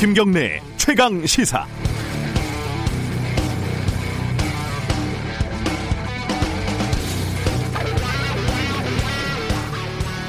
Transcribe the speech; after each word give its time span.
김경래 0.00 0.62
최강 0.78 1.26
시사. 1.26 1.66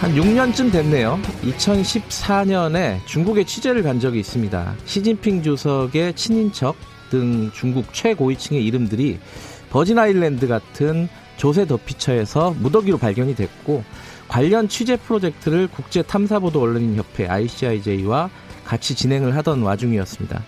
한 0.02 0.14
6년쯤 0.14 0.74
됐네요. 0.74 1.18
2014년에 1.44 2.98
중국에 3.06 3.46
취재를 3.46 3.82
간 3.82 4.02
적이 4.02 4.20
있습니다. 4.20 4.76
시진핑 4.84 5.42
주석의 5.42 6.16
친인척 6.16 6.76
등 7.10 7.50
중국 7.54 7.94
최고위층의 7.94 8.66
이름들이 8.66 9.20
버진 9.70 9.98
아일랜드 9.98 10.50
같은 10.50 11.08
조세 11.38 11.66
더피처에서 11.66 12.56
무더기로 12.60 12.98
발견이 12.98 13.36
됐고 13.36 13.86
관련 14.28 14.68
취재 14.68 14.98
프로젝트를 14.98 15.70
국제 15.70 16.02
탐사보도 16.02 16.62
언론인 16.62 16.98
협회 16.98 17.26
ICIJ와 17.26 18.30
같이 18.66 18.96
진행을 18.96 19.36
하던 19.38 19.62
와중이었습니다. 19.62 20.42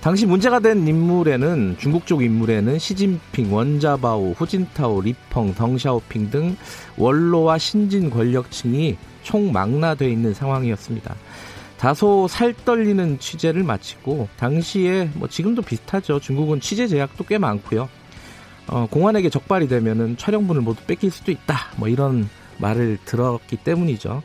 당시 0.00 0.24
문제가 0.24 0.60
된 0.60 0.86
인물에는 0.86 1.76
중국 1.78 2.06
쪽 2.06 2.22
인물에는 2.22 2.78
시진핑, 2.78 3.52
원자바오, 3.52 4.34
후진타오, 4.34 5.00
리펑, 5.00 5.54
덩샤오핑 5.54 6.30
등 6.30 6.56
원로와 6.96 7.58
신진 7.58 8.10
권력층이 8.10 8.96
총망라돼 9.24 10.08
있는 10.08 10.32
상황이었습니다. 10.32 11.14
다소 11.76 12.28
살떨리는 12.28 13.18
취재를 13.18 13.62
마치고 13.64 14.28
당시에 14.36 15.10
뭐 15.14 15.28
지금도 15.28 15.62
비슷하죠. 15.62 16.20
중국은 16.20 16.60
취재 16.60 16.86
제약도 16.86 17.24
꽤 17.24 17.38
많고요. 17.38 17.88
어, 18.68 18.86
공안에게 18.90 19.28
적발이 19.30 19.68
되면은 19.68 20.16
촬영분을 20.16 20.62
모두 20.62 20.82
뺏길 20.84 21.10
수도 21.10 21.32
있다. 21.32 21.72
뭐 21.76 21.88
이런 21.88 22.28
말을 22.58 22.98
들었기 23.04 23.56
때문이죠. 23.56 24.22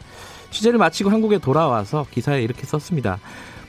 취재를 0.51 0.77
마치고 0.77 1.09
한국에 1.09 1.37
돌아와서 1.39 2.05
기사에 2.11 2.41
이렇게 2.41 2.65
썼습니다. 2.65 3.19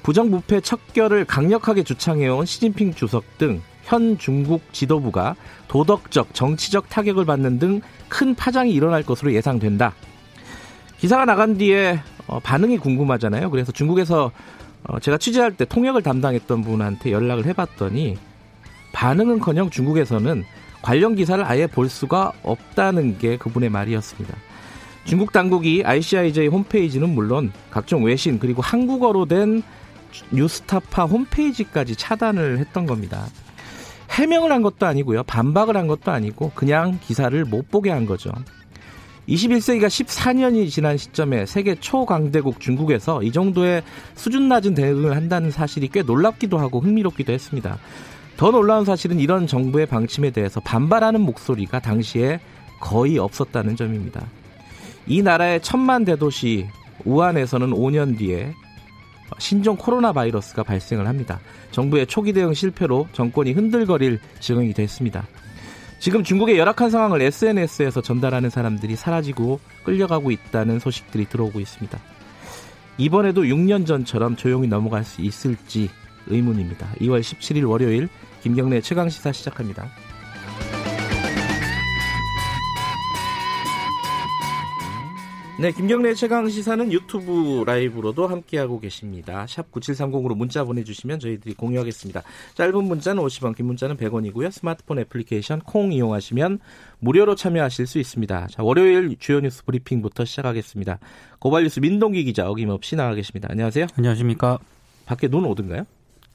부정부패 0.03 0.61
척결을 0.61 1.25
강력하게 1.25 1.85
주창해온 1.85 2.45
시진핑 2.45 2.95
주석 2.95 3.39
등 3.39 3.63
현 3.85 4.17
중국 4.17 4.73
지도부가 4.73 5.35
도덕적, 5.69 6.35
정치적 6.35 6.89
타격을 6.89 7.25
받는 7.25 7.59
등 7.59 7.81
큰 8.09 8.35
파장이 8.35 8.73
일어날 8.73 9.03
것으로 9.03 9.33
예상된다. 9.33 9.95
기사가 10.99 11.25
나간 11.25 11.57
뒤에 11.57 11.99
어, 12.27 12.41
반응이 12.41 12.77
궁금하잖아요. 12.77 13.51
그래서 13.51 13.73
중국에서 13.73 14.31
어, 14.85 15.01
제가 15.01 15.17
취재할 15.17 15.57
때 15.57 15.65
통역을 15.65 16.03
담당했던 16.03 16.61
분한테 16.63 17.11
연락을 17.11 17.47
해봤더니 17.47 18.19
반응은커녕 18.93 19.71
중국에서는 19.71 20.45
관련 20.83 21.15
기사를 21.15 21.43
아예 21.43 21.67
볼 21.67 21.89
수가 21.89 22.33
없다는 22.43 23.17
게 23.17 23.39
그분의 23.39 23.71
말이었습니다. 23.71 24.37
중국 25.05 25.33
당국이 25.33 25.83
ICIJ 25.85 26.49
홈페이지는 26.49 27.09
물론 27.11 27.53
각종 27.71 28.05
외신 28.05 28.39
그리고 28.39 28.63
한국어로 28.63 29.27
된 29.27 29.63
뉴스타파 30.31 31.05
홈페이지까지 31.05 31.97
차단을 31.97 32.59
했던 32.59 32.87
겁니다. 32.87 33.27
해명을 34.11 34.53
한 34.53 34.63
것도 34.63 34.87
아니고요. 34.87 35.23
반박을 35.25 35.77
한 35.77 35.87
것도 35.87 36.13
아니고 36.13 36.53
그냥 36.55 36.99
기사를 37.03 37.45
못 37.45 37.71
보게 37.71 37.91
한 37.91 38.07
거죠. 38.07 38.31
21세기가 39.29 39.87
14년이 39.87 40.69
지난 40.69 40.99
시점에 40.99 41.47
세계 41.47 41.75
초강대국 41.77 42.61
중국에서 42.61 43.23
이 43.23 43.31
정도의 43.33 43.83
수준 44.15 44.49
낮은 44.49 44.75
대응을 44.75 45.17
한다는 45.17 45.51
사실이 45.51 45.89
꽤 45.89 46.03
놀랍기도 46.03 46.59
하고 46.59 46.81
흥미롭기도 46.81 47.33
했습니다. 47.33 47.79
더 48.37 48.51
놀라운 48.51 48.85
사실은 48.85 49.21
이런 49.21 49.47
정부의 49.47 49.87
방침에 49.87 50.31
대해서 50.31 50.61
반발하는 50.61 51.21
목소리가 51.21 51.81
당시에 51.81 52.41
거의 52.81 53.19
없었다는 53.19 53.77
점입니다. 53.77 54.27
이 55.07 55.23
나라의 55.23 55.61
천만 55.63 56.05
대도시 56.05 56.69
우한에서는 57.05 57.71
5년 57.71 58.19
뒤에 58.19 58.55
신종 59.39 59.77
코로나 59.77 60.13
바이러스가 60.13 60.63
발생을 60.63 61.07
합니다. 61.09 61.41
정부의 61.71 62.07
초기 62.07 62.33
대응 62.33 62.55
실패로 62.55 63.09
정권이 63.13 63.53
흔들거릴 63.53 64.21
지경이 64.41 64.75
됐습니다. 64.75 65.27
지금 65.99 66.25
중국의 66.25 66.59
열악한 66.59 66.91
상황을 66.91 67.23
SNS에서 67.23 68.03
전달하는 68.03 68.51
사람들이 68.51 68.97
사라지고 68.97 69.61
끌려가고 69.85 70.31
있다는 70.31 70.81
소식들이 70.81 71.27
들어오고 71.27 71.61
있습니다. 71.61 71.99
이번에도 72.99 73.43
6년 73.43 73.87
전처럼 73.87 74.37
조용히 74.37 74.69
넘어갈 74.69 75.05
수 75.05 75.23
있을지 75.23 75.91
의문입니다. 76.27 76.89
2월 77.01 77.21
17일 77.21 77.69
월요일 77.69 78.09
김경래 78.43 78.81
최강 78.81 79.09
시사 79.09 79.33
시작합니다. 79.33 79.91
네, 85.63 85.71
김경래 85.71 86.13
최강 86.15 86.49
시사는 86.49 86.91
유튜브 86.91 87.63
라이브로도 87.65 88.27
함께하고 88.27 88.81
계십니다. 88.81 89.47
샵 89.49 89.71
9730으로 89.71 90.37
문자 90.37 90.65
보내주시면 90.65 91.21
저희들이 91.21 91.55
공유하겠습니다. 91.55 92.25
짧은 92.55 92.83
문자는 92.83 93.23
50원, 93.23 93.55
긴 93.55 93.67
문자는 93.67 93.97
100원이고요. 93.97 94.51
스마트폰 94.51 94.99
애플리케이션 94.99 95.61
콩 95.61 95.93
이용하시면 95.93 96.59
무료로 96.99 97.37
참여하실 97.37 97.87
수 97.87 98.01
있습니다. 98.01 98.49
자, 98.49 98.63
월요일 98.65 99.17
주요 99.21 99.39
뉴스 99.39 99.65
브리핑부터 99.65 100.25
시작하겠습니다. 100.25 100.99
고발뉴스 101.39 101.79
민동기 101.79 102.25
기자 102.25 102.51
어김없이 102.51 102.97
나와 102.97 103.15
계십니다. 103.15 103.47
안녕하세요. 103.49 103.87
안녕하십니까. 103.97 104.59
밖에 105.07 105.29
눈 105.29 105.45
오던가요? 105.45 105.83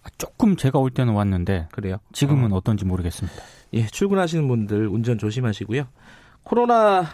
아, 0.04 0.10
조금 0.18 0.56
제가 0.56 0.80
올 0.80 0.90
때는 0.90 1.12
왔는데 1.12 1.68
그래요. 1.74 1.98
지금은 2.14 2.54
어. 2.54 2.62
떤지 2.62 2.86
모르겠습니다. 2.86 3.44
예, 3.74 3.88
출근하시는 3.88 4.48
분들 4.48 4.88
운전 4.88 5.18
조심하시고요. 5.18 5.86
코로나 6.44 7.08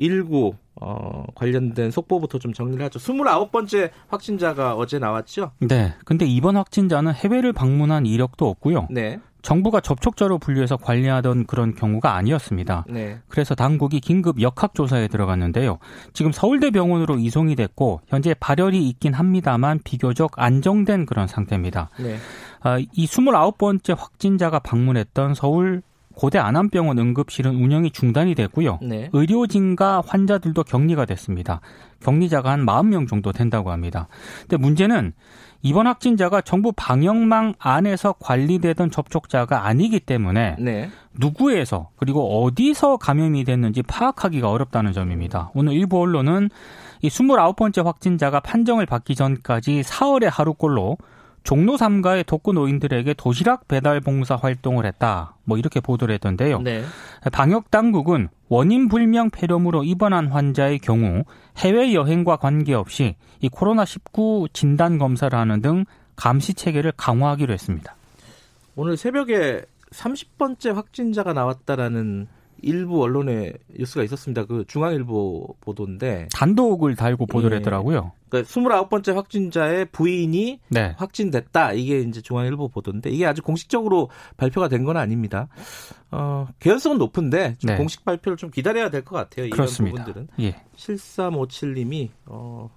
19 0.00 0.63
어, 0.84 1.24
관련된 1.34 1.90
속보부터 1.90 2.38
좀 2.38 2.52
정리를 2.52 2.84
하죠. 2.84 2.98
29번째 2.98 3.90
확진자가 4.08 4.74
어제 4.74 4.98
나왔죠? 4.98 5.52
네. 5.60 5.94
근데 6.04 6.26
이번 6.26 6.56
확진자는 6.56 7.14
해외를 7.14 7.54
방문한 7.54 8.04
이력도 8.04 8.46
없고요. 8.46 8.88
네. 8.90 9.18
정부가 9.40 9.80
접촉자로 9.80 10.38
분류해서 10.38 10.76
관리하던 10.76 11.46
그런 11.46 11.74
경우가 11.74 12.14
아니었습니다. 12.14 12.86
네. 12.88 13.18
그래서 13.28 13.54
당국이 13.54 14.00
긴급 14.00 14.40
역학조사에 14.40 15.08
들어갔는데요. 15.08 15.78
지금 16.14 16.32
서울대병원으로 16.32 17.18
이송이 17.18 17.54
됐고 17.54 18.00
현재 18.06 18.34
발열이 18.34 18.88
있긴 18.88 19.12
합니다만 19.12 19.80
비교적 19.84 20.32
안정된 20.36 21.04
그런 21.06 21.26
상태입니다. 21.26 21.90
네. 21.98 22.16
아, 22.60 22.78
이 22.78 22.86
29번째 23.06 23.96
확진자가 23.96 24.58
방문했던 24.60 25.34
서울 25.34 25.82
고대 26.14 26.38
안암병원 26.38 26.98
응급실은 26.98 27.54
운영이 27.56 27.90
중단이 27.90 28.34
됐고요. 28.34 28.78
네. 28.82 29.10
의료진과 29.12 30.02
환자들도 30.06 30.62
격리가 30.64 31.04
됐습니다. 31.06 31.60
격리자가 32.00 32.50
한 32.50 32.64
40명 32.64 33.08
정도 33.08 33.32
된다고 33.32 33.70
합니다. 33.70 34.08
근데 34.42 34.56
문제는 34.56 35.12
이번 35.62 35.86
확진자가 35.86 36.42
정부 36.42 36.72
방역망 36.76 37.54
안에서 37.58 38.14
관리되던 38.18 38.90
접촉자가 38.90 39.66
아니기 39.66 39.98
때문에 39.98 40.56
네. 40.58 40.90
누구에서 41.14 41.88
그리고 41.96 42.44
어디서 42.44 42.98
감염이 42.98 43.44
됐는지 43.44 43.82
파악하기가 43.82 44.50
어렵다는 44.50 44.92
점입니다. 44.92 45.50
오늘 45.54 45.72
일부 45.72 46.00
언론은 46.00 46.50
이 47.00 47.08
29번째 47.08 47.82
확진자가 47.82 48.40
판정을 48.40 48.84
받기 48.84 49.14
전까지 49.14 49.82
사흘의 49.82 50.28
하루꼴로 50.28 50.98
종로 51.44 51.76
3가의 51.76 52.26
독거 52.26 52.52
노인들에게 52.52 53.14
도시락 53.14 53.68
배달 53.68 54.00
봉사 54.00 54.34
활동을 54.34 54.86
했다. 54.86 55.36
뭐 55.44 55.58
이렇게 55.58 55.78
보도를 55.78 56.14
했던데요. 56.14 56.62
네. 56.62 56.82
방역 57.32 57.70
당국은 57.70 58.28
원인 58.48 58.88
불명 58.88 59.28
폐렴으로 59.30 59.84
입원한 59.84 60.28
환자의 60.28 60.78
경우 60.78 61.24
해외 61.58 61.92
여행과 61.92 62.36
관계없이 62.36 63.16
이 63.40 63.48
코로나 63.50 63.84
19 63.84 64.48
진단 64.54 64.96
검사를 64.98 65.38
하는 65.38 65.60
등 65.60 65.84
감시 66.16 66.54
체계를 66.54 66.92
강화하기로 66.96 67.52
했습니다. 67.52 67.94
오늘 68.74 68.96
새벽에 68.96 69.62
30번째 69.90 70.74
확진자가 70.74 71.34
나왔다라는 71.34 72.26
일부 72.64 73.02
언론의 73.02 73.54
뉴스가 73.78 74.02
있었습니다. 74.04 74.44
그 74.46 74.64
중앙일보 74.66 75.56
보도인데 75.60 76.28
단독을 76.32 76.96
달고 76.96 77.26
보도를 77.26 77.56
예. 77.56 77.58
했더라고요. 77.58 78.12
그러니까 78.28 78.50
29번째 78.50 79.14
확진자의 79.14 79.86
부인이 79.86 80.60
네. 80.70 80.94
확진됐다. 80.98 81.72
이게 81.74 82.00
이제 82.00 82.20
중앙일보 82.20 82.68
보도인데 82.68 83.10
이게 83.10 83.26
아직 83.26 83.42
공식적으로 83.42 84.08
발표가 84.36 84.68
된 84.68 84.84
건 84.84 84.96
아닙니다. 84.96 85.48
어, 86.10 86.46
개연성은 86.60 86.98
높은데 86.98 87.56
좀 87.58 87.68
네. 87.70 87.76
공식 87.76 88.04
발표를 88.04 88.36
좀 88.36 88.50
기다려야 88.50 88.90
될 88.90 89.02
것 89.04 89.16
같아요. 89.16 89.46
이런 89.46 89.56
그렇습니다. 89.56 90.04
부분들은. 90.04 90.28
예. 90.40 90.56
7357님이 90.76 92.08
어, 92.26 92.70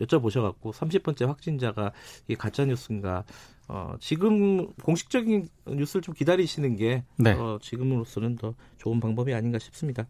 여쭤보셔갖고 0.00 0.72
30번째 0.72 1.26
확진자가 1.26 1.92
이게 2.26 2.34
가짜 2.36 2.64
뉴스인가? 2.64 3.24
어, 3.68 3.94
지금 3.98 4.72
공식적인 4.82 5.48
뉴스를 5.66 6.02
좀 6.02 6.14
기다리시는 6.14 6.76
게 6.76 7.02
네. 7.16 7.32
어, 7.32 7.58
지금으로서는 7.60 8.36
더 8.36 8.54
좋은 8.86 9.00
방법이 9.00 9.34
아닌가 9.34 9.58
싶습니다. 9.58 10.06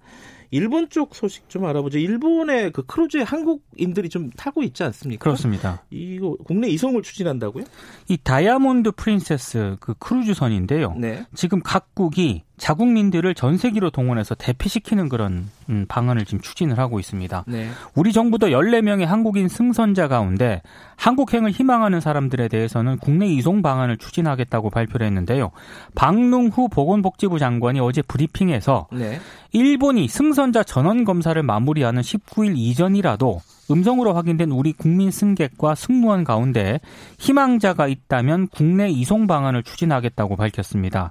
일본 0.50 0.90
쪽 0.90 1.14
소식 1.14 1.48
좀 1.48 1.64
알아보죠. 1.64 1.98
일본의 1.98 2.72
그 2.72 2.84
크루즈에 2.84 3.22
한국인들이 3.22 4.10
좀 4.10 4.30
타고 4.36 4.62
있지 4.62 4.82
않습니까? 4.84 5.22
그렇습니다. 5.22 5.82
이거 5.90 6.36
국내 6.44 6.68
이송을 6.68 7.02
추진한다고요? 7.02 7.64
이 8.08 8.18
다이아몬드 8.22 8.92
프린세스 8.92 9.76
그 9.80 9.94
크루즈선인데요. 9.94 10.94
네. 10.98 11.24
지금 11.34 11.60
각국이 11.62 12.42
자국민들을 12.58 13.34
전세기로 13.34 13.90
동원해서 13.90 14.34
대피시키는 14.34 15.08
그런 15.10 15.48
음, 15.68 15.84
방안을 15.88 16.24
지금 16.24 16.40
추진을 16.40 16.78
하고 16.78 16.98
있습니다. 16.98 17.44
네. 17.46 17.68
우리 17.94 18.12
정부도 18.12 18.48
14명의 18.48 19.04
한국인 19.04 19.48
승선자 19.48 20.08
가운데 20.08 20.62
한국행을 20.96 21.50
희망하는 21.50 22.00
사람들에 22.00 22.48
대해서는 22.48 22.96
국내 22.98 23.26
이송 23.26 23.60
방안을 23.60 23.98
추진하겠다고 23.98 24.70
발표를 24.70 25.06
했는데요. 25.06 25.50
박능후 25.94 26.68
보건복지부 26.70 27.38
장관이 27.38 27.80
어제 27.80 28.00
브리핑에서 28.00 28.65
네. 28.92 29.20
일본이 29.52 30.08
승선자 30.08 30.64
전원 30.64 31.04
검사를 31.04 31.40
마무리하는 31.42 32.02
19일 32.02 32.54
이전이라도 32.56 33.40
음성으로 33.70 34.14
확인된 34.14 34.50
우리 34.50 34.72
국민 34.72 35.10
승객과 35.10 35.74
승무원 35.74 36.24
가운데 36.24 36.80
희망자가 37.18 37.88
있다면 37.88 38.48
국내 38.48 38.88
이송 38.88 39.26
방안을 39.26 39.62
추진하겠다고 39.62 40.36
밝혔습니다. 40.36 41.10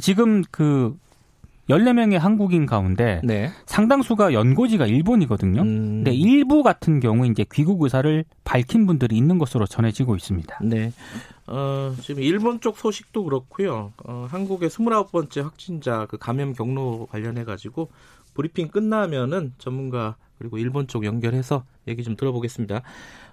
지금 0.00 0.42
그 0.50 0.96
14명의 1.68 2.18
한국인 2.18 2.66
가운데 2.66 3.20
네. 3.24 3.50
상당수가 3.66 4.32
연고지가 4.32 4.86
일본이거든요. 4.86 5.62
음. 5.62 6.02
근데 6.04 6.12
일부 6.12 6.62
같은 6.62 7.00
경우 7.00 7.26
이제 7.26 7.44
귀국 7.52 7.82
의사를 7.82 8.24
밝힌 8.44 8.86
분들이 8.86 9.16
있는 9.16 9.38
것으로 9.38 9.66
전해지고 9.66 10.16
있습니다. 10.16 10.58
네. 10.62 10.92
어, 11.46 11.94
지금 12.00 12.22
일본 12.22 12.60
쪽 12.60 12.78
소식도 12.78 13.24
그렇고요. 13.24 13.92
어, 14.04 14.26
한국의 14.28 14.70
29번째 14.70 15.42
확진자 15.42 16.06
그 16.06 16.18
감염 16.18 16.52
경로 16.52 17.06
관련해 17.10 17.44
가지고 17.44 17.90
브리핑 18.34 18.68
끝나면은 18.68 19.52
전문가 19.58 20.16
그리고 20.38 20.58
일본 20.58 20.88
쪽 20.88 21.04
연결해서 21.04 21.64
얘기 21.86 22.02
좀 22.02 22.16
들어보겠습니다. 22.16 22.82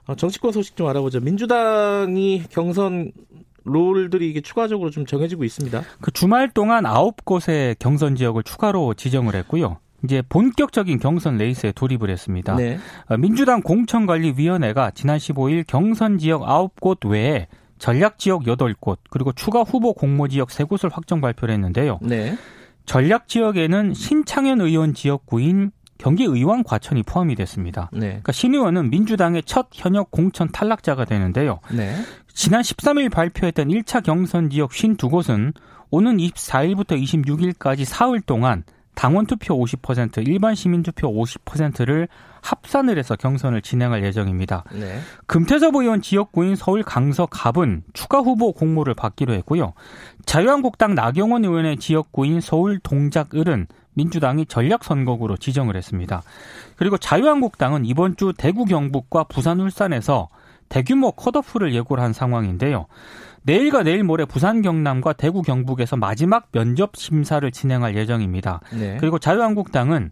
어, 0.08 0.16
정치권 0.16 0.52
소식 0.52 0.76
좀 0.76 0.88
알아보죠. 0.88 1.20
민주당이 1.20 2.44
경선 2.50 3.12
롤들이 3.72 4.30
이게 4.30 4.42
추가적으로 4.42 4.90
좀 4.90 5.06
정해지고 5.06 5.44
있습니다. 5.44 5.82
그 6.02 6.12
주말 6.12 6.50
동안 6.50 6.86
아홉 6.86 7.26
곳의 7.26 7.76
경선 7.80 8.16
지역을 8.16 8.44
추가로 8.44 8.94
지정을 8.94 9.36
했고요. 9.36 9.78
이제 10.04 10.22
본격적인 10.28 11.00
경선 11.00 11.38
레이스에 11.38 11.72
돌입을 11.74 12.10
했습니다. 12.10 12.56
네. 12.56 12.78
어, 13.08 13.18
민주당 13.18 13.62
공천관리위원회가 13.62 14.92
지난 14.92 15.18
15일 15.18 15.66
경선 15.68 16.18
지역 16.18 16.44
9곳 16.44 17.10
외에 17.10 17.48
전략 17.78 18.20
지역 18.20 18.44
8곳 18.44 18.98
그리고 19.10 19.32
추가 19.34 19.62
후보 19.62 19.94
공모 19.94 20.28
지역 20.28 20.50
3곳을 20.50 20.92
확정 20.92 21.22
발표를 21.22 21.54
했는데요. 21.54 22.00
네. 22.02 22.38
전략 22.86 23.28
지역에는 23.28 23.94
신창현 23.94 24.62
의원 24.62 24.94
지역구인 24.94 25.72
경기의원 26.00 26.64
과천이 26.64 27.04
포함이 27.04 27.36
됐습니다. 27.36 27.90
네. 27.92 28.08
그러니까 28.08 28.32
신 28.32 28.56
의원은 28.56 28.90
민주당의 28.90 29.44
첫 29.44 29.68
현역 29.74 30.12
공천 30.12 30.50
탈락자가 30.50 31.06
되는데요. 31.06 31.60
네. 31.72 31.94
지난 32.40 32.62
13일 32.62 33.12
발표했던 33.12 33.68
1차 33.68 34.02
경선 34.02 34.50
지역 34.50 34.70
52곳은 34.72 35.54
오는 35.90 36.16
24일부터 36.16 36.92
26일까지 36.98 37.84
사흘 37.84 38.22
동안 38.22 38.64
당원 38.96 39.26
투표 39.26 39.60
50%, 39.60 40.26
일반 40.26 40.56
시민 40.56 40.82
투표 40.82 41.12
50%를 41.12 42.08
합산을 42.40 42.98
해서 42.98 43.18
경선을 43.18 43.62
진행할 43.62 44.06
예정입니다. 44.06 44.64
네. 44.72 45.02
금태섭 45.28 45.76
의원 45.76 46.02
지역구인 46.02 46.56
서울 46.56 46.82
강서 46.82 47.26
갑은 47.26 47.84
추가 47.92 48.20
후보 48.20 48.54
공모를 48.54 48.94
받기로 48.94 49.34
했고요. 49.34 49.74
자유한국당 50.26 50.96
나경원 50.96 51.44
의원의 51.44 51.76
지역구인 51.76 52.40
서울 52.40 52.80
동작을은 52.80 53.68
민주당이 53.96 54.46
전략선거구로 54.46 55.36
지정을 55.36 55.76
했습니다. 55.76 56.24
그리고 56.78 56.98
자유한국당은 56.98 57.84
이번 57.84 58.16
주 58.16 58.32
대구 58.38 58.64
경북과 58.64 59.26
부산 59.26 59.60
울산에서 59.60 60.30
대규모 60.70 61.12
컷오프를 61.12 61.74
예고를 61.74 62.04
한 62.04 62.14
상황인데요. 62.14 62.86
내일과 63.44 63.84
내일 63.84 64.04
모레 64.04 64.26
부산 64.26 64.62
경남과 64.62 65.14
대구 65.14 65.42
경북에서 65.42 65.98
마지막 65.98 66.52
면접 66.52 66.96
심사를 66.96 67.50
진행할 67.52 67.96
예정입니다. 67.96 68.62
네. 68.74 68.98
그리고 69.00 69.18
자유한국당은 69.18 70.12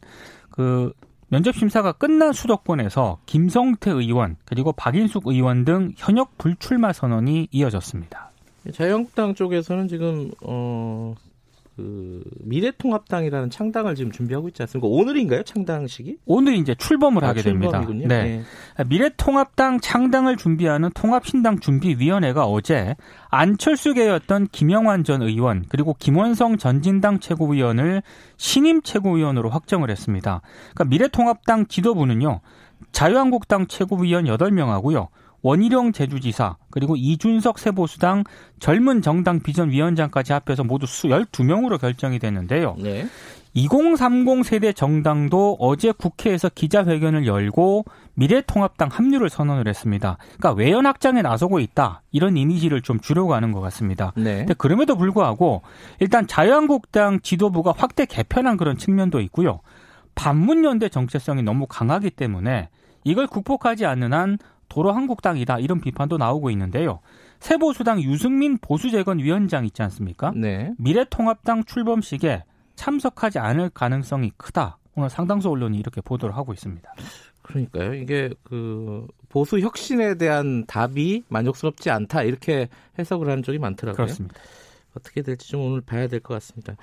그 0.49 0.91
면접 1.29 1.55
심사가 1.55 1.91
끝난 1.91 2.31
수도권에서 2.31 3.19
김성태 3.25 3.91
의원 3.91 4.37
그리고 4.45 4.71
박인숙 4.71 5.27
의원 5.27 5.65
등 5.65 5.91
현역 5.97 6.37
불출마 6.37 6.93
선언이 6.93 7.49
이어졌습니다. 7.51 8.31
자유한국당 8.73 9.35
쪽에서는 9.35 9.87
지금 9.87 10.31
어, 10.41 11.13
그 11.77 12.23
미래통합당이라는 12.39 13.51
창당을 13.51 13.93
지금 13.93 14.11
준비하고 14.11 14.47
있지 14.47 14.63
않습니까? 14.63 14.87
오늘인가요? 14.87 15.43
창당식이? 15.43 16.17
오늘 16.25 16.55
이제 16.55 16.73
출범을 16.73 17.23
아, 17.23 17.29
하게 17.29 17.43
출범이군요. 17.43 17.87
됩니다. 17.87 18.23
네. 18.23 18.43
네. 18.75 18.83
미래통합당 18.83 19.79
창당을 19.79 20.37
준비하는 20.37 20.89
통합신당 20.95 21.59
준비위원회가 21.59 22.45
어제 22.45 22.95
안철수계였던 23.29 24.47
김영환 24.51 25.03
전 25.03 25.21
의원 25.21 25.65
그리고 25.69 25.95
김원성 25.99 26.57
전진당 26.57 27.19
최고위원을 27.19 28.01
신임 28.37 28.81
최고위원으로 28.81 29.51
확정을 29.51 29.91
했습니다. 29.91 30.41
그러니까 30.73 30.83
미래통합당 30.85 31.67
지도부는요. 31.67 32.41
자유한국당 32.91 33.67
최고위원 33.67 34.25
8명하고요. 34.25 35.09
원희룡 35.41 35.91
제주지사 35.91 36.57
그리고 36.69 36.95
이준석 36.95 37.59
세보수당 37.59 38.23
젊은 38.59 39.01
정당 39.01 39.39
비전위원장까지 39.39 40.33
합해서 40.33 40.63
모두 40.63 40.85
12명으로 40.85 41.79
결정이 41.79 42.19
됐는데요. 42.19 42.75
네. 42.79 43.07
2030 43.53 44.45
세대 44.45 44.71
정당도 44.71 45.57
어제 45.59 45.91
국회에서 45.91 46.49
기자회견을 46.49 47.25
열고 47.25 47.85
미래통합당 48.13 48.89
합류를 48.91 49.29
선언을 49.29 49.67
했습니다. 49.67 50.17
그러니까 50.37 50.53
외연 50.53 50.85
확장에 50.85 51.23
나서고 51.23 51.59
있다 51.59 52.03
이런 52.11 52.37
이미지를 52.37 52.81
좀 52.81 52.99
주려고 52.99 53.33
하는 53.33 53.51
것 53.51 53.61
같습니다. 53.61 54.13
네. 54.15 54.39
근데 54.39 54.53
그럼에도 54.53 54.95
불구하고 54.95 55.63
일단 55.99 56.27
자유한국당 56.27 57.19
지도부가 57.21 57.73
확대 57.75 58.05
개편한 58.05 58.57
그런 58.57 58.77
측면도 58.77 59.21
있고요. 59.21 59.61
반문연대 60.13 60.89
정체성이 60.89 61.41
너무 61.41 61.65
강하기 61.67 62.11
때문에 62.11 62.69
이걸 63.03 63.25
극복하지 63.25 63.85
않는 63.85 64.13
한 64.13 64.37
도로 64.69 64.91
한국당이다 64.91 65.59
이런 65.59 65.81
비판도 65.81 66.17
나오고 66.17 66.49
있는데요. 66.51 66.99
새보수당 67.39 68.01
유승민 68.01 68.57
보수재건 68.57 69.19
위원장 69.19 69.65
있지 69.65 69.81
않습니까? 69.83 70.31
네. 70.35 70.73
미래통합당 70.77 71.65
출범식에 71.65 72.43
참석하지 72.75 73.39
않을 73.39 73.69
가능성이 73.69 74.31
크다. 74.37 74.77
오늘 74.95 75.09
상당수 75.09 75.49
언론이 75.49 75.77
이렇게 75.77 76.01
보도를 76.01 76.35
하고 76.35 76.53
있습니다. 76.53 76.91
그러니까요. 77.43 77.93
이게 77.93 78.29
그 78.43 79.07
보수 79.29 79.59
혁신에 79.59 80.15
대한 80.15 80.65
답이 80.65 81.23
만족스럽지 81.29 81.89
않다 81.89 82.23
이렇게 82.23 82.67
해석을 82.99 83.29
하는 83.29 83.43
쪽이 83.43 83.59
많더라고요. 83.59 83.95
그렇습니다. 84.05 84.35
어떻게 84.95 85.21
될지 85.21 85.49
좀 85.49 85.61
오늘 85.61 85.81
봐야 85.81 86.07
될 86.07 86.19
것 86.19 86.33
같습니다. 86.35 86.75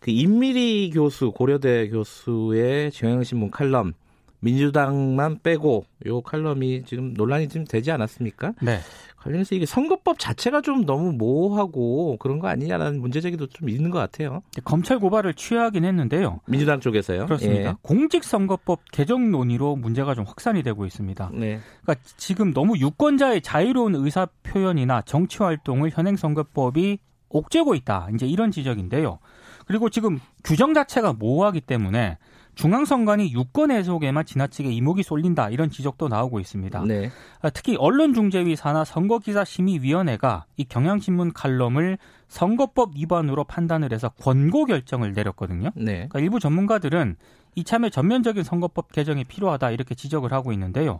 그 0.00 0.10
임미리 0.10 0.90
교수 0.90 1.32
고려대 1.32 1.88
교수의 1.90 2.90
경향신문 2.92 3.50
칼럼 3.50 3.92
민주당만 4.40 5.38
빼고 5.42 5.84
요 6.06 6.20
칼럼이 6.20 6.84
지금 6.84 7.14
논란이 7.14 7.48
좀 7.48 7.64
되지 7.64 7.90
않았습니까? 7.90 8.54
네. 8.62 8.78
관련해서 9.16 9.56
이게 9.56 9.66
선거법 9.66 10.18
자체가 10.18 10.60
좀 10.60 10.86
너무 10.86 11.12
모호하고 11.12 12.16
그런 12.18 12.38
거 12.38 12.46
아니냐라는 12.46 13.00
문제 13.00 13.20
제기도 13.20 13.46
좀 13.48 13.68
있는 13.68 13.90
것 13.90 13.98
같아요. 13.98 14.42
검찰 14.64 15.00
고발을 15.00 15.34
취하긴 15.34 15.84
했는데요. 15.84 16.40
민주당 16.46 16.78
쪽에서요. 16.78 17.26
그렇습니다. 17.26 17.70
예. 17.70 17.74
공직선거법 17.82 18.92
개정 18.92 19.32
논의로 19.32 19.74
문제가 19.74 20.14
좀 20.14 20.24
확산이 20.24 20.62
되고 20.62 20.86
있습니다. 20.86 21.30
네. 21.34 21.60
그러니까 21.82 22.08
지금 22.16 22.52
너무 22.52 22.78
유권자의 22.78 23.42
자유로운 23.42 23.96
의사 23.96 24.28
표현이나 24.44 25.02
정치 25.02 25.38
활동을 25.38 25.90
현행 25.90 26.16
선거법이 26.16 26.98
옥죄고 27.28 27.74
있다. 27.74 28.08
이제 28.14 28.26
이런 28.26 28.52
지적인데요. 28.52 29.18
그리고 29.66 29.90
지금 29.90 30.18
규정 30.44 30.72
자체가 30.74 31.12
모호하기 31.12 31.62
때문에 31.62 32.18
중앙선관위 32.58 33.32
유권 33.34 33.70
해석에만 33.70 34.26
지나치게 34.26 34.72
이목이 34.72 35.04
쏠린다 35.04 35.48
이런 35.50 35.70
지적도 35.70 36.08
나오고 36.08 36.40
있습니다. 36.40 36.82
네. 36.86 37.08
아, 37.40 37.50
특히 37.50 37.76
언론중재위 37.76 38.56
산하 38.56 38.84
선거기사심의위원회가 38.84 40.44
이 40.56 40.64
경향신문 40.64 41.34
칼럼을 41.34 41.98
선거법 42.26 42.96
위반으로 42.96 43.44
판단을 43.44 43.92
해서 43.92 44.08
권고 44.08 44.64
결정을 44.64 45.12
내렸거든요. 45.12 45.70
네. 45.76 46.08
그러니까 46.08 46.18
일부 46.18 46.40
전문가들은 46.40 47.14
이참에 47.54 47.90
전면적인 47.90 48.42
선거법 48.42 48.90
개정이 48.90 49.22
필요하다 49.22 49.70
이렇게 49.70 49.94
지적을 49.94 50.32
하고 50.32 50.52
있는데요. 50.52 50.98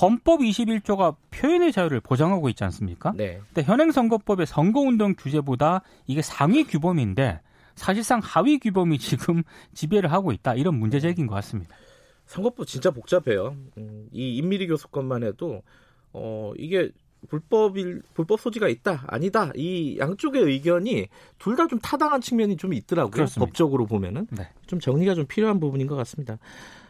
헌법 0.00 0.40
21조가 0.40 1.16
표현의 1.30 1.70
자유를 1.70 2.00
보장하고 2.00 2.48
있지 2.48 2.64
않습니까? 2.64 3.12
네. 3.14 3.40
근데 3.52 3.62
현행 3.62 3.92
선거법의 3.92 4.46
선거운동 4.46 5.16
규제보다 5.18 5.82
이게 6.06 6.22
상위 6.22 6.64
규범인데 6.64 7.40
사실상 7.78 8.20
하위 8.22 8.58
규범이 8.58 8.98
지금 9.00 9.42
지배를 9.74 10.12
하고 10.12 10.32
있다 10.32 10.54
이런 10.54 10.74
문제 10.78 11.00
제기인 11.00 11.26
것 11.26 11.34
같습니다. 11.36 11.74
선거법 12.26 12.66
진짜 12.66 12.90
복잡해요. 12.90 13.56
음, 13.78 14.08
이 14.12 14.36
임미리 14.36 14.66
교수건만 14.66 15.22
해도 15.22 15.62
어 16.12 16.52
이게 16.58 16.90
불법일 17.28 18.02
불법 18.14 18.38
소지가 18.40 18.68
있다 18.68 19.04
아니다 19.08 19.50
이 19.56 19.96
양쪽의 19.98 20.42
의견이 20.42 21.08
둘 21.38 21.56
다 21.56 21.66
좀 21.66 21.78
타당한 21.80 22.20
측면이 22.20 22.56
좀 22.56 22.72
있더라고요. 22.74 23.10
그렇습니다. 23.10 23.44
법적으로 23.46 23.86
보면은 23.86 24.26
네. 24.30 24.48
좀 24.66 24.78
정리가 24.78 25.14
좀 25.14 25.26
필요한 25.26 25.58
부분인 25.58 25.86
것 25.86 25.96
같습니다. 25.96 26.38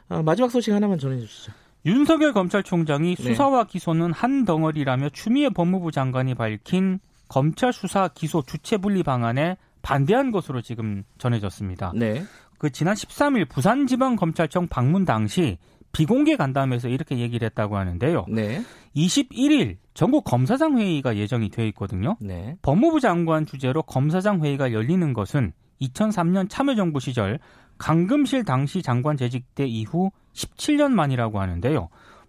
아, 0.08 0.22
마지막 0.22 0.50
소식 0.50 0.72
하나만 0.72 0.98
전해주시죠. 0.98 1.52
윤석열 1.86 2.32
검찰총장이 2.32 3.14
네. 3.14 3.22
수사와 3.22 3.64
기소는 3.64 4.12
한 4.12 4.44
덩어리라며 4.44 5.10
추미애 5.10 5.48
법무부 5.50 5.92
장관이 5.92 6.34
밝힌 6.34 6.98
검찰 7.28 7.72
수사 7.72 8.08
기소 8.08 8.42
주체 8.42 8.76
분리 8.76 9.02
방안에 9.02 9.56
반대한 9.88 10.30
것으로 10.32 10.60
지금 10.60 11.02
전해졌습니다. 11.16 11.92
네. 11.96 12.22
그 12.58 12.68
지난 12.68 12.92
13일 12.92 13.48
부산지방검찰청 13.48 14.68
방문 14.68 15.06
당시 15.06 15.56
비공개 15.92 16.36
간담회에서 16.36 16.88
이렇게 16.88 17.16
얘기를 17.16 17.46
했다고 17.46 17.78
하는데요. 17.78 18.26
네. 18.28 18.60
21일 18.94 19.78
전국 19.94 20.24
검사장 20.24 20.76
회의가 20.76 21.16
예정이 21.16 21.48
되어 21.48 21.64
있거든요. 21.68 22.18
네. 22.20 22.58
법무부 22.60 23.00
장관 23.00 23.46
주재로 23.46 23.82
검사장 23.84 24.44
회의가 24.44 24.74
열리는 24.74 25.14
것은 25.14 25.52
2003년 25.80 26.50
참여정부 26.50 27.00
시절 27.00 27.38
강금실 27.78 28.44
당시 28.44 28.82
장관 28.82 29.16
재직 29.16 29.54
때 29.54 29.64
이후 29.64 30.10
17년 30.34 30.90
만이라고 30.90 31.40
하는데요. 31.40 31.88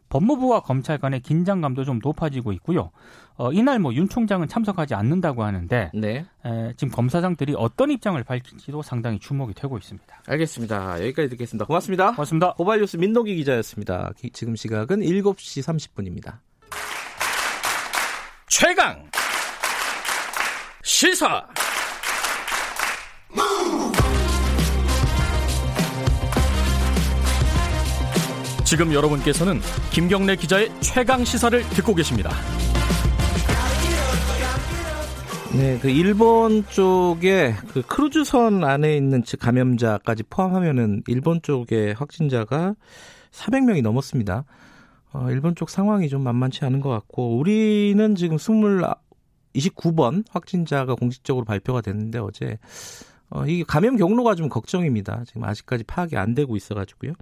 법무부와 0.10 0.62
검찰 0.62 0.98
간의 0.98 1.22
긴장감도 1.22 1.84
좀 1.86 2.00
높아지고 2.01 2.51
있고요. 2.54 2.92
어, 3.38 3.51
이날 3.54 3.80
뭐 3.80 3.94
윤 3.94 4.10
총장은 4.10 4.48
참석하지 4.48 4.94
않는다고 4.96 5.44
하는데 5.44 5.92
네. 5.94 6.25
에, 6.46 6.74
지금 6.75 6.92
검사장들이 6.92 7.54
어떤 7.58 7.89
입장을 7.92 8.22
밝힐지도 8.24 8.82
상당히 8.82 9.20
주목이 9.20 9.54
되고 9.54 9.78
있습니다. 9.78 10.24
알겠습니다. 10.28 11.00
여기까지 11.01 11.30
듣겠습니다. 11.30 11.66
고맙습니다. 11.66 12.12
고맙습니다. 12.12 12.54
고발뉴스 12.54 12.98
민동기 12.98 13.36
기자였습니다. 13.36 14.12
기- 14.18 14.30
지금 14.32 14.56
시각은 14.56 15.00
7시 15.01 15.63
30분입니다. 15.63 16.38
최강 18.48 19.10
시사 20.84 21.46
지금 28.70 28.94
여러분께서는 28.94 29.62
김경래 29.90 30.36
기자의 30.36 30.70
최강 30.80 31.26
시사를 31.26 31.60
듣고 31.70 31.96
계십니다. 31.96 32.30
네, 35.58 35.80
그 35.82 35.90
일본 35.90 36.64
쪽에 36.68 37.56
그 37.74 37.82
크루즈선 37.82 38.64
안에 38.64 38.96
있는 38.96 39.24
즉 39.24 39.40
감염자까지 39.40 40.22
포함하면은 40.30 41.02
일본 41.08 41.42
쪽의 41.42 41.96
확진자가 41.96 42.76
400명이 43.32 43.82
넘었습니다. 43.82 44.46
어, 45.14 45.28
일본 45.32 45.56
쪽 45.56 45.72
상황이 45.72 46.08
좀 46.08 46.22
만만치 46.22 46.64
않은 46.64 46.80
것 46.80 46.90
같고 46.90 47.40
우리는 47.40 48.14
지금 48.14 48.36
20, 48.36 48.50
29번 49.56 50.26
확진자가 50.30 50.94
공식적으로 50.94 51.44
발표가 51.44 51.82
됐는데 51.82 52.20
어제 52.20 52.60
어, 53.29 53.45
이게 53.45 53.63
감염 53.67 53.95
경로가 53.95 54.36
좀 54.36 54.50
걱정입니다. 54.50 55.24
지금 55.25 55.43
아직까지 55.43 55.83
파악이 55.83 56.17
안 56.17 56.33
되고 56.33 56.55
있어가지고요. 56.55 57.13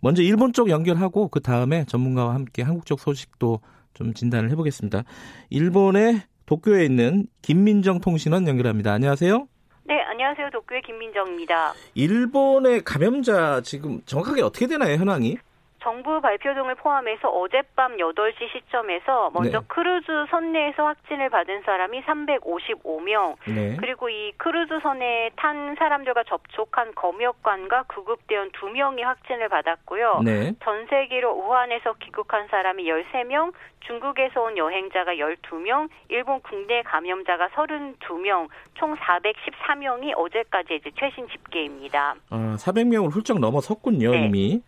먼저 0.00 0.22
일본 0.22 0.52
쪽 0.52 0.68
연결하고 0.68 1.28
그 1.28 1.40
다음에 1.40 1.84
전문가와 1.84 2.34
함께 2.34 2.62
한국 2.62 2.86
쪽 2.86 3.00
소식도 3.00 3.60
좀 3.94 4.12
진단을 4.12 4.50
해보겠습니다. 4.50 5.04
일본의 5.50 6.22
도쿄에 6.46 6.84
있는 6.84 7.26
김민정 7.42 8.00
통신원 8.00 8.46
연결합니다. 8.48 8.92
안녕하세요. 8.92 9.46
네, 9.86 10.00
안녕하세요. 10.00 10.50
도쿄의 10.50 10.82
김민정입니다. 10.82 11.74
일본의 11.94 12.82
감염자 12.84 13.60
지금 13.62 14.00
정확하게 14.06 14.42
어떻게 14.42 14.66
되나요, 14.66 14.96
현황이? 14.96 15.38
정부 15.84 16.18
발표 16.22 16.54
등을 16.54 16.76
포함해서 16.76 17.28
어젯밤 17.28 17.98
8시 17.98 18.50
시점에서 18.52 19.30
먼저 19.34 19.60
네. 19.60 19.66
크루즈 19.68 20.06
선내에서 20.30 20.82
확진을 20.82 21.28
받은 21.28 21.62
사람이 21.62 22.00
355명, 22.02 23.36
네. 23.46 23.76
그리고 23.78 24.08
이 24.08 24.32
크루즈 24.38 24.80
선에 24.82 25.30
탄 25.36 25.76
사람들과 25.78 26.24
접촉한 26.24 26.94
검역관과 26.94 27.84
구급대원 27.88 28.50
2명이 28.52 29.02
확진을 29.02 29.50
받았고요. 29.50 30.22
네. 30.24 30.54
전세기로 30.64 31.32
우한에서 31.32 31.92
귀국한 32.00 32.48
사람이 32.48 32.84
13명, 32.84 33.52
중국에서 33.86 34.40
온 34.40 34.56
여행자가 34.56 35.16
12명, 35.16 35.90
일본 36.08 36.40
국내 36.40 36.82
감염자가 36.82 37.48
32명, 37.48 38.48
총 38.72 38.96
414명이 38.96 40.14
어제까지 40.16 40.76
이제 40.76 40.90
최신 40.98 41.28
집계입니다. 41.28 42.14
아, 42.30 42.56
400명을 42.58 43.10
훌쩍 43.10 43.38
넘어섰군요, 43.38 44.12
네. 44.12 44.24
이미. 44.24 44.62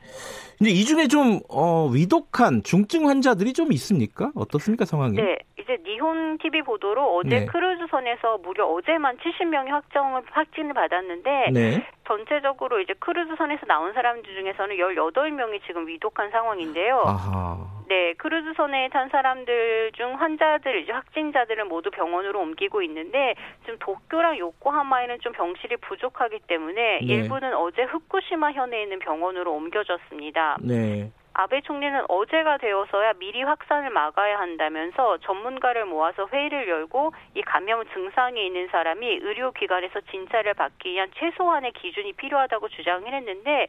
근데 0.58 0.70
이 0.70 0.84
중에 0.84 1.08
좀 1.08 1.40
어, 1.48 1.88
위독한 1.88 2.62
중증 2.62 3.08
환자들이 3.08 3.52
좀 3.52 3.72
있습니까? 3.72 4.32
어떻습니까, 4.34 4.84
상황이? 4.84 5.16
네, 5.16 5.36
이제 5.58 5.78
니혼 5.86 6.36
TV 6.38 6.62
보도로 6.62 7.16
어제 7.16 7.40
네. 7.40 7.46
크루즈선에서 7.46 8.38
무려 8.38 8.66
어제만 8.66 9.16
70명이 9.16 9.68
확정을 9.68 10.22
확진을 10.30 10.74
받았는데 10.74 11.50
네. 11.50 11.86
전체적으로 12.06 12.80
이제 12.80 12.92
크루즈선에서 12.98 13.64
나온 13.66 13.94
사람들 13.94 14.34
중에서는 14.34 14.76
18명이 14.76 15.60
지금 15.66 15.86
위독한 15.86 16.30
상황인데요. 16.30 17.02
아하. 17.06 17.56
네, 17.88 18.12
크루즈선에 18.14 18.88
탄 18.88 19.08
사람들 19.08 19.92
중 19.92 20.20
환자들, 20.20 20.82
이제 20.82 20.92
확진자들을 20.92 21.64
모두 21.66 21.90
병원으로 21.90 22.40
옮기고 22.40 22.82
있는데 22.82 23.34
지금 23.62 23.78
도쿄랑 23.78 24.38
요코하마에는 24.38 25.20
좀 25.20 25.32
병실이 25.32 25.76
부족하기 25.76 26.40
때문에 26.48 26.98
네. 26.98 27.06
일부는 27.06 27.54
어제 27.54 27.84
후쿠시마 27.84 28.52
현에 28.52 28.82
있는 28.82 28.98
병원으로 28.98 29.54
옮겨졌습니다. 29.54 30.58
네. 30.60 31.10
아베 31.38 31.60
총리는 31.60 32.04
어제가 32.08 32.56
되어서야 32.56 33.12
미리 33.18 33.42
확산을 33.42 33.90
막아야 33.90 34.38
한다면서 34.38 35.18
전문가를 35.18 35.84
모아서 35.84 36.26
회의를 36.32 36.66
열고 36.66 37.12
이 37.34 37.42
감염 37.42 37.84
증상이 37.92 38.46
있는 38.46 38.68
사람이 38.68 39.06
의료기관에서 39.06 40.00
진찰을 40.10 40.54
받기 40.54 40.92
위한 40.92 41.10
최소한의 41.14 41.72
기준이 41.72 42.14
필요하다고 42.14 42.70
주장을 42.70 43.12
했는데 43.12 43.66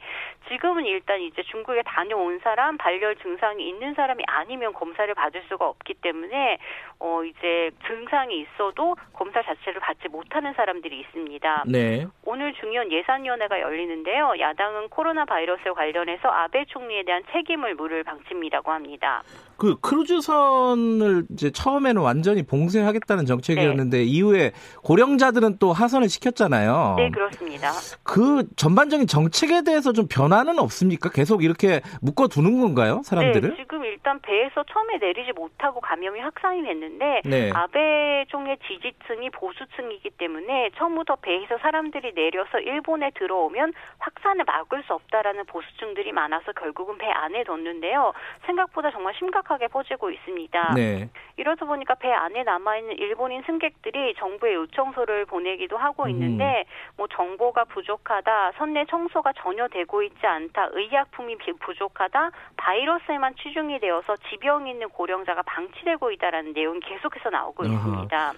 지금은 0.48 0.86
일단 0.86 1.20
이제 1.20 1.44
중국에 1.44 1.82
다녀온 1.84 2.40
사람, 2.40 2.78
발열 2.78 3.18
증상이 3.18 3.68
있는 3.68 3.94
사람이 3.96 4.24
아니면 4.28 4.72
검사를 4.72 5.14
받을 5.14 5.44
수가 5.50 5.68
없기 5.68 5.96
때문에 5.96 6.60
어 7.00 7.22
이제 7.26 7.72
증상이 7.86 8.40
있어도 8.40 8.96
검사 9.12 9.42
자체를 9.42 9.82
받지 9.82 10.08
못하는 10.08 10.54
사람들이 10.54 11.02
있습니다. 11.02 11.66
네. 11.68 12.08
오늘 12.24 12.54
중요한 12.54 12.90
예산위원회가 12.94 13.60
열리는데요. 13.60 14.36
야당은 14.40 14.88
코로나 14.88 15.26
바이러스에 15.26 15.72
관련해서 15.72 16.30
아베 16.30 16.64
총리에 16.66 17.04
대한 17.04 17.24
책임 17.34 17.57
을 17.64 17.76
물을 17.76 18.04
방침이라고 18.04 18.72
합니다. 18.72 19.24
그 19.58 19.80
크루즈선을 19.80 21.26
이제 21.32 21.52
처음에는 21.52 22.02
완전히 22.02 22.44
봉쇄하겠다는 22.44 23.26
정책이었는데 23.26 24.04
이후에 24.04 24.52
고령자들은 24.84 25.58
또 25.58 25.74
하선을 25.74 26.10
시켰잖아요. 26.10 26.96
네, 26.98 27.10
그렇습니다. 27.10 27.72
그 28.04 28.48
전반적인 28.56 29.08
정책에 29.08 29.64
대해서 29.64 29.94
좀 29.94 30.08
변화는 30.08 30.60
없습니까? 30.60 31.10
계속 31.10 31.44
이렇게 31.44 31.82
묶어 32.02 32.28
두는 32.28 32.62
건가요, 32.62 33.02
사람들을? 33.04 33.50
네, 33.50 33.56
지금 33.58 33.84
일단 33.84 34.20
배에서 34.22 34.64
처음에 34.64 34.98
내리지 34.98 35.34
못하고 35.34 35.82
감염이 35.82 36.20
확산이 36.20 36.62
됐는데 36.64 37.22
네. 37.26 37.52
아베 37.54 38.26
총리의 38.30 38.58
지지층이 38.68 39.32
보수층이기 39.32 40.12
때문에 40.12 40.70
처음부터 40.78 41.16
배에서 41.18 41.58
사람들이 41.58 42.14
내려서 42.14 42.60
일본에 42.60 43.12
들어오면 43.16 43.74
확산을 43.98 44.46
막을 44.46 44.84
수 44.84 44.94
없다라는 44.94 45.46
보수층들이 45.46 46.12
많아서 46.12 46.52
결국은 46.54 46.98
배 46.98 47.08
안에 47.08 47.44
뒀는데요. 47.44 48.14
생각보다 48.46 48.92
정말 48.92 49.14
심각 49.18 49.47
하게 49.50 49.68
퍼지고 49.68 50.10
있습니다. 50.12 50.74
네. 50.76 51.10
이러다 51.38 51.66
보니까 51.66 51.96
배 51.96 52.12
안에 52.12 52.44
남아있는 52.44 52.98
일본인 52.98 53.42
승객들이 53.46 54.16
정부에 54.18 54.54
요청서를 54.56 55.26
보내기도 55.26 55.78
하고 55.78 56.04
음. 56.04 56.10
있는데 56.10 56.66
뭐 56.98 57.08
정보가 57.08 57.66
부족하다, 57.66 58.54
선내 58.58 58.86
청소가 58.90 59.34
전혀 59.42 59.68
되고 59.68 60.02
있지 60.04 60.26
않다, 60.26 60.70
의약품이 60.74 61.38
비- 61.38 61.54
부족하다, 61.54 62.32
바이러스에만 62.58 63.36
치중이 63.42 63.80
되어서 63.80 64.16
지병 64.30 64.68
있는 64.68 64.90
고령자가 64.90 65.42
방치되고 65.44 66.12
있다라는 66.12 66.54
내용이 66.54 66.80
계속해서 66.82 67.30
나오고 67.30 67.64
아하. 67.66 67.74
있습니다. 67.74 68.34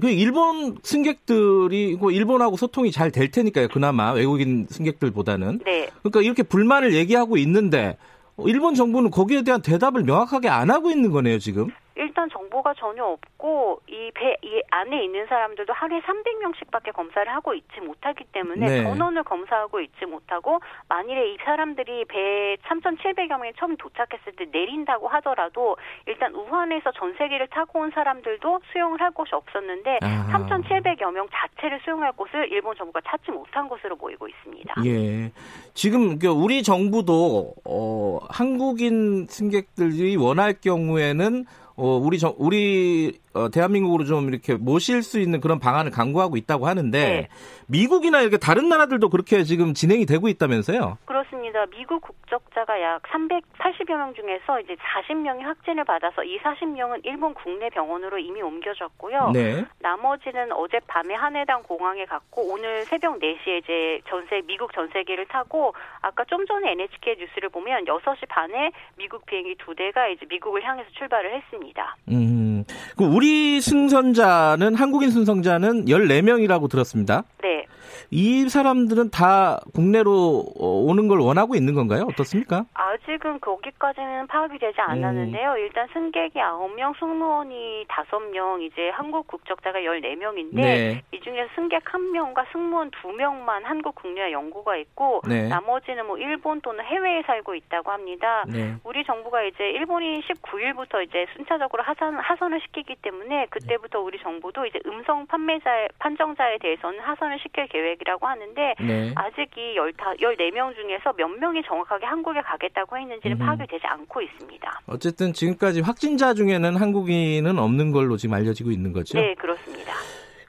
그 0.00 0.08
일본 0.08 0.76
승객들이 0.82 1.96
그 2.00 2.10
일본하고 2.12 2.56
소통이 2.56 2.90
잘 2.90 3.10
될 3.10 3.30
테니까요. 3.30 3.68
그나마 3.68 4.12
외국인 4.12 4.66
승객들보다는. 4.68 5.58
네. 5.64 5.88
그러니까 6.02 6.22
이렇게 6.22 6.42
불만을 6.42 6.94
얘기하고 6.94 7.36
있는데 7.36 7.98
어, 7.98 8.19
일본 8.46 8.74
정부는 8.74 9.10
거기에 9.10 9.42
대한 9.42 9.62
대답을 9.62 10.02
명확하게 10.04 10.48
안 10.48 10.70
하고 10.70 10.90
있는 10.90 11.10
거네요, 11.10 11.38
지금. 11.38 11.68
일단 12.00 12.28
정보가 12.30 12.74
전혀 12.74 13.04
없고 13.04 13.80
이 13.88 14.10
배 14.14 14.36
이 14.42 14.62
안에 14.70 15.04
있는 15.04 15.26
사람들도 15.26 15.72
하루에 15.72 16.00
300명씩밖에 16.00 16.92
검사를 16.94 17.30
하고 17.32 17.52
있지 17.54 17.80
못하기 17.80 18.24
때문에 18.32 18.66
네. 18.66 18.82
전원을 18.84 19.22
검사하고 19.24 19.80
있지 19.80 20.06
못하고 20.06 20.60
만일에 20.88 21.32
이 21.34 21.36
사람들이 21.44 22.04
배 22.06 22.56
3,700여 22.68 23.38
명이 23.38 23.52
처음 23.58 23.76
도착했을 23.76 24.32
때 24.36 24.46
내린다고 24.50 25.08
하더라도 25.08 25.76
일단 26.06 26.34
우한에서 26.34 26.92
전 26.92 27.14
세계를 27.18 27.48
타고 27.48 27.80
온 27.80 27.90
사람들도 27.90 28.60
수용을 28.72 29.00
할 29.00 29.10
곳이 29.10 29.34
없었는데 29.34 29.98
아하. 30.02 30.38
3,700여 30.38 31.12
명 31.12 31.28
자체를 31.30 31.80
수용할 31.84 32.12
곳을 32.12 32.50
일본 32.50 32.74
정부가 32.76 33.00
찾지 33.06 33.30
못한 33.30 33.68
것으로 33.68 33.96
보이고 33.96 34.26
있습니다. 34.26 34.74
예. 34.86 35.30
지금 35.74 36.18
그 36.18 36.28
우리 36.28 36.62
정부도 36.62 37.54
어 37.64 38.18
한국인 38.30 39.26
승객들이 39.28 40.16
원할 40.16 40.54
경우에는 40.60 41.44
어 41.80 41.96
우리 41.96 42.18
정 42.18 42.34
우리 42.36 43.18
어 43.32 43.48
대한민국으로 43.48 44.04
좀 44.04 44.28
이렇게 44.28 44.54
모실 44.54 45.02
수 45.02 45.20
있는 45.20 45.40
그런 45.40 45.60
방안을 45.60 45.92
강구하고 45.92 46.36
있다고 46.36 46.66
하는데 46.66 46.98
네. 46.98 47.28
미국이나 47.68 48.22
이렇게 48.22 48.38
다른 48.38 48.68
나라들도 48.68 49.08
그렇게 49.08 49.44
지금 49.44 49.72
진행이 49.72 50.04
되고 50.04 50.28
있다면서요? 50.28 50.98
그렇습니다. 51.04 51.64
미국 51.66 52.00
국적자가 52.00 52.80
약 52.82 53.02
380여 53.02 53.96
명 53.96 54.14
중에서 54.14 54.60
이제 54.60 54.74
40명이 54.74 55.42
확진을 55.42 55.84
받아서 55.84 56.24
이 56.24 56.38
40명은 56.38 57.02
일본 57.04 57.34
국내 57.34 57.68
병원으로 57.70 58.18
이미 58.18 58.42
옮겨졌고요. 58.42 59.30
네. 59.32 59.64
나머지는 59.78 60.50
어젯밤에 60.50 61.14
하네당 61.14 61.62
공항에 61.62 62.04
갔고 62.06 62.52
오늘 62.52 62.84
새벽 62.84 63.20
4시에 63.20 63.62
이제 63.62 64.00
전세 64.08 64.42
미국 64.46 64.72
전세기를 64.72 65.26
타고 65.26 65.74
아까 66.02 66.24
좀 66.24 66.44
전에 66.46 66.72
NHK 66.72 67.16
뉴스를 67.18 67.48
보면 67.50 67.84
6시 67.84 68.28
반에 68.28 68.72
미국 68.96 69.24
비행기 69.26 69.54
두 69.58 69.74
대가 69.76 70.08
이제 70.08 70.26
미국을 70.28 70.64
향해서 70.64 70.90
출발을 70.98 71.34
했습니다. 71.34 71.96
음. 72.08 72.64
그 72.96 73.04
우리 73.20 73.60
승선자는 73.60 74.76
한국인 74.76 75.10
승선자는 75.10 75.84
14명이라고 75.84 76.70
들었습니다. 76.70 77.24
네. 77.42 77.66
이 78.10 78.48
사람들은 78.48 79.10
다 79.10 79.60
국내로 79.72 80.44
어, 80.58 80.66
오는 80.66 81.06
걸 81.06 81.20
원하고 81.20 81.54
있는 81.54 81.74
건가요? 81.74 82.06
어떻습니까? 82.10 82.64
아직은 82.74 83.38
거기까지는 83.40 84.26
파악이 84.26 84.58
되지 84.58 84.80
않았는데요. 84.80 85.56
일단 85.58 85.86
승객이 85.92 86.34
9명, 86.34 86.98
승무원이 86.98 87.86
5명, 87.86 88.62
이제 88.62 88.90
한국 88.90 89.28
국적자가 89.28 89.78
14명인데 89.78 90.54
네. 90.54 91.02
이 91.12 91.20
중에서 91.20 91.48
승객 91.54 91.84
1명과 91.84 92.46
승무원 92.50 92.90
2명만 92.90 93.62
한국 93.62 93.94
국내와 93.94 94.32
연고가 94.32 94.76
있고 94.76 95.22
네. 95.28 95.46
나머지는 95.48 96.06
뭐 96.06 96.18
일본 96.18 96.60
또는 96.62 96.84
해외에 96.84 97.22
살고 97.22 97.54
있다고 97.54 97.92
합니다. 97.92 98.44
네. 98.48 98.74
우리 98.82 99.04
정부가 99.04 99.44
이제 99.44 99.70
일본이 99.70 100.20
19일부터 100.22 101.06
이제 101.06 101.26
순차적으로 101.36 101.84
하선, 101.84 102.16
하선을 102.16 102.60
시키기 102.62 102.96
때문에 103.02 103.46
그때부터 103.50 104.00
우리 104.00 104.18
정부도 104.20 104.66
이제 104.66 104.80
음성 104.86 105.26
판매자 105.26 105.86
판정자에 106.00 106.58
대해서는 106.58 106.98
하선을 106.98 107.38
시킬 107.38 107.68
계획 107.68 107.99
이라고 108.00 108.26
하는데 108.26 108.74
네. 108.80 109.12
아직 109.14 109.48
이 109.56 109.76
14명 109.76 110.74
중에서 110.74 111.12
몇 111.16 111.28
명이 111.28 111.62
정확하게 111.66 112.06
한국에 112.06 112.40
가겠다고 112.40 112.96
했는지는 112.96 113.36
음. 113.36 113.46
파악이 113.46 113.66
되지 113.68 113.86
않고 113.86 114.22
있습니다. 114.22 114.80
어쨌든 114.86 115.32
지금까지 115.32 115.80
확진자 115.80 116.34
중에는 116.34 116.76
한국인은 116.76 117.58
없는 117.58 117.92
걸로 117.92 118.16
지금 118.16 118.34
알려지고 118.34 118.70
있는 118.70 118.92
거죠. 118.92 119.18
네, 119.18 119.34
그렇습니다. 119.34 119.92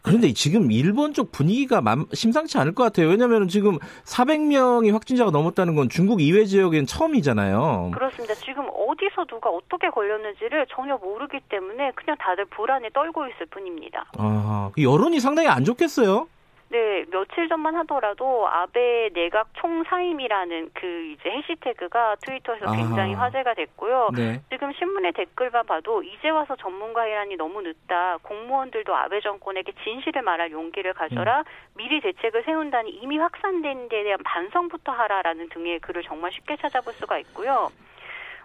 그런데 0.04 0.34
지금 0.34 0.72
일본 0.72 1.14
쪽 1.14 1.32
분위기가 1.32 1.80
맘- 1.80 2.08
심상치 2.14 2.58
않을 2.58 2.74
것 2.74 2.82
같아요. 2.82 3.08
왜냐하면 3.10 3.48
지금 3.48 3.78
400명이 4.06 4.92
확진자가 4.92 5.30
넘었다는 5.30 5.76
건 5.76 5.90
중국 5.90 6.22
이외 6.22 6.46
지역엔 6.46 6.88
처음이잖아요. 6.88 7.92
그렇습니다. 7.94 8.34
지금 8.34 8.66
어디서 8.74 9.26
누가 9.26 9.52
어떻게 9.52 9.90
걸렸는지를 9.92 10.66
전혀 10.72 10.98
모르기 10.98 11.40
때문에 11.50 11.92
그냥 11.94 12.18
다들 12.20 12.46
불안에 12.46 12.90
떨고 12.96 13.28
있을 13.28 13.46
뿐입니다. 13.52 14.06
아, 14.18 14.72
그 14.74 14.82
여론이 14.82 15.20
상당히 15.20 15.50
안 15.50 15.64
좋겠어요. 15.66 16.28
네, 16.72 17.04
며칠 17.12 17.50
전만 17.50 17.76
하더라도 17.76 18.48
아베 18.48 19.10
내각 19.14 19.50
총사임이라는 19.56 20.70
그 20.74 20.88
이제 21.12 21.30
해시태그가 21.30 22.16
트위터에서 22.22 22.66
아하. 22.66 22.78
굉장히 22.78 23.14
화제가 23.14 23.56
됐고요. 23.56 24.08
네. 24.16 24.42
지금 24.50 24.72
신문의 24.72 25.12
댓글만 25.12 25.66
봐도 25.66 26.02
이제 26.02 26.30
와서 26.30 26.56
전문가 26.56 27.04
회란이 27.04 27.36
너무 27.36 27.62
늦다. 27.62 28.20
공무원들도 28.24 28.96
아베 28.96 29.20
정권에게 29.20 29.74
진실을 29.84 30.22
말할 30.22 30.52
용기를 30.52 30.94
가져라. 30.94 31.44
미리 31.76 32.00
대책을 32.00 32.44
세운다니 32.44 32.90
이미 32.90 33.18
확산된 33.18 33.90
데 33.90 34.04
대한 34.04 34.20
반성부터 34.24 34.94
하라라는 34.94 35.50
등의 35.50 35.80
글을 35.80 36.04
정말 36.04 36.32
쉽게 36.32 36.56
찾아볼 36.56 36.94
수가 36.94 37.20
있고요. 37.20 37.70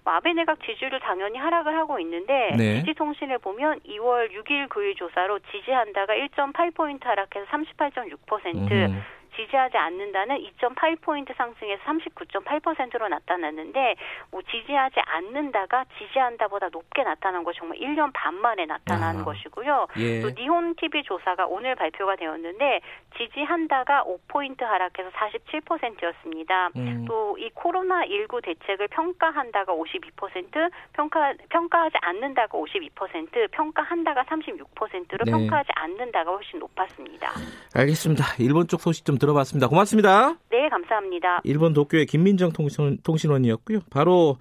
뭐 0.06 0.14
아베 0.14 0.32
내각 0.32 0.62
지지율도 0.62 1.00
당연히 1.00 1.36
하락을 1.36 1.76
하고 1.76 1.98
있는데 1.98 2.54
네. 2.56 2.78
지지 2.78 2.94
통신을 2.94 3.38
보면 3.38 3.80
2월 3.80 4.30
6일 4.30 4.68
9일 4.68 4.96
조사로 4.96 5.40
지지한다가 5.50 6.14
1.8포인트 6.14 7.02
하락해서 7.02 7.44
38.6%, 7.46 8.70
음. 8.70 9.02
지지하지 9.37 9.76
않는다는 9.76 10.38
2.8포인트 10.38 11.37
상승해서 11.37 11.83
39.8%로 11.85 13.09
나타났는데 13.09 13.97
뭐 14.31 14.43
지지하지 14.43 15.00
않는다가 15.00 15.85
지지한다보다 15.99 16.69
높게 16.71 17.02
나타난 17.02 17.45
것이 17.45 17.59
정말 17.59 17.78
1년 17.78 18.11
반 18.14 18.35
만에 18.35 18.66
나타난 18.66 19.21
아. 19.21 19.25
것이고요. 19.25 19.87
예. 19.99 20.21
또 20.23 20.31
니혼 20.31 20.75
TV 20.76 21.02
조사가 21.05 21.47
오늘 21.47 21.75
발표가 21.75 22.16
되었는데 22.16 22.81
지지한다가 23.16 24.05
5포인트 24.05 24.62
하락해서 24.62 25.11
47%였습니다. 25.11 26.71
음. 26.76 27.05
또이 27.07 27.50
코로나 27.55 28.05
19 28.05 28.40
대책을 28.43 28.88
평가한다가 28.88 29.73
52%, 29.73 30.70
평가 30.92 31.33
평가하지 31.49 31.96
않는다가 32.01 32.59
52%, 32.59 33.51
평가한다가 33.51 34.25
36%로 34.25 35.25
네. 35.25 35.31
평가하지 35.31 35.70
않는다가 35.75 36.31
훨씬 36.33 36.59
높았습니다. 36.59 37.31
알겠습니다. 37.75 38.25
일본 38.38 38.66
쪽 38.68 38.81
소식 38.81 39.05
좀 39.05 39.18
들어봤습니다. 39.30 39.68
고맙습니다. 39.68 40.38
네, 40.50 40.68
감사합니다. 40.70 41.40
일본 41.44 41.72
도쿄의 41.72 42.06
김민정 42.06 42.52
통신, 42.52 42.98
통신원이었고요. 43.02 43.80
바로 43.90 44.36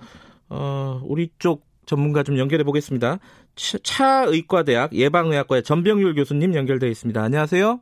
어, 0.49 1.01
우리 1.03 1.29
쪽 1.39 1.65
전문가 1.85 2.23
좀 2.23 2.37
연결해 2.37 2.63
보겠습니다. 2.63 3.19
차- 3.55 3.77
차의과대학 3.83 4.93
예방의학과의 4.93 5.63
전병률 5.63 6.15
교수님 6.15 6.53
연결되어 6.55 6.89
있습니다. 6.89 7.21
안녕하세요. 7.21 7.79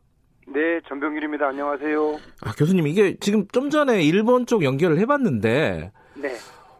네, 0.47 0.79
전병길입니다. 0.87 1.47
안녕하세요. 1.47 2.19
아, 2.41 2.51
교수님 2.57 2.87
이게 2.87 3.15
지금 3.19 3.47
좀 3.51 3.69
전에 3.69 4.03
일본 4.03 4.45
쪽 4.45 4.63
연결을 4.63 4.99
해봤는데 4.99 5.91
네. 6.15 6.29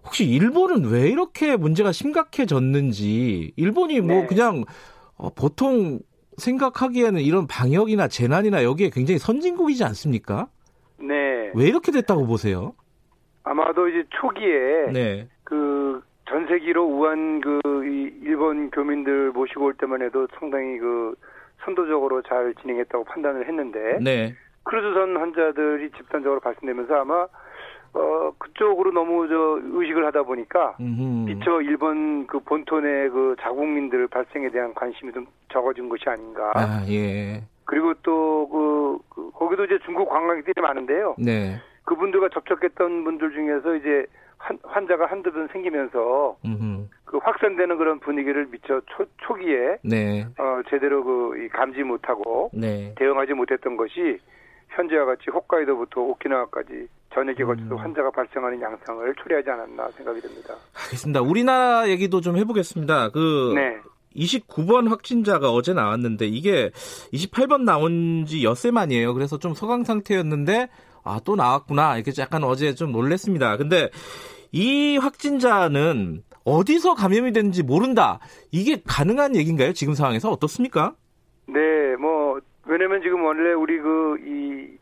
혹시 0.06 0.26
일본은 0.26 0.86
왜 0.92 1.08
이렇게 1.10 1.56
문제가 1.56 1.92
심각해졌는지 1.94 3.54
일본이 3.56 4.02
뭐 4.02 4.22
네. 4.22 4.28
그냥 4.28 4.64
어, 5.16 5.30
보통 5.34 6.00
생각하기에는 6.38 7.22
이런 7.22 7.48
방역이나 7.48 8.08
재난이나 8.08 8.64
여기에 8.64 8.90
굉장히 8.92 9.18
선진국이지 9.20 9.84
않습니까? 9.84 10.48
네. 11.00 11.52
왜 11.56 11.66
이렇게 11.66 11.92
됐다고 11.92 12.26
보세요? 12.26 12.74
아마도 13.44 13.88
이제 13.88 14.04
초기에 14.10 14.92
네. 14.92 15.28
그 15.44 16.02
전세기로 16.30 16.84
우한 16.86 17.42
그이 17.42 18.14
일본 18.22 18.72
교민들 18.72 19.32
모시고 19.32 19.66
올 19.66 19.74
때만 19.74 20.02
해도 20.02 20.28
상당히 20.40 20.78
그 20.78 21.16
선도적으로 21.66 22.22
잘 22.24 22.54
진행했다고 22.62 23.04
판단을 23.06 23.48
했는데 23.48 24.00
네. 24.02 24.34
크루즈선 24.64 25.18
환자들이 25.18 25.92
집단적으로 25.92 26.40
발생되면서 26.40 26.94
아마 26.96 27.28
어 27.94 28.32
그쪽으로 28.38 28.92
너무 28.92 29.28
저 29.28 29.60
의식을 29.62 30.06
하다 30.08 30.24
보니까 30.24 30.76
음흠. 30.80 31.26
미처 31.30 31.62
일본 31.62 32.26
그 32.26 32.40
본토의 32.40 33.10
그 33.10 33.36
자국민들 33.40 34.08
발생에 34.08 34.50
대한 34.50 34.74
관심이 34.74 35.12
좀 35.12 35.28
적어진 35.52 35.90
것이 35.90 36.04
아닌가. 36.08 36.52
아, 36.56 36.84
예. 36.90 37.44
그리고 37.66 37.94
또 38.02 38.50
그, 38.50 38.98
그 39.10 39.32
거기도 39.32 39.66
이제 39.66 39.78
중국 39.86 40.10
관광객들이 40.10 40.62
많은데요. 40.62 41.16
네. 41.18 41.60
그분들과 41.86 42.30
접촉했던 42.30 43.04
분들 43.04 43.32
중에서 43.32 43.76
이제 43.76 44.06
한, 44.38 44.58
환자가 44.64 45.06
한두 45.06 45.32
분 45.32 45.48
생기면서 45.50 46.38
음흠. 46.46 46.88
그 47.06 47.18
확산되는 47.18 47.78
그런 47.78 48.00
분위기를 48.00 48.48
미처 48.48 48.82
초, 48.88 49.06
초기에 49.18 49.78
네. 49.84 50.26
어, 50.38 50.62
제대로 50.70 51.04
그이 51.04 51.48
감지 51.50 51.84
못하고 51.84 52.50
네. 52.54 52.94
대응하지 52.98 53.34
못했던 53.34 53.78
것이 53.78 54.20
현재와 54.70 55.06
같이 55.06 55.30
홋카이도부터 55.32 56.02
오키나와까지 56.02 56.88
전역에 57.14 57.44
걸쳐서 57.44 57.76
음. 57.76 57.78
환자가 57.78 58.12
발생하는 58.12 58.62
양상을 58.62 59.16
초래하지 59.16 59.50
않았나 59.50 59.90
생각이 59.92 60.22
듭니다. 60.22 60.56
알겠습니다. 60.86 61.22
우리나라 61.22 61.88
얘기도 61.90 62.22
좀 62.22 62.38
해보겠습니다. 62.38 63.10
그 63.10 63.54
네. 63.56 63.78
29번 64.16 64.90
확진자가 64.90 65.52
어제 65.52 65.74
나왔는데 65.74 66.26
이게 66.28 66.70
28번 67.14 67.64
나온 67.64 68.26
지 68.26 68.44
엿새 68.44 68.72
만이에요. 68.72 69.14
그래서 69.14 69.38
좀 69.38 69.54
소강 69.54 69.84
상태였는데 69.84 70.70
아 71.04 71.20
또 71.26 71.36
나왔구나 71.36 71.98
이렇게 71.98 72.12
약간 72.22 72.44
어제 72.44 72.74
좀 72.76 72.92
놀랬습니다. 72.92 73.58
근데 73.58 73.90
이 74.52 74.98
확진자는 74.98 76.24
어디서 76.46 76.96
감염이 76.96 77.32
됐는지 77.32 77.64
모른다. 77.64 78.20
이게 78.52 78.82
가능한 78.86 79.36
얘기인가요? 79.36 79.74
지금 79.74 79.94
상황에서 79.96 80.30
어떻습니까? 80.30 80.94
네, 81.48 81.96
뭐 82.00 82.40
왜냐면 82.66 83.02
지금 83.02 83.24
원래 83.24 83.54
우리 83.54 83.78
그 83.80 84.18
이 84.26 84.78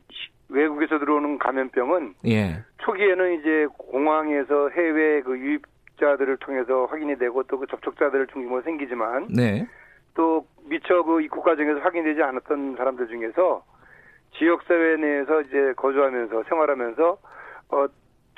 외국에서 0.51 0.99
들어오는 0.99 1.39
감염병은 1.39 2.15
예. 2.27 2.63
초기에는 2.79 3.39
이제 3.39 3.67
공항에서 3.77 4.69
해외 4.69 5.21
그 5.21 5.37
유입자들을 5.37 6.37
통해서 6.37 6.85
확인이 6.85 7.17
되고 7.17 7.43
또 7.43 7.57
그 7.57 7.67
접촉자들을 7.67 8.27
중심으로 8.27 8.61
생기지만 8.63 9.27
네. 9.35 9.67
또 10.13 10.45
미처 10.65 11.03
그 11.03 11.21
입국 11.21 11.43
과정에서 11.43 11.79
확인되지 11.79 12.21
않았던 12.21 12.75
사람들 12.75 13.07
중에서 13.07 13.63
지역 14.37 14.63
사회 14.63 14.97
내에서 14.97 15.41
이제 15.41 15.73
거주하면서 15.77 16.43
생활하면서 16.43 17.17
어 17.69 17.85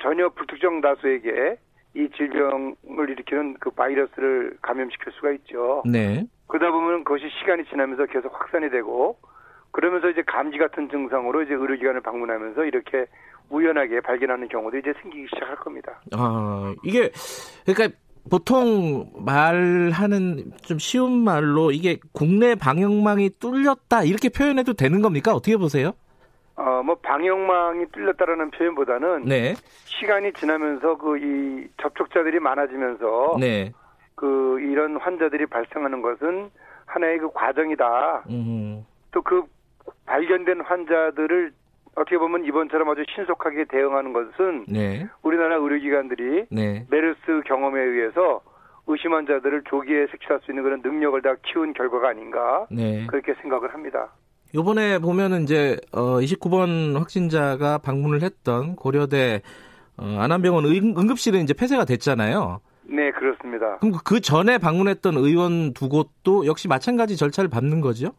전혀 0.00 0.28
불특정 0.28 0.80
다수에게 0.80 1.56
이 1.94 2.08
질병을 2.16 3.10
일으키는 3.10 3.54
그 3.60 3.70
바이러스를 3.70 4.56
감염시킬 4.62 5.12
수가 5.12 5.30
있죠. 5.32 5.82
네. 5.86 6.24
그러다 6.48 6.70
보면 6.72 7.04
그것이 7.04 7.28
시간이 7.40 7.64
지나면서 7.66 8.06
계속 8.06 8.34
확산이 8.34 8.70
되고 8.70 9.16
그러면서 9.74 10.08
이제 10.08 10.22
감기 10.24 10.56
같은 10.56 10.88
증상으로 10.88 11.42
이제 11.42 11.52
의료기관을 11.52 12.00
방문하면서 12.00 12.64
이렇게 12.64 13.06
우연하게 13.50 14.02
발견하는 14.02 14.46
경우도 14.46 14.78
이제 14.78 14.94
생기기 15.02 15.26
시작할 15.34 15.56
겁니다. 15.56 16.00
아, 16.12 16.72
이게, 16.84 17.10
그러니까 17.66 17.98
보통 18.30 19.10
말하는 19.18 20.52
좀 20.62 20.78
쉬운 20.78 21.24
말로 21.24 21.72
이게 21.72 21.98
국내 22.12 22.54
방역망이 22.54 23.30
뚫렸다 23.40 24.04
이렇게 24.04 24.28
표현해도 24.28 24.74
되는 24.74 25.02
겁니까? 25.02 25.34
어떻게 25.34 25.56
보세요? 25.56 25.90
어, 26.54 26.80
뭐 26.84 26.94
방역망이 27.02 27.86
뚫렸다라는 27.92 28.52
표현보다는 28.52 29.24
네. 29.24 29.54
시간이 29.86 30.34
지나면서 30.34 30.96
그 30.98 31.16
이 31.18 31.66
접촉자들이 31.82 32.38
많아지면서 32.38 33.38
네. 33.40 33.72
그 34.14 34.60
이런 34.60 34.96
환자들이 34.98 35.46
발생하는 35.46 36.00
것은 36.00 36.50
하나의 36.86 37.18
그 37.18 37.30
과정이다. 37.32 38.24
음. 38.30 38.86
또그 39.10 39.53
발견된 40.06 40.60
환자들을 40.62 41.52
어떻게 41.96 42.18
보면 42.18 42.44
이번처럼 42.44 42.88
아주 42.88 43.04
신속하게 43.14 43.66
대응하는 43.66 44.12
것은 44.12 44.66
네. 44.68 45.06
우리나라 45.22 45.56
의료기관들이 45.56 46.46
네. 46.50 46.86
메르스 46.90 47.42
경험에 47.46 47.80
의해서 47.80 48.40
의심 48.86 49.14
환자들을 49.14 49.62
조기에 49.68 50.08
색출할 50.10 50.40
수 50.44 50.50
있는 50.50 50.62
그런 50.64 50.82
능력을 50.82 51.20
다 51.22 51.34
키운 51.46 51.72
결과가 51.72 52.08
아닌가 52.08 52.66
네. 52.70 53.06
그렇게 53.06 53.34
생각을 53.40 53.72
합니다. 53.72 54.12
요번에 54.54 54.98
보면은 54.98 55.42
이제 55.42 55.76
어 55.92 56.18
29번 56.20 56.96
확진자가 56.98 57.78
방문을 57.78 58.22
했던 58.22 58.76
고려대 58.76 59.42
어, 59.96 60.04
안암병원 60.20 60.64
응, 60.66 60.94
응급실은 60.96 61.40
이제 61.42 61.54
폐쇄가 61.54 61.84
됐잖아요. 61.84 62.60
네, 62.84 63.10
그렇습니다. 63.12 63.78
그럼 63.78 63.94
그 64.04 64.20
전에 64.20 64.58
방문했던 64.58 65.16
의원 65.16 65.72
두 65.72 65.88
곳도 65.88 66.46
역시 66.46 66.68
마찬가지 66.68 67.16
절차를 67.16 67.48
밟는 67.48 67.80
거죠? 67.80 68.12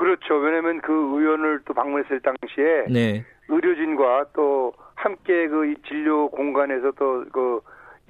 그렇죠. 0.00 0.34
왜냐하면 0.36 0.80
그 0.80 0.92
의원을 0.92 1.60
또 1.66 1.74
방문했을 1.74 2.20
당시에 2.20 2.86
네. 2.90 3.24
의료진과 3.48 4.26
또 4.32 4.72
함께 4.94 5.46
그이 5.48 5.76
진료 5.86 6.30
공간에서 6.30 6.92
또 6.92 7.24
그 7.32 7.60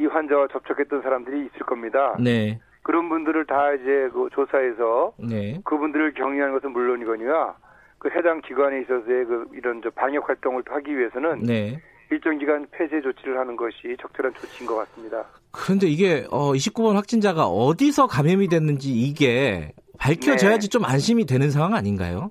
이 0.01 0.07
환자와 0.07 0.49
접촉했던 0.51 1.03
사람들이 1.03 1.47
있을 1.47 1.67
겁니다. 1.67 2.17
네. 2.19 2.59
그런 2.83 3.11
분들을 3.11 3.45
다 3.45 3.75
이제 3.75 4.09
그 4.13 4.31
조사해서 4.33 5.13
네. 5.19 5.61
그분들을 5.65 6.15
격리하는 6.15 6.55
것은 6.55 6.73
물론이거니와 6.73 7.55
그 7.99 8.09
해당 8.09 8.41
기관에 8.41 8.81
있어서의 8.81 9.27
그 9.27 9.47
이런 9.53 9.83
저 9.85 9.91
방역 9.91 10.27
활동을 10.27 10.63
하기 10.67 10.97
위해서는 10.97 11.43
네. 11.43 11.83
일정 12.11 12.39
기간 12.39 12.67
폐쇄 12.73 13.03
조치를 13.03 13.39
하는 13.39 13.57
것이 13.57 13.95
적절한 14.01 14.33
조치인 14.35 14.67
것 14.67 14.77
같습니다. 14.77 15.27
그런데 15.53 15.87
이게 15.87 16.25
어 16.31 16.53
29번 16.53 16.95
확진자가 16.95 17.45
어디서 17.45 18.07
감염이 18.07 18.49
됐는지 18.49 18.91
이게 18.91 19.73
밝혀져야지 20.01 20.69
네. 20.69 20.71
좀 20.71 20.85
안심이 20.85 21.27
되는 21.27 21.51
상황 21.51 21.75
아닌가요? 21.75 22.31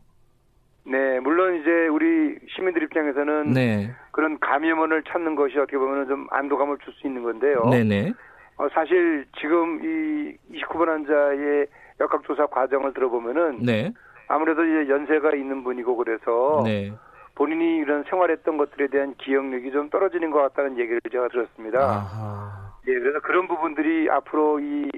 네, 0.86 1.20
물론 1.20 1.62
이제 1.62 1.70
우리 1.88 2.36
시민들 2.56 2.84
입장에서는 2.84 3.52
네. 3.54 3.94
그런 4.12 4.40
감염원을 4.40 5.04
찾는 5.04 5.36
것이 5.36 5.58
어떻게 5.58 5.78
보면 5.78 6.08
좀 6.08 6.28
안도감을 6.32 6.80
줄 6.84 6.94
수 6.96 7.06
있는 7.08 7.22
건데요. 7.24 7.64
네네. 7.70 8.14
어, 8.58 8.68
사실 8.74 9.26
지금 9.40 9.80
이 9.84 10.36
29번 10.58 10.88
환자의 10.88 11.68
역학조사 12.02 12.48
과정을 12.48 12.94
들어보면은 12.94 13.60
네. 13.64 13.94
아무래도 14.28 14.66
이제 14.66 14.90
연세가 14.92 15.36
있는 15.36 15.64
분이고 15.64 15.96
그래서 15.96 16.64
네. 16.66 16.92
본인이 17.36 17.78
이런 17.78 18.04
생활했던 18.10 18.58
것들에 18.58 18.88
대한 18.88 19.14
기억력이 19.18 19.72
좀 19.72 19.90
떨어지는 19.90 20.32
것 20.32 20.40
같다는 20.42 20.78
얘기를 20.78 21.00
제가 21.10 21.28
들었습니다. 21.30 21.80
아하. 21.80 22.74
예, 22.88 22.94
그래서 22.94 23.20
그런 23.22 23.48
부분들이 23.48 24.10
앞으로 24.10 24.60
이 24.60 24.90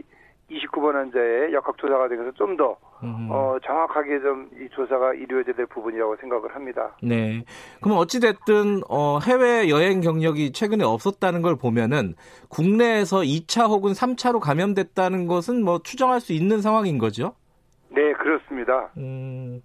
29번 0.51 0.93
환자의 0.93 1.53
역학조사가 1.53 2.09
되면서 2.09 2.31
좀더 2.33 2.77
음. 3.03 3.29
어, 3.31 3.57
정확하게 3.65 4.19
좀 4.21 4.41
이 4.61 4.69
조사가 4.69 5.13
이루어져야 5.15 5.55
될 5.55 5.65
부분이라고 5.65 6.17
생각을 6.17 6.53
합니다. 6.53 6.95
네. 7.01 7.43
그럼 7.81 7.97
어찌됐든, 7.97 8.81
어, 8.87 9.19
해외 9.23 9.69
여행 9.69 10.01
경력이 10.01 10.51
최근에 10.51 10.83
없었다는 10.83 11.41
걸 11.41 11.55
보면은 11.55 12.15
국내에서 12.49 13.21
2차 13.21 13.67
혹은 13.67 13.93
3차로 13.93 14.39
감염됐다는 14.39 15.25
것은 15.27 15.63
뭐 15.63 15.79
추정할 15.79 16.21
수 16.21 16.33
있는 16.33 16.61
상황인 16.61 16.97
거죠? 16.97 17.33
네, 17.89 18.13
그렇습니다. 18.13 18.91
음, 18.97 19.61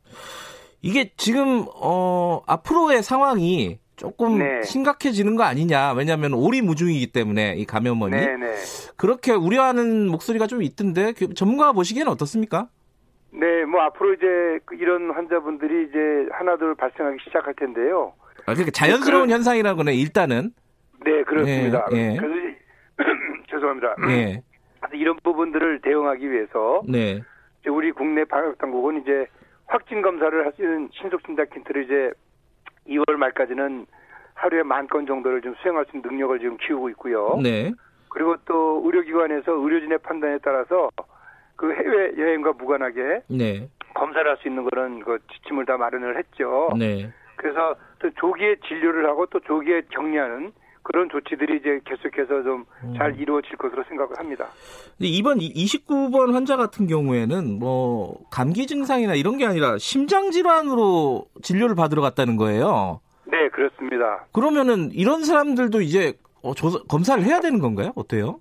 이게 0.81 1.13
지금, 1.17 1.67
어, 1.75 2.43
앞으로의 2.47 3.03
상황이 3.03 3.79
조금 3.97 4.39
네. 4.39 4.63
심각해지는 4.63 5.37
거 5.37 5.43
아니냐. 5.45 5.93
왜냐하면 5.95 6.35
오리무중이기 6.35 7.13
때문에 7.13 7.55
이 7.57 7.65
감염원이. 7.65 8.15
네, 8.15 8.37
네. 8.37 8.55
그렇게 8.97 9.33
우려하는 9.33 10.09
목소리가 10.09 10.47
좀 10.47 10.63
있던데 10.63 11.13
그 11.13 11.33
전문가가 11.35 11.73
보시기에는 11.73 12.13
어떻습니까? 12.13 12.69
네, 13.33 13.65
뭐 13.65 13.81
앞으로 13.83 14.15
이제 14.15 14.27
그 14.67 14.75
이런 14.77 15.11
환자분들이 15.11 15.89
이제 15.89 15.99
하나둘 16.33 16.75
발생하기 16.77 17.19
시작할 17.25 17.55
텐데요. 17.55 18.13
아, 18.47 18.53
그러니까 18.53 18.71
자연스러운 18.71 19.27
그런- 19.27 19.31
현상이라고 19.31 19.83
는 19.83 19.95
일단은. 19.95 20.53
네, 21.05 21.23
그렇습니다. 21.25 21.87
예, 21.93 22.13
예. 22.13 22.17
그래서 22.17 22.35
이- 22.37 22.55
죄송합니다. 23.51 23.95
예. 24.11 24.43
이런 24.93 25.17
부분들을 25.23 25.81
대응하기 25.83 26.31
위해서 26.31 26.83
네. 26.89 27.21
이제 27.61 27.71
우리 27.71 27.93
국내 27.93 28.25
방역 28.25 28.57
당국은 28.59 29.03
이제 29.03 29.27
확진 29.67 30.01
검사를 30.01 30.45
할 30.45 30.53
수 30.55 30.63
있는 30.63 30.89
신속 30.93 31.25
진단 31.27 31.47
키트를 31.53 31.85
이제 31.85 32.11
2월 32.89 33.17
말까지는 33.17 33.87
하루에 34.35 34.63
만 34.63 34.87
건 34.87 35.07
정도를 35.07 35.41
좀 35.41 35.55
수행할 35.63 35.85
수 35.87 35.97
있는 35.97 36.11
능력을 36.11 36.39
지금 36.39 36.57
키우고 36.59 36.89
있고요. 36.91 37.39
네. 37.43 37.73
그리고 38.11 38.37
또 38.45 38.83
의료기관에서 38.85 39.53
의료진의 39.53 39.99
판단에 39.99 40.39
따라서 40.43 40.91
그 41.57 41.73
해외 41.73 42.13
여행과 42.19 42.53
무관하게 42.53 43.23
네. 43.29 43.69
검사를 43.95 44.29
할 44.29 44.37
수 44.39 44.49
있는 44.49 44.65
그런 44.65 45.01
그 45.01 45.19
지침을 45.33 45.65
다 45.65 45.77
마련을 45.79 46.19
했죠. 46.19 46.69
네. 46.79 47.11
그래서 47.37 47.75
또 47.99 48.11
조기에 48.11 48.57
진료를 48.67 49.07
하고 49.07 49.27
또 49.27 49.41
조기에 49.41 49.83
격리하는 49.91 50.53
그런 50.87 51.09
조치들이 51.11 51.57
이제 51.57 51.81
계속해서 51.85 52.45
좀잘 52.45 53.11
음. 53.11 53.17
이루어질 53.19 53.57
것으로 53.57 53.83
생각을 53.89 54.17
합니다. 54.19 54.47
이번 55.01 55.39
29번 55.39 56.33
환자 56.33 56.57
같은 56.57 56.87
경우에는 56.87 57.59
뭐 57.59 58.21
감기 58.31 58.69
증상이나 58.69 59.17
이런 59.17 59.37
게 59.37 59.47
아니라 59.47 59.79
심장 59.79 60.31
질환으로 60.31 61.27
진료를 61.43 61.75
받으러 61.75 62.03
갔다는 62.03 62.37
거예요. 62.37 63.01
네, 63.25 63.49
그렇습니다. 63.49 64.27
그러면은 64.33 64.93
이런 64.93 65.25
사람들도 65.25 65.81
이제 65.81 66.13
어, 66.41 66.55
조사, 66.55 66.79
검사를 66.89 67.21
해야 67.25 67.41
되는 67.41 67.59
건가요? 67.59 67.91
어때요? 67.97 68.39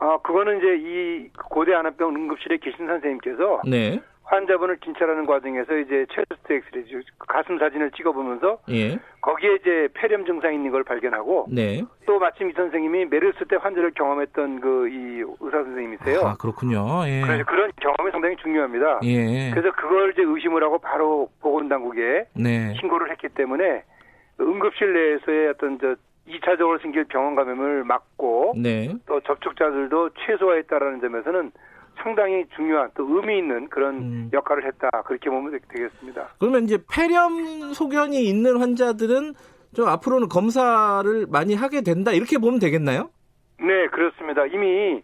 아, 0.00 0.18
그거는 0.24 0.58
이제 0.58 0.66
이 0.80 1.28
고대 1.48 1.72
안암병 1.72 2.16
응급실에 2.16 2.56
계신 2.56 2.88
선생님께서 2.88 3.62
네. 3.64 4.02
환자분을 4.26 4.78
진찰하는 4.78 5.24
과정에서 5.24 5.76
이제 5.76 6.04
체스트 6.12 6.52
엑스레이, 6.52 6.84
가슴 7.28 7.58
사진을 7.58 7.92
찍어보면서 7.92 8.58
예. 8.70 8.98
거기에 9.20 9.54
이제 9.54 9.88
폐렴 9.94 10.24
증상이 10.26 10.56
있는 10.56 10.70
걸 10.72 10.82
발견하고 10.82 11.46
네. 11.50 11.82
또 12.06 12.18
마침 12.18 12.50
이 12.50 12.52
선생님이 12.52 13.06
메르스 13.06 13.44
때 13.46 13.56
환자를 13.56 13.92
경험했던 13.92 14.60
그 14.60 14.88
이 14.88 15.22
의사 15.40 15.62
선생님이세요. 15.62 16.20
아, 16.20 16.34
그렇군요. 16.36 16.84
예. 17.06 17.22
그래서 17.24 17.44
그런 17.44 17.70
경험이 17.80 18.10
상당히 18.10 18.36
중요합니다. 18.36 19.00
예. 19.04 19.50
그래서 19.50 19.72
그걸 19.76 20.12
이제 20.12 20.22
의심을 20.22 20.62
하고 20.62 20.78
바로 20.78 21.30
보건당국에 21.40 22.26
네. 22.34 22.74
신고를 22.80 23.10
했기 23.10 23.28
때문에 23.28 23.84
응급실 24.40 24.92
내에서의 24.92 25.48
어떤 25.48 25.78
저 25.78 25.94
2차적으로 26.28 26.82
생길 26.82 27.04
병원 27.04 27.36
감염을 27.36 27.84
막고 27.84 28.54
네. 28.56 28.92
또 29.06 29.20
접촉자들도 29.20 30.10
최소화했다라는 30.26 31.00
점에서는 31.00 31.52
상당히 31.98 32.44
중요한 32.54 32.90
또 32.94 33.04
의미 33.08 33.38
있는 33.38 33.68
그런 33.68 33.94
음. 33.96 34.30
역할을 34.32 34.64
했다 34.66 34.88
그렇게 35.06 35.28
보면 35.30 35.52
되- 35.52 35.58
되겠습니다. 35.68 36.28
그러면 36.38 36.64
이제 36.64 36.78
폐렴 36.92 37.72
소견이 37.72 38.24
있는 38.24 38.58
환자들은 38.58 39.34
좀 39.74 39.88
앞으로는 39.88 40.28
검사를 40.28 41.26
많이 41.30 41.54
하게 41.54 41.82
된다 41.82 42.12
이렇게 42.12 42.38
보면 42.38 42.58
되겠나요? 42.60 43.10
네 43.58 43.86
그렇습니다. 43.88 44.46
이미 44.46 45.02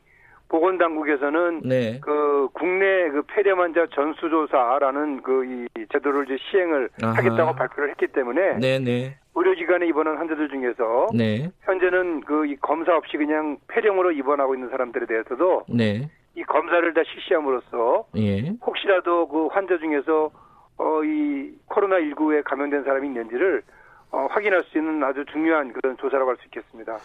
보건당국에서는 0.48 1.62
네. 1.64 1.98
그 2.02 2.48
국내 2.52 3.08
그 3.10 3.22
폐렴 3.26 3.60
환자 3.60 3.86
전수조사라는 3.94 5.22
그 5.22 5.42
이 5.44 5.66
제도를 5.92 6.24
이제 6.26 6.36
시행을 6.50 6.88
아하. 7.02 7.14
하겠다고 7.14 7.54
발표를 7.54 7.90
했기 7.90 8.06
때문에 8.08 8.58
네, 8.58 8.78
네. 8.78 9.16
의료기관에 9.34 9.86
입원한 9.86 10.18
환자들 10.18 10.48
중에서 10.50 11.08
네. 11.14 11.50
현재는 11.62 12.20
그이 12.20 12.56
검사 12.60 12.94
없이 12.94 13.16
그냥 13.16 13.56
폐렴으로 13.68 14.12
입원하고 14.12 14.54
있는 14.54 14.68
사람들에 14.70 15.06
대해서도 15.06 15.64
네. 15.70 16.08
이 16.34 16.42
검사를 16.44 16.94
다 16.94 17.00
실시함으로써 17.12 18.06
예. 18.16 18.52
혹시라도 18.64 19.28
그 19.28 19.46
환자 19.48 19.76
중에서 19.78 20.30
어 20.78 21.02
이 21.04 21.52
코로나 21.66 21.96
19에 21.96 22.42
감염된 22.44 22.84
사람이 22.84 23.06
있는지를 23.08 23.62
어 24.10 24.26
확인할 24.30 24.64
수 24.70 24.78
있는 24.78 25.02
아주 25.04 25.24
중요한 25.32 25.72
그런 25.72 25.96
조사라고 25.98 26.30
할 26.30 26.36
수 26.38 26.44
있겠습니다. 26.46 26.98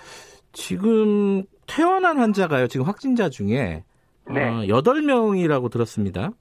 지금 0.54 1.44
퇴원한 1.68 2.18
환자가요. 2.18 2.68
지금 2.68 2.86
확진자 2.86 3.30
중에 3.30 3.84
네. 4.30 4.44
어, 4.50 4.62
8명이라고 4.64 5.70
들었습니다. 5.70 6.32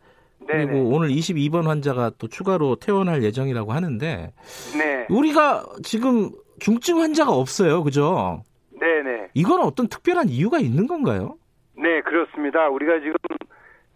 네, 0.40 0.64
그리고 0.66 0.88
오늘 0.90 1.09
22번 1.09 1.64
환자가 1.66 2.12
또 2.18 2.29
추가로 2.29 2.77
퇴원할 2.77 3.22
예정이라고 3.25 3.72
하는데 3.72 4.33
네, 4.79 5.07
우리가 5.11 5.66
지금 5.83 6.31
중증 6.61 7.01
환자가 7.01 7.33
없어요. 7.33 7.83
그죠? 7.83 8.42
네, 8.70 9.03
네, 9.03 9.29
이건 9.35 9.61
어떤 9.62 9.88
특별한 9.88 10.29
이유가 10.29 10.59
있는 10.59 10.87
건가요? 10.87 11.37
네 11.76 12.00
그렇습니다. 12.02 12.68
우리가 12.68 13.00
지금 13.00 13.14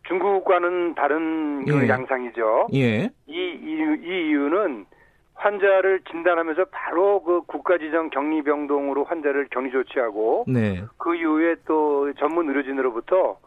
중국과는 0.09 0.95
다른 0.95 1.65
그 1.65 1.85
예. 1.85 1.89
양상이죠. 1.89 2.69
예. 2.75 3.11
이 3.27 3.33
이유 3.33 3.95
이 3.95 4.29
이유는 4.29 4.87
환자를 5.35 6.01
진단하면서 6.11 6.67
바로 6.71 7.23
그 7.23 7.43
국가 7.47 7.79
지정 7.79 8.11
격리 8.11 8.43
병동으로 8.43 9.05
환자를 9.05 9.49
격리 9.51 9.71
조치하고 9.71 10.45
네. 10.49 10.85
그 10.99 11.15
이후에 11.15 11.57
또 11.67 12.13
전문 12.15 12.49
의료진으로부터 12.49 13.39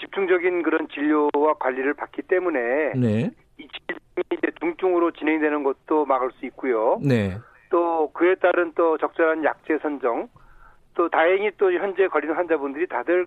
집중적인 0.00 0.62
그런 0.62 0.88
진료와 0.88 1.54
관리를 1.60 1.94
받기 1.94 2.22
때문에 2.22 2.92
네. 2.96 3.30
이 3.58 3.68
질병이 3.68 4.24
이제 4.32 4.50
중증으로 4.60 5.12
진행되는 5.12 5.62
것도 5.62 6.04
막을 6.06 6.32
수 6.32 6.46
있고요. 6.46 6.98
네. 7.02 7.38
또 7.70 8.10
그에 8.12 8.34
따른 8.36 8.72
또 8.74 8.98
적절한 8.98 9.44
약제 9.44 9.78
선정, 9.78 10.28
또 10.94 11.08
다행히 11.08 11.50
또 11.58 11.72
현재 11.72 12.08
걸린 12.08 12.32
환자분들이 12.32 12.86
다들 12.88 13.26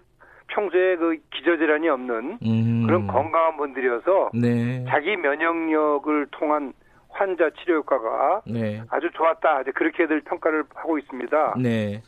평소에 0.50 0.96
그 0.98 1.18
기저질환이 1.32 1.90
없는 1.90 2.40
음. 2.46 2.84
그런 2.86 3.08
건강한 3.08 3.58
분들이어서 3.58 4.32
네. 4.34 4.86
자기 4.90 5.16
면역력을 5.16 6.28
통한 6.32 6.74
환자 7.10 7.50
치료 7.60 7.78
효과가 7.78 8.42
네. 8.48 8.84
아주 8.90 9.10
좋았다. 9.14 9.62
이제 9.62 9.72
그렇게들 9.72 10.22
평가를 10.22 10.64
하고 10.76 10.98
있습니다. 10.98 11.56
네. 11.62 12.02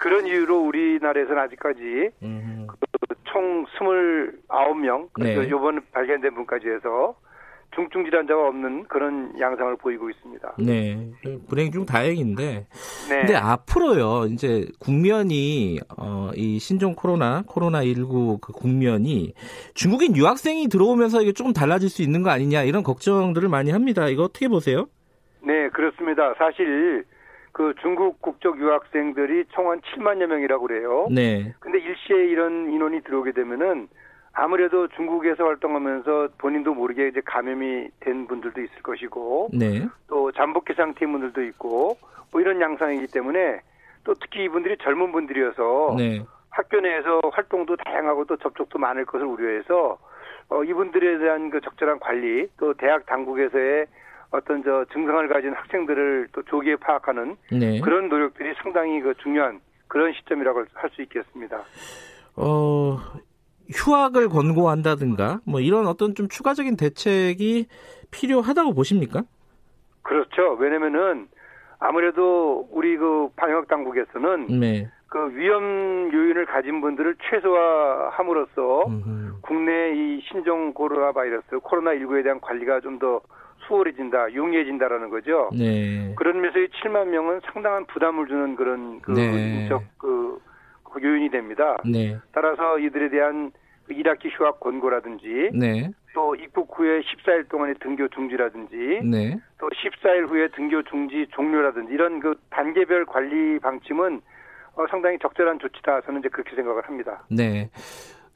그런 0.00 0.26
이유로 0.26 0.60
우리나라에서는 0.66 1.42
아직까지 1.42 2.10
음. 2.22 2.66
총 3.24 3.66
29명, 3.78 5.08
그래서 5.12 5.42
네. 5.42 5.46
이번 5.46 5.80
발견된 5.92 6.34
분까지 6.34 6.68
해서 6.68 7.14
중증 7.76 8.04
질환자가 8.04 8.48
없는 8.48 8.84
그런 8.84 9.38
양상을 9.38 9.76
보이고 9.76 10.08
있습니다. 10.08 10.54
네. 10.58 11.12
불행 11.48 11.70
중 11.70 11.84
다행인데. 11.84 12.66
네. 13.10 13.16
근데 13.18 13.36
앞으로요, 13.36 14.26
이제 14.32 14.66
국면이, 14.80 15.78
어, 15.98 16.30
이 16.34 16.58
신종 16.58 16.94
코로나, 16.94 17.42
코로나 17.46 17.84
19 17.84 18.38
그 18.40 18.52
국면이 18.52 19.34
중국인 19.74 20.16
유학생이 20.16 20.68
들어오면서 20.68 21.20
이게 21.20 21.32
조금 21.32 21.52
달라질 21.52 21.90
수 21.90 22.02
있는 22.02 22.22
거 22.22 22.30
아니냐, 22.30 22.62
이런 22.62 22.82
걱정들을 22.82 23.48
많이 23.48 23.70
합니다. 23.70 24.08
이거 24.08 24.24
어떻게 24.24 24.48
보세요? 24.48 24.86
네, 25.42 25.68
그렇습니다. 25.68 26.34
사실 26.38 27.04
그 27.52 27.74
중국 27.82 28.20
국적 28.22 28.58
유학생들이 28.58 29.44
총한 29.50 29.80
7만여 29.80 30.26
명이라고 30.26 30.66
그래요. 30.66 31.08
네. 31.10 31.54
근데 31.60 31.78
일시에 31.78 32.26
이런 32.26 32.72
인원이 32.72 33.02
들어오게 33.02 33.32
되면은 33.32 33.88
아무래도 34.38 34.86
중국에서 34.88 35.44
활동하면서 35.44 36.28
본인도 36.36 36.74
모르게 36.74 37.08
이제 37.08 37.22
감염이 37.24 37.88
된 38.00 38.26
분들도 38.26 38.60
있을 38.60 38.82
것이고 38.82 39.48
네. 39.54 39.88
또 40.08 40.30
잠복기 40.32 40.74
상태인 40.74 41.10
분들도 41.12 41.42
있고 41.44 41.96
뭐 42.30 42.40
이런 42.42 42.60
양상이기 42.60 43.06
때문에 43.06 43.62
또 44.04 44.12
특히 44.20 44.44
이분들이 44.44 44.76
젊은 44.82 45.10
분들이어서 45.10 45.94
네. 45.96 46.22
학교 46.50 46.80
내에서 46.80 47.22
활동도 47.32 47.76
다양하고 47.76 48.26
또 48.26 48.36
접촉도 48.36 48.78
많을 48.78 49.06
것을 49.06 49.24
우려해서 49.24 49.98
어, 50.50 50.62
이분들에 50.62 51.18
대한 51.18 51.48
그 51.48 51.62
적절한 51.62 51.98
관리 51.98 52.46
또 52.58 52.74
대학 52.74 53.06
당국에서의 53.06 53.86
어떤 54.32 54.62
저 54.62 54.84
증상을 54.92 55.26
가진 55.28 55.54
학생들을 55.54 56.28
또 56.32 56.42
조기에 56.42 56.76
파악하는 56.76 57.36
네. 57.52 57.80
그런 57.80 58.10
노력들이 58.10 58.52
상당히 58.62 59.00
그 59.00 59.14
중요한 59.14 59.60
그런 59.88 60.12
시점이라고 60.12 60.64
할 60.74 60.90
수 60.90 61.00
있겠습니다. 61.02 61.62
어, 62.36 62.98
휴학을 63.70 64.28
권고한다든가, 64.28 65.40
뭐 65.44 65.60
이런 65.60 65.86
어떤 65.86 66.14
좀 66.14 66.28
추가적인 66.28 66.76
대책이 66.76 67.66
필요하다고 68.10 68.74
보십니까? 68.74 69.22
그렇죠. 70.02 70.54
왜냐면은 70.58 71.28
아무래도 71.78 72.68
우리 72.70 72.96
그 72.96 73.28
방역 73.36 73.68
당국에서는 73.68 74.46
네. 74.60 74.88
그 75.08 75.34
위험 75.36 76.10
요인을 76.12 76.46
가진 76.46 76.80
분들을 76.80 77.16
최소화함으로써 77.28 78.86
음흠. 78.86 79.40
국내 79.42 79.92
이 79.94 80.20
신종 80.28 80.72
코로나 80.72 81.12
바이러스 81.12 81.58
코로나 81.62 81.92
19에 81.92 82.22
대한 82.22 82.40
관리가 82.40 82.80
좀 82.80 82.98
더 82.98 83.20
수월해진다, 83.66 84.34
용이해진다라는 84.34 85.10
거죠. 85.10 85.50
네. 85.52 86.14
그런 86.16 86.40
면에서 86.40 86.58
이 86.58 86.68
7만 86.68 87.08
명은 87.08 87.40
상당한 87.52 87.84
부담을 87.86 88.26
주는 88.26 88.56
그런 88.56 89.00
그 89.00 89.12
네. 89.12 89.62
인적 89.62 89.82
그, 89.98 90.06
그 90.06 90.40
요인이 91.02 91.30
됩니다. 91.30 91.76
네. 91.84 92.18
따라서 92.32 92.78
이들에 92.78 93.10
대한 93.10 93.52
그 93.86 93.94
1학기 93.94 94.30
휴학 94.36 94.60
권고라든지 94.60 95.50
네. 95.54 95.90
또 96.14 96.34
입국 96.34 96.76
후에 96.76 97.00
14일 97.00 97.48
동안의 97.48 97.76
등교 97.80 98.08
중지라든지 98.08 99.00
네. 99.04 99.38
또 99.60 99.68
14일 99.68 100.28
후에 100.28 100.48
등교 100.48 100.82
중지 100.84 101.26
종료라든지 101.32 101.92
이런 101.92 102.20
그 102.20 102.34
단계별 102.50 103.06
관리 103.06 103.58
방침은 103.58 104.20
어, 104.76 104.86
상당히 104.90 105.18
적절한 105.20 105.58
조치다. 105.58 106.02
저는 106.02 106.20
이제 106.20 106.28
그렇게 106.28 106.54
생각을 106.54 106.86
합니다. 106.86 107.24
네. 107.30 107.70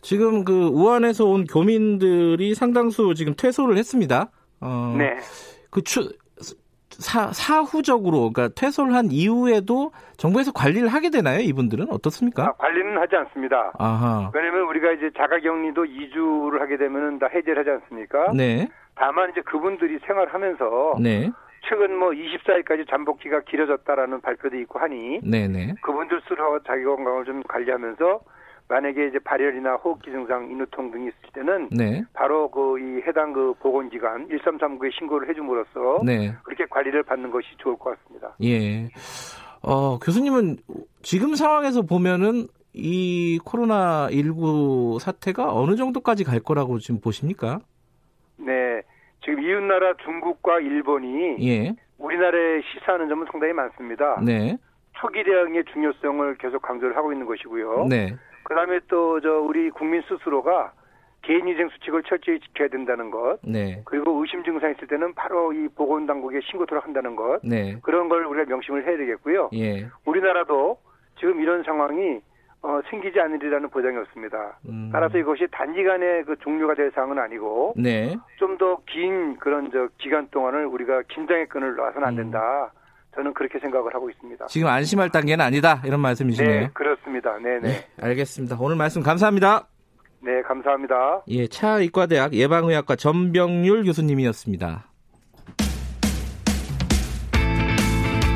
지금 0.03 0.44
그 0.44 0.68
우한에서 0.68 1.27
온 1.27 1.44
교민들이 1.44 2.55
상당수 2.55 3.14
지금 3.14 3.35
퇴소를 3.37 3.77
했습니다. 3.77 4.31
어, 4.61 4.94
네. 4.96 5.18
그 5.70 5.83
추, 5.83 6.11
사, 7.01 7.33
사후적으로 7.33 8.31
그러니까 8.33 8.49
퇴소를 8.55 8.95
한 8.95 9.07
이후에도 9.11 9.91
정부에서 10.17 10.53
관리를 10.53 10.89
하게 10.89 11.11
되나요? 11.11 11.41
이분들은 11.41 11.87
어떻습니까? 11.91 12.45
아, 12.45 12.53
관리는 12.53 12.99
하지 12.99 13.17
않습니다. 13.17 13.73
아하. 13.79 14.31
왜냐면 14.35 14.63
우리가 14.69 14.93
이제 14.93 15.11
자가격리도 15.17 15.85
2주를 15.85 16.61
하게 16.61 16.77
되면은 16.77 17.19
다 17.19 17.27
해제를 17.33 17.59
하지 17.59 17.71
않습니까? 17.71 18.33
네. 18.33 18.69
다만 18.95 19.31
이제 19.31 19.41
그분들이 19.41 19.99
생활하면서 20.07 20.97
네. 21.01 21.31
최근 21.69 21.97
뭐 21.97 22.11
24일까지 22.11 22.89
잠복기가 22.89 23.41
길어졌다라는 23.41 24.21
발표도 24.21 24.57
있고 24.59 24.79
하니 24.79 25.21
네, 25.23 25.49
네. 25.49 25.75
그분들 25.83 26.21
스스로 26.23 26.61
자기 26.67 26.85
건강을 26.85 27.25
좀 27.25 27.43
관리하면서 27.43 28.21
만약에 28.70 29.09
이제 29.09 29.18
발열이나 29.18 29.74
호흡기 29.74 30.12
증상, 30.12 30.48
인후통 30.48 30.92
등이 30.92 31.09
있을 31.09 31.18
때는 31.35 31.68
네. 31.72 32.04
바로 32.12 32.48
그 32.48 32.78
이 32.78 33.02
해당 33.06 33.33
그 33.33 33.52
보건기관 33.59 34.28
1339에 34.28 34.92
신고를 34.96 35.28
해줌으로써 35.28 36.00
네. 36.04 36.33
그렇게 36.44 36.64
관리를 36.70 37.02
받는 37.02 37.30
것이 37.30 37.48
좋을 37.59 37.76
것 37.76 37.98
같습니다. 37.98 38.35
예. 38.42 38.88
어, 39.62 39.98
교수님은 39.98 40.59
지금 41.02 41.35
상황에서 41.35 41.83
보면은 41.83 42.46
이 42.72 43.40
코로나 43.44 44.09
19 44.11 44.98
사태가 45.00 45.52
어느 45.52 45.74
정도까지 45.74 46.22
갈 46.22 46.38
거라고 46.38 46.78
지금 46.78 47.00
보십니까? 47.00 47.59
네. 48.37 48.83
지금 49.24 49.42
이웃나라 49.42 49.94
중국과 50.04 50.61
일본이 50.61 51.37
예. 51.46 51.74
우리나라에 51.98 52.62
시사하는 52.72 53.09
점은 53.09 53.26
상당히 53.33 53.52
많습니다. 53.52 54.20
네. 54.24 54.56
초기 54.92 55.24
대응의 55.24 55.64
중요성을 55.72 56.37
계속 56.37 56.62
강조를 56.62 56.96
하고 56.96 57.12
있는 57.12 57.26
것이고요. 57.26 57.87
네. 57.88 58.14
그다음에 58.51 58.81
또 58.89 59.21
저 59.21 59.41
우리 59.41 59.71
국민 59.71 60.03
스스로가 60.03 60.73
개인위생 61.23 61.69
수칙을 61.69 62.03
철저히 62.03 62.41
지켜야 62.41 62.69
된다는 62.69 63.11
것. 63.11 63.39
네. 63.43 63.83
그리고 63.85 64.13
의심 64.21 64.43
증상 64.43 64.71
있을 64.73 64.89
때는 64.89 65.15
바로 65.15 65.53
이 65.53 65.69
보건당국에 65.69 66.41
신고토록 66.41 66.85
한다는 66.85 67.15
것. 67.15 67.41
네. 67.45 67.77
그런 67.83 68.09
걸 68.09 68.25
우리가 68.25 68.49
명심을 68.49 68.87
해야 68.87 68.97
되겠고요. 68.97 69.51
예. 69.55 69.87
우리나라도 70.05 70.79
지금 71.19 71.41
이런 71.41 71.63
상황이 71.63 72.21
어, 72.63 72.81
생기지 72.91 73.21
않으리라는 73.21 73.69
보장이 73.71 73.97
없습니다. 73.99 74.59
음. 74.69 74.91
따라서 74.93 75.17
이것이 75.19 75.47
단기간에 75.53 76.25
그 76.25 76.37
종료가 76.41 76.75
될 76.75 76.91
사항은 76.91 77.19
아니고 77.19 77.75
네. 77.77 78.17
좀더 78.37 78.81
긴 78.87 79.37
그런 79.37 79.71
저 79.71 79.89
기간 79.99 80.29
동안을 80.31 80.67
우리가 80.67 81.03
긴장의 81.09 81.47
끈을 81.49 81.77
놔서는 81.77 82.07
안 82.07 82.17
된다. 82.17 82.73
저는 83.14 83.35
그렇게 83.35 83.59
생각을 83.59 83.94
하고 83.94 84.09
있습니다. 84.11 84.46
지금 84.46 84.68
안심할 84.68 85.11
단계는 85.11 85.44
아니다. 85.44 85.83
이런 85.85 86.01
말씀이시네요. 86.01 86.61
네, 86.61 86.70
그렇습니다. 86.73 87.37
네, 87.38 87.59
네. 87.61 87.68
네, 87.68 87.87
알겠습니다. 88.01 88.57
오늘 88.61 88.77
말씀 88.77 89.03
감사합니다. 89.03 89.66
네, 90.20 90.42
감사합니다. 90.42 91.23
예, 91.29 91.46
차의과대학 91.46 92.35
예방의학과 92.35 92.96
전병률 92.96 93.85
교수님이었습니다. 93.85 94.87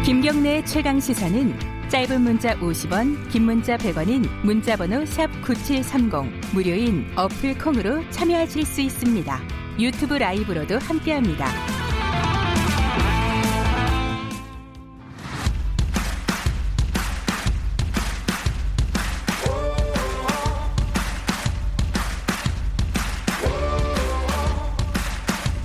김경래의 0.04 0.66
최강 0.66 1.00
시사는 1.00 1.74
짧은 1.88 2.20
문자 2.20 2.54
50원, 2.56 3.30
긴 3.30 3.44
문자 3.44 3.76
100원인 3.76 4.26
문자번호 4.44 5.04
샵9730 5.04 6.54
무료인 6.54 7.06
어플 7.16 7.56
콩으로 7.58 8.02
참여하실 8.10 8.64
수 8.64 8.80
있습니다. 8.80 9.38
유튜브 9.78 10.14
라이브로도 10.14 10.78
함께합니다. 10.78 11.46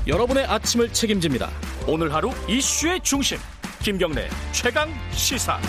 여러분의 0.09 0.45
아침을 0.45 0.91
책임집니다. 0.91 1.49
오늘 1.87 2.11
하루 2.11 2.31
이슈의 2.47 2.99
중심 3.01 3.37
김경래 3.83 4.27
최강 4.51 4.89
시사. 5.11 5.59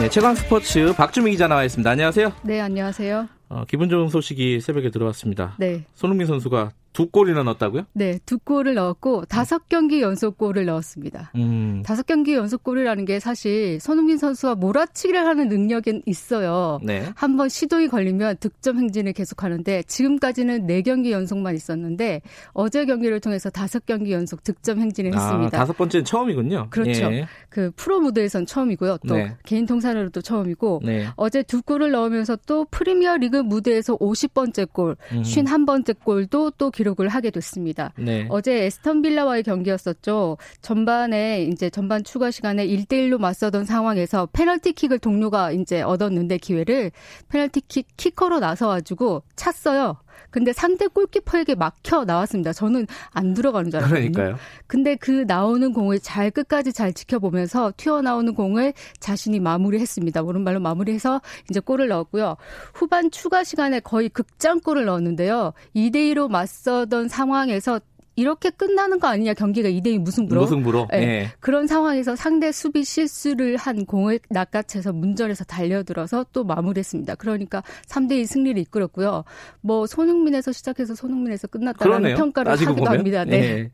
네, 0.00 0.08
최강 0.08 0.34
스포츠 0.36 0.94
박주미 0.96 1.32
기자 1.32 1.48
나와 1.48 1.64
있습니다. 1.64 1.90
안녕하세요. 1.90 2.32
네, 2.44 2.60
안녕하세요. 2.60 3.28
어, 3.48 3.64
기분 3.66 3.88
좋은 3.88 4.08
소식이 4.08 4.60
새벽에 4.60 4.90
들어왔습니다. 4.90 5.56
네. 5.58 5.84
손흥민 5.94 6.28
선수가 6.28 6.70
두 6.96 7.10
골이나 7.10 7.42
넣었다고요? 7.42 7.82
네, 7.92 8.18
두 8.24 8.38
골을 8.38 8.72
넣었고 8.72 9.26
다섯 9.26 9.68
경기 9.68 10.00
연속 10.00 10.38
골을 10.38 10.64
넣었습니다. 10.64 11.30
음. 11.34 11.82
다섯 11.84 12.06
경기 12.06 12.32
연속 12.32 12.64
골이라는 12.64 13.04
게 13.04 13.20
사실 13.20 13.78
손흥민 13.80 14.16
선수가 14.16 14.54
몰아치기를 14.54 15.26
하는 15.26 15.50
능력은 15.50 16.04
있어요. 16.06 16.80
네. 16.82 17.04
한번 17.14 17.50
시도이 17.50 17.88
걸리면 17.88 18.38
득점 18.40 18.78
행진을 18.78 19.12
계속하는데 19.12 19.82
지금까지는 19.82 20.66
네 20.66 20.80
경기 20.80 21.12
연속만 21.12 21.54
있었는데 21.54 22.22
어제 22.54 22.86
경기를 22.86 23.20
통해서 23.20 23.50
다섯 23.50 23.84
경기 23.84 24.12
연속 24.12 24.42
득점 24.42 24.80
행진을 24.80 25.14
아, 25.14 25.20
했습니다. 25.20 25.58
다섯 25.58 25.76
번째는 25.76 26.06
처음이군요. 26.06 26.68
그렇죠. 26.70 27.12
예. 27.12 27.26
그 27.50 27.72
프로 27.76 28.00
무대에선 28.00 28.46
처음이고요. 28.46 28.96
또 29.06 29.16
네. 29.16 29.36
개인 29.44 29.66
통산으로도 29.66 30.22
처음이고 30.22 30.80
네. 30.82 31.08
어제 31.16 31.42
두 31.42 31.60
골을 31.60 31.90
넣으면서 31.90 32.38
또 32.46 32.64
프리미어 32.70 33.18
리그 33.18 33.36
무대에서 33.36 33.98
50번째 33.98 34.72
골, 34.72 34.96
음. 35.12 35.20
51번째 35.20 35.96
골도 36.02 36.52
또 36.52 36.70
기록 36.70 36.85
기록을 36.86 37.08
하게 37.08 37.30
됐습니다. 37.30 37.92
네. 37.98 38.26
어제 38.30 38.64
에스턴 38.64 39.02
빌라와의 39.02 39.42
경기였었죠. 39.42 40.38
전반에 40.62 41.42
이제 41.42 41.68
전반 41.68 42.04
추가 42.04 42.30
시간에 42.30 42.66
1대1로 42.66 43.18
맞서던 43.18 43.64
상황에서 43.64 44.28
페널티킥을 44.32 45.00
동료가 45.00 45.50
이제 45.50 45.82
얻었는데 45.82 46.38
기회를 46.38 46.92
페널티킥 47.28 47.96
키커로 47.96 48.38
나서 48.38 48.68
가지고 48.68 49.22
찼어요. 49.34 49.96
근데 50.36 50.52
상대 50.52 50.86
골키퍼에게 50.86 51.54
막혀 51.54 52.04
나왔습니다. 52.04 52.52
저는 52.52 52.86
안 53.12 53.32
들어가는 53.32 53.70
줄 53.70 53.80
알았거든요. 53.80 54.12
그러니까요. 54.12 54.38
근데 54.66 54.94
그 54.94 55.24
나오는 55.26 55.72
공을 55.72 55.98
잘 56.00 56.30
끝까지 56.30 56.74
잘 56.74 56.92
지켜보면서 56.92 57.72
튀어나오는 57.78 58.34
공을 58.34 58.74
자신이 59.00 59.40
마무리했습니다. 59.40 60.20
오른발로 60.20 60.60
마무리해서 60.60 61.22
이제 61.48 61.58
골을 61.58 61.88
넣었고요. 61.88 62.36
후반 62.74 63.10
추가 63.10 63.44
시간에 63.44 63.80
거의 63.80 64.10
극장골을 64.10 64.84
넣었는데요. 64.84 65.54
2대 65.74 66.12
2로 66.12 66.28
맞서던 66.28 67.08
상황에서 67.08 67.80
이렇게 68.16 68.50
끝나는 68.50 68.98
거 68.98 69.08
아니냐 69.08 69.34
경기가 69.34 69.68
2대2 69.68 69.98
무승부로 69.98 70.40
무승부로. 70.40 70.88
네. 70.90 70.98
예. 71.02 71.32
그런 71.38 71.66
상황에서 71.66 72.16
상대 72.16 72.50
수비 72.50 72.82
실수를 72.82 73.56
한 73.58 73.84
공을 73.84 74.20
낚아채서 74.30 74.94
문전에서 74.94 75.44
달려들어서 75.44 76.24
또 76.32 76.42
마무리했습니다. 76.44 77.14
그러니까 77.16 77.62
3대2 77.88 78.26
승리를 78.26 78.60
이끌었고요. 78.62 79.24
뭐 79.60 79.86
손흥민에서 79.86 80.52
시작해서 80.52 80.94
손흥민에서 80.94 81.46
끝났다라는 81.48 81.98
그러네요. 81.98 82.16
평가를 82.16 82.52
하기도 82.52 82.74
보면. 82.74 82.92
합니다. 82.92 83.24
네. 83.24 83.36
예. 83.36 83.70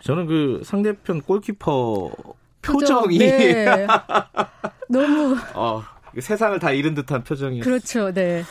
저는 0.00 0.26
그 0.26 0.62
상대편 0.64 1.20
골키퍼 1.20 2.10
표정, 2.62 3.02
표정이 3.02 3.18
네. 3.18 3.86
너무 4.88 5.36
어, 5.54 5.82
세상을 6.18 6.58
다 6.58 6.72
잃은 6.72 6.94
듯한 6.94 7.24
표정이었어요. 7.24 7.62
그렇죠. 7.62 8.12
네. 8.12 8.42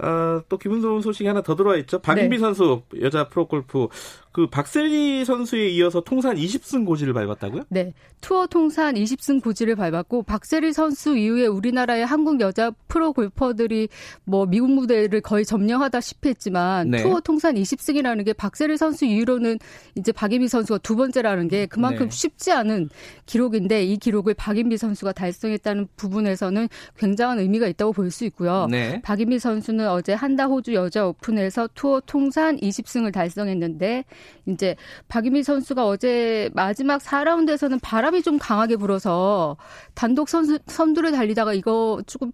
어, 0.00 0.40
또 0.48 0.58
기분 0.58 0.80
좋은 0.80 1.00
소식이 1.00 1.26
하나 1.26 1.42
더 1.42 1.56
들어와 1.56 1.76
있죠. 1.78 1.98
박인비 1.98 2.36
네. 2.36 2.38
선수 2.38 2.82
여자 3.00 3.28
프로골프 3.28 3.88
그 4.38 4.46
박세리 4.46 5.24
선수에 5.24 5.68
이어서 5.70 6.00
통산 6.00 6.36
20승 6.36 6.86
고지를 6.86 7.12
밟았다고요? 7.12 7.64
네. 7.70 7.92
투어 8.20 8.46
통산 8.46 8.94
20승 8.94 9.42
고지를 9.42 9.74
밟았고 9.74 10.22
박세리 10.22 10.72
선수 10.72 11.16
이후에 11.16 11.46
우리나라의 11.46 12.06
한국 12.06 12.40
여자 12.40 12.70
프로 12.86 13.12
골퍼들이 13.12 13.88
뭐 14.22 14.46
미국 14.46 14.70
무대를 14.70 15.22
거의 15.22 15.44
점령하다시피 15.44 16.28
했지만 16.28 16.90
네. 16.90 17.02
투어 17.02 17.18
통산 17.20 17.56
20승이라는 17.56 18.24
게 18.24 18.32
박세리 18.32 18.76
선수 18.76 19.06
이후로는 19.06 19.58
이제 19.96 20.12
박인비 20.12 20.46
선수가 20.46 20.78
두 20.84 20.94
번째라는 20.94 21.48
게 21.48 21.66
그만큼 21.66 22.08
네. 22.08 22.16
쉽지 22.16 22.52
않은 22.52 22.90
기록인데 23.26 23.82
이 23.82 23.96
기록을 23.96 24.34
박인비 24.34 24.76
선수가 24.76 25.14
달성했다는 25.14 25.88
부분에서는 25.96 26.68
굉장한 26.96 27.40
의미가 27.40 27.66
있다고 27.66 27.92
볼 27.92 28.12
수 28.12 28.24
있고요. 28.26 28.68
네. 28.70 29.02
박인비 29.02 29.40
선수는 29.40 29.88
어제 29.88 30.12
한다 30.12 30.46
호주 30.46 30.74
여자 30.74 31.08
오픈에서 31.08 31.68
투어 31.74 32.00
통산 32.06 32.56
20승을 32.56 33.12
달성했는데 33.12 34.04
이제 34.46 34.76
박인비 35.08 35.42
선수가 35.42 35.86
어제 35.86 36.50
마지막 36.54 37.00
4라운드에서는 37.02 37.78
바람이 37.82 38.22
좀 38.22 38.38
강하게 38.38 38.76
불어서 38.76 39.56
단독 39.94 40.28
선수, 40.28 40.58
선두를 40.66 41.12
달리다가 41.12 41.52
이거 41.54 42.02
조금 42.06 42.32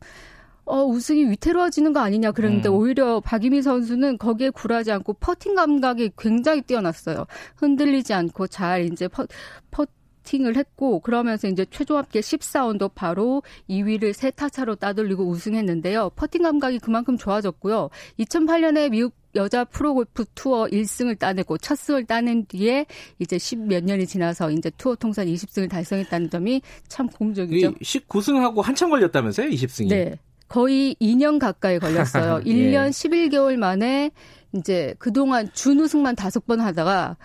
어, 0.66 0.82
우승이 0.82 1.30
위태로워지는 1.30 1.92
거 1.92 2.00
아니냐 2.00 2.32
그랬는데 2.32 2.68
음. 2.68 2.74
오히려 2.74 3.20
박인비 3.20 3.60
선수는 3.62 4.18
거기에 4.18 4.50
굴하지 4.50 4.92
않고 4.92 5.14
퍼팅 5.14 5.54
감각이 5.54 6.12
굉장히 6.16 6.62
뛰어났어요. 6.62 7.26
흔들리지 7.56 8.14
않고 8.14 8.46
잘 8.46 8.86
이제 8.86 9.06
퍼, 9.08 9.26
퍼팅을 9.70 10.56
했고 10.56 11.00
그러면서 11.00 11.46
이제 11.48 11.64
최종 11.70 11.96
합계 11.98 12.20
14언더 12.20 12.90
바로 12.94 13.42
2위를 13.70 14.12
세 14.12 14.30
타 14.34 14.48
차로 14.48 14.74
따돌리고 14.76 15.24
우승했는데요. 15.28 16.10
퍼팅 16.16 16.42
감각이 16.42 16.80
그만큼 16.80 17.16
좋아졌고요. 17.16 17.90
2008년에 18.18 18.90
미국 18.90 19.14
여자 19.36 19.64
프로골프 19.64 20.24
투어 20.34 20.66
1승을 20.66 21.18
따내고 21.18 21.58
첫 21.58 21.76
승을 21.76 22.04
따낸 22.04 22.46
뒤에 22.46 22.86
이제 23.18 23.38
10 23.38 23.58
몇 23.66 23.84
년이 23.84 24.06
지나서 24.06 24.50
이제 24.50 24.70
투어 24.76 24.94
통산 24.96 25.26
20승을 25.26 25.68
달성했다는 25.68 26.30
점이 26.30 26.62
참 26.88 27.08
공적이죠. 27.08 27.74
19승하고 27.74 28.62
한참 28.62 28.90
걸렸다면서요? 28.90 29.48
20승이. 29.50 29.88
네. 29.88 30.18
거의 30.48 30.94
2년 31.00 31.38
가까이 31.38 31.78
걸렸어요. 31.78 32.42
예. 32.46 32.50
1년 32.50 32.90
11개월 32.90 33.56
만에 33.56 34.10
이제 34.56 34.94
그동안 34.98 35.48
준우승만 35.52 36.14
다섯 36.14 36.46
번 36.46 36.60
하다가 36.60 37.16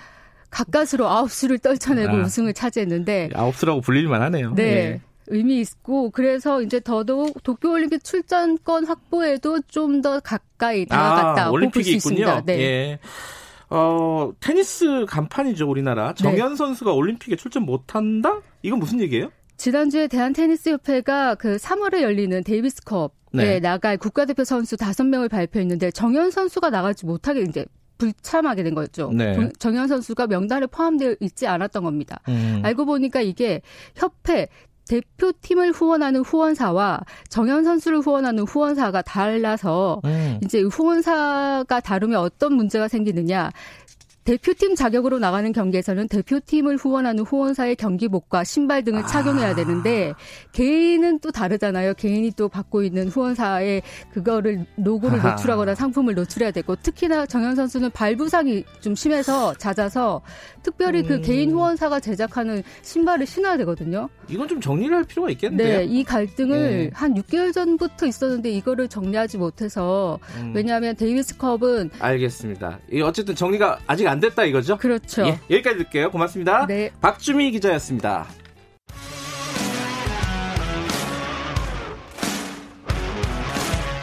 가까스로 0.50 1.08
아홉 1.08 1.32
수를 1.32 1.60
떨쳐내고 1.60 2.12
아. 2.18 2.22
우승을 2.24 2.54
차지했는데 2.54 3.30
아홉수라고 3.36 3.82
불릴만 3.82 4.22
하네요. 4.24 4.54
네. 4.56 4.64
예. 4.64 5.02
의미 5.32 5.60
있고 5.62 6.10
그래서 6.10 6.62
이제 6.64 6.80
더더욱 6.80 7.44
도쿄올림픽 7.44 8.04
출전권 8.04 8.86
확보에도 8.86 9.60
좀 9.68 10.02
더 10.02 10.20
가까이 10.20 10.86
다가갔다고 10.86 11.52
볼수 11.52 11.54
올림픽이 11.54 11.96
있습니다. 11.98 12.22
있군요. 12.38 12.46
네. 12.46 12.60
예. 12.60 13.00
어, 13.70 14.32
테니스 14.40 15.06
간판이죠, 15.08 15.70
우리나라. 15.70 16.14
정현 16.14 16.56
선수가 16.56 16.94
올림픽에 16.94 17.36
출전 17.36 17.64
못한다? 17.64 18.42
이건 18.64 18.80
무슨 18.80 19.00
얘기예요? 19.02 19.30
지난주에 19.58 20.08
대한테니스협회가 20.08 21.36
그 21.36 21.58
3월에 21.58 22.02
열리는 22.02 22.44
데이비스컵에 22.44 23.10
네. 23.34 23.60
나갈 23.60 23.98
국가대표 23.98 24.44
선수 24.46 24.76
5명을 24.78 25.30
발표했는데 25.30 25.92
정현 25.92 26.32
선수가 26.32 26.70
나가지 26.72 27.06
못하게 27.06 27.42
이제 27.42 27.66
불참하게 28.00 28.64
된 28.64 28.74
거였죠. 28.74 29.12
네. 29.14 29.36
정- 29.36 29.52
정현 29.60 29.88
선수가 29.88 30.26
명단에 30.26 30.66
포함되어 30.66 31.16
있지 31.20 31.46
않았던 31.46 31.84
겁니다. 31.84 32.20
음. 32.30 32.62
알고 32.64 32.86
보니까 32.86 33.22
이게 33.22 33.62
협회 33.96 34.48
대표팀을 34.88 35.72
후원하는 35.72 36.22
후원사와 36.22 37.02
정현 37.30 37.64
선수를 37.64 38.00
후원하는 38.00 38.44
후원사가 38.46 39.04
달라서 39.04 40.02
음. 40.06 40.40
이제 40.44 40.62
후원사가 40.62 41.80
다르면 41.82 42.20
어떤 42.20 42.54
문제가 42.54 42.88
생기느냐. 42.88 43.52
대표팀 44.24 44.76
자격으로 44.76 45.18
나가는 45.18 45.52
경기에서는 45.52 46.08
대표팀을 46.08 46.78
후원하는 46.78 47.24
후원사의 47.24 47.76
경기복과 47.78 48.44
신발 48.44 48.84
등을 48.84 49.06
착용해야 49.08 49.56
되는데 49.56 50.14
개인은 50.52 51.20
또 51.20 51.32
다르잖아요. 51.32 51.96
개인이 51.96 52.32
또 52.36 52.48
받고 52.48 52.84
있는 52.84 53.08
후원사의 53.08 53.82
그거를 54.14 54.66
로고를 54.78 55.20
아하. 55.20 55.32
노출하거나 55.32 55.74
상품을 55.74 56.14
노출해야 56.14 56.52
되고 56.52 56.76
특히나 56.76 57.26
정현 57.26 57.56
선수는 57.56 57.92
발 57.92 58.16
부상이 58.16 58.64
좀 58.82 58.94
심해서 58.94 59.54
잦아서 59.56 60.22
특별히 60.62 61.04
그 61.04 61.16
음. 61.16 61.22
개인 61.22 61.52
후원사가 61.52 62.00
제작하는 62.00 62.62
신발을 62.84 63.26
신어야 63.26 63.58
되거든요. 63.58 64.10
이건 64.30 64.48
좀 64.48 64.62
정리를 64.62 64.96
할 64.96 65.04
필요가 65.06 65.30
있겠는데요. 65.32 65.78
네, 65.80 65.86
이 65.86 66.04
갈등을 66.04 66.60
네. 66.60 66.90
한 66.94 67.16
6개월 67.16 67.52
전부터 67.54 68.06
있었는데 68.06 68.52
이거를 68.52 68.88
정리하지 68.88 69.38
못해서 69.40 70.20
음. 70.38 70.52
왜냐하면 70.54 70.96
데이비스컵은 70.96 71.92
알겠습니다. 72.00 72.80
이 72.92 73.02
어쨌든 73.02 73.34
정리가 73.36 73.80
아직 73.88 74.08
안 74.08 74.19
됐다 74.20 74.44
이거죠? 74.46 74.78
그렇죠. 74.78 75.26
예, 75.28 75.40
여기까지 75.50 75.78
듣게요. 75.80 76.12
고맙습니다. 76.12 76.66
네. 76.68 76.92
박주미 77.02 77.52
기자였습니다. 77.52 78.28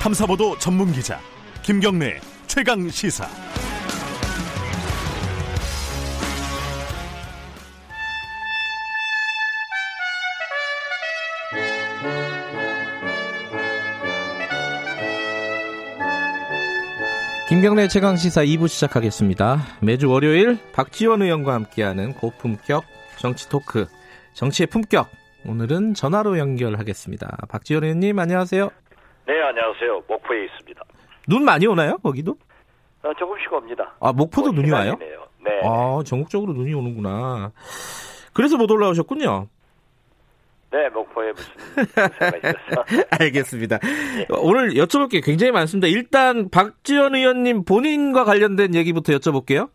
탐사보도 0.01 0.59
전문 0.59 0.93
기자 0.93 1.19
김경래 1.63 2.21
최강 2.47 2.89
시사. 2.89 3.46
김경래 17.67 17.89
최강 17.89 18.15
시사 18.15 18.43
2부 18.43 18.69
시작하겠습니다. 18.69 19.57
매주 19.83 20.09
월요일 20.09 20.57
박지원 20.73 21.21
의원과 21.21 21.53
함께하는 21.53 22.13
고품격 22.13 22.85
정치 23.19 23.49
토크, 23.49 23.87
정치의 24.35 24.69
품격. 24.69 25.09
오늘은 25.45 25.95
전화로 25.95 26.39
연결하겠습니다. 26.39 27.39
박지원 27.49 27.83
의원님 27.83 28.21
안녕하세요. 28.21 28.71
네, 29.27 29.43
안녕하세요. 29.43 30.01
목포에 30.07 30.45
있습니다. 30.45 30.81
눈 31.27 31.45
많이 31.45 31.67
오나요? 31.67 31.99
거기도? 31.99 32.37
어, 33.03 33.13
조금씩 33.19 33.53
옵니다. 33.53 33.97
아 33.99 34.13
목포도 34.13 34.53
뭐 34.53 34.63
눈이 34.63 34.71
와요? 34.71 34.95
네. 35.01 35.61
아 35.65 36.01
전국적으로 36.07 36.53
눈이 36.53 36.73
오는구나. 36.73 37.51
그래서 38.33 38.57
못 38.57 38.71
올라오셨군요. 38.71 39.49
네, 40.77 40.91
목포에 40.91 41.33
무슨. 41.33 41.53
알겠습니다. 43.19 43.79
오늘 44.43 44.75
여쭤볼 44.75 45.11
게 45.11 45.21
굉장히 45.23 45.51
많습니다. 45.53 45.87
일단 45.89 46.51
박지원 46.51 47.15
의원님 47.15 47.65
본인과 47.65 48.25
관련된 48.25 48.75
얘기부터 48.75 49.15
여쭤볼게요. 49.15 49.71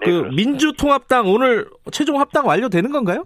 네, 0.00 0.04
그 0.04 0.10
그렇습니다. 0.10 0.36
민주통합당 0.36 1.28
오늘 1.28 1.66
최종 1.92 2.20
합당 2.20 2.46
완료되는 2.46 2.92
건가요? 2.92 3.24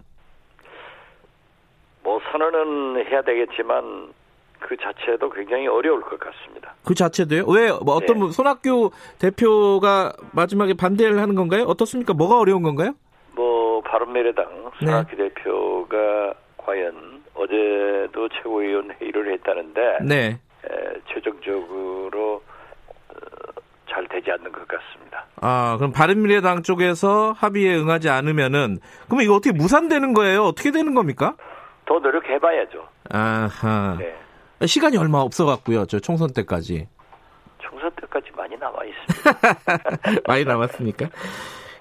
뭐 2.05 2.21
선언은 2.31 3.05
해야 3.11 3.21
되겠지만 3.23 4.13
그 4.61 4.77
자체도 4.77 5.29
굉장히 5.31 5.67
어려울 5.67 6.01
것 6.03 6.21
같습니다. 6.21 6.73
그 6.85 6.95
자체도요? 6.95 7.47
왜 7.49 7.69
뭐 7.85 7.97
어떤 7.97 8.15
네. 8.15 8.21
분 8.21 8.31
손학규 8.31 8.91
대표가 9.19 10.13
마지막에 10.33 10.75
반대를 10.75 11.19
하는 11.21 11.35
건가요? 11.35 11.65
어떻습니까? 11.65 12.15
뭐가 12.15 12.39
어려운 12.39 12.63
건가요? 12.63 12.93
뭐 13.35 13.81
바른미래당 13.81 14.47
네. 14.81 14.87
손학규 14.87 15.17
대표가 15.17 16.35
과연 16.67 17.23
어제도 17.35 18.29
최고위원 18.29 18.91
회의를 19.01 19.33
했다는데 19.35 19.99
네. 20.03 20.41
에, 20.65 21.01
최종적으로 21.13 22.43
어, 23.09 23.15
잘 23.89 24.07
되지 24.09 24.33
않는 24.33 24.51
것 24.51 24.67
같습니다. 24.67 25.25
아, 25.41 25.77
그럼 25.79 25.93
바른미래당 25.93 26.65
쪽에서 26.65 27.33
합의에 27.33 27.77
응하지 27.77 28.11
않으면은 28.11 28.79
그럼 29.07 29.21
이거 29.21 29.35
어떻게 29.35 29.53
무산되는 29.53 30.13
거예요? 30.13 30.43
어떻게 30.43 30.73
되는 30.73 30.95
겁니까? 30.95 31.37
더 31.87 32.01
노력해봐야죠. 32.01 32.89
아하. 33.11 33.97
네. 34.01 34.67
시간이 34.67 34.97
얼마 34.97 35.19
없어갖고요. 35.19 35.87
저 35.87 36.01
총선 36.01 36.33
때까지. 36.33 36.89
총선 37.59 37.91
때까지 37.93 38.31
많이 38.37 38.57
남아 38.57 38.79
있습니다. 38.85 40.21
많이 40.27 40.45
남았으니까. 40.45 41.07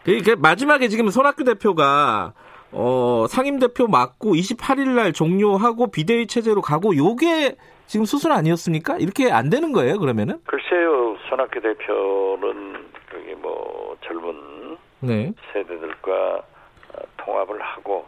그, 0.04 0.22
그 0.22 0.36
마지막에 0.38 0.90
지금 0.90 1.10
손학규 1.10 1.44
대표가 1.44 2.34
어, 2.78 3.26
상임 3.30 3.58
대표 3.58 3.88
맡고 3.88 4.34
28일 4.36 4.90
날 4.96 5.14
종료하고 5.14 5.88
비대위 5.92 6.28
체제로 6.28 6.62
가고 6.62 6.96
요게 6.96 7.56
지금 7.88 8.06
수순 8.06 8.32
아니었습니까? 8.34 8.98
이렇게 8.98 9.32
안 9.32 9.50
되는 9.50 9.72
거예요, 9.72 9.98
그러면은? 10.00 10.40
글쎄요, 10.46 11.16
손학규 11.30 11.62
대표는 11.62 12.74
여기 13.16 13.34
뭐 13.42 13.96
젊은 14.06 14.78
네. 15.00 15.32
세대들과 15.54 16.12
어, 16.12 17.02
통합을 17.18 17.62
하고 17.62 18.06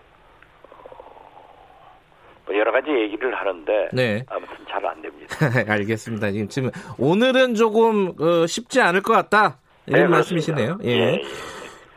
뭐 2.46 2.58
여러 2.58 2.72
가지 2.72 2.90
얘기를 2.90 3.34
하는데 3.36 3.90
네. 3.94 4.26
아무튼 4.30 4.56
잘 4.70 4.86
안 4.86 5.02
됩니다. 5.02 5.36
알겠습니다. 5.72 6.32
지금, 6.32 6.48
지금 6.50 6.72
오늘은 6.98 7.56
조금 7.56 8.14
어, 8.20 8.46
쉽지 8.48 8.82
않을 8.82 9.02
것 9.02 9.14
같다. 9.14 9.60
이런 9.86 10.04
네, 10.04 10.08
말씀이시네요. 10.08 10.80
예. 10.84 10.90
예, 10.90 11.00
예. 11.14 11.22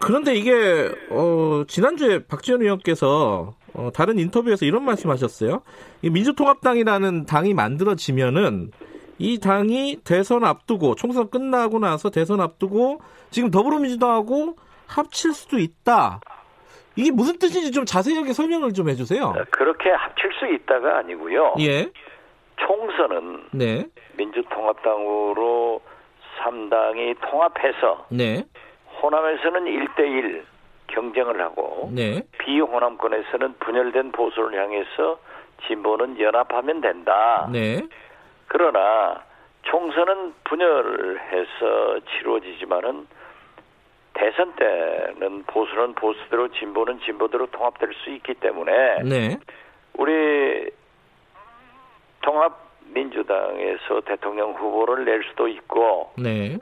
그런데 0.00 0.34
이게 0.34 0.90
어, 1.10 1.64
지난주에 1.68 2.26
박지원 2.26 2.62
의원께서 2.62 3.52
어, 3.74 3.90
다른 3.94 4.18
인터뷰에서 4.18 4.64
이런 4.64 4.84
말씀하셨어요. 4.84 5.62
이 6.02 6.10
민주통합당이라는 6.10 7.26
당이 7.26 7.54
만들어지면은 7.54 8.70
이 9.18 9.38
당이 9.38 9.98
대선 10.04 10.44
앞두고 10.44 10.94
총선 10.94 11.30
끝나고 11.30 11.78
나서 11.78 12.10
대선 12.10 12.40
앞두고 12.40 13.00
지금 13.30 13.50
더불어민주당하고 13.50 14.56
합칠 14.86 15.32
수도 15.32 15.58
있다. 15.58 16.20
이게 16.96 17.10
무슨 17.10 17.38
뜻인지 17.38 17.70
좀 17.70 17.84
자세하게 17.84 18.32
설명을 18.32 18.72
좀 18.72 18.88
해주세요. 18.88 19.34
그렇게 19.50 19.90
합칠 19.90 20.30
수 20.38 20.46
있다가 20.46 20.98
아니고요. 20.98 21.54
예, 21.60 21.90
총선은 22.56 23.44
네, 23.52 23.86
민주통합당으로 24.16 25.80
3당이 26.38 27.16
통합해서 27.30 28.06
네, 28.10 28.44
호남에서는 29.02 29.64
1대1 29.64 30.42
경쟁을 30.88 31.40
하고 31.40 31.90
네, 31.92 32.22
비호남권에서는 32.38 33.54
분열된 33.60 34.12
보수를 34.12 34.60
향해서 34.60 35.20
진보는 35.66 36.18
연합하면 36.20 36.80
된다. 36.80 37.48
네, 37.52 37.80
그러나 38.48 39.22
총선은 39.62 40.34
분열해서 40.44 42.00
치루어지지만은 42.10 43.06
대선 44.14 44.52
때는 44.56 45.44
보수는 45.44 45.94
보수대로 45.94 46.48
진보는 46.48 47.00
진보대로 47.00 47.46
통합될 47.46 47.92
수 48.02 48.10
있기 48.10 48.34
때문에 48.34 49.02
네, 49.04 49.38
우리 49.94 50.70
통합민주당에서 52.22 54.00
대통령 54.04 54.52
후보를 54.52 55.04
낼 55.04 55.22
수도 55.24 55.46
있고 55.48 56.12
네, 56.18 56.58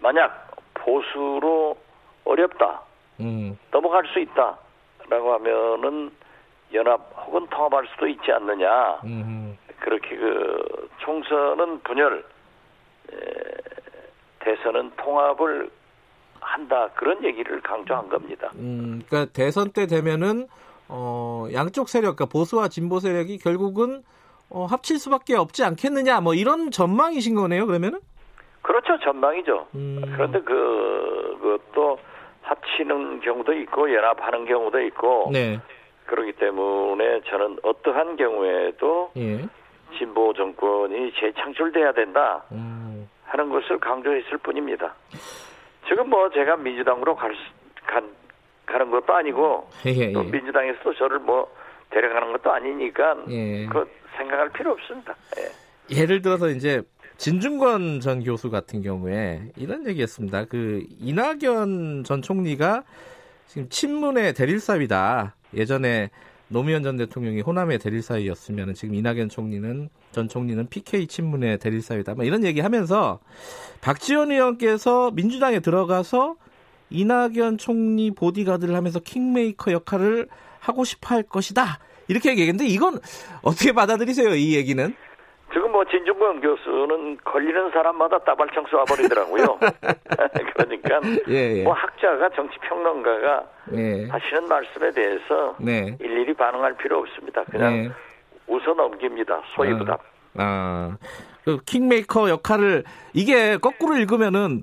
만약 0.00 0.51
보수로 0.84 1.76
어렵다 2.24 2.82
음, 3.20 3.58
넘어갈 3.70 4.06
수 4.06 4.20
있다라고 4.20 5.34
하면은 5.34 6.10
연합 6.72 7.00
혹은 7.26 7.46
통합할 7.48 7.86
수도 7.92 8.06
있지 8.06 8.32
않느냐 8.32 9.00
음, 9.04 9.58
그렇게 9.80 10.16
그 10.16 10.88
총선은 10.98 11.80
분열 11.80 12.24
에, 13.12 13.16
대선은 14.40 14.92
통합을 14.96 15.70
한다 16.40 16.88
그런 16.94 17.22
얘기를 17.24 17.60
강조한 17.60 18.08
겁니다. 18.08 18.50
음, 18.56 19.02
그러니까 19.06 19.32
대선 19.32 19.70
때 19.72 19.86
되면은 19.86 20.48
어, 20.88 21.46
양쪽 21.52 21.88
세력, 21.88 22.16
그러니까 22.16 22.26
보수와 22.26 22.68
진보 22.68 23.00
세력이 23.00 23.38
결국은 23.38 24.02
어, 24.50 24.66
합칠 24.66 24.98
수밖에 24.98 25.34
없지 25.34 25.64
않겠느냐, 25.64 26.20
뭐 26.20 26.34
이런 26.34 26.70
전망이신 26.70 27.34
거네요. 27.34 27.66
그러면은? 27.66 28.00
그렇죠 28.62 28.98
전망이죠. 29.00 29.66
음. 29.74 30.00
그런데 30.14 30.40
그 30.40 31.36
그것도 31.40 31.98
합치는 32.42 33.20
경우도 33.20 33.52
있고 33.54 33.92
연합하는 33.92 34.44
경우도 34.46 34.80
있고 34.82 35.30
네, 35.32 35.58
그렇기 36.06 36.32
때문에 36.32 37.20
저는 37.28 37.58
어떠한 37.62 38.16
경우에도 38.16 39.10
예, 39.16 39.44
진보 39.98 40.32
정권이 40.32 41.12
재창출돼야 41.20 41.92
된다 41.92 42.42
음, 42.52 43.08
하는 43.24 43.48
것을 43.50 43.78
강조했을 43.78 44.38
뿐입니다. 44.38 44.94
지금 45.88 46.08
뭐 46.10 46.30
제가 46.30 46.56
민주당으로 46.56 47.14
갈, 47.16 47.34
수- 47.34 47.84
간, 47.86 48.08
가는 48.66 48.90
것도 48.90 49.12
아니고 49.12 49.68
예, 49.86 50.12
또 50.12 50.24
예. 50.24 50.30
민주당에서도 50.30 50.94
저를 50.94 51.18
뭐 51.18 51.48
데려가는 51.90 52.32
것도 52.32 52.50
아니니까 52.52 53.16
예. 53.28 53.66
그 53.66 53.88
생각할 54.16 54.48
필요 54.50 54.72
없습니다. 54.72 55.14
예. 55.38 55.96
예를 56.00 56.22
들어서 56.22 56.48
이제 56.48 56.80
진중권 57.18 58.00
전 58.00 58.24
교수 58.24 58.50
같은 58.50 58.82
경우에 58.82 59.52
이런 59.56 59.86
얘기했습니다. 59.86 60.46
그 60.46 60.84
이낙연 60.98 62.04
전 62.04 62.22
총리가 62.22 62.84
지금 63.48 63.68
친문의 63.68 64.34
대릴사위다. 64.34 65.34
예전에 65.54 66.10
노무현 66.48 66.82
전 66.82 66.96
대통령이 66.96 67.40
호남의 67.40 67.78
대릴사위였으면 67.78 68.74
지금 68.74 68.94
이낙연 68.94 69.28
총리는 69.28 69.88
전 70.12 70.28
총리는 70.28 70.66
PK 70.68 71.06
친문의 71.06 71.58
대릴사위다. 71.58 72.14
뭐 72.14 72.24
이런 72.24 72.44
얘기하면서 72.44 73.20
박지원 73.80 74.32
의원께서 74.32 75.10
민주당에 75.12 75.60
들어가서 75.60 76.36
이낙연 76.90 77.56
총리 77.58 78.10
보디가드를 78.10 78.74
하면서 78.74 79.00
킹메이커 79.00 79.72
역할을 79.72 80.28
하고 80.60 80.84
싶어 80.84 81.14
할 81.14 81.22
것이다. 81.22 81.78
이렇게 82.08 82.30
얘기했는데 82.30 82.66
이건 82.66 83.00
어떻게 83.40 83.72
받아들이세요? 83.72 84.34
이 84.34 84.54
얘기는? 84.54 84.94
지금 85.52 85.70
뭐 85.72 85.84
진중권 85.84 86.40
교수는 86.40 87.18
걸리는 87.24 87.70
사람마다 87.72 88.18
따발총 88.20 88.64
쏴버리더라고요. 88.64 89.58
그러니까 90.54 91.00
예, 91.28 91.58
예. 91.58 91.62
뭐 91.62 91.72
학자가 91.74 92.30
정치 92.30 92.58
평론가가 92.60 93.44
예. 93.74 94.06
하시는 94.08 94.48
말씀에 94.48 94.90
대해서 94.92 95.54
네. 95.58 95.96
일일이 96.00 96.34
반응할 96.34 96.76
필요 96.76 96.98
없습니다. 97.00 97.44
그냥 97.44 97.82
네. 97.82 97.90
웃어 98.46 98.74
넘깁니다. 98.74 99.42
소위부답. 99.54 100.00
아, 100.38 100.96
그 101.44 101.58
킹메이커 101.66 102.30
역할을 102.30 102.84
이게 103.12 103.58
거꾸로 103.58 103.96
읽으면은 103.96 104.62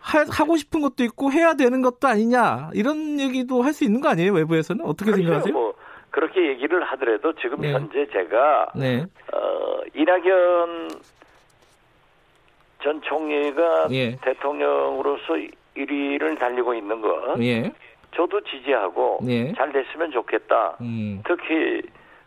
하, 0.00 0.24
하고 0.30 0.56
싶은 0.56 0.80
것도 0.80 1.02
있고 1.04 1.32
해야 1.32 1.54
되는 1.54 1.82
것도 1.82 2.06
아니냐 2.06 2.70
이런 2.72 3.18
얘기도 3.18 3.62
할 3.62 3.72
수 3.72 3.84
있는 3.84 4.00
거 4.00 4.08
아니에요 4.08 4.32
외부에서는 4.32 4.84
어떻게 4.84 5.12
생각하세요? 5.12 5.52
뭐 5.52 5.74
그렇게 6.18 6.48
얘기를 6.48 6.82
하더라도 6.82 7.32
지금 7.34 7.60
네. 7.60 7.72
현재 7.72 8.04
제가 8.08 8.72
네, 8.74 9.06
어, 9.32 9.80
이낙연 9.94 10.90
전 12.82 13.00
총리가 13.02 13.86
예. 13.92 14.16
대통령으로서 14.22 15.34
1위를 15.76 16.36
달리고 16.36 16.74
있는 16.74 17.00
것 17.00 17.40
예, 17.40 17.70
저도 18.16 18.40
지지하고 18.40 19.20
예. 19.28 19.52
잘 19.52 19.70
됐으면 19.70 20.10
좋겠다. 20.10 20.78
음, 20.80 21.22
특히 21.24 21.82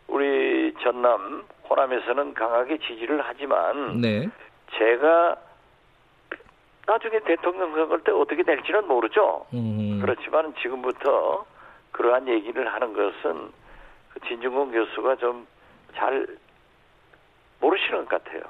우리 0.08 0.72
전남 0.82 1.44
호남에서는 1.68 2.32
강하게 2.32 2.78
지지를 2.78 3.20
하지만 3.22 4.00
네, 4.00 4.26
제가 4.78 5.36
나중에 6.86 7.20
대통령 7.26 7.74
선거 7.74 7.98
때 7.98 8.10
어떻게 8.10 8.42
될지는 8.42 8.88
모르죠. 8.88 9.44
음, 9.52 9.98
그렇지만 10.00 10.54
지금부터 10.62 11.44
그러한 11.90 12.26
얘기를 12.28 12.72
하는 12.72 12.94
것은 12.94 13.12
그 13.12 13.61
진중권 14.28 14.72
교수가 14.72 15.16
좀 15.16 15.46
잘 15.94 16.26
모르시는 17.60 18.06
것 18.06 18.24
같아요. 18.24 18.42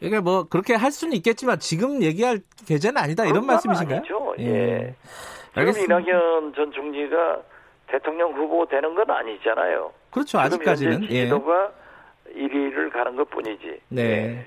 그러니까 0.00 0.20
뭐 0.22 0.42
그렇게 0.44 0.74
할 0.74 0.90
수는 0.90 1.14
있겠지만 1.16 1.58
지금 1.60 2.02
얘기할 2.02 2.40
계제는 2.66 2.98
아니다 3.00 3.24
이런 3.26 3.46
말씀이신가요? 3.46 3.98
아니죠. 3.98 4.34
예. 4.40 4.94
지금 5.50 5.60
알겠습니다. 5.60 6.00
이낙연 6.00 6.52
전 6.54 6.72
총리가 6.72 7.42
대통령 7.86 8.32
후보 8.34 8.66
되는 8.66 8.92
건 8.94 9.08
아니잖아요. 9.08 9.92
그렇죠 10.10 10.26
지금 10.30 10.40
아직까지는 10.40 10.92
현재 10.94 11.06
예. 11.14 11.18
지지도가 11.20 11.72
1위를 12.34 12.92
가는 12.92 13.14
것 13.16 13.30
뿐이지. 13.30 13.80
네. 13.90 14.44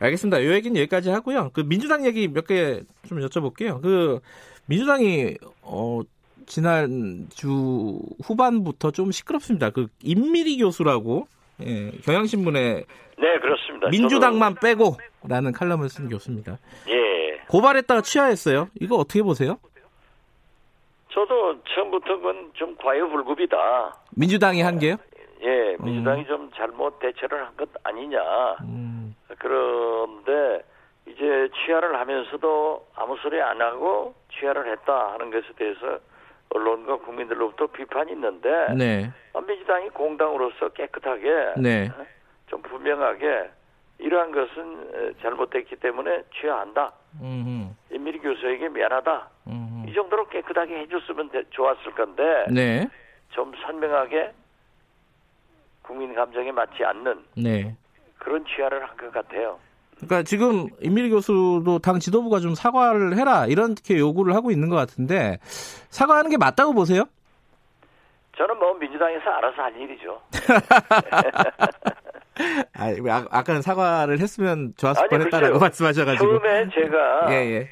알겠습니다. 0.00 0.44
요 0.44 0.52
얘기는 0.52 0.76
여기까지 0.76 1.10
하고요. 1.10 1.50
그 1.52 1.62
민주당 1.62 2.04
얘기 2.04 2.26
몇 2.26 2.46
개 2.46 2.82
좀 3.06 3.20
여쭤볼게요. 3.20 3.80
그 3.80 4.18
민주당이 4.66 5.36
어 5.62 6.00
지난 6.54 7.28
주 7.32 8.00
후반부터 8.24 8.90
좀 8.90 9.12
시끄럽습니다. 9.12 9.70
그 9.70 9.86
임미리 10.02 10.58
교수라고 10.58 11.28
예, 11.62 11.92
경향신문에 12.04 12.84
네, 13.18 13.38
그렇습니다. 13.38 13.88
민주당만 13.88 14.56
빼고라는 14.56 15.52
칼럼을 15.52 15.88
쓴 15.88 16.08
교수입니다. 16.08 16.56
저도, 16.56 16.90
예. 16.92 17.36
고발했다가 17.48 18.00
취하했어요. 18.02 18.68
이거 18.80 18.96
어떻게 18.96 19.22
보세요? 19.22 19.58
저도 21.12 21.62
처음부터 21.72 22.16
그건 22.16 22.50
좀 22.54 22.74
과유불급이다. 22.78 23.94
민주당이 24.16 24.62
한 24.62 24.78
게요? 24.80 24.96
예, 25.42 25.76
민주당이 25.80 26.26
좀 26.26 26.50
잘못 26.56 26.98
대처를 26.98 27.46
한 27.46 27.56
것 27.56 27.68
아니냐. 27.84 28.18
음, 28.62 29.14
그런데 29.38 30.64
이제 31.06 31.48
취하를 31.64 31.98
하면서도 32.00 32.86
아무 32.96 33.16
소리 33.22 33.40
안 33.40 33.60
하고 33.60 34.14
취하를 34.38 34.70
했다 34.72 35.12
하는 35.12 35.30
것에 35.30 35.46
대해서 35.56 35.98
언론과 36.54 36.96
국민들로부터 36.98 37.66
비판이 37.68 38.12
있는데 38.12 38.48
네. 38.76 39.10
어, 39.32 39.40
민주당이 39.40 39.90
공당으로서 39.90 40.68
깨끗하게 40.70 41.54
네. 41.58 41.88
어, 41.96 42.04
좀 42.48 42.60
분명하게 42.62 43.50
이러한 43.98 44.32
것은 44.32 44.90
에, 44.94 45.12
잘못됐기 45.22 45.76
때문에 45.76 46.24
취하한다. 46.40 46.92
음. 47.20 47.76
임미리 47.90 48.18
교수에게 48.20 48.68
미안하다. 48.68 49.28
음. 49.48 49.84
이 49.86 49.92
정도로 49.94 50.28
깨끗하게 50.28 50.78
해줬으면 50.80 51.30
되- 51.30 51.48
좋았을 51.50 51.92
건데 51.92 52.46
네. 52.50 52.88
좀 53.30 53.52
선명하게 53.62 54.32
국민 55.82 56.14
감정에 56.14 56.50
맞지 56.52 56.84
않는 56.84 57.24
네. 57.36 57.76
그런 58.18 58.44
취하를 58.46 58.82
한 58.88 58.96
것 58.96 59.12
같아요. 59.12 59.58
그러니까 60.00 60.22
지금 60.22 60.68
임미리 60.80 61.10
교수도 61.10 61.78
당 61.78 61.98
지도부가 61.98 62.40
좀 62.40 62.54
사과를 62.54 63.16
해라 63.16 63.46
이렇게 63.46 63.98
요구를 63.98 64.34
하고 64.34 64.50
있는 64.50 64.68
것 64.68 64.76
같은데 64.76 65.38
사과하는 65.90 66.30
게 66.30 66.36
맞다고 66.38 66.72
보세요? 66.72 67.04
저는 68.36 68.58
뭐 68.58 68.72
민주당에서 68.74 69.28
알아서 69.30 69.62
할 69.62 69.76
일이죠. 69.76 70.20
아, 72.78 72.86
왜 73.02 73.10
아, 73.10 73.26
아까는 73.30 73.60
사과를 73.60 74.18
했으면 74.18 74.72
좋았을 74.78 75.02
아니, 75.02 75.10
뻔했다라고. 75.10 75.58
말씀하셔가지고. 75.58 76.26
처음에 76.26 76.70
제가 76.70 77.26
예, 77.32 77.34
예, 77.52 77.68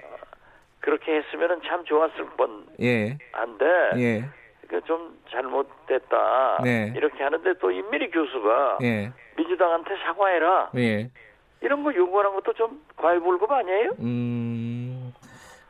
그렇게 0.80 1.16
했으면 1.16 1.62
참 1.66 1.82
좋았을 1.86 2.26
예, 2.80 3.16
뻔한데 3.32 3.64
예, 3.96 4.28
그좀 4.68 5.16
잘못됐다 5.30 6.58
네. 6.64 6.92
이렇게 6.94 7.22
하는데 7.24 7.50
또 7.60 7.70
임미리 7.70 8.10
교수가 8.10 8.78
예, 8.82 9.10
민주당한테 9.38 9.96
사과해라 10.04 10.70
예. 10.76 11.10
이런 11.60 11.82
거 11.82 11.94
요구하는 11.94 12.34
것도 12.34 12.52
좀 12.54 12.82
과유불급 12.96 13.50
아니에요? 13.50 13.92
음, 14.00 15.12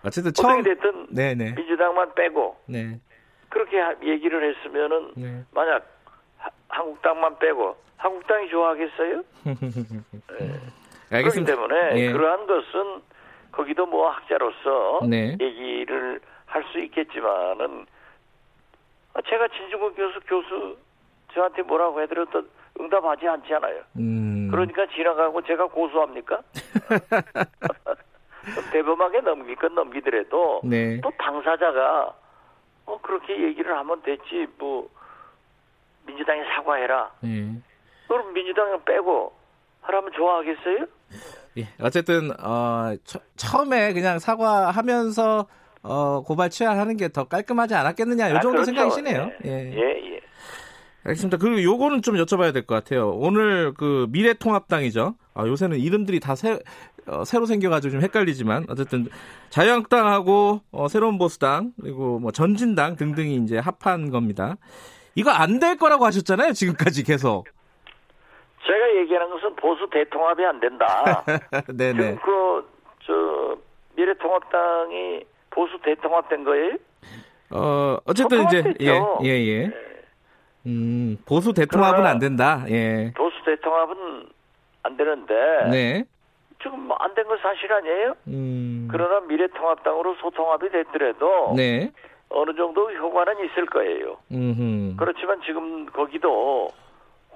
어쨌든 0.05 0.33
처음. 0.33 0.63
됐든 0.63 1.07
네, 1.11 1.35
네, 1.35 1.53
민주당만 1.53 2.15
빼고 2.15 2.57
네, 2.67 3.01
그렇게 3.49 3.79
하- 3.79 3.97
얘기를 4.03 4.55
했으면은 4.55 5.13
네. 5.17 5.43
만약 5.53 5.87
하- 6.37 6.51
한국당만 6.69 7.39
빼고 7.39 7.77
한국당이 7.97 8.49
좋아하겠어요? 8.51 9.23
그렇기 10.29 10.61
알겠습니다. 11.11 11.53
때문에 11.55 11.97
예. 11.97 12.13
그러한 12.13 12.47
것은 12.47 13.03
거기도 13.53 13.87
뭐 13.87 14.11
학자로서 14.11 15.01
네. 15.09 15.37
얘기를 15.41 16.21
할 16.47 16.65
수 16.73 16.79
있겠지만은 16.81 17.87
아, 19.15 19.21
제가 19.29 19.49
진중권 19.49 19.95
교수 19.95 20.21
교수 20.27 20.77
저한테 21.35 21.63
뭐라고 21.63 22.01
해드려도 22.03 22.43
응답하지 22.81 23.27
않잖아요. 23.27 23.81
음, 23.97 24.49
그러니까 24.51 24.87
지나가고 24.95 25.43
제가 25.43 25.67
고소합니까? 25.67 26.41
대범하게 28.73 29.21
넘길 29.21 29.57
건 29.57 29.75
넘기더라도 29.75 30.61
네, 30.65 31.01
또 31.03 31.11
당사자가 31.19 32.15
어 32.87 32.99
그렇게 33.03 33.43
얘기를 33.43 33.77
하면 33.77 34.01
됐지 34.03 34.47
뭐 34.59 34.89
민주당에 36.07 36.43
사과해라. 36.55 37.11
예. 37.25 37.51
그럼 38.09 38.33
민주당 38.33 38.83
빼고 38.85 39.33
하라면 39.83 40.13
좋아하겠어요? 40.13 40.87
예, 41.59 41.69
어쨌든 41.83 42.31
어, 42.43 42.95
처, 43.05 43.19
처음에 43.37 43.93
그냥 43.93 44.19
사과하면서 44.19 45.47
어, 45.83 46.23
고발 46.23 46.51
취하하는 46.51 46.97
게 46.97 47.09
더 47.09 47.25
깔끔하지 47.25 47.75
않았겠느냐 47.75 48.29
이 48.29 48.33
아, 48.33 48.41
정도 48.41 48.63
그렇죠. 48.63 48.67
생각이시네요. 48.67 49.31
예, 49.45 49.73
예. 49.73 50.13
예. 50.13 50.18
예. 51.09 51.11
알겠습니다. 51.11 51.37
그리고 51.39 51.63
요거는 51.63 52.03
좀 52.03 52.17
여쭤봐야 52.17 52.53
될 52.53 52.67
것 52.67 52.75
같아요. 52.75 53.11
오늘 53.11 53.73
그 53.75 54.07
미래통합당이죠. 54.11 55.15
아, 55.35 55.47
요새는 55.47 55.79
이름들이 55.79 56.21
다 56.21 56.35
새, 56.35 56.59
어, 57.07 57.25
새로 57.25 57.47
생겨가지고 57.47 57.93
좀 57.93 58.01
헷갈리지만 58.03 58.67
어쨌든 58.69 59.07
자유한국당하고 59.51 60.61
어, 60.73 60.89
새로운 60.89 61.19
보수당 61.19 61.73
그리고 61.81 62.19
뭐 62.19 62.31
전진당 62.31 62.97
등등이 62.97 63.37
이제 63.37 63.59
합한 63.59 64.11
겁니다. 64.11 64.57
이거 65.15 65.31
안 65.31 65.59
될 65.59 65.77
거라고 65.79 66.05
하셨잖아요. 66.05 66.53
지금까지 66.53 67.03
계속. 67.05 67.45
제가 68.67 69.01
얘기하는 69.01 69.31
것은 69.31 69.57
보수 69.57 69.89
대통합이 69.91 70.45
안 70.45 70.61
된다. 70.61 71.25
네네. 71.75 72.17
그저 72.17 73.57
미래통합당이 73.97 75.25
보수 75.51 75.79
대통합된 75.83 76.45
거예요? 76.45 76.77
어 77.51 77.97
어쨌든 78.05 78.45
이제 78.45 78.59
예 78.81 78.91
통합됐죠. 78.99 79.21
예 79.25 79.31
예. 79.49 79.71
음 80.67 81.17
보수 81.27 81.53
대통합은 81.53 82.05
안 82.07 82.19
된다. 82.19 82.65
예. 82.69 83.13
보수 83.17 83.37
대통합은 83.45 84.29
안 84.83 84.97
되는데 84.97 85.35
네. 85.71 86.05
지금 86.63 86.91
안 86.99 87.15
된 87.15 87.25
건 87.27 87.39
사실 87.39 87.73
아니에요? 87.73 88.15
음. 88.27 88.89
그러나 88.91 89.21
미래통합당으로 89.27 90.17
소통합이 90.17 90.69
됐더라도 90.71 91.55
네. 91.57 91.91
어느 92.31 92.55
정도 92.57 92.91
효과는 92.93 93.45
있을 93.47 93.67
거예요. 93.67 94.19
음. 94.33 94.97
그렇지만 94.99 95.41
지금 95.47 95.87
거기도 95.87 96.71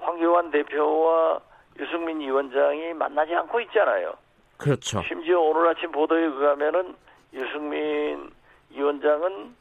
황교안 0.01 0.51
대표와 0.51 1.39
유승민 1.79 2.19
위원장이 2.19 2.93
만나지 2.93 3.33
않고 3.33 3.61
있잖아요. 3.61 4.13
그렇죠. 4.57 5.01
심지어 5.07 5.39
오늘 5.39 5.67
아침 5.69 5.91
보도에 5.91 6.21
의하면은 6.25 6.95
유승민 7.33 8.29
위원장은 8.71 9.55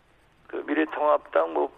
그 0.49 0.57
미래통합당 0.67 1.55
뭐 1.55 1.71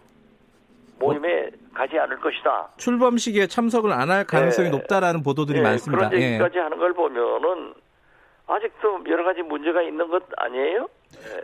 모임에 0.99 1.49
가지 1.73 1.97
않을 1.99 2.19
것이다. 2.19 2.69
출범식에 2.77 3.47
참석을 3.47 3.91
안 3.91 4.09
할 4.09 4.25
가능성이 4.25 4.67
예. 4.67 4.71
높다라는 4.71 5.23
보도들이 5.23 5.59
예, 5.59 5.63
많습니다. 5.63 6.09
그런 6.09 6.21
예. 6.21 6.25
얘기까지 6.27 6.57
하는 6.59 6.77
걸 6.77 6.93
보면은 6.93 7.73
아직도 8.47 9.03
여러 9.09 9.23
가지 9.23 9.41
문제가 9.41 9.81
있는 9.81 10.07
것 10.09 10.23
아니에요? 10.37 10.87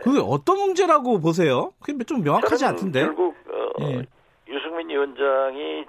그게 0.02 0.20
어떤 0.24 0.58
문제라고 0.58 1.20
보세요? 1.20 1.72
그게 1.82 2.02
좀 2.04 2.22
명확하지 2.22 2.64
않던데. 2.64 3.00
결국 3.02 3.34
어, 3.50 3.70
예. 3.82 4.02
유승민 4.48 4.88
위원장이 4.88 5.84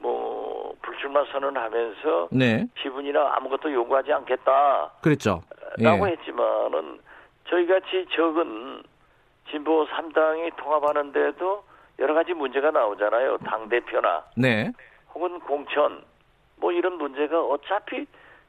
뭐 0.00 0.74
불출마 0.82 1.24
선언하면서 1.32 2.28
네. 2.32 2.66
지분이나 2.82 3.32
아무것도 3.36 3.72
요구하지 3.72 4.12
않겠다. 4.12 4.92
그랬죠. 5.02 5.42
라고 5.78 6.06
예. 6.08 6.12
했지만은 6.12 7.00
저희 7.48 7.66
같이 7.66 8.06
적은 8.14 8.82
진보 9.50 9.84
3당이 9.86 10.56
통합하는데도 10.56 11.64
여러 11.98 12.14
가지 12.14 12.32
문제가 12.34 12.70
나오잖아요. 12.70 13.38
당 13.38 13.68
대표나 13.68 14.24
네. 14.36 14.72
혹은 15.14 15.38
공천 15.40 16.02
뭐 16.56 16.72
이런 16.72 16.98
문제가 16.98 17.40
어차피 17.40 18.06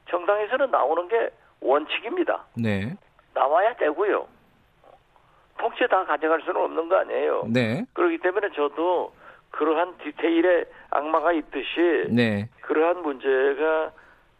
정당에서는 0.08 0.70
나오는 0.70 1.08
게 1.08 1.30
원칙입니다. 1.60 2.44
네. 2.54 2.94
나와야 3.34 3.74
되고요. 3.76 4.26
통째 5.58 5.86
다 5.86 6.04
가져갈 6.04 6.40
수는 6.42 6.60
없는 6.60 6.88
거 6.88 6.96
아니에요. 6.96 7.44
네. 7.48 7.84
그렇기 7.92 8.18
때문에 8.18 8.50
저도 8.54 9.12
그러한 9.50 9.96
디테일에 9.98 10.64
악마가 10.90 11.32
있듯이 11.32 12.08
네. 12.10 12.48
그러한 12.60 13.02
문제가 13.02 13.92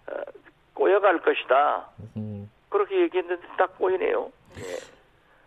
어, 0.08 0.14
꼬여갈 0.74 1.20
것이다. 1.20 1.88
음. 2.16 2.50
그렇게 2.68 3.00
얘기했는데 3.00 3.46
딱 3.56 3.78
꼬이네요. 3.78 4.30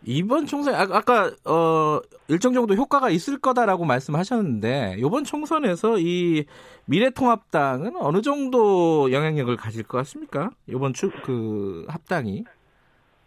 이번 0.09 0.47
총선 0.47 0.73
아, 0.73 0.87
아까 0.89 1.29
어 1.45 2.01
일정 2.27 2.51
정도 2.51 2.73
효과가 2.73 3.11
있을 3.11 3.39
거다라고 3.39 3.85
말씀하셨는데 3.85 4.95
이번 4.97 5.23
총선에서 5.23 5.99
이 5.99 6.45
미래통합당은 6.85 7.95
어느 7.95 8.23
정도 8.23 9.11
영향력을 9.11 9.55
가질 9.55 9.83
것 9.83 9.99
같습니까? 9.99 10.49
이번 10.65 10.93
주, 10.93 11.11
그 11.23 11.85
합당이 11.87 12.43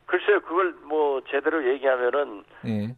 글쎄요, 0.07 0.41
그걸 0.41 0.75
뭐 0.85 1.21
제대로 1.31 1.65
얘기하면은 1.73 2.43
예. 2.67 2.97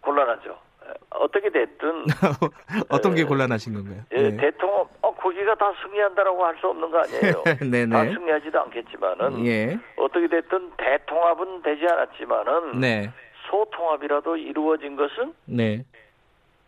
곤란하죠. 0.00 0.50
에, 0.50 0.94
어떻게 1.10 1.50
됐든 1.50 2.04
어떤 2.88 3.16
게 3.16 3.24
곤란하신 3.24 3.74
건가요? 3.74 4.02
예, 4.12 4.36
대통합 4.36 4.86
어 4.86 4.95
거기가 5.26 5.54
다 5.56 5.72
승리한다라고 5.82 6.44
할 6.44 6.56
수 6.56 6.68
없는 6.68 6.90
거 6.90 6.98
아니에요. 7.00 7.44
네네. 7.70 7.86
다 7.92 8.04
승리하지도 8.04 8.60
않겠지만은 8.60 9.46
예. 9.46 9.78
어떻게 9.96 10.26
됐든 10.28 10.70
대통합은 10.78 11.62
되지 11.62 11.84
않았지만은 11.86 12.80
네. 12.80 13.10
소통합이라도 13.50 14.36
이루어진 14.36 14.96
것은 14.96 15.34
네. 15.44 15.84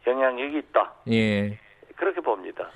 영향력이 0.06 0.58
있다. 0.58 0.92
예. 1.10 1.58
그렇게 1.96 2.20
봅니다. 2.20 2.68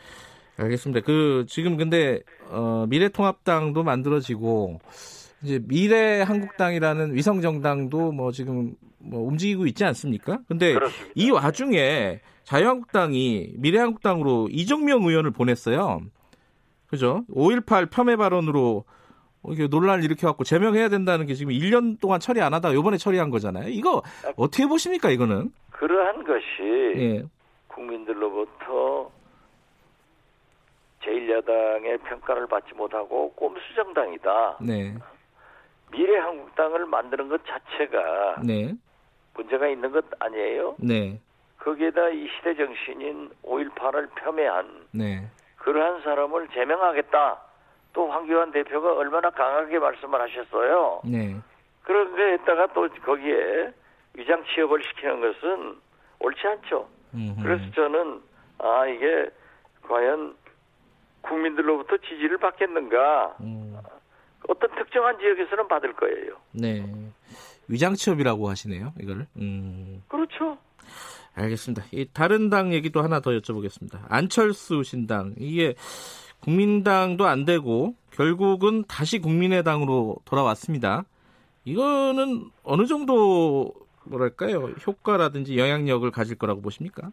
알겠습니다. 0.59 1.05
그 1.05 1.45
지금 1.49 1.77
근데 1.77 2.21
어 2.51 2.87
미래통합당도 2.89 3.83
만들어지고 3.83 4.81
이제 5.43 5.61
미래 5.67 6.23
한국당이라는 6.23 7.15
위성 7.15 7.41
정당도 7.41 8.13
뭐 8.13 8.31
지금 8.33 8.75
뭐 8.99 9.27
움직이고 9.27 9.67
있지 9.67 9.85
않습니까? 9.85 10.39
근데 10.49 10.75
그렇습니다. 10.75 11.13
이 11.15 11.31
와중에 11.31 12.21
자유한국당이 12.45 13.53
미래한국당으로 13.57 14.49
이정명 14.51 15.03
의원을 15.03 15.31
보냈어요. 15.31 16.03
그죠? 16.89 17.25
5.18 17.31 17.91
폄훼 17.91 18.17
발언으로 18.17 18.85
이렇게 19.49 19.67
논란을 19.67 20.05
일으켜갖고 20.05 20.45
제명해야 20.45 20.89
된다는 20.89 21.27
게 21.27 21.35
지금 21.35 21.53
1년 21.53 22.01
동안 22.01 22.21
처리 22.21 22.41
안 22.41 22.55
하다가 22.55 22.75
이번에 22.75 22.97
처리한 22.97 23.31
거잖아요. 23.31 23.69
이거 23.69 24.03
어떻게 24.37 24.67
보십니까, 24.67 25.11
이거는? 25.11 25.53
그러한 25.71 26.25
것이 26.25 27.01
예. 27.01 27.25
국민들로부터 27.67 29.11
제1야당의 31.03 32.03
평가를 32.05 32.47
받지 32.47 32.73
못하고 32.75 33.33
꼼수 33.33 33.61
정당이다. 33.75 34.59
네. 34.61 34.95
미래한국당을 35.91 36.87
만드는 36.87 37.29
것 37.29 37.41
자체가 37.45 38.43
네. 38.45 38.75
문제가 39.35 39.67
있는 39.69 39.91
것 39.91 40.05
아니에요? 40.21 40.77
네. 40.79 41.21
거기에다 41.65 42.09
이 42.11 42.29
시대 42.29 42.55
정신인 42.55 43.31
5.18을 43.45 44.09
폄훼한 44.15 44.87
네. 44.93 45.29
그러한 45.57 46.03
사람을 46.03 46.49
제명하겠다. 46.49 47.41
또 47.93 48.11
황교안 48.11 48.51
대표가 48.51 48.95
얼마나 48.95 49.31
강하게 49.31 49.79
말씀을 49.79 50.21
하셨어요. 50.21 51.03
네. 51.05 51.37
그런 51.83 52.15
거 52.17 52.23
했다가 52.23 52.69
또 52.75 52.89
거기에 53.05 53.73
위장 54.15 54.43
취업을 54.45 54.83
시키는 54.83 55.21
것은 55.21 55.77
옳지 56.21 56.47
않죠. 56.47 56.89
음흠. 57.15 57.43
그래서 57.43 57.71
저는 57.73 58.23
아 58.59 58.87
이게 58.87 59.29
과연 59.83 60.35
국민들로부터 61.23 61.97
지지를 61.99 62.39
받겠는가? 62.39 63.37
음. 63.41 63.77
어떤 64.49 64.75
특정한 64.75 65.19
지역에서는 65.19 65.69
받을 65.69 65.93
거예요. 65.93 66.37
네. 66.53 66.85
위장 67.69 67.95
취업이라고 67.95 68.49
하시네요. 68.49 68.93
이걸. 69.01 69.27
음. 69.37 70.03
그렇죠. 70.09 70.59
알겠습니다. 71.35 71.85
이 71.93 72.07
다른 72.13 72.51
당 72.51 72.73
얘기도 72.73 73.03
하나 73.03 73.21
더 73.21 73.31
여쭤보겠습니다. 73.31 74.01
안철수 74.09 74.83
신당 74.83 75.35
이게 75.39 75.75
국민당도 76.41 77.25
안 77.27 77.45
되고 77.45 77.95
결국은 78.11 78.85
다시 78.85 79.21
국민의당으로 79.21 80.17
돌아왔습니다. 80.25 81.05
이거는 81.65 82.51
어느 82.65 82.87
정도 82.87 83.73
뭐랄까요 84.05 84.75
효과라든지 84.87 85.59
영향력을 85.59 86.11
가질 86.11 86.37
거라고 86.37 86.61
보십니까? 86.61 87.11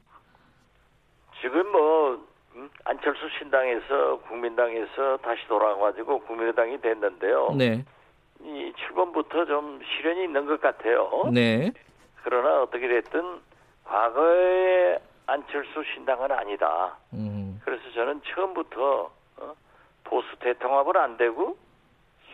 지금 1.39 1.71
뭐 1.71 2.27
음, 2.55 2.69
안철수 2.83 3.21
신당에서 3.37 4.19
국민당에서 4.27 5.17
다시 5.17 5.47
돌아와가지고 5.47 6.19
국민의당이 6.21 6.81
됐는데요. 6.81 7.53
네, 7.57 7.85
이 8.41 8.73
출범부터 8.75 9.45
좀 9.45 9.79
시련이 9.83 10.23
있는 10.23 10.45
것 10.47 10.59
같아요. 10.59 11.29
네, 11.31 11.71
그러나 12.23 12.63
어떻게 12.63 12.87
됐든 12.87 13.39
과거의 13.89 14.99
안철수 15.25 15.83
신당은 15.93 16.31
아니다. 16.31 16.95
음, 17.13 17.59
그래서 17.65 17.83
저는 17.93 18.21
처음부터 18.33 19.11
어, 19.37 19.55
보수 20.03 20.27
대통합은 20.39 20.95
안 20.95 21.17
되고 21.17 21.57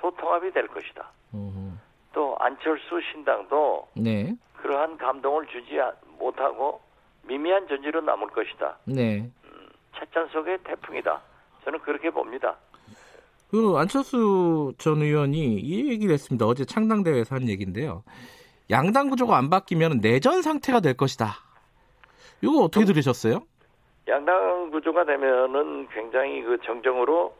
소통합이 0.01 0.51
될 0.51 0.67
것이다. 0.67 1.09
음, 1.33 1.79
또 2.13 2.35
안철수 2.39 2.99
신당도 3.11 3.87
네, 3.95 4.35
그러한 4.57 4.97
감동을 4.97 5.47
주지 5.47 5.79
아- 5.79 5.93
못하고 6.19 6.81
미미한 7.23 7.67
전지로 7.67 8.01
남을 8.01 8.27
것이다. 8.27 8.77
네. 8.85 9.29
찻잔 9.97 10.27
속의 10.29 10.59
태풍이다. 10.65 11.21
저는 11.63 11.79
그렇게 11.79 12.09
봅니다. 12.09 12.55
그 13.49 13.75
안철수 13.77 14.73
전 14.77 15.01
의원이 15.01 15.55
이 15.55 15.89
얘기를 15.89 16.13
했습니다. 16.13 16.45
어제 16.45 16.65
창당대회에서 16.65 17.35
한 17.35 17.47
얘기인데요. 17.47 18.03
양당 18.69 19.09
구조가 19.09 19.37
안 19.37 19.49
바뀌면 19.49 19.99
내전 20.01 20.41
상태가 20.41 20.81
될 20.81 20.97
것이다. 20.97 21.44
이거 22.41 22.63
어떻게 22.63 22.85
들으셨어요? 22.85 23.41
양당 24.07 24.69
구조가 24.71 25.05
되면은 25.05 25.87
굉장히 25.89 26.41
그 26.43 26.57
정정으로 26.63 27.35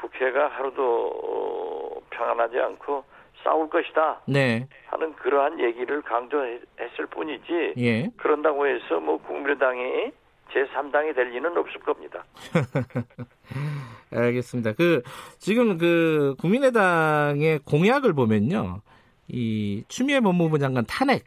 국회가 0.00 0.48
하루도 0.48 0.82
어, 0.82 2.00
평안하지 2.10 2.58
않고 2.58 3.04
싸울 3.44 3.68
것이다 3.68 4.22
네, 4.26 4.66
하는 4.86 5.14
그러한 5.14 5.60
얘기를 5.60 6.02
강조했을 6.02 7.06
뿐이지 7.10 7.74
예. 7.78 8.10
그런다고 8.16 8.66
해서 8.66 8.98
뭐 8.98 9.18
국민의당이 9.18 10.10
제3당이 10.52 11.14
될 11.14 11.30
리는 11.30 11.56
없을 11.56 11.80
겁니다. 11.80 12.24
알겠습니다. 14.12 14.72
그 14.72 15.02
지금 15.38 15.76
그 15.78 16.34
국민의당의 16.40 17.60
공약을 17.64 18.14
보면요, 18.14 18.80
이 19.28 19.84
추미애 19.88 20.20
법무부 20.20 20.58
장관 20.58 20.84
탄핵 20.86 21.24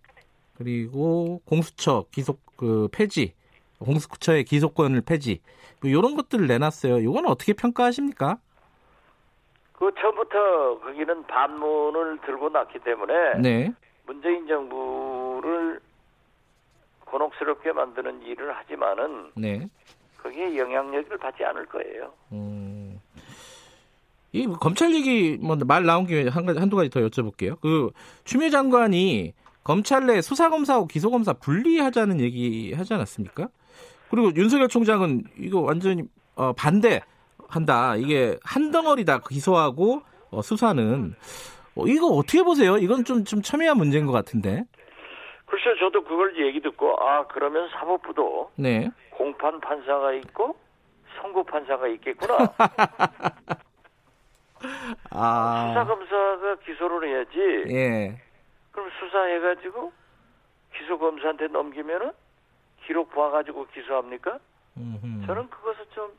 그리고 0.59 1.41
공수처 1.45 2.05
기속 2.11 2.41
그 2.57 2.89
폐지, 2.91 3.33
공수처의 3.79 4.43
기소권을 4.43 5.01
폐지 5.01 5.39
뭐 5.81 5.89
이런 5.89 6.15
것들을 6.17 6.45
내놨어요. 6.47 6.99
이건 6.99 7.25
어떻게 7.27 7.53
평가하십니까? 7.53 8.37
그 9.71 9.89
처음부터 9.99 10.79
거기는 10.79 11.25
반문을 11.27 12.19
들고 12.25 12.49
났기 12.49 12.79
때문에 12.79 13.39
네, 13.39 13.73
문재인 14.05 14.45
정부를 14.45 15.79
곤혹스럽게 17.05 17.71
만드는 17.71 18.21
일을 18.23 18.53
하지만은 18.57 19.31
네. 19.35 19.69
거기에 20.21 20.57
영향력을 20.57 21.17
받지 21.17 21.45
않을 21.45 21.65
거예요. 21.67 22.11
음. 22.33 22.99
이 24.33 24.45
검찰 24.59 24.93
얘기 24.93 25.37
뭐 25.37 25.55
말 25.65 25.85
나온 25.85 26.05
김에 26.05 26.27
한 26.27 26.45
가지 26.45 26.59
한두 26.59 26.75
가지 26.75 26.89
더 26.89 26.99
여쭤볼게요. 26.99 27.57
그 27.61 27.91
추미애 28.25 28.49
장관이 28.49 29.33
검찰 29.63 30.05
내 30.05 30.21
수사 30.21 30.49
검사하고 30.49 30.87
기소 30.87 31.11
검사 31.11 31.33
분리하자는 31.33 32.19
얘기 32.19 32.73
하지 32.73 32.93
않았습니까? 32.93 33.49
그리고 34.09 34.33
윤석열 34.35 34.67
총장은 34.67 35.23
이거 35.37 35.59
완전히 35.61 36.03
어, 36.35 36.53
반대한다. 36.53 37.97
이게 37.97 38.37
한 38.43 38.71
덩어리다 38.71 39.19
기소하고 39.19 40.01
어, 40.31 40.41
수사는 40.41 41.13
어, 41.75 41.85
이거 41.87 42.07
어떻게 42.07 42.41
보세요? 42.43 42.77
이건 42.77 43.03
좀 43.03 43.23
좀 43.25 43.41
첨예한 43.41 43.77
문제인 43.77 44.05
것 44.05 44.11
같은데. 44.11 44.63
글쎄 45.45 45.65
저도 45.79 46.03
그걸 46.03 46.35
얘기 46.47 46.61
듣고 46.61 46.95
아 47.03 47.25
그러면 47.27 47.67
사법부도 47.71 48.51
네. 48.55 48.89
공판 49.11 49.59
판사가 49.59 50.13
있고 50.13 50.55
선고 51.21 51.43
판사가 51.43 51.87
있겠구나. 51.87 52.37
수사 52.37 52.59
아. 55.11 55.85
검사가 55.87 56.55
기소를 56.65 57.09
해야지. 57.09 57.73
예. 57.73 58.21
그럼 58.71 58.89
수사해가지고 58.99 59.91
기소 60.75 60.97
검사한테 60.97 61.47
넘기면은 61.47 62.11
기록 62.85 63.13
봐가지고 63.13 63.67
기소합니까? 63.73 64.39
음흠. 64.77 65.25
저는 65.25 65.49
그것은 65.49 65.85
좀 65.93 66.11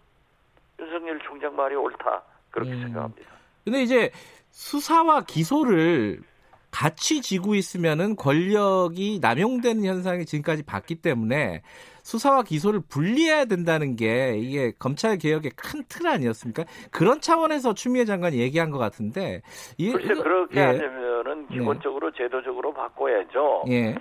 윤석열 0.78 1.18
총장 1.20 1.56
말이 1.56 1.74
옳다 1.74 2.22
그렇게 2.50 2.72
음. 2.72 2.82
생각합니다. 2.82 3.30
근데 3.64 3.82
이제 3.82 4.10
수사와 4.50 5.22
기소를 5.22 6.22
같이 6.70 7.20
쥐고 7.20 7.54
있으면은 7.54 8.16
권력이 8.16 9.18
남용되는 9.20 9.84
현상이 9.84 10.24
지금까지 10.24 10.62
봤기 10.62 10.96
때문에 10.96 11.62
수사와 12.10 12.42
기소를 12.42 12.80
분리해야 12.88 13.44
된다는 13.44 13.94
게 13.94 14.34
이게 14.36 14.72
검찰 14.80 15.16
개혁의 15.16 15.52
큰 15.52 15.84
틀 15.88 16.08
아니었습니까? 16.08 16.64
그런 16.90 17.20
차원에서 17.20 17.74
추미애 17.74 18.04
장관이 18.04 18.38
얘기한 18.38 18.70
것 18.70 18.78
같은데 18.78 19.42
이 19.78 19.92
글쎄 19.92 20.12
이거- 20.14 20.22
그렇게 20.24 20.60
예, 20.60 20.64
하려면은 20.64 21.46
네. 21.48 21.54
기본적으로 21.54 22.10
제도적으로 22.10 22.72
바꿔야죠. 22.74 23.64
예, 23.68 23.94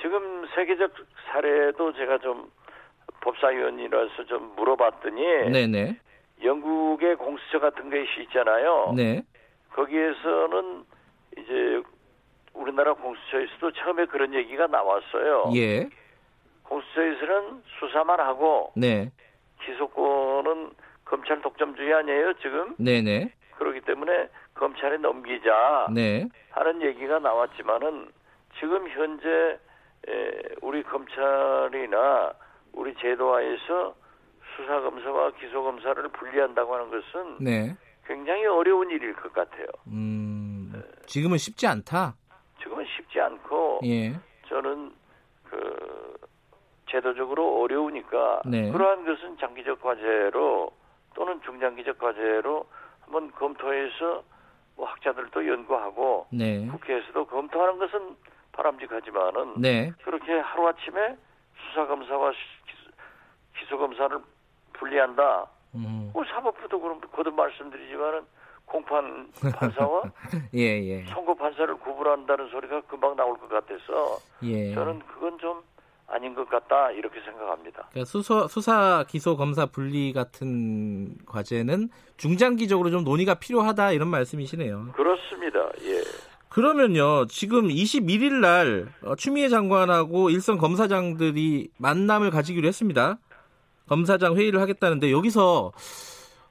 지금 0.00 0.46
세계적 0.54 0.92
사례도 1.26 1.94
제가 1.94 2.18
좀 2.18 2.50
법사위원이라서 3.22 4.24
좀 4.26 4.54
물어봤더니 4.56 5.22
네네, 5.50 5.96
영국의 6.42 7.16
공수처 7.16 7.60
같은 7.60 7.88
것이 7.88 8.22
있잖아요. 8.24 8.92
네, 8.94 9.22
거기에서는 9.72 10.84
이제 11.38 11.82
우리나라 12.52 12.92
공수처에서도 12.94 13.72
처음에 13.72 14.04
그런 14.06 14.34
얘기가 14.34 14.66
나왔어요. 14.66 15.50
예, 15.56 15.88
공수처에서는 16.64 17.62
수사만 17.78 18.20
하고 18.20 18.72
네, 18.76 19.10
기소권은 19.64 20.72
검찰 21.04 21.40
독점주의 21.42 21.92
아니에요 21.94 22.34
지금? 22.34 22.74
네네, 22.78 23.32
그렇기 23.56 23.80
때문에 23.82 24.28
검찰에 24.54 24.96
넘기자 24.98 25.86
네, 25.92 26.28
하는 26.50 26.82
얘기가 26.82 27.18
나왔지만은 27.18 28.08
지금 28.58 28.88
현재 28.88 29.58
에, 30.08 30.42
우리 30.62 30.82
검찰이나 30.82 32.32
우리 32.72 32.94
제도화에서 32.96 33.94
수사 34.56 34.80
검사와 34.80 35.32
기소 35.32 35.62
검사를 35.62 36.06
분리한다고 36.08 36.74
하는 36.74 36.90
것은 36.90 37.38
네, 37.40 37.74
굉장히 38.06 38.46
어려운 38.46 38.90
일일 38.90 39.14
것 39.14 39.32
같아요. 39.32 39.66
음, 39.88 40.72
지금은 41.06 41.38
쉽지 41.38 41.66
않다. 41.66 42.14
지금은 42.62 42.84
쉽지 42.96 43.20
않고 43.20 43.80
예, 43.84 44.14
저는 44.48 44.92
그 45.44 46.03
제도적으로 46.94 47.60
어려우니까 47.62 48.42
네. 48.46 48.70
그러한 48.70 49.04
것은 49.04 49.36
장기적 49.38 49.82
과제로 49.82 50.70
또는 51.14 51.40
중장기적 51.44 51.98
과제로 51.98 52.66
한번 53.00 53.32
검토해서 53.32 54.22
뭐 54.76 54.86
학자들도 54.86 55.46
연구하고 55.46 56.26
네, 56.30 56.66
국회에서도 56.68 57.26
검토하는 57.26 57.78
것은 57.78 58.16
바람직하지만은 58.52 59.54
네, 59.60 59.92
그렇게 60.04 60.32
하루 60.38 60.68
아침에 60.68 61.16
수사 61.68 61.86
검사와 61.86 62.32
기소 63.58 63.76
검사를 63.78 64.16
분리한다. 64.74 65.46
음, 65.74 66.10
뭐 66.12 66.24
사법부도 66.24 66.80
그럼 66.80 67.00
거듭 67.12 67.34
말씀드리지만은 67.34 68.22
공판 68.66 69.32
판사와 69.58 70.02
예, 70.54 70.60
예, 70.60 71.04
선고 71.06 71.34
판사를 71.34 71.74
구분한다는 71.74 72.48
소리가 72.50 72.82
금방 72.82 73.16
나올 73.16 73.36
것 73.38 73.48
같아서 73.48 74.18
예. 74.44 74.72
저는 74.74 75.00
그건 75.00 75.38
좀 75.38 75.62
아닌 76.06 76.34
것 76.34 76.48
같다 76.48 76.90
이렇게 76.92 77.20
생각합니다. 77.20 77.88
그러니까 77.90 78.04
수사, 78.04 78.46
수사, 78.48 79.04
기소, 79.08 79.36
검사 79.36 79.66
분리 79.66 80.12
같은 80.12 81.16
과제는 81.26 81.88
중장기적으로 82.16 82.90
좀 82.90 83.04
논의가 83.04 83.34
필요하다 83.34 83.92
이런 83.92 84.08
말씀이시네요. 84.08 84.92
그렇습니다. 84.94 85.60
예. 85.82 86.02
그러면요, 86.50 87.26
지금 87.26 87.68
21일 87.68 88.34
날 88.34 88.88
어, 89.02 89.16
추미애 89.16 89.48
장관하고 89.48 90.30
일선 90.30 90.56
검사장들이 90.58 91.70
만남을 91.78 92.30
가지기로 92.30 92.68
했습니다. 92.68 93.18
검사장 93.88 94.36
회의를 94.36 94.60
하겠다는데 94.60 95.10
여기서 95.10 95.72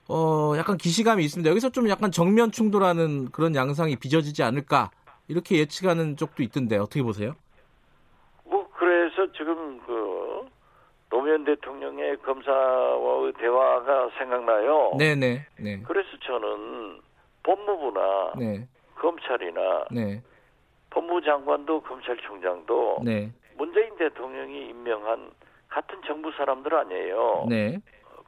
어 0.09 0.53
약간 0.57 0.77
기시감이 0.77 1.23
있습니다. 1.23 1.49
여기서 1.49 1.69
좀 1.69 1.89
약간 1.89 2.11
정면 2.11 2.51
충돌하는 2.51 3.31
그런 3.31 3.55
양상이 3.55 3.95
빚어지지 3.95 4.43
않을까 4.43 4.91
이렇게 5.27 5.57
예측하는 5.57 6.17
쪽도 6.17 6.43
있던데 6.43 6.77
어떻게 6.77 7.01
보세요? 7.01 7.35
지금 9.35 9.79
그 9.85 10.47
노무현 11.09 11.43
대통령의 11.43 12.17
검사와의 12.17 13.33
대화가 13.33 14.09
생각나요. 14.17 14.93
네네. 14.97 15.45
네. 15.59 15.81
그래서 15.83 16.09
저는 16.21 17.01
법무부나 17.43 18.33
네. 18.37 18.67
검찰이나 18.95 19.85
네. 19.91 20.21
법무장관도 20.89 21.81
검찰총장도 21.81 23.01
네. 23.03 23.31
문재인 23.57 23.95
대통령이 23.97 24.69
임명한 24.69 25.31
같은 25.69 26.01
정부 26.05 26.31
사람들 26.31 26.73
아니에요. 26.73 27.45
네. 27.49 27.79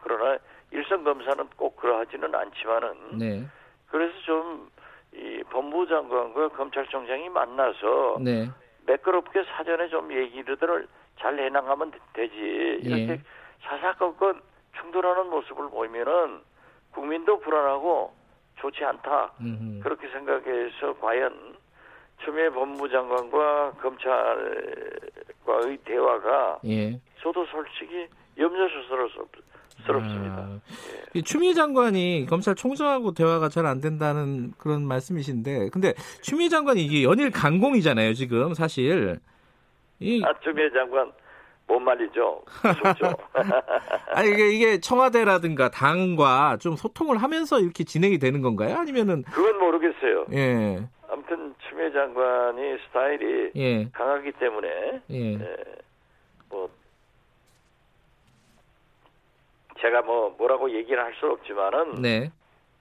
그러나 0.01 0.37
일선 0.71 1.03
검사는 1.03 1.47
꼭 1.55 1.75
그러하지는 1.77 2.33
않지만은 2.33 3.17
네. 3.17 3.45
그래서 3.87 4.13
좀 4.25 4.75
이 5.15 5.43
법무장관과 5.49 6.49
검찰총장이 6.49 7.29
만나서 7.29 8.17
네. 8.21 8.49
매끄럽게 8.85 9.43
사전에 9.43 9.87
좀 9.89 10.11
얘기들을 10.11 10.87
잘 11.19 11.39
해나가면 11.39 11.91
되지 12.13 12.35
이렇게 12.83 13.09
예. 13.13 13.21
사사건건 13.61 14.41
충돌하는 14.77 15.29
모습을 15.29 15.69
보이면은 15.69 16.41
국민도 16.91 17.39
불안하고 17.39 18.13
좋지 18.59 18.83
않다 18.83 19.31
음흠. 19.41 19.81
그렇게 19.83 20.07
생각해서 20.09 20.93
과연 20.99 21.55
추미애 22.23 22.49
법무장관과 22.49 23.73
검찰과의 23.81 25.77
대화가 25.83 26.59
예. 26.65 26.99
저도 27.21 27.45
솔직히 27.47 28.07
염려스 28.37 28.87
럽습니다. 29.85 30.35
아, 30.37 30.59
이 31.13 31.21
추미애 31.21 31.53
장관이 31.53 32.25
검찰총장하고 32.29 33.13
대화가 33.13 33.49
잘 33.49 33.65
안 33.65 33.81
된다는 33.81 34.53
그런 34.57 34.83
말씀이신데, 34.85 35.69
근데 35.69 35.93
추미애 36.21 36.49
장관이 36.49 36.83
이게 36.83 37.03
연일 37.03 37.31
강공이잖아요, 37.31 38.13
지금 38.13 38.53
사실. 38.53 39.19
이, 39.99 40.23
아, 40.23 40.33
추미애 40.43 40.69
장관 40.71 41.11
못 41.67 41.79
말리죠. 41.79 42.43
무섭죠. 42.63 43.13
아니 44.13 44.29
이게, 44.31 44.51
이게 44.53 44.79
청와대라든가 44.79 45.69
당과 45.71 46.57
좀 46.59 46.75
소통을 46.75 47.17
하면서 47.17 47.59
이렇게 47.59 47.83
진행이 47.83 48.19
되는 48.19 48.41
건가요? 48.41 48.75
아니면은 48.77 49.23
그건 49.23 49.57
모르겠어요. 49.57 50.25
예, 50.33 50.87
아무튼 51.09 51.55
추미애 51.67 51.91
장관이 51.91 52.61
스타일이 52.87 53.51
예, 53.55 53.89
강하기 53.93 54.31
때문에 54.33 54.67
예, 55.09 55.33
예, 55.33 55.55
뭐 56.49 56.69
제가 59.79 60.01
뭐 60.01 60.33
뭐라고 60.37 60.71
얘기를 60.71 61.01
할수 61.03 61.25
없지만은 61.27 62.01
네, 62.01 62.31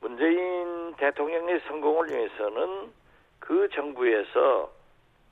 문재인 0.01 0.95
대통령의 0.97 1.61
성공을 1.67 2.09
위해서는 2.09 2.93
그 3.39 3.69
정부에서 3.75 4.71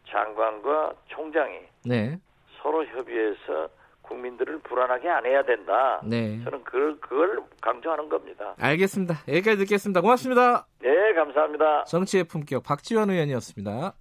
장관과 0.09 0.93
총장이 1.07 1.59
네, 1.85 2.19
서로 2.61 2.85
협의해서 2.87 3.69
국민들을 4.03 4.59
불안하게 4.61 5.09
안 5.09 5.25
해야 5.25 5.43
된다. 5.43 6.03
네. 6.05 6.43
저는 6.45 6.65
그걸, 6.65 7.01
그걸 7.01 7.43
강조하는 7.61 8.09
겁니다. 8.09 8.55
알겠습니다. 8.59 9.23
여기까지 9.29 9.59
듣겠습니다. 9.59 10.01
고맙습니다. 10.01 10.67
네, 10.81 11.15
감사합니다. 11.15 11.85
정치의 11.85 12.25
품격 12.25 12.63
박지원 12.65 13.11
의원이었습니다. 13.11 13.95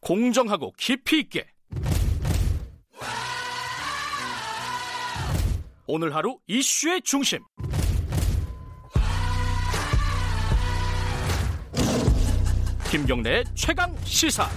공정하고 0.00 0.72
깊이 0.76 1.20
있게 1.20 1.46
오늘 5.86 6.14
하루 6.14 6.38
이슈의 6.46 7.02
중심 7.02 7.40
김경래의 12.90 13.44
최강 13.54 13.96
시사 14.04 14.48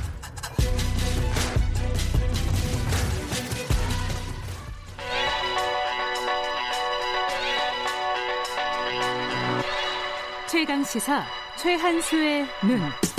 최강 10.47 10.83
시사 10.83 11.25
최한수의 11.57 12.45
눈. 12.63 13.14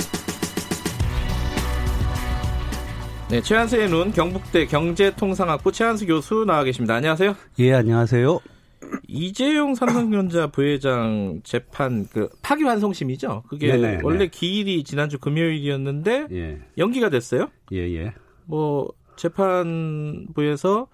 네, 3.29 3.41
최한수의 3.41 3.89
눈 3.89 4.13
경북대 4.13 4.67
경제통상학부 4.67 5.73
최한수 5.73 6.05
교수 6.07 6.45
나와 6.45 6.63
계십니다. 6.63 6.95
안녕하세요. 6.95 7.35
예, 7.59 7.73
안녕하세요. 7.73 8.39
이재용 9.05 9.75
삼성전자 9.75 10.47
부회장 10.47 11.41
재판 11.43 12.07
그 12.07 12.29
파기환송심이죠. 12.41 13.43
그게 13.49 13.73
네네, 13.75 13.99
원래 14.03 14.19
네. 14.19 14.27
기일이 14.27 14.85
지난주 14.85 15.19
금요일이었는데 15.19 16.27
예, 16.31 16.59
연기가 16.77 17.09
됐어요. 17.09 17.49
예, 17.73 17.79
예. 17.95 18.13
뭐 18.45 18.87
재판부에서 19.17 20.87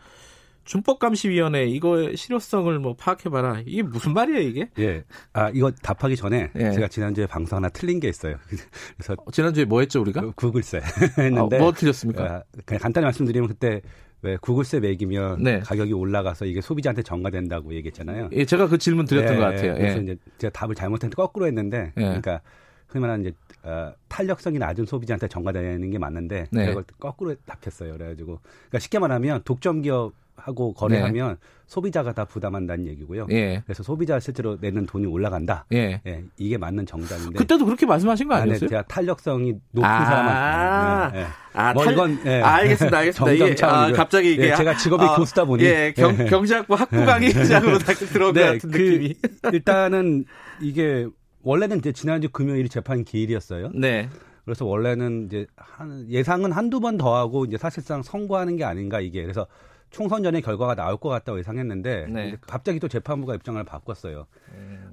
준법감시위원회 0.65 1.65
이거의 1.67 2.15
실효성을 2.15 2.77
뭐 2.79 2.95
파악해봐라. 2.95 3.63
이게 3.65 3.81
무슨 3.83 4.13
말이에요 4.13 4.39
이게? 4.39 4.69
예. 4.79 5.03
아, 5.33 5.49
이거 5.49 5.71
답하기 5.71 6.15
전에 6.15 6.51
예. 6.55 6.71
제가 6.71 6.87
지난주에 6.87 7.27
방송 7.27 7.57
하나 7.57 7.69
틀린 7.69 7.99
게 7.99 8.07
있어요. 8.07 8.35
그래서 8.97 9.15
어, 9.25 9.31
지난주에 9.31 9.65
뭐 9.65 9.81
했죠 9.81 10.01
우리가? 10.01 10.21
그 10.21 10.31
구글세 10.33 10.81
했는데 11.19 11.57
아, 11.57 11.59
뭐 11.59 11.71
틀렸습니까? 11.73 12.23
아, 12.23 12.43
그냥 12.65 12.81
간단히 12.81 13.05
말씀드리면 13.05 13.49
그때 13.49 13.81
왜 14.21 14.37
구글세 14.37 14.79
매기면 14.79 15.43
네. 15.43 15.59
가격이 15.59 15.91
올라가서 15.91 16.45
이게 16.45 16.61
소비자한테 16.61 17.03
전가된다고 17.03 17.73
얘기했잖아요. 17.73 18.29
예, 18.31 18.45
제가 18.45 18.67
그 18.67 18.77
질문 18.77 19.05
드렸던 19.05 19.35
예, 19.35 19.37
것 19.37 19.43
같아요. 19.43 19.73
그래서 19.75 19.97
예. 19.97 20.01
이제 20.03 20.17
제가 20.37 20.51
답을 20.51 20.75
잘못했는데 20.75 21.15
거꾸로 21.15 21.45
했는데 21.45 21.91
예. 21.97 22.01
그러니까 22.01 22.39
흔히 22.87 23.01
말하는 23.01 23.25
이제 23.25 23.35
어, 23.63 23.93
탄력성이 24.07 24.59
낮은 24.59 24.85
소비자한테 24.85 25.27
전가되는 25.27 25.91
게 25.91 25.97
맞는데 25.97 26.47
네. 26.51 26.67
그걸 26.67 26.85
거꾸로 26.99 27.35
답했어요. 27.45 27.93
그래가지고 27.93 28.39
그러니까 28.41 28.79
쉽게 28.79 28.99
말하면 28.99 29.41
독점 29.43 29.81
기업 29.81 30.13
하고 30.35 30.73
거래하면 30.73 31.37
소비자가 31.67 32.11
다 32.13 32.25
부담한다는 32.25 32.85
얘기고요. 32.87 33.27
예. 33.31 33.61
그래서 33.65 33.81
소비자 33.83 34.19
실제로 34.19 34.57
내는 34.59 34.85
돈이 34.85 35.05
올라간다. 35.05 35.65
예. 35.73 36.01
예, 36.05 36.23
이게 36.37 36.57
맞는 36.57 36.85
정답인데. 36.85 37.33
그때도 37.37 37.65
그렇게 37.65 37.85
말씀하신 37.85 38.27
거 38.27 38.33
아, 38.33 38.37
네, 38.39 38.43
아니었어요? 38.43 38.69
제가 38.69 38.81
탄력성이 38.83 39.53
높은 39.71 39.89
아. 39.89 40.05
사람한테. 40.05 41.17
네, 41.17 41.23
네. 41.23 41.29
아, 41.53 41.73
뭐 41.73 41.83
탈- 41.85 41.93
이건 41.93 42.19
예. 42.25 42.41
아, 42.41 42.55
알겠습니다, 42.55 42.97
알겠습니다. 42.97 43.31
이게, 43.47 43.65
아. 43.65 43.91
갑자기 43.93 44.33
이게 44.33 44.49
예, 44.51 44.55
제가 44.55 44.75
직업이 44.77 45.03
아, 45.05 45.15
교수다 45.15 45.45
보니 45.45 45.63
예, 45.63 45.93
경, 45.95 46.17
예. 46.19 46.25
경제학부 46.25 46.73
학부 46.75 47.05
강의장으로 47.05 47.79
딱 47.79 47.93
들어온 47.93 48.33
것 48.33 48.39
네, 48.39 48.53
같은 48.53 48.69
그 48.71 48.77
느낌이. 48.77 49.15
일단은 49.53 50.25
이게 50.61 51.07
원래는 51.43 51.77
이제 51.79 51.91
지난주 51.91 52.29
금요일이 52.29 52.69
재판 52.69 53.03
기일이었어요. 53.03 53.71
네, 53.73 54.09
그래서 54.45 54.65
원래는 54.65 55.27
이제 55.27 55.45
한, 55.55 56.05
예상은 56.09 56.51
한두 56.51 56.79
번 56.79 56.97
더 56.97 57.15
하고 57.15 57.45
이제 57.45 57.57
사실상 57.57 58.03
선고하는 58.03 58.57
게 58.57 58.63
아닌가 58.65 58.99
이게 58.99 59.21
그래서 59.21 59.47
총선 59.93 60.23
전에 60.23 60.41
결과가 60.41 60.73
나올 60.73 60.97
것 60.97 61.07
같다고 61.09 61.37
예상했는데 61.37 62.07
네. 62.09 62.35
갑자기 62.41 62.79
또 62.79 62.87
재판부가 62.87 63.35
입장을 63.35 63.63
바꿨어요. 63.63 64.25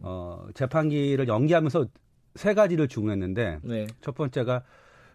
어, 0.03 0.47
재판기를 0.55 1.27
연기하면서 1.27 1.87
세 2.35 2.53
가지를 2.55 2.87
주문했는데 2.87 3.61
네. 3.63 3.87
첫 4.03 4.15
번째가 4.15 4.63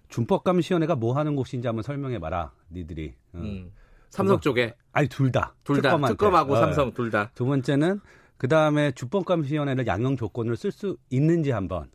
준법감시위원회가 0.10 0.96
뭐 0.96 1.16
하는 1.16 1.36
곳인지 1.36 1.68
한번 1.68 1.84
설명해 1.84 2.20
봐라, 2.20 2.52
니들이. 2.72 3.14
어. 3.34 3.38
음. 3.38 3.72
삼성 4.10 4.40
쪽에 4.40 4.74
아니 4.92 5.08
둘 5.08 5.32
다. 5.32 5.54
둘 5.64 5.82
다. 5.82 5.98
특검하고 5.98 6.54
어. 6.54 6.58
삼성 6.58 6.92
둘 6.92 7.12
다. 7.12 7.30
두 7.36 7.46
번째는 7.46 8.00
그 8.38 8.48
다음에 8.48 8.92
준법감시위원회를 8.92 9.86
양형 9.86 10.18
조건으로 10.18 10.56
쓸 10.56 10.72
수 10.72 10.98
있는지 11.10 11.52
한번 11.52 11.90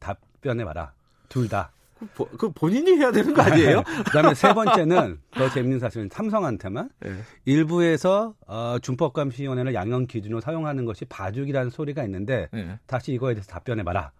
답변해 0.00 0.64
봐라. 0.64 0.94
둘 1.28 1.48
다. 1.48 1.70
그, 1.98 2.06
보- 2.14 2.28
그 2.36 2.50
본인이 2.52 2.92
해야 2.92 3.10
되는 3.10 3.32
거 3.32 3.42
아니에요? 3.42 3.82
그다음에 4.06 4.34
세 4.34 4.52
번째는 4.52 5.18
더 5.32 5.50
재밌는 5.50 5.78
사실은 5.78 6.08
삼성한테만 6.12 6.90
네. 7.00 7.10
일부에서 7.46 8.34
어, 8.46 8.76
준법감시위원회를 8.82 9.72
양형 9.74 10.06
기준으로 10.06 10.40
사용하는 10.40 10.84
것이 10.84 11.04
봐주기라는 11.06 11.70
소리가 11.70 12.04
있는데 12.04 12.48
네. 12.52 12.78
다시 12.86 13.12
이거에 13.12 13.34
대해서 13.34 13.50
답변해 13.50 13.82
봐라. 13.82 14.12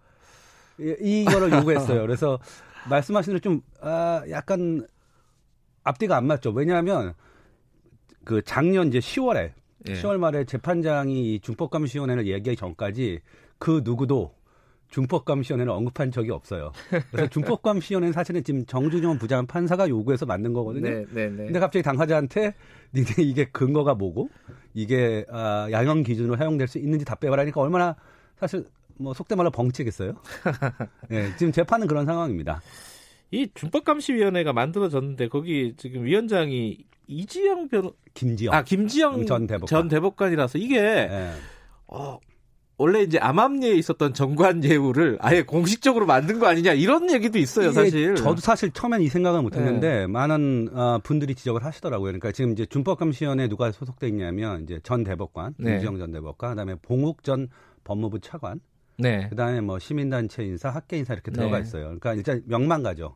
이, 0.79 0.95
이거를 1.23 1.51
요구했어요. 1.51 2.01
그래서 2.01 2.39
말씀하신 2.89 3.31
대로 3.33 3.39
좀 3.39 3.61
아, 3.81 4.23
약간 4.29 4.85
앞뒤가 5.83 6.17
안 6.17 6.25
맞죠. 6.25 6.51
왜냐하면 6.51 7.13
그 8.23 8.41
작년 8.43 8.87
이제 8.87 8.99
10월에 8.99 9.51
예. 9.87 9.93
10월 9.93 10.17
말에 10.17 10.43
재판장이 10.45 11.35
이 11.35 11.39
준법감시위원회를 11.41 12.27
얘기하기 12.27 12.55
전까지 12.57 13.21
그 13.59 13.81
누구도 13.83 14.33
준법감시위원회를 14.89 15.71
언급한 15.71 16.11
적이 16.11 16.31
없어요. 16.31 16.71
그래서 17.11 17.27
준법감시위원회는 17.29 18.13
사실은 18.13 18.43
지금 18.43 18.65
정주정 18.65 19.17
부장 19.17 19.45
판사가 19.45 19.89
요구해서 19.89 20.25
만든 20.25 20.53
거거든요. 20.53 20.89
네, 20.89 21.05
네, 21.11 21.29
네. 21.29 21.45
근데 21.45 21.59
갑자기 21.59 21.83
당사자한테 21.83 22.55
니네 22.93 23.15
이게 23.19 23.45
근거가 23.45 23.95
뭐고 23.95 24.29
이게 24.73 25.25
아, 25.29 25.67
양형 25.71 26.03
기준으로 26.03 26.37
사용될 26.37 26.67
수 26.67 26.77
있는지 26.77 27.05
답변해라니까 27.05 27.59
얼마나 27.61 27.95
사실 28.37 28.65
뭐 28.97 29.13
속된 29.13 29.37
말로 29.37 29.51
벙치겠어요. 29.51 30.13
네, 31.09 31.35
지금 31.37 31.51
재판은 31.51 31.87
그런 31.87 32.05
상황입니다. 32.05 32.61
이 33.31 33.49
준법감시위원회가 33.53 34.53
만들어졌는데 34.53 35.27
거기 35.27 35.73
지금 35.77 36.05
위원장이 36.05 36.77
이지영 37.07 37.69
변호 37.69 37.93
김지영 38.13 38.53
아 38.53 38.63
김지영 38.63 39.25
전, 39.25 39.47
대법관. 39.47 39.67
전 39.67 39.87
대법관이라서 39.87 40.57
이게 40.57 40.81
네. 40.81 41.31
어, 41.87 42.19
원래 42.79 43.01
이제 43.01 43.17
암암리에 43.17 43.73
있었던 43.73 44.13
정관 44.13 44.63
예우를 44.63 45.17
아예 45.19 45.41
공식적으로 45.41 46.05
만든 46.05 46.39
거 46.39 46.47
아니냐 46.47 46.73
이런 46.73 47.11
얘기도 47.11 47.39
있어요, 47.39 47.71
사실. 47.71 48.15
저도 48.15 48.39
사실 48.39 48.71
처음엔 48.71 49.01
이 49.01 49.07
생각을 49.07 49.41
못 49.41 49.55
했는데 49.55 50.01
네. 50.01 50.07
많은 50.07 50.69
어, 50.73 50.99
분들이 51.03 51.33
지적을 51.33 51.65
하시더라고요. 51.65 52.09
그러니까 52.09 52.31
지금 52.31 52.51
이제 52.51 52.67
준법감시위원회 52.67 53.47
누가 53.47 53.71
소속돼 53.71 54.07
있냐면 54.09 54.61
이제 54.63 54.79
전 54.83 55.03
대법관, 55.03 55.55
네. 55.57 55.71
김지영 55.71 55.97
전 55.97 56.11
대법관, 56.11 56.51
그다음에 56.51 56.75
봉욱 56.83 57.23
전 57.23 57.47
법무부 57.83 58.19
차관, 58.19 58.59
네. 58.99 59.27
그다음에 59.29 59.61
뭐 59.61 59.79
시민단체 59.79 60.43
인사, 60.43 60.69
학계 60.69 60.97
인사 60.97 61.13
이렇게 61.13 61.31
들어가 61.31 61.57
네. 61.57 61.63
있어요. 61.63 61.85
그러니까 61.85 62.13
일단 62.13 62.43
명망가죠. 62.45 63.15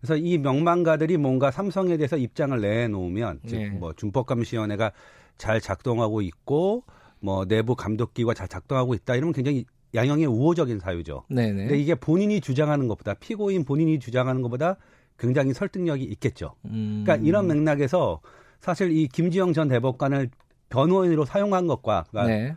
그래서 0.00 0.16
이 0.16 0.38
명망가들이 0.38 1.16
뭔가 1.18 1.52
삼성에 1.52 1.96
대해서 1.96 2.16
입장을 2.16 2.60
내놓으면 2.60 3.40
네. 3.44 3.70
즉뭐 3.70 3.92
준법감시위원회가 3.94 4.90
잘 5.36 5.60
작동하고 5.60 6.20
있고 6.22 6.84
뭐 7.20 7.44
내부 7.44 7.74
감독기가 7.74 8.34
잘 8.34 8.48
작동하고 8.48 8.94
있다 8.94 9.16
이러면 9.16 9.32
굉장히 9.32 9.64
양형의 9.94 10.26
우호적인 10.26 10.80
사유죠. 10.80 11.24
네네. 11.28 11.66
근데 11.66 11.78
이게 11.78 11.94
본인이 11.94 12.40
주장하는 12.40 12.88
것보다 12.88 13.14
피고인 13.14 13.64
본인이 13.64 13.98
주장하는 13.98 14.42
것보다 14.42 14.76
굉장히 15.18 15.52
설득력이 15.52 16.04
있겠죠. 16.04 16.54
음. 16.66 17.02
그러니까 17.04 17.26
이런 17.26 17.46
맥락에서 17.48 18.20
사실 18.60 18.92
이 18.92 19.08
김지영 19.08 19.52
전 19.52 19.68
대법관을 19.68 20.30
변호인으로 20.68 21.24
사용한 21.24 21.66
것과 21.66 22.04
그러니까 22.10 22.34
네. 22.34 22.54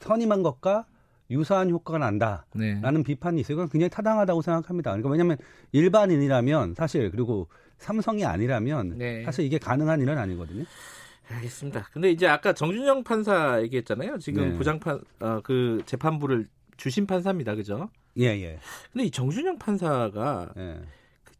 선임한 0.00 0.42
것과 0.42 0.86
유사한 1.30 1.70
효과가 1.70 1.98
난다라는 1.98 2.44
네. 2.54 3.02
비판이 3.02 3.40
있어요. 3.40 3.56
이건 3.56 3.68
굉장히 3.68 3.90
타당하다고 3.90 4.42
생각합니다. 4.42 4.90
그러니까 4.90 5.08
왜냐하면 5.10 5.36
일반인이라면 5.72 6.74
사실 6.74 7.10
그리고 7.10 7.48
삼성이 7.78 8.24
아니라면 8.24 8.98
네. 8.98 9.24
사실 9.24 9.44
이게 9.44 9.58
가능한 9.58 10.00
일은 10.00 10.18
아니거든요. 10.18 10.64
알겠습니다. 11.28 11.88
근데 11.92 12.10
이제 12.10 12.26
아까 12.26 12.52
정준영 12.52 13.04
판사 13.04 13.60
얘기했잖아요. 13.62 14.18
지금 14.18 14.50
네. 14.50 14.54
부장판 14.54 15.00
어, 15.20 15.40
그 15.42 15.82
재판부를 15.86 16.46
주심 16.76 17.06
판사입니다. 17.06 17.54
그죠? 17.54 17.88
예, 18.18 18.26
예. 18.26 18.58
근데 18.92 19.06
이 19.06 19.10
정준영 19.10 19.58
판사가 19.58 20.52
예. 20.56 20.80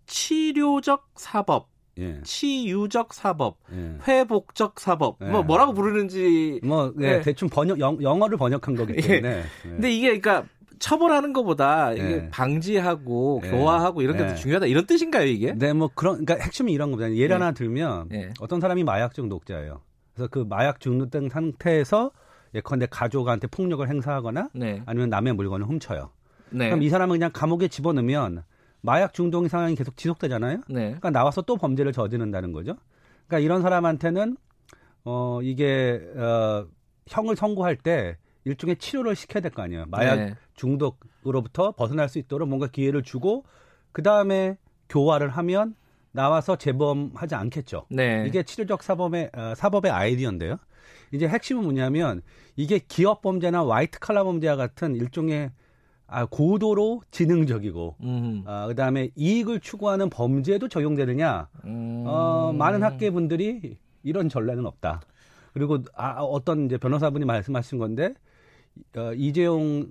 치료적 0.07 1.09
사법 1.16 1.68
예. 1.99 2.20
치유적 2.22 3.14
사법, 3.14 3.59
예. 3.72 3.97
회복적 4.07 4.80
사법, 4.80 5.16
예. 5.22 5.26
뭐 5.26 5.43
뭐라고 5.43 5.72
부르는지 5.74 6.61
뭐 6.64 6.93
예, 7.01 7.20
대충 7.20 7.49
번역 7.49 7.78
영, 7.78 8.03
영어를 8.03 8.37
번역한 8.37 8.74
거기 8.74 8.95
예. 8.99 9.01
때문에. 9.01 9.43
근데 9.62 9.93
이게 9.93 10.18
그러니까 10.18 10.47
처벌하는 10.79 11.33
것보다 11.33 11.93
이게 11.93 12.11
예. 12.11 12.29
방지하고 12.31 13.43
예. 13.45 13.51
교화하고 13.51 14.03
이런 14.03 14.16
게 14.16 14.27
더 14.27 14.35
중요하다 14.35 14.66
이런 14.66 14.87
뜻인가요 14.87 15.27
이게? 15.27 15.53
네, 15.55 15.72
뭐 15.72 15.91
그런 15.95 16.25
그러니까 16.25 16.45
핵심이 16.45 16.72
이런 16.72 16.91
겁니다. 16.91 17.14
예를 17.14 17.37
하나 17.37 17.53
들면 17.53 18.09
어떤 18.41 18.61
사람이 18.61 18.85
마약 18.85 19.14
중독자예요. 19.14 19.81
그래서 20.14 20.29
그 20.31 20.45
마약 20.49 20.81
중독된 20.81 21.29
상태에서 21.29 22.11
예컨대 22.55 22.87
가족한테 22.91 23.49
폭력을 23.49 23.87
행사하거나 23.89 24.51
네. 24.55 24.83
아니면 24.87 25.11
남의 25.11 25.33
물건을 25.35 25.66
훔쳐요. 25.66 26.11
네. 26.51 26.66
그럼 26.68 26.83
이 26.83 26.89
사람은 26.89 27.14
그냥 27.16 27.31
감옥에 27.33 27.66
집어넣으면 27.68 28.45
마약 28.81 29.12
중독 29.14 29.49
상황이 29.49 29.75
계속 29.75 29.97
지속되잖아요. 29.97 30.59
네. 30.68 30.81
그러니까 30.87 31.11
나와서 31.11 31.43
또 31.43 31.57
범죄를 31.57 31.93
저지른다는 31.93 32.53
거죠. 32.53 32.77
그러니까 33.27 33.45
이런 33.45 33.62
사람한테는 33.62 34.37
어 35.05 35.41
이게 35.43 36.01
어 36.16 36.66
형을 37.09 37.35
선고할 37.37 37.77
때 37.77 38.16
일종의 38.45 38.76
치료를 38.76 39.16
시켜야 39.16 39.40
될 39.40 39.51
거 39.51 39.62
아니에요. 39.62 39.86
마약 39.88 40.16
네. 40.16 40.34
중독으로부터 40.55 41.72
벗어날 41.72 42.09
수 42.09 42.18
있도록 42.18 42.49
뭔가 42.49 42.66
기회를 42.66 43.03
주고 43.03 43.45
그 43.92 44.03
다음에 44.03 44.57
교화를 44.88 45.30
하면 45.30 45.74
나와서 46.12 46.57
재범하지 46.57 47.34
않겠죠. 47.34 47.86
네. 47.90 48.24
이게 48.26 48.42
치료적 48.42 48.82
사범의 48.82 49.30
어, 49.34 49.55
사법의 49.57 49.90
아이디어인데요. 49.90 50.59
이제 51.12 51.26
핵심은 51.26 51.62
뭐냐면 51.62 52.22
이게 52.57 52.78
기업 52.78 53.22
범죄나 53.22 53.66
화이트 53.66 53.99
칼라 53.99 54.24
범죄와 54.24 54.57
같은 54.57 54.95
일종의 54.95 55.51
아, 56.07 56.26
고도로 56.26 57.01
지능적이고, 57.11 57.97
음. 58.03 58.45
아, 58.47 58.66
그 58.68 58.74
다음에 58.74 59.09
이익을 59.16 59.59
추구하는 59.61 60.11
범죄도 60.11 60.68
적용되느냐, 60.68 61.49
음. 61.64 62.05
어, 62.07 62.53
많은 62.53 62.82
학계 62.82 63.11
분들이 63.11 63.78
이런 64.03 64.28
전례는 64.28 64.66
없다. 64.66 65.01
그리고 65.55 65.78
아, 65.97 66.20
어떤 66.22 66.66
이제 66.66 66.76
변호사분이 66.76 67.24
말씀하신 67.24 67.78
건데, 67.78 68.14
어, 68.97 69.12
이재용, 69.14 69.87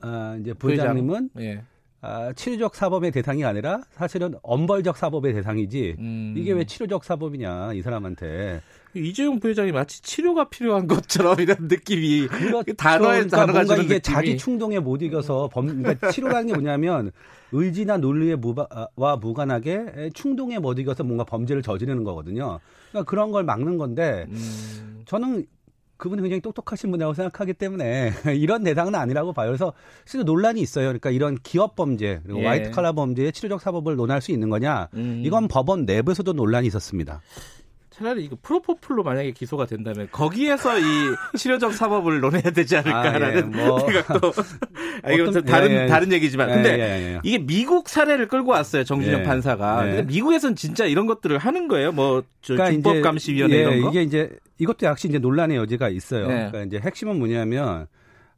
아, 0.00 0.36
이제 0.40 0.52
부회장님은, 0.52 1.30
예. 1.40 1.62
아, 2.00 2.32
치료적 2.34 2.74
사법의 2.74 3.12
대상이 3.12 3.44
아니라 3.44 3.80
사실은 3.92 4.34
엄벌적 4.42 4.96
사법의 4.96 5.32
대상이지, 5.34 5.96
음. 5.98 6.34
이게 6.36 6.52
왜 6.52 6.64
치료적 6.64 7.04
사법이냐, 7.04 7.72
이 7.74 7.82
사람한테. 7.82 8.60
이재용 8.96 9.40
부회장이 9.40 9.72
마치 9.72 10.00
치료가 10.02 10.48
필요한 10.48 10.86
것처럼 10.86 11.40
이런 11.40 11.56
느낌이 11.62 12.28
그렇죠. 12.28 12.72
단어에 12.74 13.24
그러니까 13.24 13.36
단어가 13.38 13.58
뭔가 13.64 13.74
이게 13.76 13.94
느낌이. 13.94 14.00
자기 14.02 14.36
충동에 14.38 14.78
못 14.78 15.02
이겨서 15.02 15.48
범 15.52 15.82
그러니까 15.82 16.12
치료라는 16.12 16.46
게 16.46 16.52
뭐냐면 16.52 17.10
의지나 17.50 17.96
논리에 17.96 18.36
무와 18.36 19.16
무관하게 19.20 20.10
충동에 20.14 20.60
못 20.60 20.78
이겨서 20.78 21.02
뭔가 21.02 21.24
범죄를 21.24 21.60
저지르는 21.62 22.04
거거든요. 22.04 22.60
그러니까 22.90 23.10
그런 23.10 23.32
걸 23.32 23.42
막는 23.42 23.78
건데 23.78 24.26
음. 24.28 25.02
저는 25.06 25.44
그분이 25.96 26.22
굉장히 26.22 26.40
똑똑하신 26.40 26.90
분이라고 26.90 27.14
생각하기 27.14 27.54
때문에 27.54 28.12
이런 28.36 28.64
대상은 28.64 28.94
아니라고 28.94 29.32
봐요. 29.32 29.48
그래서 29.48 29.72
실제 30.04 30.24
논란이 30.24 30.60
있어요. 30.60 30.86
그러니까 30.86 31.10
이런 31.10 31.36
기업 31.42 31.76
범죄 31.76 32.20
그리고 32.24 32.40
예. 32.40 32.46
화이트 32.46 32.70
칼라 32.70 32.92
범죄의 32.92 33.32
치료적 33.32 33.60
사법을 33.60 33.96
논할 33.96 34.20
수 34.20 34.32
있는 34.32 34.50
거냐? 34.50 34.88
음. 34.94 35.22
이건 35.24 35.48
법원 35.48 35.84
내부에서도 35.84 36.32
논란이 36.32 36.66
있었습니다. 36.66 37.20
차라리 37.96 38.24
이거 38.24 38.36
프로포폴로 38.42 39.04
만약에 39.04 39.30
기소가 39.30 39.66
된다면 39.66 40.08
거기에서 40.10 40.80
이 40.80 40.82
치료적 41.38 41.74
사법을 41.74 42.18
논해야 42.18 42.42
되지 42.42 42.76
않을까라는 42.78 43.24
아, 43.24 43.36
예, 43.36 43.42
뭐. 43.42 43.78
생각도 43.78 44.32
아, 45.04 45.12
이건 45.12 45.28
어떤, 45.28 45.44
다른 45.44 45.70
예, 45.70 45.84
예. 45.84 45.86
다른 45.86 46.12
얘기지만. 46.12 46.48
근데 46.48 46.70
예, 46.70 46.80
예, 46.80 47.14
예. 47.14 47.20
이게 47.22 47.38
미국 47.38 47.88
사례를 47.88 48.26
끌고 48.26 48.50
왔어요 48.50 48.82
정준영 48.82 49.22
판사가. 49.22 49.84
근데 49.84 50.02
미국에서는 50.02 50.56
진짜 50.56 50.86
이런 50.86 51.06
것들을 51.06 51.38
하는 51.38 51.68
거예요. 51.68 51.92
뭐 51.92 52.24
그러니까 52.44 52.72
준법감시위원회 52.72 53.56
이런 53.56 53.82
거? 53.82 53.90
이게 53.90 54.02
이제 54.02 54.30
이것도 54.58 54.86
역시 54.86 55.06
이제 55.06 55.18
논란의 55.20 55.56
여지가 55.56 55.88
있어요. 55.88 56.26
그러니까 56.26 56.62
이제 56.62 56.80
핵심은 56.80 57.16
뭐냐면 57.16 57.86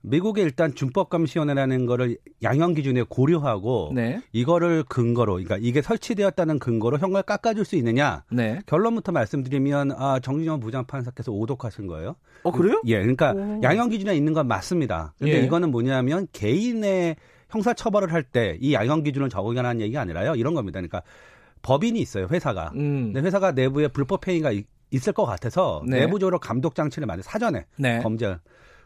미국의 0.02 0.44
일단 0.44 0.74
준법감시원회라는 0.74 1.86
거를 1.86 2.16
양형 2.42 2.74
기준에 2.74 3.02
고려하고 3.08 3.92
네. 3.94 4.20
이거를 4.32 4.84
근거로 4.84 5.32
그러니까 5.34 5.58
이게 5.60 5.82
설치되었다는 5.82 6.58
근거로 6.58 6.98
형을 6.98 7.22
깎아줄 7.22 7.64
수 7.64 7.76
있느냐 7.76 8.24
네. 8.30 8.60
결론부터 8.66 9.12
말씀드리면 9.12 9.92
아 9.92 10.20
정준영 10.20 10.60
부장판사께서 10.60 11.32
오독하신 11.32 11.86
거예요. 11.88 12.14
어 12.44 12.52
그래요? 12.52 12.80
예, 12.86 13.00
그러니까 13.00 13.32
오. 13.32 13.60
양형 13.62 13.88
기준에 13.88 14.16
있는 14.16 14.32
건 14.32 14.46
맞습니다. 14.46 15.14
근데 15.18 15.40
예. 15.40 15.44
이거는 15.44 15.70
뭐냐면 15.70 16.28
개인의 16.32 17.16
형사 17.50 17.74
처벌을 17.74 18.12
할 18.12 18.22
때 18.24 18.58
이 18.60 18.74
양형 18.74 19.02
기준을 19.02 19.28
적용하는 19.28 19.80
얘기가 19.80 20.00
아니라요. 20.02 20.34
이런 20.36 20.54
겁니다. 20.54 20.78
그러니까 20.78 21.02
법인이 21.62 21.98
있어요 21.98 22.28
회사가. 22.30 22.70
음. 22.76 23.12
근데 23.12 23.26
회사가 23.26 23.52
내부에 23.52 23.88
불법 23.88 24.26
행위가 24.28 24.52
있을 24.92 25.12
것 25.12 25.24
같아서 25.26 25.82
네. 25.88 26.00
내부적으로 26.00 26.38
감독 26.38 26.76
장치를 26.76 27.06
만들 27.06 27.24
사전에 27.24 27.66
네. 27.76 28.00
범죄 28.02 28.36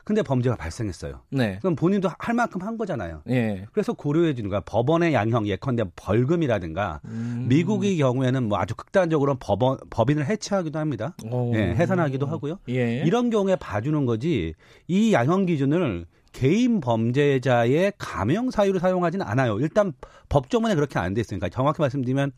근데 0.04 0.22
범죄가 0.22 0.56
발생했어요. 0.56 1.20
네. 1.30 1.58
그럼 1.60 1.76
본인도 1.76 2.08
할 2.18 2.34
만큼 2.34 2.62
한 2.62 2.76
거잖아요. 2.78 3.22
예. 3.28 3.66
그래서 3.72 3.92
고려해 3.92 4.34
주는 4.34 4.48
거야. 4.50 4.60
법원의 4.60 5.12
양형 5.14 5.46
예컨대 5.46 5.84
벌금이라든가 5.96 7.00
음. 7.04 7.46
미국의 7.48 7.96
경우에는 7.98 8.44
뭐 8.48 8.58
아주 8.58 8.74
극단적으로 8.74 9.36
법원 9.36 9.78
법인을 9.90 10.26
해체하기도 10.26 10.78
합니다. 10.78 11.14
오. 11.30 11.52
예, 11.54 11.74
해산하기도 11.74 12.26
하고요. 12.26 12.58
예. 12.68 13.02
이런 13.04 13.30
경우에 13.30 13.56
봐주는 13.56 14.04
거지 14.06 14.54
이 14.88 15.12
양형 15.12 15.46
기준을 15.46 16.06
개인 16.32 16.80
범죄자의 16.80 17.92
감형 17.98 18.50
사유로 18.50 18.78
사용하지는 18.78 19.26
않아요. 19.26 19.58
일단 19.60 19.92
법조문에 20.28 20.74
그렇게 20.76 20.98
안 20.98 21.14
돼 21.14 21.20
있으니까 21.20 21.48
정확히 21.48 21.82
말씀드리면 21.82 22.30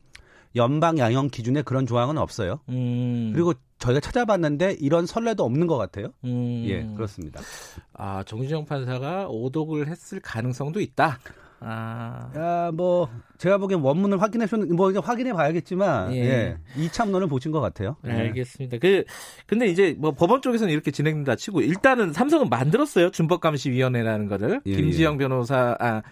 연방 0.57 0.99
양형 0.99 1.29
기준에 1.29 1.63
그런 1.63 1.87
조항은 1.87 2.19
없어요. 2.19 2.61
음. 2.69 3.33
그리고 3.35 3.55
저희가 3.79 4.01
찾아봤는데 4.01 4.77
이런 4.81 5.07
선례도 5.07 5.45
없는 5.45 5.67
것 5.67 5.77
같아요. 5.77 6.09
음. 6.25 6.65
예, 6.67 6.85
그렇습니다. 6.95 7.41
아, 7.95 8.23
정준영 8.25 8.67
판사가 8.67 9.27
오독을 9.29 9.89
했을 9.89 10.21
가능성도 10.21 10.81
있다. 10.81 11.19
아. 11.65 12.31
야, 12.37 12.71
뭐 12.73 13.09
제가 13.39 13.59
보기엔 13.59 13.81
원문을 13.81 14.21
확인해 14.21 14.47
셨뭐 14.47 14.91
이제 14.91 15.01
확인해 15.03 15.33
봐야겠지만 15.33 16.15
예. 16.15 16.19
예. 16.19 16.57
이참론을 16.77 17.29
보신 17.29 17.51
것 17.51 17.61
같아요. 17.61 17.97
네, 18.03 18.13
알겠습니다. 18.13 18.79
그 18.79 19.05
근데 19.47 19.67
이제 19.67 19.97
뭐 19.99 20.13
법원 20.13 20.43
쪽에서는 20.43 20.73
이렇게 20.73 20.91
진행된다 20.91 21.37
치고 21.37 21.61
일단은 21.61 22.13
삼성은 22.13 22.49
만들었어요. 22.49 23.11
준법감시위원회라는 23.11 24.29
거를 24.29 24.61
예, 24.67 24.77
김지영 24.77 25.15
예. 25.15 25.19
변호사 25.19 25.77
아, 25.81 26.03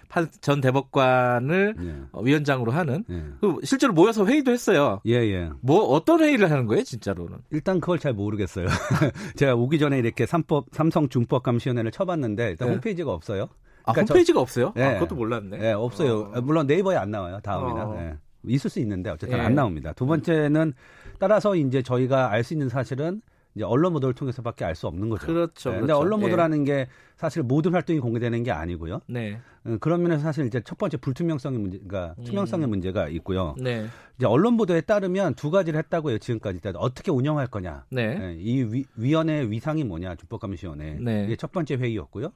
전 0.40 0.60
대법관을 0.60 1.74
예. 1.80 1.94
어, 2.12 2.20
위원장으로 2.20 2.72
하는 2.72 3.04
예. 3.10 3.22
그 3.40 3.58
실제로 3.64 3.92
모여서 3.92 4.26
회의도 4.26 4.50
했어요. 4.50 5.00
예, 5.06 5.14
예. 5.14 5.50
뭐 5.60 5.84
어떤 5.84 6.20
회의를 6.20 6.50
하는 6.50 6.66
거예요, 6.66 6.82
진짜로는? 6.82 7.38
일단 7.50 7.80
그걸 7.80 7.98
잘 7.98 8.12
모르겠어요. 8.12 8.66
제가 9.36 9.54
오기 9.54 9.78
전에 9.78 9.98
이렇게 9.98 10.26
삼법 10.26 10.66
삼성 10.72 11.08
준법감시위원회를 11.08 11.90
쳐봤는데 11.92 12.50
일단 12.50 12.70
홈페이지가 12.70 13.12
없어요. 13.12 13.48
아, 13.84 13.92
그러니까 13.92 14.12
홈페이지가 14.12 14.36
저, 14.36 14.40
없어요? 14.40 14.72
네. 14.76 14.84
아, 14.84 14.94
그것도 14.94 15.14
몰랐네. 15.14 15.58
네, 15.58 15.72
없어요. 15.72 16.32
어. 16.34 16.40
물론 16.40 16.66
네이버에 16.66 16.96
안 16.96 17.10
나와요. 17.10 17.40
다음이나. 17.42 17.84
어. 17.86 17.94
네. 17.94 18.16
있을 18.46 18.70
수 18.70 18.80
있는데 18.80 19.10
어쨌든 19.10 19.36
예. 19.38 19.42
안 19.42 19.54
나옵니다. 19.54 19.92
두 19.92 20.06
번째는 20.06 20.72
따라서 21.18 21.54
이제 21.56 21.82
저희가 21.82 22.30
알 22.30 22.42
수 22.42 22.54
있는 22.54 22.70
사실은 22.70 23.20
이제 23.54 23.64
언론 23.64 23.92
보도를 23.92 24.14
통해서밖에 24.14 24.64
알 24.64 24.74
수 24.74 24.86
없는 24.86 25.10
거죠. 25.10 25.26
그렇죠. 25.26 25.70
네, 25.70 25.76
근데 25.80 25.92
그렇죠. 25.92 26.00
언론 26.00 26.20
보도라는 26.20 26.64
게 26.64 26.86
사실 27.16 27.42
모든 27.42 27.74
활동이 27.74 27.98
공개되는 27.98 28.42
게 28.44 28.50
아니고요. 28.50 29.00
네. 29.08 29.38
음, 29.66 29.78
그런 29.78 30.02
면에서 30.02 30.22
사실 30.22 30.46
이제 30.46 30.62
첫 30.64 30.78
번째 30.78 30.96
불투명성의 30.96 31.58
문제, 31.58 31.78
그러니까 31.86 32.14
음. 32.18 32.24
투명성의 32.24 32.68
문제가 32.68 33.08
있고요. 33.08 33.54
네. 33.58 33.86
이제 34.16 34.24
언론 34.26 34.56
보도에 34.56 34.80
따르면 34.80 35.34
두 35.34 35.50
가지를 35.50 35.78
했다고 35.80 36.10
해요. 36.10 36.18
지금까지 36.18 36.60
어떻게 36.76 37.10
운영할 37.10 37.48
거냐. 37.48 37.84
네. 37.90 38.14
네, 38.14 38.36
이 38.38 38.62
위, 38.62 38.84
위원회의 38.96 39.50
위상이 39.50 39.84
뭐냐. 39.84 40.14
준법감시원회. 40.14 40.98
네. 41.00 41.24
이게 41.26 41.36
첫 41.36 41.52
번째 41.52 41.74
회의였고요. 41.74 42.32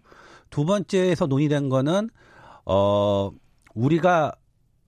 두 0.51 0.65
번째에서 0.65 1.27
논의된 1.27 1.69
거는 1.69 2.11
어 2.67 3.31
우리가 3.75 4.33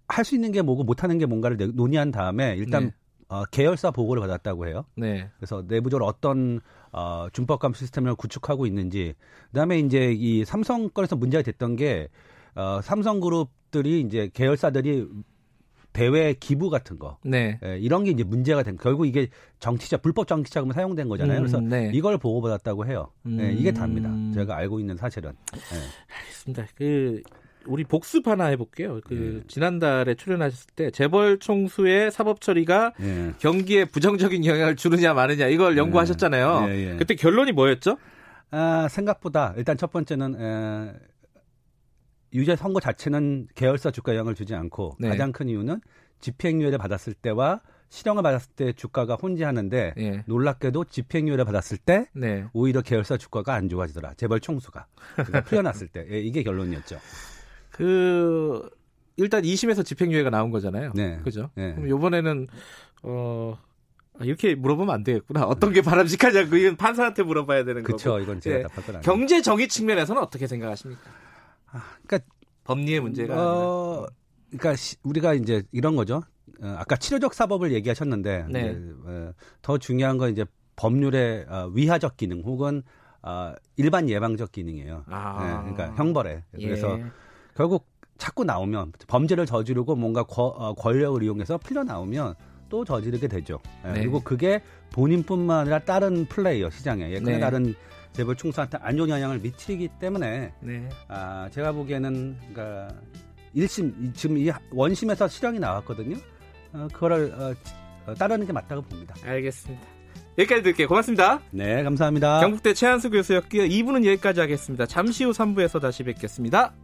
할 0.09 0.24
수 0.24 0.34
있는 0.36 0.52
게 0.52 0.62
뭐고 0.62 0.84
못 0.84 1.02
하는 1.02 1.18
게 1.18 1.26
뭔가를 1.26 1.57
내- 1.57 1.66
논의한 1.66 2.12
다음에 2.12 2.54
일단 2.57 2.84
네. 2.84 2.94
어, 3.28 3.44
계열사 3.46 3.90
보고를 3.90 4.20
받았다고 4.20 4.68
해요. 4.68 4.84
네. 4.96 5.28
그래서 5.36 5.64
내부적으로 5.66 6.07
어떤 6.07 6.61
어, 6.92 7.26
준법감 7.32 7.74
시스템을 7.74 8.14
구축하고 8.14 8.66
있는지, 8.66 9.14
그다음에 9.48 9.80
이제 9.80 10.12
이 10.16 10.44
삼성 10.44 10.88
건에서 10.90 11.16
문제가 11.16 11.42
됐던 11.42 11.74
게 11.74 12.09
어, 12.54 12.80
삼성그룹들이 12.82 14.00
이제 14.02 14.30
계열사들이 14.32 15.09
대외 15.97 16.34
기부 16.34 16.68
같은 16.68 16.99
거, 16.99 17.16
네. 17.24 17.59
예, 17.64 17.78
이런 17.78 18.05
게 18.05 18.11
이제 18.11 18.22
문제가 18.22 18.62
된 18.62 18.76
결국 18.76 19.07
이게 19.07 19.28
정치자 19.61 19.97
불법 19.97 20.26
정치 20.28 20.53
자금을 20.53 20.74
사용된 20.74 21.09
거잖아요. 21.09 21.38
그래서 21.38 21.59
음, 21.59 21.68
네. 21.68 21.90
이걸 21.94 22.18
보고받았다고 22.18 22.86
해요. 22.86 23.11
예, 23.28 23.53
이게 23.53 23.70
음. 23.70 23.74
답니다. 23.74 24.11
제가 24.34 24.57
알고 24.57 24.78
있는 24.78 24.97
사실은. 24.97 25.32
예. 25.55 25.78
알겠습니다. 26.20 26.66
그 26.76 27.22
우리 27.66 27.84
복습 27.84 28.28
하나 28.28 28.44
해볼게요. 28.47 29.01
그 29.05 29.42
지난달에 29.49 30.14
출연하셨을 30.14 30.66
때 30.76 30.90
재벌 30.90 31.38
총수의 31.38 32.11
사법 32.11 32.40
처리가 32.40 32.92
예. 33.01 33.32
경기에 33.38 33.86
부정적인 33.86 34.44
영향을 34.44 34.76
주느냐 34.76 35.14
마느냐 35.14 35.47
이걸 35.47 35.76
연구하셨잖아요. 35.78 36.66
예, 36.68 36.92
예. 36.92 36.97
그때 36.97 37.14
결론이 37.14 37.53
뭐였죠? 37.53 37.97
아, 38.51 38.86
생각보다 38.88 39.55
일단 39.57 39.76
첫 39.76 39.90
번째는 39.90 40.34
에, 40.40 40.92
유죄 42.37 42.55
선고 42.55 42.80
자체는 42.80 43.49
계열사 43.55 43.91
주가 43.91 44.12
영향을 44.14 44.34
주지 44.34 44.55
않고 44.55 44.97
네. 45.01 45.09
가장 45.09 45.32
큰 45.32 45.49
이유는 45.49 45.80
집행유예를 46.20 46.78
받았을 46.78 47.14
때와 47.14 47.61
실형을 47.89 48.22
받았을 48.22 48.51
때 48.57 48.72
주가가 48.72 49.14
혼재하는데 49.14 49.95
예. 49.97 50.24
놀랍게도 50.26 50.84
집행유예를 50.84 51.45
받았을 51.45 51.78
때 51.78 52.07
네. 52.12 52.45
오히려 52.53 52.82
계열사 52.82 53.16
주가가 53.16 53.55
안 53.55 53.68
좋아지더라. 53.68 54.14
재벌 54.14 54.41
총수가 54.41 54.87
그러니까 55.14 55.43
풀려났을 55.45 55.89
때 55.89 56.07
예, 56.11 56.20
이게 56.20 56.43
결론이었죠. 56.43 56.99
그 57.70 58.68
일단 59.16 59.43
2심에서 59.43 59.84
집행유예가 59.84 60.30
나온 60.30 60.51
거잖아요. 60.51 60.93
네. 60.95 61.20
그죠? 61.24 61.51
네. 61.55 61.74
그럼 61.74 61.89
이번에는 61.89 62.49
어 63.03 63.57
아, 64.18 64.24
이렇게 64.24 64.55
물어보면 64.55 64.95
안 64.95 65.05
되겠구나. 65.05 65.45
어떤 65.45 65.72
게 65.72 65.80
바람직하냐고 65.80 66.57
이건 66.57 66.76
판사한테 66.76 67.22
물어봐야 67.22 67.64
되는 67.64 67.82
그렇죠. 67.82 68.11
거고. 68.11 68.22
이건 68.22 68.41
제가 68.41 68.59
예. 68.59 68.62
답할 68.62 68.84
건 68.84 68.97
아니에요. 68.97 69.03
경제 69.03 69.41
정의 69.43 69.68
측면에서는 69.68 70.20
어떻게 70.20 70.47
생각하십니까? 70.47 71.03
그러니까 72.06 72.30
법리의 72.64 73.00
문제가 73.00 73.34
어, 73.36 74.06
그러니까 74.50 74.76
시- 74.76 74.96
우리가 75.02 75.34
이제 75.34 75.62
이런 75.72 75.96
거죠. 75.96 76.22
어, 76.62 76.74
아까 76.78 76.96
치료적 76.96 77.34
사법을 77.34 77.72
얘기하셨는데 77.72 78.46
네. 78.50 78.60
이제, 78.70 78.92
어, 79.04 79.32
더 79.62 79.78
중요한 79.78 80.18
건 80.18 80.30
이제 80.32 80.44
법률의 80.76 81.46
어, 81.48 81.70
위하적 81.74 82.16
기능 82.16 82.42
혹은 82.44 82.82
어, 83.22 83.54
일반 83.76 84.08
예방적 84.08 84.52
기능이에요. 84.52 85.04
아. 85.08 85.62
네, 85.64 85.72
그러니까 85.72 85.96
형벌에. 86.02 86.44
예. 86.58 86.64
그래서 86.64 86.98
결국 87.54 87.86
자꾸 88.18 88.44
나오면 88.44 88.92
범죄를 89.08 89.46
저지르고 89.46 89.96
뭔가 89.96 90.22
거- 90.22 90.46
어, 90.56 90.74
권력을 90.74 91.22
이용해서 91.22 91.58
풀려 91.58 91.82
나오면 91.84 92.34
또 92.68 92.84
저지르게 92.84 93.28
되죠. 93.28 93.60
예, 93.84 93.92
네. 93.92 94.00
그리고 94.00 94.20
그게 94.20 94.62
본인뿐만 94.92 95.60
아니라 95.60 95.78
다른 95.80 96.26
플레이어 96.26 96.70
시장에 96.70 97.10
예컨대 97.10 97.32
네. 97.32 97.40
다른 97.40 97.74
재벌 98.16 98.34
총수한테 98.34 98.78
안 98.80 98.96
좋은 98.96 99.08
영향을 99.10 99.38
미치기 99.40 99.88
때문에 100.00 100.52
네. 100.60 100.88
아, 101.08 101.48
제가 101.52 101.72
보기에는 101.72 102.36
그러니까 102.52 102.88
1심 103.54 103.92
이- 104.02 104.12
지금 104.14 104.38
이 104.38 104.50
원심에서 104.70 105.28
실형이 105.28 105.58
나왔거든요. 105.58 106.16
어, 106.72 106.88
그거를 106.92 107.32
어, 107.38 107.54
어, 108.10 108.14
따르는 108.14 108.46
게 108.46 108.52
맞다고 108.52 108.82
봅니다. 108.82 109.14
알겠습니다. 109.24 109.84
여기까지 110.38 110.62
드릴게요. 110.62 110.88
고맙습니다. 110.88 111.40
네, 111.50 111.82
감사합니다. 111.82 112.40
경북대 112.40 112.74
최한수 112.74 113.10
교수였고요. 113.10 113.62
2부는 113.64 114.04
여기까지 114.06 114.40
하겠습니다. 114.40 114.86
잠시 114.86 115.24
후 115.24 115.30
3부에서 115.30 115.80
다시 115.80 116.02
뵙겠습니다. 116.02 116.74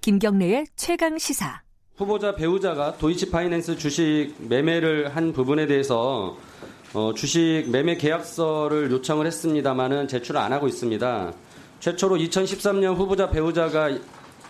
김경래의 0.00 0.64
최강 0.76 1.18
시사. 1.18 1.60
후보자 1.96 2.34
배우자가 2.34 2.96
도이치파이낸스 2.96 3.76
주식 3.76 4.32
매매를 4.38 5.14
한 5.14 5.34
부분에 5.34 5.66
대해서 5.66 6.38
어, 6.94 7.12
주식 7.14 7.66
매매 7.70 7.96
계약서를 7.96 8.90
요청을 8.90 9.26
했습니다만은 9.26 10.08
제출을 10.08 10.40
안 10.40 10.54
하고 10.54 10.66
있습니다. 10.68 11.34
최초로 11.80 12.16
2013년 12.16 12.96
후보자 12.96 13.28
배우자가 13.28 13.90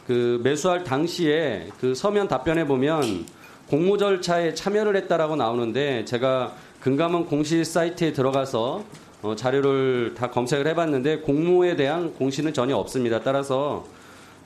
그 0.06 0.40
매수할 0.44 0.84
당시에 0.84 1.68
그 1.80 1.96
서면 1.96 2.28
답변에 2.28 2.64
보면 2.64 3.26
공모 3.68 3.98
절차에 3.98 4.54
참여를 4.54 4.94
했다라고 4.96 5.34
나오는데 5.34 6.04
제가 6.04 6.54
금감원 6.78 7.26
공시 7.26 7.64
사이트에 7.64 8.12
들어가서 8.12 8.84
어, 9.22 9.34
자료를 9.34 10.14
다 10.16 10.30
검색을 10.30 10.68
해봤는데 10.68 11.22
공모에 11.22 11.74
대한 11.74 12.14
공시는 12.14 12.54
전혀 12.54 12.76
없습니다. 12.76 13.20
따라서 13.20 13.84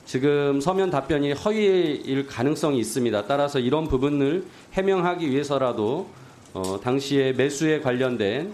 지금 0.05 0.61
서면 0.61 0.91
답변이 0.91 1.31
허위일 1.33 2.27
가능성이 2.27 2.79
있습니다. 2.79 3.25
따라서 3.25 3.59
이런 3.59 3.87
부분을 3.87 4.45
해명하기 4.73 5.29
위해서라도 5.29 6.07
어, 6.53 6.79
당시에 6.79 7.33
매수에 7.33 7.81
관련된 7.81 8.53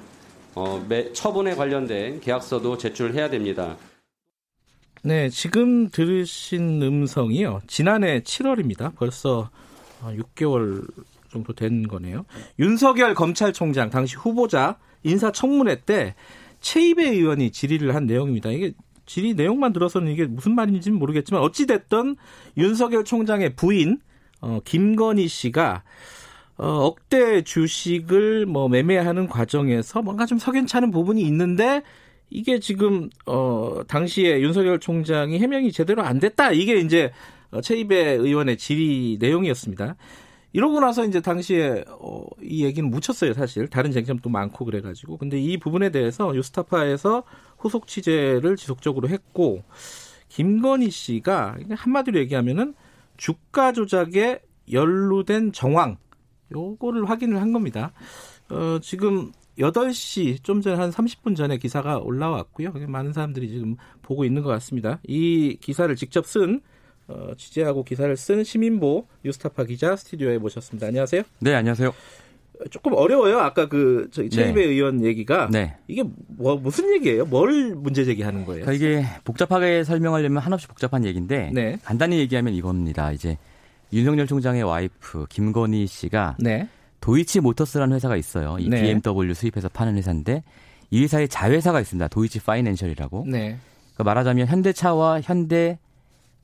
어, 0.56 0.84
매, 0.88 1.12
처분에 1.12 1.56
관련된 1.56 2.22
계약서도 2.22 2.78
제출해야 2.78 3.30
됩니다. 3.30 3.78
네, 5.04 5.30
지금 5.30 5.90
들으신 5.90 6.82
음성이요. 6.82 7.62
지난해 7.68 8.22
7월입니다. 8.22 8.96
벌써 8.96 9.50
6개월 10.04 10.88
정도 11.32 11.54
된 11.54 11.88
거네요. 11.88 12.26
윤석열 12.60 13.14
검찰총장 13.14 13.90
당시 13.90 14.16
후보자 14.16 14.78
인사청문회 15.04 15.82
때 15.86 16.16
최입의 16.62 17.10
의원이 17.10 17.52
질의를 17.52 17.96
한 17.96 18.06
내용입니다. 18.06 18.52
이게 18.52 18.74
질의 19.12 19.34
내용만 19.34 19.74
들어서는 19.74 20.10
이게 20.10 20.26
무슨 20.26 20.56
말인지는 20.56 20.98
모르겠지만 20.98 21.42
어찌됐든 21.42 22.16
윤석열 22.58 23.04
총장의 23.04 23.58
부인 23.58 24.00
어, 24.40 24.60
김건희 24.64 25.28
씨가 25.28 25.84
어, 26.58 26.86
억대 26.86 27.44
주식을 27.44 28.46
뭐 28.46 28.70
매매하는 28.70 29.28
과정에서 29.28 30.02
뭔가 30.02 30.26
좀 30.26 30.38
석연찮은 30.38 30.92
부분이 30.92 31.22
있는데 31.24 31.84
이게 32.30 32.60
지금 32.60 33.10
어 33.26 33.82
당시에 33.90 34.40
윤석열 34.40 34.80
총장이 34.80 35.38
해명이 35.40 35.74
제대로 35.74 36.02
안 36.04 36.20
됐다. 36.20 36.54
이게 36.54 36.80
이제 36.80 37.12
어, 37.52 37.60
최입의 37.60 38.16
의원의 38.16 38.58
질의 38.58 39.18
내용이었습니다. 39.20 39.98
이러고 40.54 40.80
나서 40.82 41.06
이제 41.06 41.22
당시에 41.22 41.84
어, 41.88 42.24
이 42.42 42.64
얘기는 42.66 42.90
묻혔어요, 42.90 43.34
사실. 43.34 43.68
다른 43.68 43.92
쟁점도 43.92 44.30
많고 44.30 44.66
그래가지고. 44.66 45.18
근데 45.18 45.40
이 45.40 45.58
부분에 45.58 45.92
대해서 45.92 46.36
유스타파에서 46.36 47.24
후속 47.62 47.88
취재를 47.88 48.58
지속적으로 48.58 49.08
했고 49.10 49.64
김건희 50.30 50.90
씨가 50.90 51.58
한마디로 51.70 52.20
얘기하면은 52.20 52.74
주가 53.18 53.72
조작에 53.72 54.40
연루된 54.72 55.52
정황 55.52 55.98
요거를 56.52 57.10
확인을 57.10 57.40
한 57.40 57.54
겁니다. 57.54 57.94
어, 58.50 58.80
지금 58.82 59.32
8시 59.58 60.44
좀 60.44 60.62
전에 60.62 60.76
한 60.76 60.90
30분 60.90 61.36
전에 61.36 61.58
기사가 61.58 62.00
올라왔고요. 62.00 62.74
많은 62.88 63.14
사람들이 63.14 63.50
지금 63.50 63.76
보고 64.02 64.26
있는 64.26 64.42
것 64.42 64.50
같습니다. 64.50 65.00
이 65.04 65.58
기사를 65.62 65.94
직접 65.96 66.26
쓴 66.26 66.62
어, 67.08 67.34
취재하고 67.38 67.84
기사를 67.84 68.16
쓴 68.16 68.44
시민보 68.44 69.08
뉴스타파 69.24 69.66
기자 69.66 69.96
스튜디오에 69.96 70.38
모셨습니다. 70.38 70.88
안녕하세요. 70.88 71.24
네, 71.40 71.54
안녕하세요. 71.54 71.94
조금 72.70 72.94
어려워요. 72.94 73.40
아까 73.40 73.68
그 73.68 74.10
저희 74.12 74.30
최입의 74.30 74.66
네. 74.66 74.72
의원 74.72 75.04
얘기가 75.04 75.50
네. 75.52 75.76
이게 75.88 76.04
뭐 76.28 76.56
무슨 76.56 76.94
얘기예요? 76.94 77.26
뭘 77.26 77.74
문제 77.76 78.06
제기하는 78.06 78.46
거예요? 78.46 78.66
그러니까 78.66 78.74
이게 78.86 79.06
복잡하게 79.24 79.84
설명하려면 79.84 80.44
한없이 80.44 80.68
복잡한 80.68 81.06
얘기인데 81.06 81.52
네. 81.54 81.78
간단히 81.84 82.20
얘기하면 82.20 82.54
이겁니다. 82.54 83.12
이제 83.12 83.38
윤석열 83.94 84.28
총장의 84.28 84.64
와이프 84.64 85.26
김건희 85.30 85.88
씨가 85.88 86.38
네. 86.40 86.68
도이치 87.02 87.40
모터스라는 87.40 87.96
회사가 87.96 88.16
있어요. 88.16 88.58
이 88.60 88.70
네. 88.70 88.82
BMW 88.82 89.34
수입해서 89.34 89.70
파는 89.70 89.98
회사인데 89.98 90.44
이 90.92 91.02
회사에 91.02 91.28
자회사가 91.28 91.82
있습니다. 91.82 92.08
도이치 92.10 92.42
파이낸셜이라고. 92.42 93.26
네. 93.28 93.58
그러니까 93.94 94.04
말하자면 94.04 94.48
현대차와 94.48 95.22
현대 95.22 95.80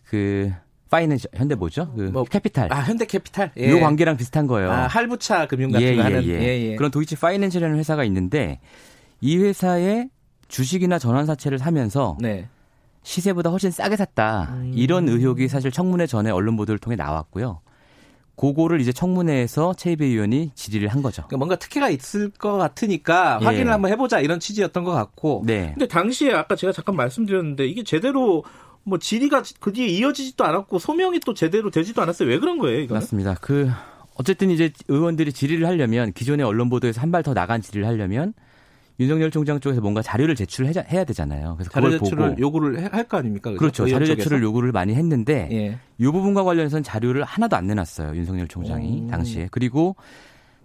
그 0.04 0.52
파이낸셜 0.90 1.32
현대 1.34 1.56
뭐죠? 1.56 1.92
그 1.96 2.02
뭐, 2.04 2.24
캐피탈. 2.24 2.72
아 2.72 2.82
현대 2.82 3.06
캐피탈. 3.06 3.52
예. 3.58 3.70
요 3.70 3.80
관계랑 3.80 4.18
비슷한 4.18 4.48
거예요. 4.48 4.72
아, 4.72 4.88
할부차 4.88 5.48
금융 5.48 5.72
같은 5.72 5.86
예, 5.86 5.96
거 5.96 6.00
예, 6.00 6.04
하는. 6.04 6.24
예. 6.24 6.30
예, 6.34 6.72
예. 6.72 6.76
그런 6.76 6.92
도이치 6.92 7.16
파이낸셜이라는 7.18 7.78
회사가 7.78 8.04
있는데 8.06 8.60
이 9.22 9.38
회사의 9.38 10.10
주식이나 10.48 11.00
전환사채를 11.00 11.60
사면서 11.60 12.18
네. 12.20 12.48
시세보다 13.04 13.50
훨씬 13.50 13.72
싸게 13.72 13.96
샀다. 13.96 14.50
음. 14.52 14.72
이런 14.76 15.08
의혹이 15.08 15.48
사실 15.48 15.72
청문회 15.72 16.08
전에 16.08 16.30
언론 16.30 16.58
보도를 16.58 16.78
통해 16.80 16.96
나왔고요. 16.96 17.62
그거를 18.36 18.80
이제 18.82 18.92
청문회에서 18.92 19.74
채이배 19.74 20.06
의원이 20.06 20.52
질의를 20.54 20.90
한 20.90 21.02
거죠. 21.02 21.24
그러니까 21.24 21.38
뭔가 21.38 21.56
특혜가 21.56 21.90
있을 21.90 22.30
것 22.30 22.58
같으니까 22.58 23.40
예. 23.42 23.46
확인을 23.46 23.74
한번 23.74 23.92
해보자 23.92 24.20
이런 24.20 24.40
취지였던 24.40 24.84
것 24.84 24.92
같고. 24.92 25.44
네. 25.46 25.72
근데 25.74 25.88
당시에 25.88 26.34
아까 26.34 26.56
제가 26.56 26.72
잠깐 26.72 26.96
말씀드렸는데 26.96 27.66
이게 27.66 27.84
제대로 27.84 28.44
뭐 28.88 28.98
질의가 28.98 29.44
그 29.60 29.74
뒤에 29.74 29.88
이어지지도 29.88 30.46
않았고 30.46 30.80
소명이 30.80 31.20
또 31.26 31.34
제대로 31.34 31.70
되지도 31.70 32.02
않았어요. 32.02 32.30
왜 32.30 32.40
그런 32.40 32.58
거예요, 32.58 32.80
이거? 32.80 32.94
맞습니다. 32.96 33.36
그 33.42 33.70
어쨌든 34.16 34.50
이제 34.50 34.72
의원들이 34.88 35.34
질의를 35.34 35.68
하려면 35.68 36.14
기존의 36.14 36.46
언론 36.46 36.70
보도에서 36.70 37.02
한 37.02 37.12
발 37.12 37.22
더 37.22 37.34
나간 37.34 37.62
질의를 37.62 37.86
하려면 37.88 38.34
윤석열 39.00 39.30
총장 39.30 39.60
쪽에서 39.60 39.82
뭔가 39.82 40.02
자료를 40.02 40.36
제출해야 40.36 41.04
되잖아요. 41.04 41.56
그래서 41.58 41.70
자료 41.70 41.86
그걸 41.90 42.00
제출을 42.00 42.30
보고 42.30 42.42
요구를 42.42 42.94
할 42.94 43.04
거 43.04 43.18
아닙니까? 43.18 43.50
그래서 43.52 43.60
그렇죠. 43.60 43.88
자료 43.88 44.06
제출을 44.06 44.38
쪽에서? 44.38 44.44
요구를 44.44 44.72
많이 44.72 44.96
했는데 44.96 45.50
예. 45.52 45.78
이 46.00 46.06
부분과 46.06 46.44
관련해서는 46.44 46.82
자료를 46.84 47.24
하나도 47.26 47.56
안 47.58 47.68
내놨어요. 47.68 48.16
윤석열 48.16 48.48
총장이 48.48 49.04
오. 49.06 49.08
당시에. 49.12 49.50
그리고 49.52 49.96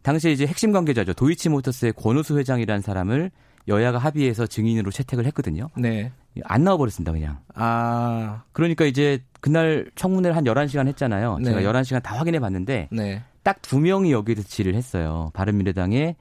당시에 0.02 0.32
이제 0.32 0.46
핵심 0.46 0.72
관계자죠. 0.72 1.12
도이치모터스의 1.12 1.92
권우수 1.94 2.38
회장이라는 2.38 2.80
사람을 2.82 3.30
여야가 3.68 3.98
합의해서 3.98 4.46
증인으로 4.46 4.90
채택을 4.90 5.26
했거든요. 5.26 5.68
네. 5.76 6.10
안 6.44 6.64
나와버렸습니다, 6.64 7.12
그냥. 7.12 7.38
아. 7.54 8.42
그러니까 8.52 8.84
이제 8.84 9.22
그날 9.40 9.90
청문회를 9.94 10.36
한 10.36 10.44
11시간 10.44 10.86
했잖아요. 10.88 11.38
네. 11.38 11.44
제가 11.44 11.60
11시간 11.60 12.02
다 12.02 12.16
확인해 12.16 12.40
봤는데 12.40 12.88
네. 12.90 13.22
딱두 13.42 13.80
명이 13.80 14.12
여기에 14.12 14.36
질의를 14.36 14.76
했어요. 14.76 15.30
바른미래당의 15.34 16.16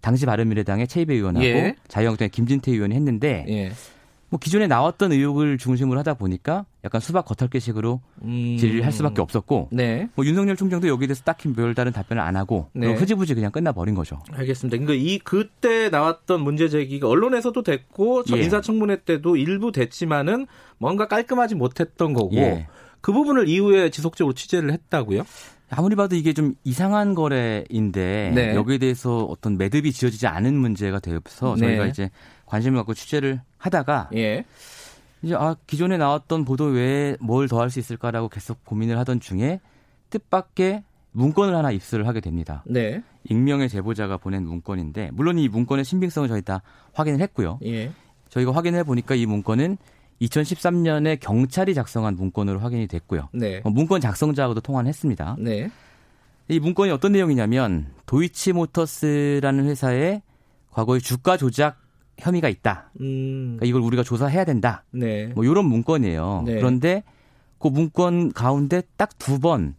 당시 0.00 0.26
바른미래당의 0.26 0.86
최이배 0.86 1.14
의원하고 1.14 1.46
예. 1.46 1.76
자유한국당의 1.88 2.28
김진태 2.30 2.72
의원이 2.72 2.94
했는데 2.94 3.46
예. 3.48 3.72
뭐 4.34 4.40
기존에 4.40 4.66
나왔던 4.66 5.12
의혹을 5.12 5.58
중심으로 5.58 5.96
하다 6.00 6.14
보니까 6.14 6.66
약간 6.82 7.00
수박 7.00 7.24
겉핥기식으로 7.24 8.00
음. 8.24 8.56
질의를 8.58 8.84
할 8.84 8.90
수밖에 8.90 9.22
없었고 9.22 9.68
네. 9.70 10.08
뭐 10.16 10.26
윤석열 10.26 10.56
총장도 10.56 10.88
여기에 10.88 11.06
대해서 11.06 11.22
딱히 11.22 11.52
별다른 11.52 11.92
답변을 11.92 12.20
안 12.20 12.34
하고 12.34 12.68
네. 12.72 12.92
흐지부지 12.94 13.34
그냥 13.34 13.52
끝나버린 13.52 13.94
거죠. 13.94 14.18
알겠습니다. 14.32 14.76
그러니까 14.76 14.94
이 14.94 15.20
그때 15.20 15.88
나왔던 15.88 16.40
문제 16.40 16.68
제기가 16.68 17.06
언론에서도 17.06 17.62
됐고 17.62 18.24
저 18.24 18.36
예. 18.36 18.42
인사청문회 18.42 19.02
때도 19.04 19.36
일부 19.36 19.70
됐지만은 19.70 20.48
뭔가 20.78 21.06
깔끔하지 21.06 21.54
못했던 21.54 22.12
거고 22.12 22.34
예. 22.34 22.66
그 23.02 23.12
부분을 23.12 23.48
이후에 23.48 23.90
지속적으로 23.90 24.34
취재를 24.34 24.72
했다고요? 24.72 25.22
아무리 25.76 25.96
봐도 25.96 26.16
이게 26.16 26.32
좀 26.32 26.54
이상한 26.64 27.14
거래인데 27.14 28.32
네. 28.34 28.54
여기에 28.54 28.78
대해서 28.78 29.24
어떤 29.24 29.56
매듭이 29.58 29.92
지어지지 29.92 30.26
않은 30.26 30.54
문제가 30.54 30.98
되어서 31.00 31.54
네. 31.58 31.66
저희가 31.66 31.86
이제 31.86 32.10
관심을 32.46 32.76
갖고 32.78 32.94
취재를 32.94 33.40
하다가 33.58 34.10
예. 34.14 34.44
이제 35.22 35.34
아 35.34 35.56
기존에 35.66 35.96
나왔던 35.96 36.44
보도 36.44 36.64
외에 36.66 37.16
뭘 37.20 37.48
더 37.48 37.58
할 37.58 37.70
수 37.70 37.78
있을까라고 37.78 38.28
계속 38.28 38.64
고민을 38.64 38.98
하던 38.98 39.20
중에 39.20 39.60
뜻밖의 40.10 40.84
문건을 41.12 41.54
하나 41.56 41.70
입수를 41.70 42.06
하게 42.06 42.20
됩니다. 42.20 42.62
네. 42.66 43.02
익명의 43.28 43.68
제보자가 43.68 44.16
보낸 44.18 44.44
문건인데 44.46 45.10
물론 45.12 45.38
이 45.38 45.48
문건의 45.48 45.84
신빙성을 45.84 46.28
저희 46.28 46.42
다 46.42 46.60
확인을 46.92 47.20
했고요. 47.20 47.58
예. 47.64 47.90
저희가 48.28 48.52
확인해 48.52 48.82
보니까 48.82 49.14
이 49.14 49.24
문건은 49.26 49.78
2013년에 50.22 51.18
경찰이 51.20 51.74
작성한 51.74 52.16
문건으로 52.16 52.60
확인이 52.60 52.86
됐고요. 52.86 53.28
네. 53.32 53.60
어, 53.64 53.70
문건 53.70 54.00
작성자하고도 54.00 54.60
통화를 54.60 54.88
했습니다. 54.88 55.36
네. 55.38 55.70
이 56.48 56.58
문건이 56.60 56.90
어떤 56.90 57.12
내용이냐면 57.12 57.86
도이치모터스라는 58.06 59.64
회사에 59.66 60.22
과거에 60.70 60.98
주가 60.98 61.36
조작 61.36 61.78
혐의가 62.18 62.48
있다. 62.48 62.90
음. 63.00 63.56
그러니까 63.56 63.66
이걸 63.66 63.80
우리가 63.82 64.02
조사해야 64.02 64.44
된다. 64.44 64.84
네. 64.90 65.26
뭐 65.34 65.44
이런 65.44 65.66
문건이에요. 65.66 66.42
네. 66.46 66.54
그런데 66.56 67.02
그 67.58 67.68
문건 67.68 68.32
가운데 68.32 68.82
딱 68.96 69.10
두 69.18 69.38
번 69.40 69.74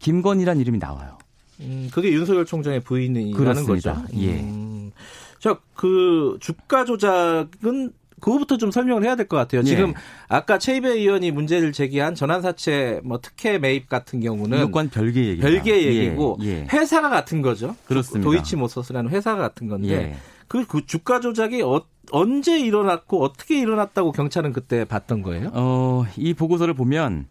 김건희란 0.00 0.58
이름이 0.60 0.78
나와요. 0.78 1.16
음, 1.60 1.88
그게 1.92 2.10
윤석열 2.12 2.44
총장의 2.44 2.80
부인이라는 2.80 3.32
그렇습니다. 3.32 3.94
거죠. 4.02 4.18
예. 4.18 4.40
음. 4.40 4.90
자, 5.38 5.60
그 5.74 6.36
주가 6.40 6.84
조작은 6.84 7.92
그거부터 8.22 8.56
좀 8.56 8.70
설명을 8.70 9.04
해야 9.04 9.16
될 9.16 9.26
것 9.26 9.36
같아요. 9.36 9.60
예. 9.60 9.64
지금 9.64 9.92
아까 10.28 10.58
최이배 10.58 10.88
의원이 10.90 11.30
문제를 11.32 11.72
제기한 11.72 12.14
전환사채 12.14 13.00
뭐 13.04 13.18
특혜 13.20 13.58
매입 13.58 13.88
같은 13.88 14.20
경우는 14.20 14.58
이것과는 14.58 14.90
별개 14.90 15.20
얘기입니다. 15.20 15.48
별개의 15.48 15.84
예, 15.86 15.94
얘기고 16.04 16.38
예. 16.42 16.66
회사가 16.72 17.10
같은 17.10 17.42
거죠. 17.42 17.76
그렇습니다. 17.86 18.24
도이치모터스라는 18.24 19.10
회사가 19.10 19.40
같은 19.40 19.68
건데 19.68 19.88
예. 19.92 20.16
그, 20.48 20.66
그 20.66 20.84
주가 20.86 21.20
조작이 21.20 21.62
어, 21.62 21.82
언제 22.10 22.58
일어났고 22.60 23.22
어떻게 23.22 23.58
일어났다고 23.58 24.12
경찰은 24.12 24.52
그때 24.52 24.84
봤던 24.84 25.22
거예요? 25.22 25.50
어, 25.54 26.04
이 26.16 26.34
보고서를 26.34 26.74
보면 26.74 27.26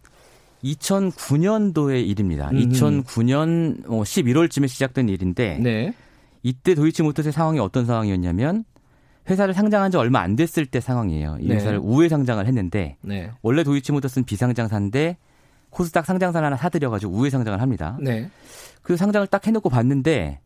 2009년도의 0.64 2.08
일입니다. 2.08 2.50
음. 2.52 2.58
2009년 2.70 3.84
11월쯤에 3.86 4.68
시작된 4.68 5.10
일인데 5.10 5.60
네. 5.62 5.94
이때 6.44 6.74
도이치모터스의 6.76 7.32
상황이 7.34 7.60
어떤 7.60 7.86
상황이었냐면 7.86 8.64
회사를 9.30 9.54
상장한 9.54 9.92
지 9.92 9.98
얼마 9.98 10.20
안 10.20 10.36
됐을 10.36 10.66
때 10.66 10.80
상황이에요. 10.80 11.38
이 11.40 11.48
네. 11.48 11.56
회사를 11.56 11.80
우회 11.82 12.10
상장을 12.10 12.46
했는데 12.46 12.98
네. 13.02 13.32
원래 13.42 13.64
도이치모터스는 13.64 14.26
비상장사인데 14.26 15.18
코스닥 15.70 16.06
상장사 16.06 16.44
하나 16.44 16.58
사들여가지고 16.58 17.14
우회 17.14 17.30
상장을 17.30 17.60
합니다. 17.62 17.98
네. 18.02 18.30
그 18.82 18.98
상장을 18.98 19.26
딱 19.28 19.46
해놓고 19.46 19.70
봤는데 19.70 20.40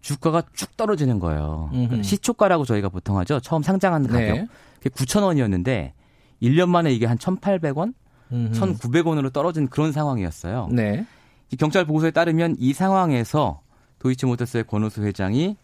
주가가 0.00 0.42
쭉 0.54 0.76
떨어지는 0.76 1.18
거예요. 1.18 1.68
그러니까 1.70 1.94
음흠. 1.96 2.02
시초가라고 2.02 2.64
저희가 2.64 2.88
보통 2.88 3.18
하죠. 3.18 3.40
처음 3.40 3.62
상장한 3.62 4.06
가격. 4.06 4.18
네. 4.36 4.46
그게 4.78 4.90
9,000원이었는데 4.90 5.92
1년 6.40 6.68
만에 6.68 6.90
이게 6.92 7.04
한 7.04 7.18
1,800원, 7.18 7.92
음흠. 8.32 8.52
1,900원으로 8.52 9.32
떨어진 9.32 9.68
그런 9.68 9.92
상황이었어요. 9.92 10.68
네. 10.72 11.04
이 11.50 11.56
경찰 11.56 11.84
보고서에 11.84 12.12
따르면 12.12 12.56
이 12.58 12.72
상황에서 12.72 13.60
도이치모터스의 13.98 14.64
권오수 14.64 15.02
회장이 15.02 15.56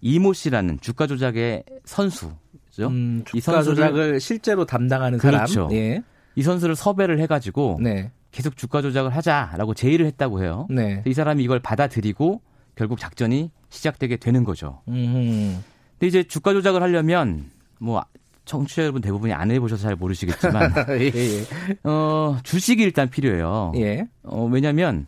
이모 0.00 0.32
씨라는 0.32 0.78
주가 0.80 1.06
조작의 1.06 1.64
선수. 1.84 2.30
죠 2.70 2.86
음, 2.88 3.24
이 3.34 3.40
주가 3.40 3.60
선수를- 3.60 3.64
조작을 3.76 4.20
실제로 4.20 4.64
담당하는 4.64 5.18
그렇죠. 5.18 5.52
사람. 5.68 5.72
예. 5.72 6.02
이 6.36 6.42
선수를 6.42 6.76
섭외를 6.76 7.18
해가지고 7.20 7.78
네. 7.82 8.12
계속 8.30 8.56
주가 8.56 8.82
조작을 8.82 9.14
하자라고 9.16 9.74
제의를 9.74 10.06
했다고 10.06 10.42
해요. 10.42 10.66
네. 10.70 11.02
이 11.06 11.12
사람이 11.14 11.42
이걸 11.42 11.58
받아들이고 11.58 12.40
결국 12.76 12.98
작전이 13.00 13.50
시작되게 13.70 14.16
되는 14.18 14.44
거죠. 14.44 14.80
음. 14.88 15.62
근데 15.92 16.06
이제 16.06 16.22
주가 16.22 16.52
조작을 16.52 16.80
하려면 16.82 17.50
뭐 17.80 18.04
청취자 18.44 18.82
여러분 18.82 19.02
대부분이 19.02 19.32
안 19.32 19.50
해보셔서 19.50 19.82
잘 19.82 19.96
모르시겠지만 19.96 20.72
예, 21.00 21.10
예. 21.12 21.44
어, 21.82 22.38
주식이 22.44 22.82
일단 22.82 23.10
필요해요. 23.10 23.72
예. 23.76 24.06
어, 24.22 24.44
왜냐하면 24.46 25.06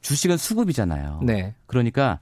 주식은 0.00 0.38
수급이잖아요. 0.38 1.20
네. 1.22 1.54
그러니까 1.66 2.18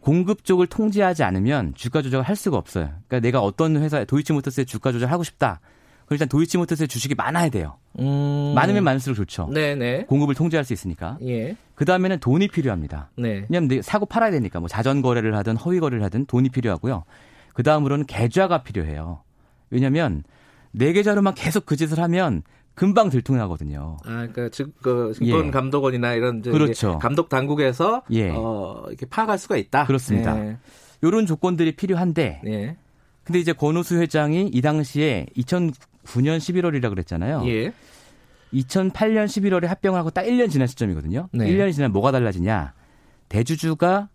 공급 0.00 0.44
쪽을 0.44 0.66
통제하지 0.66 1.22
않으면 1.22 1.74
주가 1.74 2.02
조작을 2.02 2.24
할 2.24 2.36
수가 2.36 2.56
없어요. 2.56 2.86
그러니까 3.08 3.20
내가 3.20 3.40
어떤 3.40 3.76
회사에 3.76 4.04
도이치모터스의 4.06 4.66
주가 4.66 4.92
조작을 4.92 5.12
하고 5.12 5.22
싶다. 5.24 5.60
그럼 6.06 6.16
일단 6.16 6.28
도이치모터스의 6.28 6.88
주식이 6.88 7.14
많아야 7.14 7.50
돼요. 7.50 7.76
음. 7.98 8.52
많으면 8.54 8.82
많을수록 8.82 9.16
좋죠. 9.16 9.48
네네. 9.52 10.04
공급을 10.06 10.34
통제할 10.34 10.64
수 10.64 10.72
있으니까. 10.72 11.18
예. 11.22 11.56
그 11.74 11.84
다음에는 11.84 12.18
돈이 12.18 12.48
필요합니다. 12.48 13.10
네. 13.16 13.44
왜냐하면 13.48 13.68
내- 13.68 13.82
사고 13.82 14.06
팔아야 14.06 14.30
되니까 14.32 14.58
뭐 14.58 14.68
자전 14.68 15.02
거래를 15.02 15.36
하든 15.36 15.56
허위 15.56 15.78
거래를 15.80 16.02
하든 16.04 16.26
돈이 16.26 16.48
필요하고요. 16.48 17.04
그 17.54 17.62
다음으로는 17.62 18.06
계좌가 18.06 18.62
필요해요. 18.62 19.22
왜냐하면 19.70 20.24
내 20.72 20.92
계좌로만 20.92 21.34
계속 21.34 21.66
그 21.66 21.76
짓을 21.76 21.98
하면 22.00 22.42
금방 22.74 23.10
들통나거든요. 23.10 23.98
아, 24.04 24.08
그러니까 24.08 24.48
즉, 24.50 24.74
그 24.80 25.12
증권 25.14 25.46
예. 25.46 25.50
감독원이나 25.50 26.14
이런 26.14 26.40
그렇죠. 26.40 26.98
감독 26.98 27.28
당국에서 27.28 28.02
예. 28.10 28.30
어, 28.30 28.84
이렇게 28.88 29.06
파악할 29.06 29.38
수가 29.38 29.56
있다. 29.56 29.84
그렇습니다. 29.84 30.34
네. 30.34 30.56
이런 31.02 31.26
조건들이 31.26 31.76
필요한데, 31.76 32.42
예. 32.46 32.76
근데 33.24 33.38
이제 33.38 33.52
권오수 33.52 33.96
회장이 34.00 34.48
이 34.52 34.62
당시에 34.62 35.26
2009년 35.36 36.38
11월이라 36.38 36.88
그랬잖아요. 36.88 37.42
예. 37.46 37.72
2008년 38.52 39.26
11월에 39.26 39.66
합병을 39.66 39.98
하고 39.98 40.10
딱 40.10 40.24
1년 40.24 40.50
지난 40.50 40.66
시점이거든요. 40.66 41.28
네. 41.32 41.46
1년이 41.46 41.72
지나면 41.72 41.92
뭐가 41.92 42.12
달라지냐? 42.12 42.72
대주주가 43.28 44.08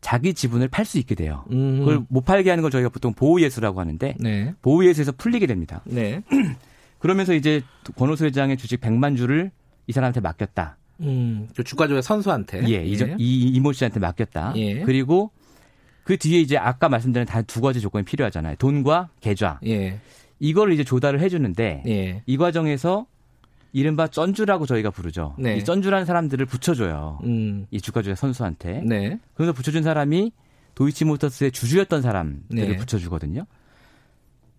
자기 0.00 0.34
지분을 0.34 0.68
팔 0.68 0.84
수 0.84 0.98
있게 0.98 1.14
돼요. 1.14 1.44
음. 1.50 1.80
그걸 1.80 2.04
못 2.08 2.24
팔게 2.24 2.50
하는 2.50 2.62
걸 2.62 2.70
저희가 2.70 2.88
보통 2.88 3.14
보호예수라고 3.14 3.80
하는데 3.80 4.14
네. 4.20 4.54
보호예수에서 4.62 5.12
풀리게 5.12 5.46
됩니다. 5.46 5.82
네. 5.84 6.22
그러면서 6.98 7.34
이제 7.34 7.62
권오수 7.96 8.24
회장의 8.26 8.56
주식 8.56 8.80
100만 8.80 9.16
주를 9.16 9.50
이 9.86 9.92
사람한테 9.92 10.20
맡겼다. 10.20 10.76
음. 11.00 11.48
그 11.56 11.62
주가조의 11.64 12.02
선수한테. 12.02 12.68
예, 12.68 12.84
이저- 12.84 13.06
이 13.18 13.42
이모 13.50 13.72
씨한테 13.72 14.00
맡겼다. 14.00 14.52
예. 14.56 14.80
그리고 14.82 15.30
그 16.04 16.16
뒤에 16.16 16.40
이제 16.40 16.56
아까 16.56 16.88
말씀드린 16.88 17.26
다두 17.26 17.60
가지 17.60 17.80
조건이 17.80 18.04
필요하잖아요. 18.04 18.56
돈과 18.56 19.10
계좌. 19.20 19.60
예. 19.66 20.00
이걸 20.40 20.72
이제 20.72 20.82
조달을 20.84 21.20
해주는데 21.20 21.82
예. 21.86 22.22
이 22.26 22.36
과정에서 22.36 23.06
이른바 23.72 24.08
쩐주라고 24.08 24.66
저희가 24.66 24.90
부르죠. 24.90 25.34
네. 25.38 25.56
이 25.56 25.64
쩐주라는 25.64 26.06
사람들을 26.06 26.46
붙여줘요. 26.46 27.18
음. 27.24 27.66
이 27.70 27.80
주가 27.80 28.00
조작 28.02 28.16
선수한테. 28.16 28.82
네. 28.84 29.18
그래서 29.34 29.52
붙여준 29.52 29.82
사람이 29.82 30.32
도이치모터스의 30.74 31.52
주주였던 31.52 32.00
사람들을 32.02 32.68
네. 32.68 32.76
붙여주거든요. 32.76 33.44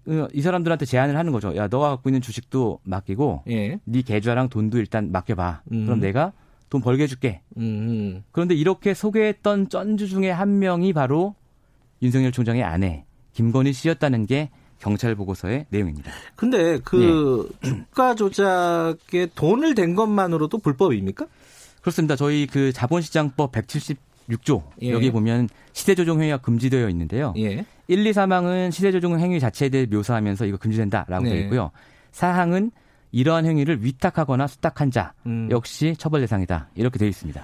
어, 0.09 0.27
이 0.33 0.41
사람들한테 0.41 0.85
제안을 0.85 1.15
하는 1.15 1.31
거죠. 1.31 1.55
야, 1.55 1.67
너가 1.67 1.89
갖고 1.89 2.09
있는 2.09 2.21
주식도 2.21 2.79
맡기고, 2.83 3.43
예. 3.49 3.79
네 3.83 4.01
계좌랑 4.01 4.49
돈도 4.49 4.79
일단 4.79 5.11
맡겨봐. 5.11 5.61
음. 5.71 5.85
그럼 5.85 5.99
내가 5.99 6.33
돈 6.69 6.81
벌게 6.81 7.03
해줄게. 7.03 7.41
음. 7.57 8.23
그런데 8.31 8.55
이렇게 8.55 8.93
소개했던 8.93 9.69
쩐주 9.69 10.07
중에 10.07 10.31
한 10.31 10.59
명이 10.59 10.93
바로 10.93 11.35
윤석열 12.01 12.31
총장의 12.31 12.63
아내 12.63 13.05
김건희 13.33 13.73
씨였다는 13.73 14.25
게 14.25 14.49
경찰 14.79 15.13
보고서의 15.15 15.65
내용입니다. 15.69 16.11
근데 16.35 16.79
그 16.83 17.51
예. 17.63 17.67
주가 17.69 18.15
조작에 18.15 19.27
돈을 19.35 19.75
댄 19.75 19.93
것만으로도 19.93 20.59
불법입니까? 20.59 21.27
그렇습니다. 21.81 22.15
저희 22.15 22.47
그 22.47 22.71
자본시장법 22.71 23.51
176조 24.29 24.63
예. 24.81 24.91
여기 24.91 25.11
보면 25.11 25.49
시세조정 25.73 26.21
행위가 26.21 26.37
금지되어 26.37 26.89
있는데요. 26.89 27.33
예. 27.37 27.65
1, 27.87 28.05
2, 28.05 28.11
3항은 28.11 28.71
시세조정 28.71 29.19
행위 29.19 29.39
자체에 29.39 29.69
대해 29.69 29.85
묘사하면서 29.85 30.45
이거 30.45 30.57
금지된다라고 30.57 31.23
네. 31.23 31.31
되어 31.31 31.39
있고요. 31.41 31.71
4항은 32.11 32.71
이러한 33.11 33.45
행위를 33.45 33.83
위탁하거나 33.83 34.47
수탁한 34.47 34.91
자 34.91 35.13
음. 35.25 35.47
역시 35.51 35.95
처벌 35.97 36.21
대상이다. 36.21 36.69
이렇게 36.75 36.99
되어 36.99 37.07
있습니다. 37.07 37.43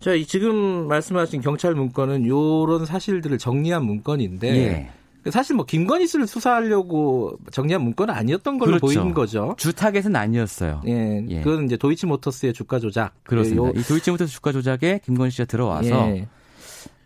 자, 0.00 0.12
이 0.12 0.26
지금 0.26 0.86
말씀하신 0.88 1.40
경찰 1.40 1.74
문건은 1.74 2.26
요런 2.26 2.84
사실들을 2.84 3.38
정리한 3.38 3.84
문건인데 3.84 4.48
예. 4.48 4.90
사실 5.30 5.56
뭐 5.56 5.64
김건희 5.66 6.06
씨를 6.06 6.26
수사하려고 6.26 7.38
정리한 7.50 7.82
문건은 7.82 8.14
아니었던 8.14 8.58
걸로 8.58 8.78
그렇죠. 8.78 8.86
보이는 8.86 9.14
거죠. 9.14 9.54
주 9.58 9.72
타겟은 9.72 10.14
아니었어요. 10.14 10.82
예, 10.86 11.24
예. 11.28 11.40
그건 11.42 11.64
이제 11.66 11.76
도이치모터스의 11.76 12.52
주가 12.52 12.78
조작. 12.78 13.12
그렇습니다. 13.24 13.62
요- 13.68 13.72
이 13.74 13.82
도이치모터스 13.82 14.32
주가 14.32 14.52
조작에 14.52 15.00
김건희 15.04 15.30
씨가 15.30 15.44
들어와서 15.46 15.88
예. 16.16 16.28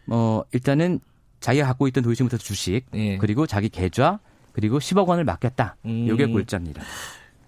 어 0.09 0.42
일단은 0.52 1.01
자기가 1.40 1.66
갖고 1.66 1.86
있던 1.88 2.02
도이치모터스 2.05 2.42
주식 2.44 2.82
예. 2.94 3.16
그리고 3.18 3.47
자기 3.47 3.68
계좌 3.68 4.18
그리고 4.52 4.78
10억 4.78 5.06
원을 5.06 5.24
맡겼다. 5.24 5.76
음. 5.86 6.06
요게 6.09 6.26
골자입니다. 6.26 6.82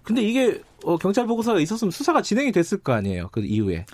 근데 0.03 0.21
이게 0.21 0.61
어, 0.85 0.97
경찰 0.97 1.25
보고서가 1.27 1.59
있었으면 1.59 1.91
수사가 1.91 2.21
진행이 2.21 2.51
됐을 2.51 2.77
거 2.79 2.93
아니에요. 2.93 3.29
그 3.31 3.41
이후에. 3.41 3.85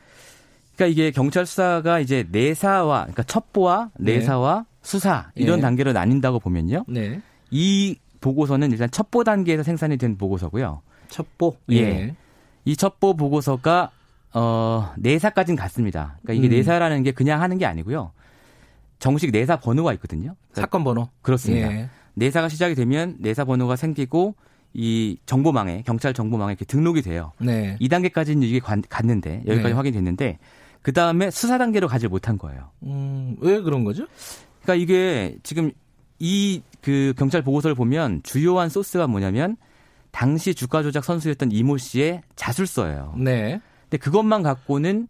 그러니까 0.76 0.94
이게 0.94 1.12
경찰 1.12 1.46
수사가 1.46 2.00
이제 2.00 2.26
내사와 2.32 3.02
그러니까 3.02 3.24
첩보와 3.24 3.90
네. 4.00 4.14
내사와 4.20 4.66
수사 4.94 5.30
이런 5.36 5.60
예. 5.60 5.62
단계로 5.62 5.94
나뉜다고 5.94 6.40
보면요. 6.40 6.84
네. 6.88 7.22
이 7.52 7.96
보고서는 8.22 8.72
일단 8.72 8.90
첩보 8.90 9.24
단계에서 9.24 9.62
생산이 9.62 9.98
된 9.98 10.18
보고서고요. 10.18 10.82
첩보. 11.10 11.58
예. 11.74 12.16
이 12.66 12.76
첩보 12.76 13.16
보고서가 13.16 13.92
어 14.34 14.92
내사까지는 14.98 15.56
갔습니다. 15.58 16.18
그러니까 16.24 16.34
이게 16.44 16.48
음. 16.52 16.58
내사라는 16.58 17.04
게 17.04 17.12
그냥 17.12 17.40
하는 17.40 17.60
게 17.60 17.68
아니고요. 17.68 18.12
정식 18.98 19.30
내사 19.32 19.58
번호가 19.60 19.94
있거든요. 19.94 20.36
그러니까 20.52 20.62
사건 20.62 20.84
번호. 20.84 21.08
그렇습니다. 21.22 21.72
예. 21.72 21.90
내사가 22.16 22.50
시작이 22.50 22.74
되면 22.74 23.16
내사 23.20 23.46
번호가 23.46 23.76
생기고 23.76 24.34
이 24.74 25.18
정보망에 25.28 25.84
경찰 25.86 26.16
정보망에 26.16 26.54
이렇게 26.54 26.66
등록이 26.66 27.04
돼요. 27.04 27.32
네. 27.40 27.78
2단계까지는 27.80 28.42
이게 28.42 28.58
관- 28.60 28.82
갔는데 28.90 29.44
여기까지 29.48 29.70
네. 29.70 29.74
확인됐는데 29.74 30.40
그 30.82 30.94
다음에 30.94 31.30
수사 31.30 31.60
단계로 31.60 31.88
가지 31.88 32.08
못한 32.08 32.40
거예요. 32.40 32.72
음, 32.84 33.36
왜 33.40 33.62
그런 33.62 33.84
거죠? 33.84 34.06
그러니까 34.62 34.76
이게 34.76 35.38
지금 35.44 35.72
이 36.20 36.62
그 36.82 37.14
경찰 37.18 37.42
보고서를 37.42 37.76
보면 37.76 38.22
주요한 38.24 38.70
소스가 38.70 39.06
뭐냐면 39.06 39.58
당시 40.12 40.56
주가 40.56 40.82
조작 40.82 41.04
선수였던 41.04 41.52
이모 41.52 41.78
씨의 41.78 42.22
자술서예요. 42.38 43.16
네. 43.18 43.60
근데 43.84 43.98
그것만 43.98 44.44
갖고는 44.44 45.10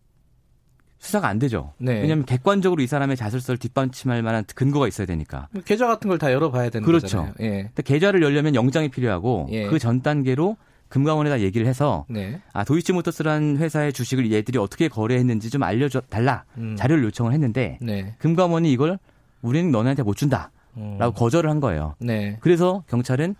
수사가 0.97 1.27
안 1.27 1.37
되죠. 1.37 1.73
네. 1.77 2.01
왜냐하면 2.01 2.25
객관적으로 2.25 2.81
이 2.81 2.87
사람의 2.87 3.15
자술서를 3.17 3.59
뒷받침할 3.59 4.23
만한 4.23 4.43
근거가 4.55 4.87
있어야 4.87 5.05
되니까. 5.05 5.47
계좌 5.63 5.85
같은 5.85 6.09
걸 6.09 6.17
다 6.17 6.33
열어봐야 6.33 6.71
되는 6.71 6.83
그렇죠. 6.85 7.05
거잖아요. 7.05 7.33
예. 7.41 7.69
계좌를 7.85 8.23
열려면 8.23 8.55
영장이 8.55 8.89
필요하고 8.89 9.47
예. 9.51 9.67
그전 9.67 10.01
단계로 10.01 10.57
금감원에다 10.89 11.41
얘기를 11.41 11.67
해서 11.67 12.05
네. 12.09 12.41
아 12.51 12.63
도이치모터스라는 12.63 13.57
회사의 13.57 13.93
주식을 13.93 14.31
얘들이 14.31 14.57
어떻게 14.57 14.87
거래했는지 14.87 15.51
좀 15.51 15.61
알려줘 15.61 16.01
달라 16.09 16.45
음. 16.57 16.75
자료를 16.75 17.03
요청을 17.05 17.31
했는데 17.31 17.77
네. 17.79 18.15
금감원이 18.17 18.71
이걸 18.71 18.97
우리는 19.41 19.71
너네한테 19.71 20.03
못 20.03 20.15
준다 20.15 20.51
라고 20.97 21.11
음. 21.11 21.13
거절을 21.13 21.49
한 21.49 21.59
거예요. 21.59 21.95
네. 21.99 22.37
그래서 22.41 22.83
경찰은 22.87 23.35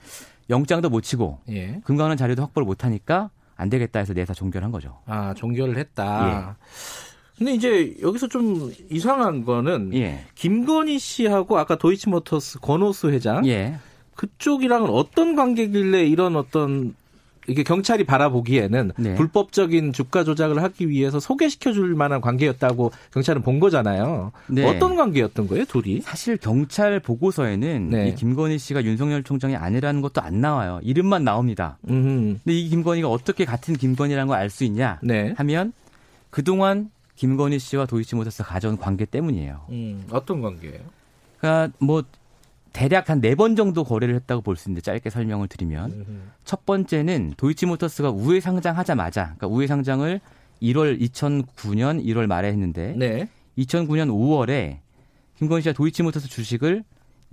영장도 0.50 0.90
못 0.90 1.02
치고 1.02 1.40
예. 1.50 1.80
금감원 1.84 2.18
자료도 2.18 2.42
확보를 2.42 2.66
못 2.66 2.84
하니까 2.84 3.30
안 3.56 3.70
되겠다 3.70 4.00
해서 4.00 4.14
내사 4.14 4.34
종결한 4.34 4.72
거죠. 4.72 4.98
아, 5.06 5.34
종결을 5.34 5.78
했다. 5.78 6.58
예. 6.58 6.66
근데 7.38 7.54
이제 7.54 7.96
여기서 8.02 8.28
좀 8.28 8.72
이상한 8.90 9.46
거는 9.46 9.94
예. 9.94 10.26
김건희 10.36 11.00
씨하고 11.00 11.58
아까 11.58 11.78
도이치모터스 11.78 12.60
권오수 12.60 13.12
회장 13.12 13.46
예. 13.48 13.78
그쪽이랑은 14.16 14.90
어떤 14.90 15.36
관계길래 15.36 16.06
이런 16.06 16.36
어떤 16.36 16.96
이게 17.50 17.64
경찰이 17.64 18.04
바라보기에는 18.06 18.92
네. 18.98 19.16
불법적인 19.16 19.94
주가 19.94 20.24
조작을 20.24 20.62
하기 20.64 20.90
위해서 20.90 21.20
소개시켜 21.20 21.74
줄 21.74 21.96
만한 21.96 22.22
관계였다고 22.22 22.92
경찰은 23.14 23.42
본 23.42 23.60
거잖아요. 23.60 24.32
네. 24.48 24.66
어떤 24.68 24.96
관계였던 24.96 25.48
거예요, 25.48 25.66
둘이? 25.66 26.02
사실 26.02 26.38
경찰 26.38 27.00
보고서에는 27.00 27.90
네. 27.90 28.10
이 28.10 28.16
김건희 28.16 28.58
씨가 28.58 28.84
윤석열 28.84 29.24
총장의 29.24 29.56
아내라는 29.56 30.02
것도 30.02 30.22
안 30.22 30.42
나와요. 30.42 30.80
이름만 30.84 31.24
나옵니다. 31.24 31.78
음. 31.90 32.40
근데 32.44 32.58
이 32.58 32.70
김건희가 32.70 33.08
어떻게 33.10 33.46
같은 33.46 33.76
김건희라는 33.76 34.28
걸 34.28 34.40
알 34.40 34.50
수 34.50 34.64
있냐 34.64 35.00
네. 35.04 35.34
하면 35.38 35.74
그동안 36.30 36.90
김건희 37.16 37.60
씨와 37.60 37.86
도이치모터스가 37.86 38.48
가져온 38.48 38.78
관계 38.78 39.04
때문이에요. 39.06 39.62
음, 39.70 40.06
어떤 40.12 40.42
관계예요? 40.42 40.80
그러니까 41.40 41.74
뭐 41.80 42.04
대략 42.80 43.10
한 43.10 43.20
네 43.20 43.36
번 43.36 43.56
정도 43.56 43.84
거래를 43.84 44.16
했다고 44.16 44.42
볼 44.42 44.56
수 44.56 44.70
있는데 44.70 44.82
짧게 44.82 45.10
설명을 45.10 45.48
드리면 45.48 45.92
음. 45.92 46.32
첫 46.46 46.66
번째는 46.66 47.34
도이치모터스가 47.38 48.10
우회 48.12 48.40
상장하자마자 48.40 49.36
그러니까 49.38 49.48
우회 49.48 49.68
상장을 49.68 50.20
1월 50.62 51.00
2009년 51.02 52.04
1월 52.06 52.28
말에 52.28 52.48
했는데 52.50 52.94
네. 52.98 53.28
2009년 53.58 54.10
5월에 54.10 54.78
김건희 55.38 55.62
씨가 55.64 55.74
도이치모터스 55.74 56.28
주식을 56.30 56.84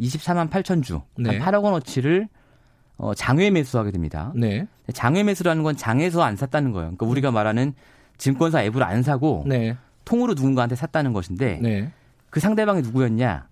24만 0.01 0.51
8천 0.51 0.82
주, 0.82 1.01
네. 1.16 1.39
한 1.39 1.52
8억 1.55 1.62
원어치를 1.62 2.28
어, 2.98 3.14
장외 3.14 3.51
매수하게 3.51 3.90
됩니다. 3.93 4.32
네. 4.35 4.66
장외 4.93 5.23
매수라는 5.23 5.62
건 5.62 5.77
장에서 5.77 6.23
안 6.23 6.36
샀다는 6.36 6.73
거예요. 6.73 6.86
그러니까 6.89 7.06
우리가 7.06 7.31
말하는 7.31 7.73
증권사 8.18 8.62
앱을 8.64 8.82
안 8.82 9.02
사고 9.02 9.44
네. 9.47 9.77
통으로 10.05 10.35
누군가한테 10.35 10.77
샀다는 10.77 11.12
것인데 11.12 11.59
네. 11.62 11.93
그 12.31 12.40
상대방이 12.40 12.82
누구였냐? 12.82 13.48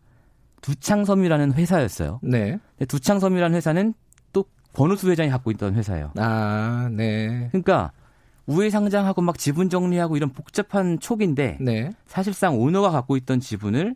두창섬유라는 0.65 1.53
회사였어요. 1.53 2.21
네. 2.23 2.59
근데 2.79 2.87
두창섬유라는 2.87 3.55
회사는 3.55 3.93
또 4.33 4.47
권우수 4.73 5.11
회장이 5.11 5.29
갖고 5.29 5.51
있던 5.51 5.75
회사예요. 5.75 6.13
아, 6.17 6.89
네. 6.91 7.49
그러니까 7.53 7.93
우회 8.47 8.71
상장하고 8.71 9.21
막 9.21 9.37
지분 9.37 9.69
정리하고 9.69 10.17
이런 10.17 10.31
복잡한 10.31 10.99
촉인데 10.99 11.59
네. 11.61 11.91
사실상 12.07 12.59
오너가 12.59 12.91
갖고 12.91 13.19
있던 13.19 13.41
지분을 13.41 13.95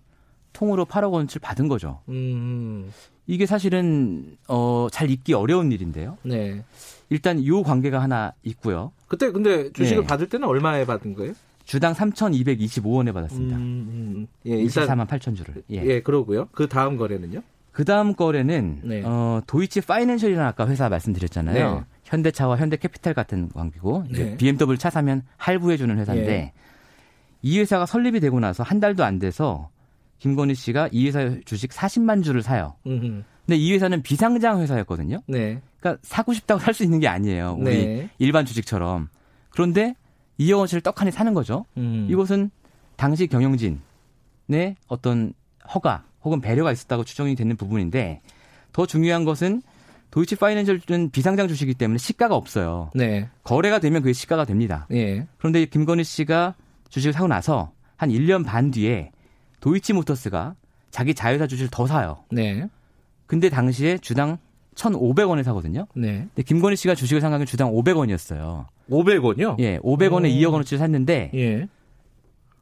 통으로 0.52 0.84
8억 0.84 1.10
원치를 1.12 1.40
받은 1.40 1.68
거죠. 1.68 2.02
음. 2.10 2.92
이게 3.26 3.46
사실은 3.46 4.36
어, 4.46 4.88
잘 4.92 5.10
잊기 5.10 5.32
어려운 5.32 5.72
일인데요. 5.72 6.18
네. 6.22 6.64
일단 7.08 7.38
이 7.38 7.50
관계가 7.50 7.98
하나 7.98 8.34
있고요. 8.42 8.92
그때 9.06 9.32
근데 9.32 9.72
주식을 9.72 10.02
네. 10.02 10.06
받을 10.06 10.28
때는 10.28 10.46
얼마에 10.46 10.84
받은 10.84 11.14
거예요? 11.14 11.32
주당 11.68 11.92
3,225원에 11.92 13.12
받았습니다. 13.12 13.56
음, 13.58 13.60
음. 13.60 14.26
예, 14.46 14.56
일단 14.56 14.86
24만 14.86 15.06
8천 15.06 15.36
주를. 15.36 15.62
예. 15.70 15.84
예, 15.84 16.00
그러고요. 16.00 16.48
그 16.50 16.66
다음 16.66 16.96
거래는요? 16.96 17.42
그 17.72 17.84
다음 17.84 18.14
거래는 18.14 18.80
네. 18.84 19.02
어, 19.04 19.42
도이치 19.46 19.82
파이낸셜이라는 19.82 20.48
아까 20.48 20.66
회사 20.66 20.88
말씀드렸잖아요. 20.88 21.74
네. 21.74 21.84
현대차와 22.04 22.56
현대캐피탈 22.56 23.12
같은 23.12 23.50
관계고 23.50 24.04
네. 24.10 24.36
BMW 24.38 24.78
차 24.78 24.88
사면 24.88 25.22
할부해주는 25.36 25.98
회사인데 25.98 26.32
예. 26.32 26.52
이 27.42 27.58
회사가 27.60 27.84
설립이 27.84 28.18
되고 28.20 28.40
나서 28.40 28.62
한 28.62 28.80
달도 28.80 29.04
안 29.04 29.18
돼서 29.18 29.68
김건희 30.20 30.54
씨가 30.54 30.88
이 30.90 31.06
회사 31.06 31.36
주식 31.44 31.70
40만 31.70 32.24
주를 32.24 32.40
사요. 32.42 32.76
음. 32.86 33.24
근데 33.44 33.58
이 33.58 33.74
회사는 33.74 34.02
비상장 34.02 34.62
회사였거든요. 34.62 35.18
네. 35.26 35.60
그러니까 35.80 36.00
사고 36.02 36.32
싶다고 36.32 36.60
살 36.60 36.72
수 36.72 36.82
있는 36.82 36.98
게 36.98 37.08
아니에요. 37.08 37.56
우리 37.60 37.84
네. 37.84 38.10
일반 38.18 38.46
주식처럼. 38.46 39.08
그런데 39.50 39.94
이억 40.38 40.58
원치를 40.58 40.80
떡하니 40.80 41.10
사는 41.10 41.34
거죠. 41.34 41.64
음. 41.76 42.06
이것은 42.10 42.50
당시 42.96 43.26
경영진의 43.26 43.78
어떤 44.86 45.32
허가 45.74 46.04
혹은 46.22 46.40
배려가 46.40 46.72
있었다고 46.72 47.04
추정이 47.04 47.34
되는 47.34 47.56
부분인데 47.56 48.20
더 48.72 48.86
중요한 48.86 49.24
것은 49.24 49.62
도이치 50.10 50.36
파이낸셜은 50.36 51.10
비상장 51.12 51.48
주식이기 51.48 51.76
때문에 51.76 51.98
시가가 51.98 52.34
없어요. 52.34 52.90
네. 52.94 53.28
거래가 53.44 53.78
되면 53.78 54.00
그게 54.02 54.12
시가가 54.12 54.44
됩니다. 54.44 54.86
예. 54.92 55.26
그런데 55.36 55.66
김건희 55.66 56.02
씨가 56.04 56.54
주식을 56.88 57.12
사고 57.12 57.28
나서 57.28 57.72
한 57.96 58.08
1년 58.10 58.44
반 58.44 58.70
뒤에 58.70 59.10
도이치 59.60 59.92
모터스가 59.92 60.54
자기 60.90 61.14
자회사 61.14 61.46
주식을 61.46 61.68
더 61.70 61.86
사요. 61.86 62.24
네. 62.30 62.68
근데 63.26 63.50
당시에 63.50 63.98
주당 63.98 64.38
1,500원에 64.76 65.42
사거든요. 65.42 65.86
네. 65.94 66.26
근데 66.34 66.42
김건희 66.42 66.76
씨가 66.76 66.94
주식을 66.94 67.20
산 67.20 67.30
가격은 67.30 67.46
주당 67.46 67.72
500원이었어요. 67.72 68.66
500원이요? 68.90 69.56
예, 69.60 69.78
500원에 69.78 70.24
오. 70.24 70.28
2억 70.28 70.52
원어치를 70.52 70.78
샀는데 70.78 71.30
예. 71.34 71.68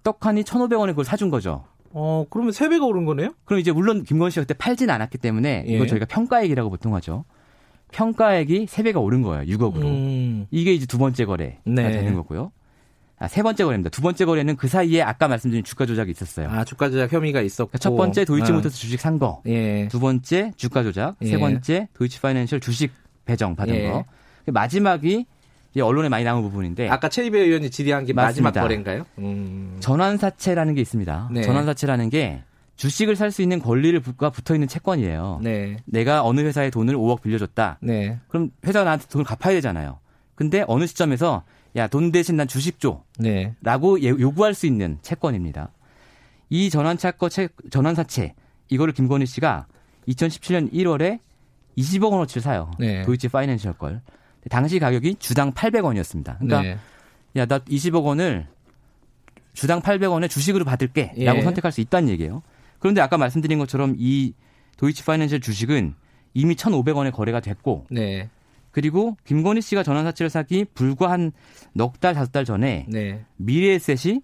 떡하니 0.03 0.43
1,500원에 0.43 0.89
그걸 0.89 1.05
사준 1.05 1.31
거죠. 1.31 1.65
어, 1.91 2.27
그러면 2.31 2.53
3배가 2.53 2.87
오른 2.87 3.05
거네요? 3.05 3.33
그럼 3.45 3.61
이제 3.61 3.73
물론 3.73 4.03
김건희 4.05 4.31
씨가 4.31 4.43
그때 4.43 4.55
팔진 4.55 4.91
않았기 4.91 5.19
때문에 5.19 5.65
예. 5.67 5.73
이거 5.73 5.87
저희가 5.87 6.07
평가액이라고 6.07 6.71
보통 6.71 6.95
하죠. 6.95 7.25
평가액이 7.93 8.67
3배가 8.67 9.03
오른 9.03 9.23
거예요. 9.23 9.45
6억으로. 9.57 9.85
음. 9.85 10.47
이게 10.51 10.75
이제 10.75 10.87
두 10.87 10.99
번째 10.99 11.25
거래가 11.25 11.57
네. 11.65 11.91
되는 11.93 12.15
거고요. 12.15 12.53
아, 13.19 13.29
세 13.29 13.43
번째 13.43 13.65
거래입니다. 13.65 13.89
두 13.91 14.03
번째 14.03 14.27
거래는 14.27 14.57
그 14.57 14.69
사이에 14.69 15.01
아까 15.01 15.27
말씀드린 15.29 15.65
주가 15.65 15.87
조작이 15.87 16.11
있었어요. 16.11 16.49
아, 16.51 16.65
주가 16.65 16.91
조작 16.91 17.11
혐의가 17.13 17.41
있었고. 17.41 17.71
그러니까 17.71 17.79
첫 17.79 17.97
번째 17.97 18.25
도이치 18.27 18.53
모터스 18.53 18.75
아. 18.75 18.79
주식 18.79 19.01
산 19.01 19.19
거. 19.19 19.41
예. 19.47 19.89
두 19.89 20.01
번째 20.01 20.53
주가 20.57 20.83
조작. 20.83 21.17
예. 21.23 21.27
세 21.27 21.39
번째 21.39 21.89
도이치 21.95 22.21
파이낸셜 22.21 22.61
주식 22.61 22.93
배정 23.25 23.57
받은 23.57 23.75
예. 23.75 23.89
거. 23.89 24.05
마지막이 24.49 25.27
언론에 25.81 26.09
많이 26.09 26.25
나온 26.25 26.43
부분인데 26.43 26.89
아까 26.89 27.09
최이배 27.09 27.39
의원이 27.39 27.71
질의한 27.71 28.05
게 28.05 28.13
마지막 28.13 28.49
맞습니다. 28.51 28.61
거래인가요? 28.63 29.07
음. 29.19 29.77
전환사채라는 29.81 30.75
게 30.75 30.81
있습니다. 30.81 31.29
네. 31.33 31.43
전환사채라는 31.43 32.11
게 32.11 32.43
주식을 32.77 33.17
살 33.17 33.31
수 33.31 33.43
있는 33.43 33.59
권리를 33.59 34.01
가 34.19 34.31
붙어 34.31 34.55
있는 34.55 34.69
채권이에요. 34.69 35.41
네. 35.43 35.77
내가 35.87 36.23
어느 36.25 36.41
회사에 36.41 36.71
돈을 36.71 36.95
5억 36.95 37.23
빌려줬다. 37.23 37.79
네. 37.81 38.19
그럼 38.29 38.51
회사가 38.67 38.85
나한테 38.85 39.07
돈을 39.09 39.25
갚아야 39.25 39.55
되잖아요. 39.55 39.99
근데 40.35 40.65
어느 40.69 40.87
시점에서 40.87 41.43
야 41.77 41.89
돈 41.89 42.13
대신 42.13 42.37
난 42.37 42.47
주식 42.49 42.79
줘. 42.81 43.03
네. 43.19 43.55
라고 43.63 44.01
예- 44.03 44.09
요구할 44.09 44.55
수 44.55 44.67
있는 44.67 44.99
채권입니다. 45.03 45.71
이 46.51 46.71
전환차권 46.71 47.29
채, 47.31 47.49
전환사채 47.71 48.35
이거를 48.69 48.93
김건희 48.95 49.27
씨가 49.27 49.67
2017년 50.09 50.73
1월에 50.73 51.21
20억 51.79 52.11
원어치를 52.13 52.43
사요. 52.43 52.71
네. 52.79 53.03
도이치 53.03 53.29
파이낸셜 53.29 53.73
걸. 53.75 54.01
당시 54.51 54.79
가격이 54.79 55.17
주당 55.19 55.53
800원이었습니다. 55.53 56.39
그러니까 56.39 56.63
네. 56.63 56.79
야 57.37 57.47
나 57.47 57.59
20억 57.59 58.05
원을 58.05 58.47
주당 59.53 59.81
800원에 59.81 60.29
주식으로 60.29 60.65
받을게라고 60.65 61.39
예. 61.39 61.43
선택할 61.43 61.73
수 61.73 61.81
있다는 61.81 62.09
얘기예요. 62.11 62.43
그런데 62.79 63.01
아까 63.01 63.17
말씀드린 63.19 63.59
것처럼 63.59 63.95
이 63.99 64.35
도이치 64.77 65.05
파이낸셜 65.05 65.41
주식은 65.41 65.95
이미 66.35 66.55
1,500원에 66.55 67.13
거래가 67.13 67.41
됐고 67.41 67.87
네. 67.91 68.29
그리고 68.71 69.17
김건희 69.25 69.63
씨가 69.63 69.83
전환사채를 69.83 70.29
사기 70.29 70.65
불과 70.75 71.11
한 71.11 71.33
넉 71.73 72.01
달, 72.01 72.15
다섯 72.15 72.31
달 72.33 72.45
전에 72.45 72.87
네. 72.89 73.25
미래에셋이 73.37 74.21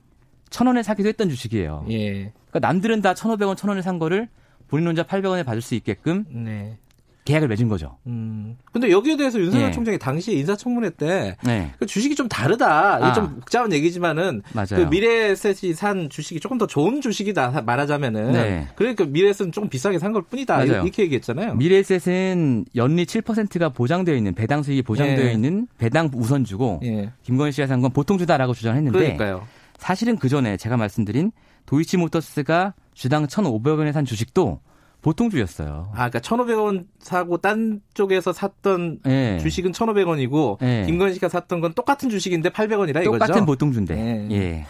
천 0.50 0.66
원에 0.66 0.82
사기도 0.82 1.08
했던 1.08 1.28
주식이에요. 1.30 1.86
예. 1.90 2.32
그러니까 2.50 2.58
남들은 2.60 3.00
다 3.00 3.14
1,500원, 3.14 3.56
1,000원에 3.56 3.80
산 3.82 3.98
거를 3.98 4.28
본인 4.68 4.86
혼자 4.88 5.02
800원에 5.02 5.44
받을 5.44 5.62
수 5.62 5.74
있게끔 5.74 6.24
네. 6.30 6.78
계약을 7.24 7.46
맺은 7.48 7.68
거죠. 7.68 7.98
음. 8.08 8.56
근데 8.72 8.90
여기에 8.90 9.16
대해서 9.16 9.38
윤석열 9.38 9.68
예. 9.68 9.70
총장이 9.72 9.96
당시 9.98 10.32
인사청문회 10.38 10.90
때 10.90 11.36
네. 11.44 11.70
그 11.78 11.86
주식이 11.86 12.16
좀 12.16 12.28
다르다. 12.28 12.98
이게 12.98 13.06
아. 13.06 13.12
좀 13.12 13.34
복잡한 13.36 13.72
얘기지만은 13.72 14.42
맞아요. 14.52 14.66
그 14.70 14.80
미래에셋이 14.90 15.74
산 15.74 16.10
주식이 16.10 16.40
조금 16.40 16.58
더 16.58 16.66
좋은 16.66 17.00
주식이다 17.00 17.62
말하자면은 17.64 18.32
네. 18.32 18.68
그러니까 18.74 19.04
미래에셋은 19.04 19.52
조금 19.52 19.68
비싸게 19.68 19.98
산 20.00 20.12
걸 20.12 20.22
뿐이다. 20.22 20.56
맞아요. 20.56 20.82
이렇게 20.82 21.04
얘기했잖아요. 21.04 21.54
미래에셋은 21.54 22.64
연리 22.74 23.04
7%가 23.06 23.68
보장되어 23.68 24.14
있는 24.16 24.34
배당 24.34 24.62
수익이 24.64 24.82
보장되어 24.82 25.26
예. 25.26 25.32
있는 25.32 25.68
배당 25.78 26.10
우선 26.14 26.44
주고 26.44 26.80
예. 26.82 27.12
김건희 27.22 27.52
씨가 27.52 27.66
산 27.68 27.80
건 27.82 27.92
보통 27.92 28.18
주다라고 28.18 28.52
주장했는데 28.54 28.98
그러니까요. 28.98 29.46
사실은 29.78 30.16
그 30.16 30.28
전에 30.28 30.56
제가 30.56 30.76
말씀드린 30.76 31.32
도이치모터스가 31.66 32.74
주당 32.94 33.26
1,500원에 33.26 33.92
산 33.92 34.04
주식도 34.04 34.60
보통 35.02 35.30
주였어요. 35.30 35.88
아, 35.92 36.08
그러니까 36.08 36.20
1,500원 36.20 36.86
사고 37.00 37.36
딴 37.36 37.80
쪽에서 37.92 38.32
샀던 38.32 39.00
예. 39.06 39.38
주식은 39.42 39.72
1,500원이고 39.72 40.62
예. 40.62 40.84
김건희 40.86 41.14
씨가 41.14 41.28
샀던 41.28 41.60
건 41.60 41.74
똑같은 41.74 42.08
주식인데 42.08 42.50
800원이라 42.50 43.02
이거죠. 43.02 43.18
똑같은 43.18 43.44
보통 43.44 43.72
주인데. 43.72 44.28
예. 44.30 44.34
예. 44.34 44.66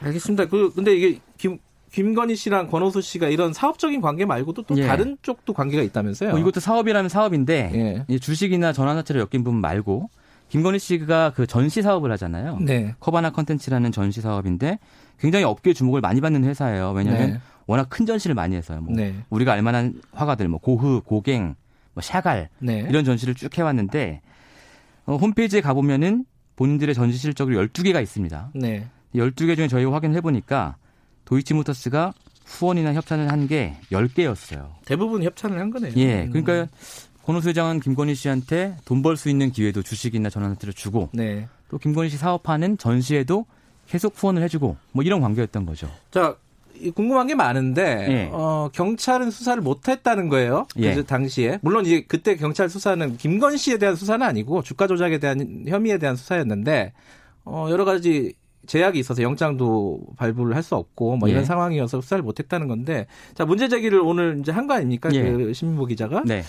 알겠습니다. 0.00 0.46
그 0.46 0.72
근데 0.72 0.94
이게 0.94 1.18
김 1.36 1.58
김건희 1.90 2.36
씨랑 2.36 2.68
권호수 2.68 3.00
씨가 3.00 3.28
이런 3.28 3.52
사업적인 3.52 4.00
관계 4.00 4.24
말고도 4.24 4.62
또 4.62 4.76
예. 4.76 4.86
다른 4.86 5.16
쪽도 5.22 5.54
관계가 5.54 5.82
있다면서요? 5.82 6.30
뭐 6.30 6.38
이것도 6.38 6.60
사업이라면 6.60 7.08
사업인데 7.08 7.70
예. 7.74 8.04
이 8.08 8.20
주식이나 8.20 8.72
전환사채로 8.72 9.20
엮인 9.20 9.42
부분 9.42 9.60
말고 9.60 10.10
김건희 10.50 10.78
씨가 10.78 11.32
그 11.34 11.46
전시 11.46 11.82
사업을 11.82 12.12
하잖아요. 12.12 12.58
네. 12.60 12.94
커바나 13.00 13.30
컨텐츠라는 13.30 13.92
전시 13.92 14.20
사업인데 14.20 14.78
굉장히 15.18 15.44
업계 15.44 15.72
주목을 15.72 16.00
많이 16.00 16.20
받는 16.20 16.44
회사예요. 16.44 16.92
왜냐하면 16.92 17.30
네. 17.32 17.40
워낙 17.68 17.86
큰 17.90 18.06
전시를 18.06 18.34
많이 18.34 18.56
해서요. 18.56 18.80
뭐 18.80 18.92
네. 18.96 19.14
우리가 19.30 19.52
알만한 19.52 20.00
화가들, 20.12 20.48
뭐 20.48 20.58
고흐, 20.58 21.02
고갱, 21.04 21.54
뭐 21.94 22.02
샤갈 22.02 22.48
네. 22.58 22.84
이런 22.88 23.04
전시를 23.04 23.34
쭉 23.34 23.56
해왔는데 23.56 24.20
어, 25.06 25.16
홈페이지에 25.16 25.60
가보면은 25.60 26.24
본인들의 26.56 26.94
전시 26.94 27.18
실적이 27.18 27.54
12개가 27.54 28.02
있습니다. 28.02 28.50
네. 28.54 28.88
12개 29.14 29.54
중에 29.54 29.68
저희가 29.68 29.92
확인을 29.92 30.16
해보니까 30.16 30.76
도이치모터스가 31.26 32.12
후원이나 32.46 32.94
협찬을 32.94 33.30
한 33.30 33.46
게 33.46 33.76
10개였어요. 33.92 34.70
대부분 34.86 35.22
협찬을 35.22 35.58
한 35.60 35.70
거네요. 35.70 35.92
예. 35.96 36.24
음. 36.24 36.30
그러니까 36.30 36.66
권호수 37.24 37.50
회장은 37.50 37.80
김건희 37.80 38.14
씨한테 38.14 38.76
돈 38.86 39.02
벌 39.02 39.16
수 39.18 39.28
있는 39.28 39.52
기회도 39.52 39.82
주식이나 39.82 40.30
전환사채를 40.30 40.72
주고 40.72 41.10
네. 41.12 41.46
또 41.68 41.76
김건희 41.76 42.08
씨 42.08 42.16
사업하는 42.16 42.78
전시에도 42.78 43.44
계속 43.86 44.14
후원을 44.16 44.42
해주고 44.44 44.76
뭐 44.92 45.04
이런 45.04 45.20
관계였던 45.20 45.66
거죠. 45.66 45.90
자, 46.10 46.34
이 46.34 46.47
궁금한 46.94 47.26
게 47.26 47.34
많은데 47.34 48.06
예. 48.08 48.28
어, 48.32 48.68
경찰은 48.72 49.30
수사를 49.30 49.60
못했다는 49.62 50.28
거예요. 50.28 50.66
예. 50.78 50.94
그 50.94 51.04
당시에 51.04 51.58
물론 51.62 51.84
이제 51.86 52.04
그때 52.06 52.36
경찰 52.36 52.68
수사는 52.68 53.16
김건희 53.16 53.58
씨에 53.58 53.78
대한 53.78 53.96
수사는 53.96 54.24
아니고 54.26 54.62
주가 54.62 54.86
조작에 54.86 55.18
대한 55.18 55.64
혐의에 55.68 55.98
대한 55.98 56.16
수사였는데 56.16 56.92
어, 57.44 57.68
여러 57.70 57.84
가지 57.84 58.34
제약이 58.66 58.98
있어서 58.98 59.22
영장도 59.22 60.00
발부를 60.16 60.54
할 60.54 60.62
수 60.62 60.74
없고 60.74 61.16
뭐 61.16 61.28
이런 61.28 61.42
예. 61.42 61.44
상황이어서 61.46 62.00
수사를 62.02 62.22
못했다는 62.22 62.68
건데 62.68 63.06
자 63.34 63.44
문제 63.46 63.68
제기를 63.68 64.00
오늘 64.00 64.38
이제 64.40 64.52
한 64.52 64.66
거 64.66 64.74
아닙니까 64.74 65.08
예. 65.14 65.22
그 65.22 65.52
신민보 65.54 65.86
기자가 65.86 66.22
네. 66.26 66.42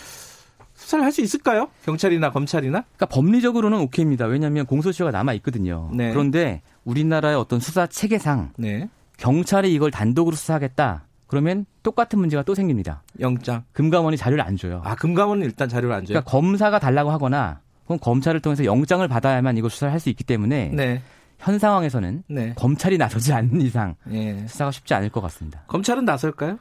수사를 0.73 1.03
할 1.06 1.11
수 1.11 1.22
있을까요? 1.22 1.69
경찰이나 1.85 2.31
검찰이나? 2.31 2.84
그러니까 2.95 3.06
법리적으로는 3.07 3.80
오케이입니다. 3.80 4.26
왜냐하면 4.26 4.65
공소시효가 4.65 5.11
남아 5.11 5.34
있거든요. 5.35 5.89
네. 5.93 6.10
그런데 6.11 6.61
우리나라의 6.85 7.35
어떤 7.38 7.60
수사 7.60 7.85
체계상 7.88 8.51
네. 8.57 8.89
경찰이 9.19 9.73
이걸 9.73 9.91
단독으로 9.91 10.35
수사하겠다. 10.35 11.03
그러면 11.27 11.65
똑같은 11.83 12.17
문제가 12.19 12.41
또 12.43 12.55
생깁니다. 12.55 13.03
영장. 13.19 13.63
금감원이 13.73 14.17
자료를 14.17 14.43
안 14.43 14.57
줘요. 14.57 14.81
아 14.83 14.95
금감원은 14.95 15.45
일단 15.45 15.69
자료를 15.69 15.93
안 15.95 16.05
줘요. 16.05 16.13
그러니까 16.15 16.31
검사가 16.31 16.79
달라고 16.79 17.11
하거나 17.11 17.59
혹은 17.85 17.99
검찰을 17.99 18.39
통해서 18.39 18.65
영장을 18.65 19.07
받아야만 19.07 19.57
이걸 19.57 19.69
수사를 19.69 19.91
할 19.93 19.99
수 19.99 20.09
있기 20.09 20.23
때문에 20.23 20.71
네. 20.73 21.01
현 21.37 21.59
상황에서는 21.59 22.23
네. 22.27 22.53
검찰이 22.55 22.97
나서지 22.97 23.31
않는 23.33 23.61
이상 23.61 23.95
예. 24.11 24.45
수사가 24.47 24.71
쉽지 24.71 24.93
않을 24.95 25.09
것 25.09 25.21
같습니다. 25.21 25.61
검찰은 25.67 26.05
나설까요? 26.05 26.57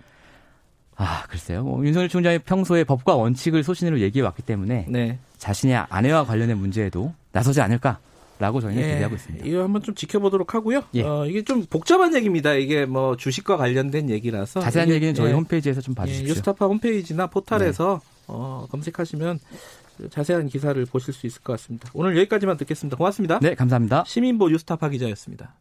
아 0.96 1.22
글쎄요. 1.28 1.62
뭐 1.62 1.84
윤석열 1.86 2.08
총장이 2.08 2.40
평소에 2.40 2.84
법과 2.84 3.14
원칙을 3.14 3.62
소신으로 3.62 4.00
얘기해 4.00 4.24
왔기 4.24 4.42
때문에 4.42 4.86
네. 4.88 5.18
자신의 5.38 5.76
아내와 5.88 6.24
관련된 6.24 6.58
문제에도 6.58 7.14
나서지 7.32 7.60
않을까 7.60 7.98
라고 8.38 8.60
저희는 8.60 8.82
예, 8.82 8.92
기대하고 8.92 9.16
있습니다. 9.16 9.46
이거 9.46 9.62
한번 9.62 9.82
좀 9.82 9.94
지켜보도록 9.94 10.54
하고요. 10.54 10.84
예. 10.94 11.02
어, 11.02 11.26
이게 11.26 11.42
좀 11.42 11.64
복잡한 11.68 12.14
얘기입니다. 12.14 12.54
이게 12.54 12.86
뭐 12.86 13.16
주식과 13.16 13.56
관련된 13.56 14.10
얘기라서 14.10 14.60
자세한 14.60 14.88
이게, 14.88 14.96
얘기는 14.96 15.14
저희 15.14 15.30
예, 15.30 15.32
홈페이지에서 15.34 15.80
좀 15.80 15.92
예, 15.92 15.96
봐주십시오. 15.96 16.26
네. 16.26 16.28
뉴스타파 16.28 16.66
홈페이지나 16.66 17.26
포탈에서 17.26 18.00
어, 18.28 18.66
검색하시면 18.70 19.40
자세한 20.10 20.46
기사를 20.48 20.84
보실 20.86 21.12
수 21.12 21.26
있을 21.26 21.42
것 21.42 21.54
같습니다. 21.54 21.90
오늘 21.94 22.16
여기까지만 22.16 22.56
듣겠습니다. 22.58 22.96
고맙습니다. 22.96 23.40
네, 23.40 23.54
감사합니다. 23.54 24.04
시민보 24.06 24.48
뉴스타파 24.50 24.88
기자였습니다. 24.90 25.54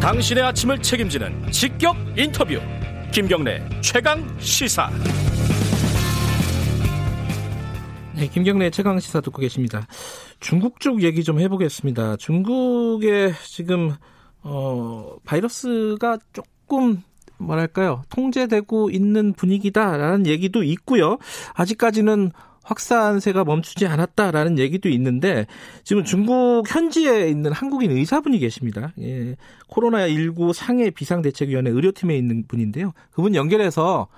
당신의 0.00 0.42
아침을 0.42 0.80
책임지는 0.80 1.52
직격 1.52 1.94
인터뷰 2.16 2.58
김경래 3.12 3.60
최강 3.80 4.24
시사 4.38 4.88
네, 8.14 8.28
김경래 8.28 8.70
최강 8.70 9.00
시사 9.00 9.20
듣고 9.20 9.40
계십니다. 9.40 9.86
중국 10.38 10.78
쪽 10.78 11.02
얘기 11.02 11.24
좀 11.24 11.40
해보겠습니다. 11.40 12.18
중국에 12.18 13.32
지금 13.44 13.94
어, 14.42 15.16
바이러스가 15.24 16.18
조금 16.32 17.02
뭐랄까요 17.38 18.02
통제되고 18.10 18.90
있는 18.90 19.32
분위기다라는 19.32 20.26
얘기도 20.26 20.62
있고요. 20.62 21.18
아직까지는 21.54 22.30
확산세가 22.64 23.44
멈추지 23.44 23.86
않았다라는 23.86 24.58
얘기도 24.58 24.88
있는데 24.90 25.46
지금 25.82 26.04
중국 26.04 26.64
현지에 26.68 27.28
있는 27.28 27.52
한국인 27.52 27.90
의사분이 27.90 28.38
계십니다. 28.38 28.92
예, 29.00 29.36
코로나19 29.68 30.52
상해 30.52 30.90
비상대책위원회 30.90 31.70
의료팀에 31.70 32.16
있는 32.16 32.44
분인데요. 32.46 32.92
그분 33.12 33.34
연결해서 33.34 34.08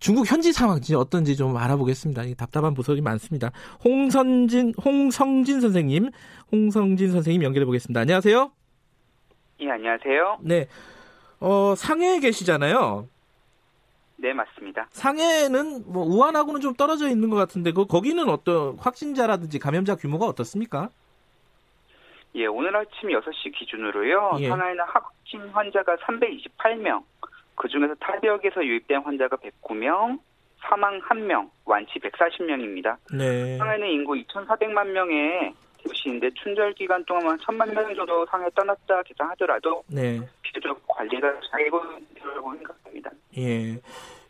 중국 0.00 0.30
현지 0.30 0.52
상황 0.52 0.80
진짜 0.80 0.98
어떤지 0.98 1.36
좀 1.36 1.56
알아보겠습니다. 1.56 2.24
이 2.24 2.34
답답한 2.34 2.74
부서이 2.74 3.00
많습니다. 3.00 3.52
홍선진, 3.84 4.74
홍성진 4.84 5.60
선생님, 5.60 6.10
홍성진 6.52 7.10
선생님 7.10 7.42
연결해 7.42 7.64
보겠습니다. 7.64 8.00
안녕하세요. 8.00 8.50
예, 9.60 9.70
안녕하세요. 9.70 10.38
네. 10.42 10.66
어, 11.40 11.74
상해에 11.76 12.20
계시잖아요. 12.20 13.08
네, 14.16 14.32
맞습니다. 14.32 14.86
상해는 14.90 15.84
뭐 15.86 16.04
우한하고는 16.04 16.60
좀 16.60 16.74
떨어져 16.74 17.08
있는 17.08 17.30
것 17.30 17.36
같은데 17.36 17.72
그 17.72 17.86
거기는 17.86 18.28
어떤 18.28 18.76
확진자라든지 18.78 19.58
감염자 19.58 19.96
규모가 19.96 20.26
어떻습니까? 20.26 20.88
예, 22.36 22.46
오늘 22.46 22.74
아침 22.76 23.10
6시 23.10 23.56
기준으로요. 23.56 24.36
예. 24.40 24.48
상하이는 24.48 24.84
확진 24.86 25.40
환자가 25.48 25.96
328명. 25.96 27.02
그중에서 27.56 27.94
타 28.00 28.18
지역에서 28.20 28.64
유입된 28.64 29.02
환자가 29.02 29.36
109명, 29.36 30.18
사망 30.58 31.00
1명, 31.02 31.50
완치 31.64 32.00
140명입니다. 32.00 32.96
네. 33.16 33.56
상해는 33.58 33.88
인구 33.88 34.14
2,400만 34.14 34.88
명의 34.88 35.54
도시인데 35.86 36.30
춘절 36.34 36.74
기간 36.74 37.04
동안 37.04 37.26
한 37.26 37.38
1,000만 37.38 37.74
명 37.74 37.94
정도 37.94 38.26
상해 38.26 38.48
떠났다 38.54 39.02
계산하더라도 39.02 39.82
네. 39.86 40.20
비교적 40.42 40.80
관리가 40.86 41.32
잘 41.50 41.66
있다고 41.66 42.54
생각합니다. 42.54 43.10
예. 43.38 43.80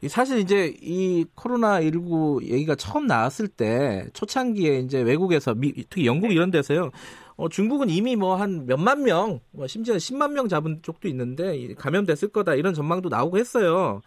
이 0.01 0.09
사실 0.09 0.39
이제 0.39 0.74
이 0.82 1.24
코로나 1.35 1.81
19 1.81 2.40
얘기가 2.43 2.74
처음 2.74 3.06
나왔을 3.06 3.48
때 3.48 4.05
초창기에 4.12 4.81
이제 4.81 5.01
외국에서 5.01 5.55
미, 5.55 5.72
특히 5.89 6.06
영국 6.06 6.31
이런 6.31 6.51
데서요. 6.51 6.90
어, 7.36 7.48
중국은 7.48 7.89
이미 7.89 8.14
뭐 8.14 8.36
한 8.36 8.66
몇만 8.66 9.02
명, 9.02 9.40
뭐 9.51 9.66
심지어 9.66 9.94
10만 9.97 10.32
명 10.32 10.48
잡은 10.48 10.81
쪽도 10.82 11.09
있는데 11.09 11.56
이 11.56 11.74
감염됐을 11.74 12.28
거다 12.28 12.55
이런 12.55 12.74
전망도 12.74 13.09
나오고 13.09 13.39
했어요. 13.39 14.02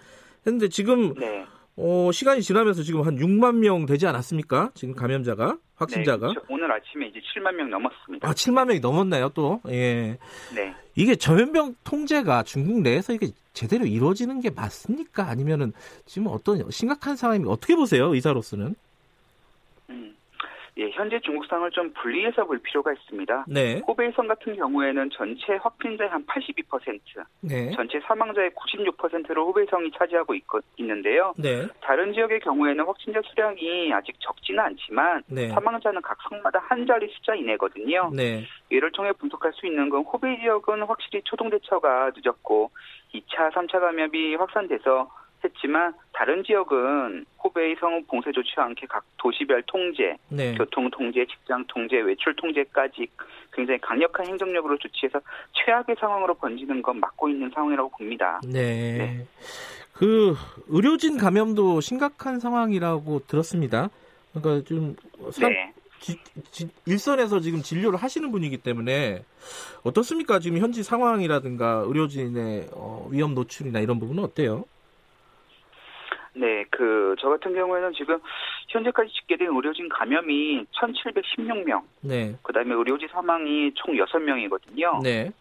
했는데 0.45 0.69
지금 0.69 1.13
네. 1.15 1.45
어, 1.79 2.09
시간이 2.11 2.41
지나면서 2.41 2.81
지금 2.81 3.01
한 3.01 3.17
6만 3.17 3.57
명 3.57 3.85
되지 3.85 4.07
않았습니까? 4.07 4.71
지금 4.73 4.95
감염자가 4.95 5.57
확진자가 5.75 6.27
네, 6.27 6.33
그렇죠. 6.33 6.47
오늘 6.49 6.71
아침에 6.71 7.07
이제 7.07 7.19
7만 7.19 7.53
명 7.53 7.69
넘었습니다. 7.69 8.27
아 8.27 8.33
7만 8.33 8.65
명이 8.65 8.79
넘었나요 8.79 9.29
또? 9.29 9.61
예. 9.69 10.17
네. 10.55 10.73
이게 10.95 11.15
전염병 11.15 11.75
통제가 11.83 12.41
중국 12.41 12.81
내에서 12.81 13.13
이게 13.13 13.27
제대로 13.53 13.85
이루어지는 13.85 14.41
게 14.41 14.49
맞습니까? 14.49 15.27
아니면은 15.27 15.71
지금 16.07 16.27
어떤 16.27 16.69
심각한 16.71 17.15
상황이 17.15 17.43
어떻게 17.47 17.75
보세요 17.75 18.13
의사로서는? 18.13 18.73
예, 20.79 20.91
현재 20.91 21.19
중국 21.19 21.45
상을 21.47 21.69
좀 21.71 21.91
분리해서 21.93 22.45
볼 22.45 22.59
필요가 22.59 22.93
있습니다. 22.93 23.45
네. 23.47 23.81
호베이성 23.87 24.27
같은 24.27 24.55
경우에는 24.55 25.09
전체 25.11 25.55
확진자의 25.55 26.09
한 26.09 26.23
82%, 26.25 26.99
네. 27.41 27.71
전체 27.71 27.99
사망자의 28.01 28.51
96%를 28.51 29.37
호베이성이 29.37 29.91
차지하고 29.97 30.35
있, 30.35 30.43
있는데요. 30.77 31.33
네. 31.37 31.65
다른 31.81 32.13
지역의 32.13 32.41
경우에는 32.41 32.85
확진자 32.85 33.21
수량이 33.25 33.91
아직 33.91 34.15
적지는 34.19 34.59
않지만 34.59 35.23
네. 35.27 35.47
사망자는 35.49 36.01
각 36.03 36.17
성마다 36.29 36.59
한 36.59 36.85
자리 36.85 37.07
숫자 37.07 37.33
이내거든요. 37.33 38.11
네. 38.13 38.45
이를 38.69 38.91
통해 38.91 39.11
분석할 39.13 39.53
수 39.53 39.65
있는 39.65 39.89
건 39.89 40.03
호베이 40.03 40.41
지역은 40.41 40.83
확실히 40.83 41.21
초동 41.23 41.49
대처가 41.49 42.11
늦었고 42.15 42.69
2차, 43.15 43.51
3차 43.51 43.79
감염이 43.79 44.35
확산돼서 44.35 45.09
했지만 45.43 45.93
다른 46.13 46.43
지역은 46.43 47.25
호베이 47.43 47.75
성 47.79 48.03
봉쇄 48.05 48.31
조치와 48.31 48.65
함께 48.65 48.85
각 48.87 49.03
도시별 49.17 49.63
통제, 49.67 50.15
네. 50.29 50.55
교통 50.55 50.89
통제, 50.89 51.25
직장 51.25 51.63
통제, 51.67 51.97
외출 51.97 52.35
통제까지 52.35 53.07
굉장히 53.53 53.79
강력한 53.81 54.25
행정력으로 54.27 54.77
조치해서 54.77 55.19
최악의 55.53 55.95
상황으로 55.99 56.33
번지는 56.35 56.81
건 56.81 56.99
막고 56.99 57.29
있는 57.29 57.49
상황이라고 57.53 57.89
봅니다. 57.89 58.41
네. 58.45 59.25
그 59.93 60.35
의료진 60.67 61.17
감염도 61.17 61.81
심각한 61.81 62.39
상황이라고 62.39 63.19
들었습니다. 63.27 63.89
그러니까 64.33 64.67
좀 64.67 64.95
상- 65.31 65.49
네. 65.51 65.73
지- 65.99 66.19
지- 66.51 66.69
일선에서 66.85 67.39
지금 67.39 67.61
진료를 67.63 67.97
하시는 67.97 68.31
분이기 68.31 68.57
때문에 68.57 69.23
어떻습니까? 69.83 70.37
지금 70.39 70.59
현지 70.59 70.83
상황이라든가 70.83 71.83
의료진의 71.87 72.69
어, 72.73 73.07
위험 73.11 73.33
노출이나 73.33 73.79
이런 73.79 73.99
부분은 73.99 74.23
어때요? 74.23 74.65
네, 76.39 76.65
그, 76.69 77.15
저 77.19 77.29
같은 77.29 77.53
경우에는 77.53 77.93
지금 77.93 78.19
현재까지 78.69 79.11
집계된 79.11 79.47
의료진 79.47 79.89
감염이 79.89 80.65
1,716명, 80.65 81.81
네. 82.01 82.35
그 82.43 82.53
다음에 82.53 82.73
의료진 82.73 83.07
사망이 83.09 83.71
총 83.75 83.95
6명이거든요. 83.95 85.01
네. 85.03 85.31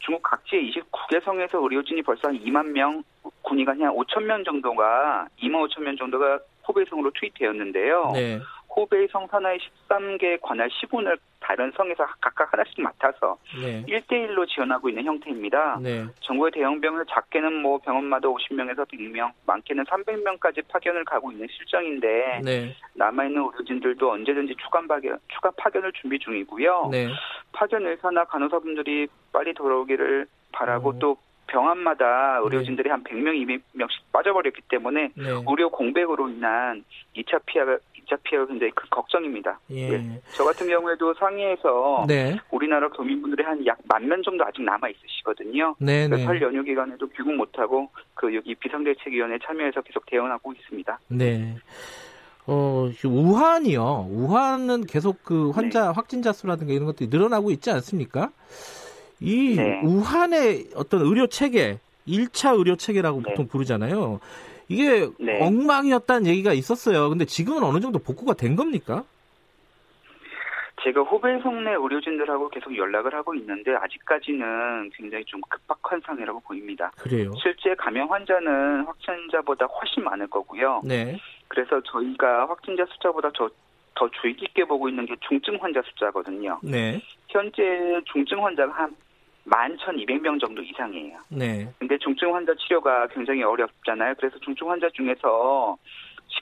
중국 0.00 0.22
각지의 0.22 0.72
29개 0.72 1.22
성에서 1.24 1.58
의료진이 1.62 2.02
벌써 2.02 2.28
한 2.28 2.38
2만 2.38 2.66
명, 2.72 3.02
군의가 3.42 3.72
한 3.72 3.78
5천 3.78 4.24
명 4.24 4.42
정도가, 4.44 5.26
2만 5.40 5.68
5천 5.68 5.82
명 5.82 5.96
정도가 5.96 6.40
호베이성으로 6.68 7.10
투입되었는데요. 7.14 8.10
네. 8.14 8.40
호베이 8.74 9.08
성 9.08 9.26
산하의 9.26 9.58
13개 9.88 10.38
관할 10.40 10.68
시군을 10.70 11.18
다른 11.40 11.70
성에서 11.76 12.06
각각 12.20 12.52
하나씩 12.52 12.80
맡아서 12.80 13.36
네. 13.60 13.84
1대1로 13.86 14.48
지원하고 14.48 14.88
있는 14.88 15.04
형태입니다. 15.04 15.78
네. 15.82 16.06
정부의 16.20 16.52
대형 16.52 16.80
병을 16.80 17.04
작게는 17.10 17.60
뭐 17.60 17.78
병원마다 17.78 18.28
50명에서 18.28 18.88
100명, 18.88 19.32
많게는 19.46 19.84
300명까지 19.84 20.66
파견을 20.68 21.04
가고 21.04 21.32
있는 21.32 21.46
실정인데 21.50 22.40
네. 22.44 22.74
남아있는 22.94 23.42
의료진들도 23.42 24.10
언제든지 24.10 24.54
추가 24.62 24.80
파견, 24.86 25.18
추가 25.28 25.50
파견을 25.56 25.92
준비 25.92 26.18
중이고요. 26.18 26.88
네. 26.90 27.08
파견 27.52 27.86
의사나 27.86 28.24
간호사분들이 28.24 29.08
빨리 29.32 29.52
돌아오기를 29.52 30.26
바라고 30.52 30.98
또 30.98 31.16
병원마다 31.48 32.38
의료진들이 32.42 32.88
한 32.88 33.04
100명, 33.04 33.60
200명씩 33.74 34.12
빠져버렸기 34.12 34.62
때문에 34.68 35.10
네. 35.14 35.28
의료 35.46 35.68
공백으로 35.70 36.28
인한 36.30 36.84
2차 37.14 37.40
피해 37.44 37.64
가 38.12 38.16
2차 38.16 38.18
피해가 38.22 38.46
굉장히 38.46 38.72
큰 38.74 38.88
걱정입니다. 38.90 39.58
예. 39.70 40.20
저 40.34 40.44
같은 40.44 40.68
경우에도 40.68 41.14
상해에서 41.14 42.04
네. 42.06 42.36
우리나라 42.50 42.88
교민분들이 42.90 43.42
한 43.42 43.64
약 43.66 43.78
만 43.88 44.06
명 44.08 44.22
정도 44.22 44.44
아직 44.44 44.62
남아 44.62 44.88
있으시거든요. 44.88 45.76
네, 45.78 46.08
네. 46.08 46.24
설 46.24 46.40
연휴 46.42 46.62
기간에도 46.62 47.08
귀국 47.08 47.34
못하고 47.34 47.88
그 48.14 48.34
여기 48.34 48.54
비상대책위원회 48.54 49.38
참여해서 49.44 49.82
계속 49.82 50.04
대응하고 50.06 50.52
있습니다. 50.52 50.98
네. 51.08 51.56
어, 52.46 52.90
우한이요. 53.04 54.08
우한은 54.10 54.84
계속 54.86 55.22
그 55.22 55.50
환자 55.50 55.92
확진자 55.92 56.32
수라든가 56.32 56.72
이런 56.72 56.86
것들이 56.86 57.08
늘어나고 57.08 57.50
있지 57.52 57.70
않습니까? 57.70 58.30
이 59.20 59.54
네. 59.56 59.80
우한의 59.84 60.70
어떤 60.74 61.02
의료 61.02 61.28
체계, 61.28 61.78
1차 62.08 62.58
의료 62.58 62.74
체계라고 62.76 63.22
보통 63.22 63.46
부르잖아요. 63.46 64.18
이게 64.72 65.08
네. 65.18 65.40
엉망이었다는 65.40 66.26
얘기가 66.26 66.52
있었어요. 66.52 67.08
근데 67.08 67.24
지금은 67.24 67.62
어느 67.62 67.80
정도 67.80 67.98
복구가 67.98 68.34
된 68.34 68.56
겁니까? 68.56 69.04
제가 70.84 71.02
호베이성 71.02 71.64
내 71.64 71.70
의료진들하고 71.72 72.48
계속 72.48 72.76
연락을 72.76 73.14
하고 73.14 73.34
있는데 73.34 73.74
아직까지는 73.74 74.90
굉장히 74.94 75.24
좀 75.24 75.40
급박한 75.48 76.00
상황이라고 76.04 76.40
보입니다. 76.40 76.90
그래요. 76.98 77.32
실제 77.40 77.74
감염 77.76 78.10
환자는 78.10 78.84
확진자보다 78.84 79.66
훨씬 79.66 80.02
많을 80.02 80.26
거고요. 80.26 80.82
네. 80.84 81.16
그래서 81.48 81.80
저희가 81.82 82.48
확진자 82.48 82.84
숫자보다 82.86 83.30
더, 83.30 83.48
더 83.94 84.10
주의 84.20 84.34
깊게 84.34 84.64
보고 84.64 84.88
있는 84.88 85.06
게 85.06 85.14
중증 85.28 85.56
환자 85.60 85.80
숫자거든요. 85.82 86.58
네. 86.62 87.00
현재 87.28 87.62
중증 88.12 88.44
환자가 88.44 88.72
한 88.72 88.96
11,200명 89.46 90.40
정도 90.40 90.62
이상이에요. 90.62 91.18
네. 91.30 91.68
근데 91.78 91.98
중증 91.98 92.34
환자 92.34 92.54
치료가 92.54 93.06
굉장히 93.08 93.42
어렵잖아요. 93.42 94.14
그래서 94.18 94.38
중증 94.38 94.70
환자 94.70 94.88
중에서 94.90 95.76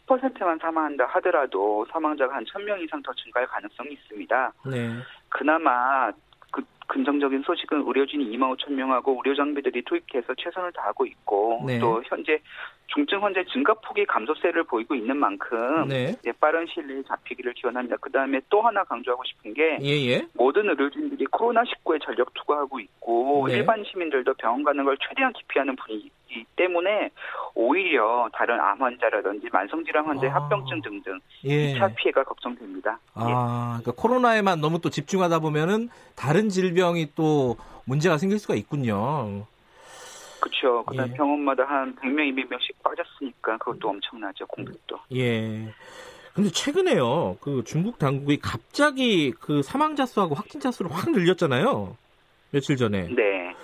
10%만 0.06 0.58
사망한다 0.58 1.06
하더라도 1.06 1.86
사망자가 1.90 2.36
한 2.36 2.44
1000명 2.44 2.80
이상 2.82 3.02
더 3.02 3.12
증가할 3.12 3.46
가능성이 3.48 3.92
있습니다. 3.92 4.52
네. 4.70 4.90
그나마 5.28 6.10
그 6.52 6.62
긍정적인 6.90 7.42
소식은 7.42 7.84
의료진이 7.86 8.36
2만 8.36 8.56
5천 8.56 8.72
명하고 8.72 9.22
의료 9.24 9.36
장비들이 9.36 9.82
투입돼서 9.84 10.34
최선을 10.34 10.72
다하고 10.72 11.06
있고 11.06 11.62
네. 11.64 11.78
또 11.78 12.02
현재 12.04 12.40
중증 12.88 13.22
환자 13.22 13.42
증가폭이 13.52 14.04
감소세를 14.06 14.64
보이고 14.64 14.94
있는 14.94 15.16
만큼 15.16 15.86
네. 15.88 16.16
예, 16.26 16.32
빠른 16.32 16.66
시일 16.66 16.88
내에 16.88 17.02
잡히기를 17.04 17.54
기원합니다. 17.54 17.96
그 18.00 18.10
다음에 18.10 18.40
또 18.48 18.60
하나 18.62 18.82
강조하고 18.82 19.22
싶은 19.24 19.54
게 19.54 19.78
예, 19.80 20.06
예. 20.08 20.26
모든 20.34 20.68
의료진들이 20.68 21.24
코로나19에 21.26 22.02
전력 22.04 22.34
투구하고 22.34 22.80
있고 22.80 23.46
네. 23.46 23.58
일반 23.58 23.84
시민들도 23.84 24.34
병원 24.34 24.64
가는 24.64 24.84
걸 24.84 24.96
최대한 24.98 25.32
기피하는 25.32 25.76
분위기 25.76 26.10
때문에 26.56 27.10
오히려 27.54 28.28
다른 28.32 28.58
암 28.58 28.82
환자라든지 28.82 29.48
만성질환 29.52 30.04
환자 30.06 30.26
의 30.26 30.32
아. 30.32 30.36
합병증 30.36 30.82
등등 30.82 31.18
예. 31.44 31.74
2차 31.74 31.94
피해가 31.94 32.24
걱정됩니다. 32.24 32.98
아, 33.14 33.78
그러니까 33.80 34.02
코로나에만 34.02 34.60
너무 34.60 34.80
또 34.80 34.90
집중하다 34.90 35.38
보면은 35.38 35.88
다른 36.16 36.48
질병 36.48 36.79
이 36.80 37.06
또 37.14 37.56
문제가 37.84 38.18
생길 38.18 38.38
수가 38.38 38.54
있군요. 38.54 39.46
그렇죠. 40.40 40.84
그다음 40.84 41.10
예. 41.10 41.14
병원마다 41.14 41.64
한 41.64 41.94
100명, 41.96 42.34
200명씩 42.34 42.82
빠졌으니까 42.82 43.58
그것도 43.58 43.88
엄청나죠. 43.88 44.46
공백도. 44.46 44.98
예. 45.14 45.72
근데 46.34 46.50
최근에요, 46.50 47.36
그 47.40 47.62
중국 47.66 47.98
당국이 47.98 48.38
갑자기 48.38 49.32
그 49.32 49.62
사망자 49.62 50.06
수하고 50.06 50.34
확진자 50.34 50.70
수를 50.70 50.90
확 50.92 51.10
늘렸잖아요. 51.10 51.96
며칠 52.52 52.76
전에. 52.76 53.08
네. 53.14 53.54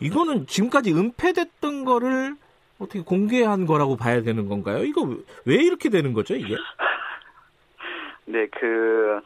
이거는 0.00 0.46
지금까지 0.46 0.92
은폐됐던 0.92 1.84
거를 1.84 2.36
어떻게 2.78 3.00
공개한 3.02 3.66
거라고 3.66 3.96
봐야 3.96 4.22
되는 4.22 4.48
건가요? 4.48 4.84
이거 4.84 5.02
왜 5.44 5.56
이렇게 5.56 5.88
되는 5.90 6.12
거죠, 6.12 6.34
이게? 6.34 6.56
네, 8.26 8.46
그 8.48 9.20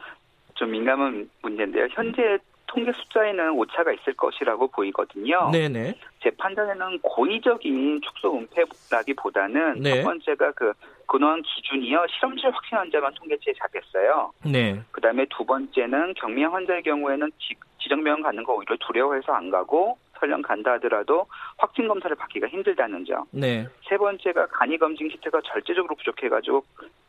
좀 0.59 0.73
민감한 0.73 1.31
문제인데요. 1.43 1.87
현재 1.93 2.37
통계 2.69 2.93
숫자에는 2.93 3.53
오차가 3.53 3.93
있을 3.93 4.15
것이라고 4.15 4.69
보이거든요. 4.69 5.51
네네. 5.51 5.95
제 6.23 6.31
판단에는 6.31 7.01
고의적인 7.01 8.01
축소 8.03 8.39
은폐라기보다는 8.39 9.81
네. 9.81 9.97
첫 9.97 10.03
번째가 10.05 10.53
그 10.53 10.73
근원 11.07 11.43
기준이요 11.43 12.07
실험실 12.11 12.51
확진 12.51 12.79
환자만 12.79 13.15
통계치에 13.15 13.55
잡혔어요. 13.59 14.31
네. 14.45 14.81
그다음에 14.93 15.27
두 15.31 15.45
번째는 15.45 16.15
경미한 16.15 16.53
환자의 16.53 16.83
경우에는 16.83 17.31
지, 17.39 17.55
지정병원 17.81 18.23
가는 18.23 18.45
거 18.45 18.55
오히려 18.55 18.77
두려워해서 18.87 19.33
안 19.33 19.51
가고 19.51 19.99
설령 20.21 20.43
간다 20.43 20.73
하더라도 20.73 21.27
확진 21.57 21.89
검사를 21.89 22.15
받기가 22.15 22.49
힘들다는 22.49 23.07
점. 23.07 23.25
네. 23.31 23.67
세 23.89 23.97
번째가 23.97 24.47
간이 24.49 24.77
검진 24.79 25.09
키트가 25.09 25.41
절대적으로 25.45 25.95
부족해가지고 25.97 26.63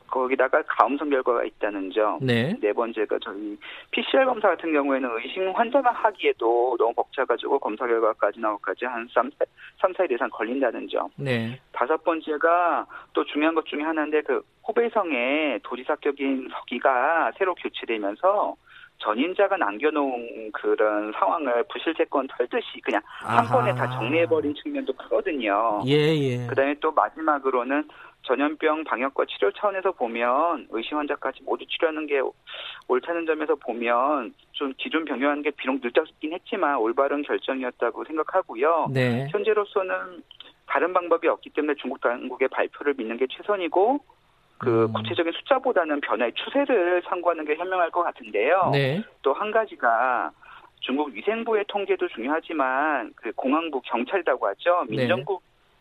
거기다가 0.10 0.62
가음성 0.64 1.10
결과가 1.10 1.44
있다는 1.44 1.92
점. 1.92 2.20
네. 2.22 2.56
네 2.62 2.74
번째가 2.74 3.18
저희 3.22 3.58
PCR 3.92 4.26
검사 4.26 4.50
같은 4.50 4.72
경우에는 4.74 5.10
의심 5.18 5.50
환자만 5.52 5.94
하기에도 5.94 6.76
너무 6.78 6.94
벅차가지고 6.94 7.60
검사 7.60 7.88
결과까지 7.88 8.40
나오기까지 8.40 8.86
한 8.86 9.08
3, 9.14 9.30
3, 9.82 9.94
4일 9.94 10.12
이상 10.12 10.30
걸린다는 10.30 10.88
점. 10.88 11.10
네. 11.16 11.60
다섯 11.72 12.04
번째가 12.04 12.86
또 13.14 13.24
중요한 13.26 13.56
것 13.56 13.66
중에 13.66 13.82
하나인데 13.82 14.22
그 14.22 14.42
호베이성에 14.68 15.60
도지사격인 15.64 16.50
서기가 16.52 17.32
새로 17.38 17.56
교체되면서 17.56 18.56
전인자가 19.00 19.58
남겨놓은 19.58 20.52
그런 20.52 21.12
상황을 21.14 21.64
부실재건 21.72 22.28
털듯이 22.28 22.82
그냥 22.84 23.02
한 23.06 23.40
아하. 23.40 23.58
번에 23.58 23.74
다 23.74 23.90
정리해버린 23.98 24.54
측면도 24.56 24.94
크거든요. 24.94 25.82
예, 25.88 25.94
예. 25.94 26.48
그 26.48 26.56
다음에 26.56 26.76
또 26.82 26.92
마지막으로는 26.92 27.88
전염병 28.24 28.84
방역과 28.84 29.26
치료 29.26 29.52
차원에서 29.52 29.92
보면 29.94 30.68
의심 30.72 30.98
환자까지 30.98 31.44
모두 31.44 31.66
치료하는 31.66 32.06
게 32.06 32.22
옳다는 32.88 33.26
점에서 33.26 33.56
보면 33.56 34.34
좀 34.52 34.74
기존 34.78 35.06
병행하는 35.06 35.42
게 35.42 35.52
비록 35.52 35.80
늦었긴 35.82 36.34
했지만 36.34 36.78
올바른 36.78 37.22
결정이었다고 37.24 38.04
생각하고요. 38.06 38.88
네. 38.94 39.28
현재로서는 39.32 40.24
다른 40.68 40.94
방법이 40.94 41.28
없기 41.28 41.50
때문에 41.52 41.76
중국 41.76 42.02
당국의 42.02 42.50
발표를 42.50 42.94
믿는 42.98 43.18
게 43.18 43.26
최선이고 43.28 44.00
그 44.60 44.84
음. 44.86 44.94
구체적인 44.94 45.32
숫자보다는 45.32 46.02
변화의 46.02 46.34
추세를 46.34 47.02
참고하는 47.04 47.46
게 47.46 47.56
현명할 47.56 47.90
것 47.92 48.04
같은데요. 48.04 48.70
네. 48.74 49.02
또 49.22 49.34
한 49.34 49.52
가지가 49.52 50.32
중국 50.82 51.10
위생부의 51.14 51.66
통계도 51.68 52.08
중요하지만 52.10 53.14
그 53.16 53.32
공항부 53.34 53.82
경찰이라고 53.82 54.48
하죠. 54.48 54.86
네. 54.90 54.98
민정 54.98 55.24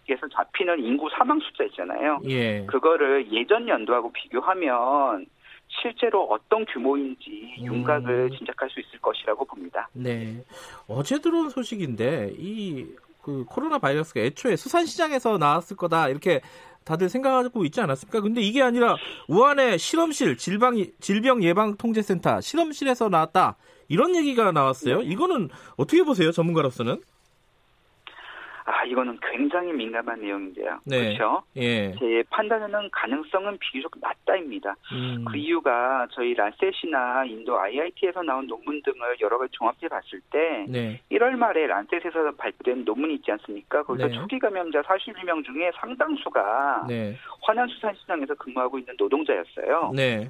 국에서 0.08 0.26
잡히는 0.28 0.82
인구 0.82 1.08
사망 1.16 1.38
숫자 1.40 1.64
있잖아요. 1.64 2.20
예. 2.28 2.64
그거를 2.66 3.30
예전 3.30 3.68
연도하고 3.68 4.10
비교하면 4.12 5.26
실제로 5.68 6.24
어떤 6.24 6.64
규모인지 6.64 7.56
음. 7.60 7.66
윤곽을 7.66 8.30
짐작할 8.30 8.70
수 8.70 8.80
있을 8.80 8.98
것이라고 9.00 9.44
봅니다. 9.44 9.88
네. 9.92 10.42
어제 10.88 11.20
들어온 11.20 11.50
소식인데 11.50 12.32
이 12.38 12.86
그 13.28 13.44
코로나 13.44 13.78
바이러스가 13.78 14.20
애초에 14.20 14.56
수산 14.56 14.86
시장에서 14.86 15.36
나왔을 15.36 15.76
거다 15.76 16.08
이렇게 16.08 16.40
다들 16.86 17.10
생각하고 17.10 17.66
있지 17.66 17.78
않았습니까? 17.78 18.22
근데 18.22 18.40
이게 18.40 18.62
아니라 18.62 18.96
우한의 19.28 19.78
실험실 19.78 20.38
질병 20.38 20.82
질병 20.98 21.42
예방 21.42 21.76
통제센터 21.76 22.40
실험실에서 22.40 23.10
나왔다 23.10 23.58
이런 23.88 24.16
얘기가 24.16 24.50
나왔어요. 24.52 25.02
이거는 25.02 25.50
어떻게 25.76 26.02
보세요, 26.04 26.32
전문가로서는? 26.32 27.02
아, 28.68 28.84
이거는 28.84 29.18
굉장히 29.22 29.72
민감한 29.72 30.20
내용인데요. 30.20 30.78
네. 30.84 31.16
그렇죠? 31.16 31.42
예. 31.56 31.90
제 31.98 32.22
판단에는 32.28 32.90
가능성은 32.92 33.56
비교적 33.58 33.92
낮다입니다. 33.98 34.76
음. 34.92 35.24
그 35.24 35.38
이유가 35.38 36.06
저희 36.12 36.34
란셋이나 36.34 37.24
인도 37.24 37.58
IIT에서 37.58 38.22
나온 38.22 38.46
논문 38.46 38.82
등을 38.82 39.16
여러 39.22 39.38
가지 39.38 39.50
종합해 39.52 39.88
봤을 39.88 40.20
때 40.30 40.66
네. 40.68 41.00
1월 41.10 41.30
말에 41.36 41.66
란셋에서 41.66 42.32
발표된 42.36 42.84
논문이 42.84 43.14
있지 43.14 43.32
않습니까? 43.32 43.82
거기서 43.84 44.08
네. 44.08 44.12
초기 44.12 44.38
감염자 44.38 44.82
42명 44.82 45.42
중에 45.46 45.70
상당수가 45.80 46.84
네. 46.88 47.16
화난수산시장에서 47.40 48.34
근무하고 48.34 48.78
있는 48.78 48.94
노동자였어요. 48.98 49.92
네. 49.94 50.28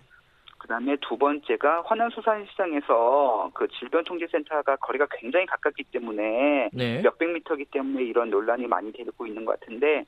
그다음에 0.59 0.97
두 1.01 1.17
번째가 1.17 1.83
화난수산시장에서 1.87 3.51
그 3.55 3.69
질병통제센터가 3.69 4.77
거리가 4.77 5.07
굉장히 5.13 5.47
가깝기 5.47 5.85
때문에 5.85 6.71
네. 6.73 7.03
몇백 7.03 7.31
미터기 7.31 7.67
때문에 7.67 8.05
이런 8.05 8.31
논란이 8.31 8.67
많이 8.67 8.93
되고 8.93 9.27
있는 9.27 9.45
것 9.45 9.59
같은데 9.59 10.05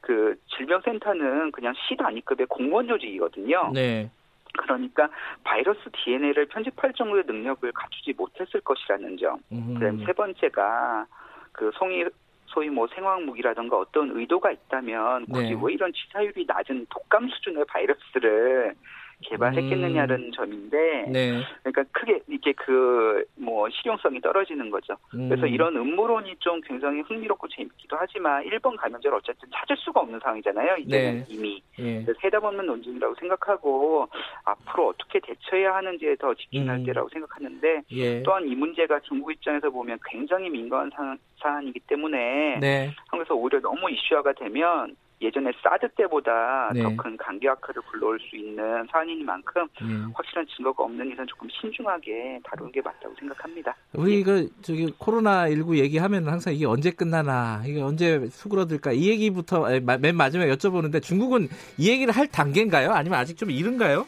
그 0.00 0.36
질병센터는 0.56 1.50
그냥 1.50 1.74
시 1.88 1.96
단위급의 1.96 2.46
공무원 2.46 2.86
조직이거든요. 2.86 3.72
네. 3.74 4.10
그러니까 4.56 5.08
바이러스 5.44 5.80
DNA를 5.92 6.46
편집할 6.46 6.92
정도의 6.94 7.24
능력을 7.26 7.70
갖추지 7.72 8.14
못했을 8.16 8.60
것이라는 8.60 9.16
점. 9.18 9.38
음. 9.52 9.74
그다음에 9.74 10.04
세 10.04 10.12
번째가 10.12 11.06
그 11.52 11.70
송이 11.74 12.04
소위 12.46 12.70
뭐 12.70 12.86
생화학무기라든가 12.88 13.76
어떤 13.76 14.10
의도가 14.16 14.50
있다면 14.50 15.26
굳이 15.26 15.54
네. 15.54 15.60
왜 15.62 15.72
이런 15.74 15.92
치사율이 15.92 16.46
낮은 16.46 16.86
독감 16.88 17.28
수준의 17.28 17.64
바이러스를 17.66 18.74
개발했겠느냐는 19.22 20.32
점인데 20.32 21.04
음. 21.06 21.12
네. 21.12 21.42
그러니까 21.62 21.84
크게 21.92 22.20
이게 22.28 22.52
그 22.52 23.24
뭐 23.36 23.68
실용성이 23.70 24.20
떨어지는 24.20 24.70
거죠. 24.70 24.94
그래서 25.10 25.42
음. 25.42 25.48
이런 25.48 25.76
음모론이 25.76 26.36
좀 26.38 26.60
굉장히 26.60 27.00
흥미롭고 27.00 27.48
재밌기도 27.48 27.96
하지만 27.98 28.44
1번 28.44 28.76
감염자를 28.76 29.16
어쨌든 29.16 29.48
찾을 29.52 29.76
수가 29.78 30.00
없는 30.00 30.20
상황이잖아요. 30.20 30.76
이제는 30.78 31.20
네. 31.20 31.26
이미 31.28 31.62
예. 31.78 32.02
그래서 32.02 32.18
해답 32.24 32.44
없는 32.44 32.66
논쟁이라고 32.66 33.14
생각하고 33.14 34.08
앞으로 34.44 34.88
어떻게 34.88 35.20
대처해야 35.20 35.74
하는지에 35.76 36.16
더 36.16 36.34
집중할 36.34 36.78
음. 36.78 36.84
때라고 36.84 37.08
생각하는데 37.08 37.82
예. 37.92 38.22
또한 38.22 38.46
이 38.46 38.54
문제가 38.54 39.00
중국 39.00 39.32
입장에서 39.32 39.70
보면 39.70 39.98
굉장히 40.04 40.50
민감한 40.50 40.90
사, 40.94 41.16
사안이기 41.40 41.80
때문에 41.80 42.58
네. 42.60 42.90
한국에서 43.08 43.34
오히려 43.34 43.60
너무 43.60 43.90
이슈화가 43.90 44.32
되면 44.34 44.96
예전에 45.20 45.50
사드 45.62 45.88
때보다 45.96 46.70
네. 46.72 46.82
더큰 46.82 47.16
관계 47.16 47.48
악화를 47.48 47.82
불러올 47.90 48.18
수 48.20 48.36
있는 48.36 48.86
사안이니만큼 48.90 49.66
예. 49.82 50.12
확실한 50.14 50.46
증거가 50.56 50.84
없는 50.84 51.10
이상 51.12 51.26
조금 51.26 51.48
신중하게 51.50 52.40
다루는 52.44 52.72
게 52.72 52.80
맞다고 52.80 53.14
생각합니다. 53.18 53.74
우리 53.94 54.22
그 54.22 54.48
저기 54.62 54.92
코로나 54.96 55.48
19 55.48 55.78
얘기하면 55.78 56.28
항상 56.28 56.54
이게 56.54 56.66
언제 56.66 56.90
끝나나 56.90 57.62
이게 57.66 57.82
언제 57.82 58.26
수그러들까 58.28 58.92
이 58.92 59.08
얘기부터 59.08 59.66
맨 59.80 60.16
마지막에 60.16 60.52
여쭤보는데 60.52 61.02
중국은 61.02 61.48
이 61.76 61.90
얘기를 61.90 62.14
할 62.14 62.28
단계인가요? 62.28 62.92
아니면 62.92 63.18
아직 63.18 63.36
좀 63.36 63.50
이른가요? 63.50 64.06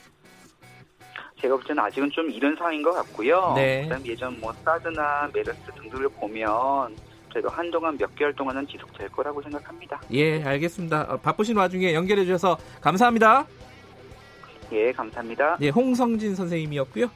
제가 1.40 1.56
볼 1.56 1.64
때는 1.64 1.82
아직은 1.82 2.10
좀 2.10 2.30
이른 2.30 2.54
상황인 2.54 2.82
것 2.82 2.92
같고요. 2.92 3.54
네. 3.56 3.82
그다음 3.84 4.06
예전 4.06 4.38
뭐 4.40 4.52
사드나 4.52 5.30
메르스 5.32 5.58
등등을 5.74 6.08
보면 6.10 6.94
그래도 7.30 7.48
한동안 7.48 7.96
몇 7.96 8.14
개월 8.16 8.34
동안은 8.34 8.66
지속될 8.66 9.08
거라고 9.10 9.40
생각합니다. 9.42 10.00
예, 10.12 10.42
알겠습니다. 10.42 11.02
어, 11.02 11.16
바쁘신 11.16 11.56
와중에 11.56 11.94
연결해 11.94 12.24
주셔서 12.24 12.58
감사합니다. 12.80 13.46
예, 14.72 14.92
감사합니다. 14.92 15.56
예, 15.60 15.68
홍성진 15.68 16.34
선생님이었고요. 16.34 17.10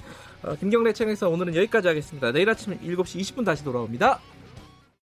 어, 0.45 0.55
김경래 0.57 0.93
채널에서 0.93 1.29
오늘은 1.29 1.55
여기까지 1.57 1.89
하겠습니다. 1.89 2.33
내일 2.33 2.49
아침 2.49 2.79
7시 2.79 3.21
20분 3.21 3.45
다시 3.45 3.65
돌아옵니다. 3.65 4.21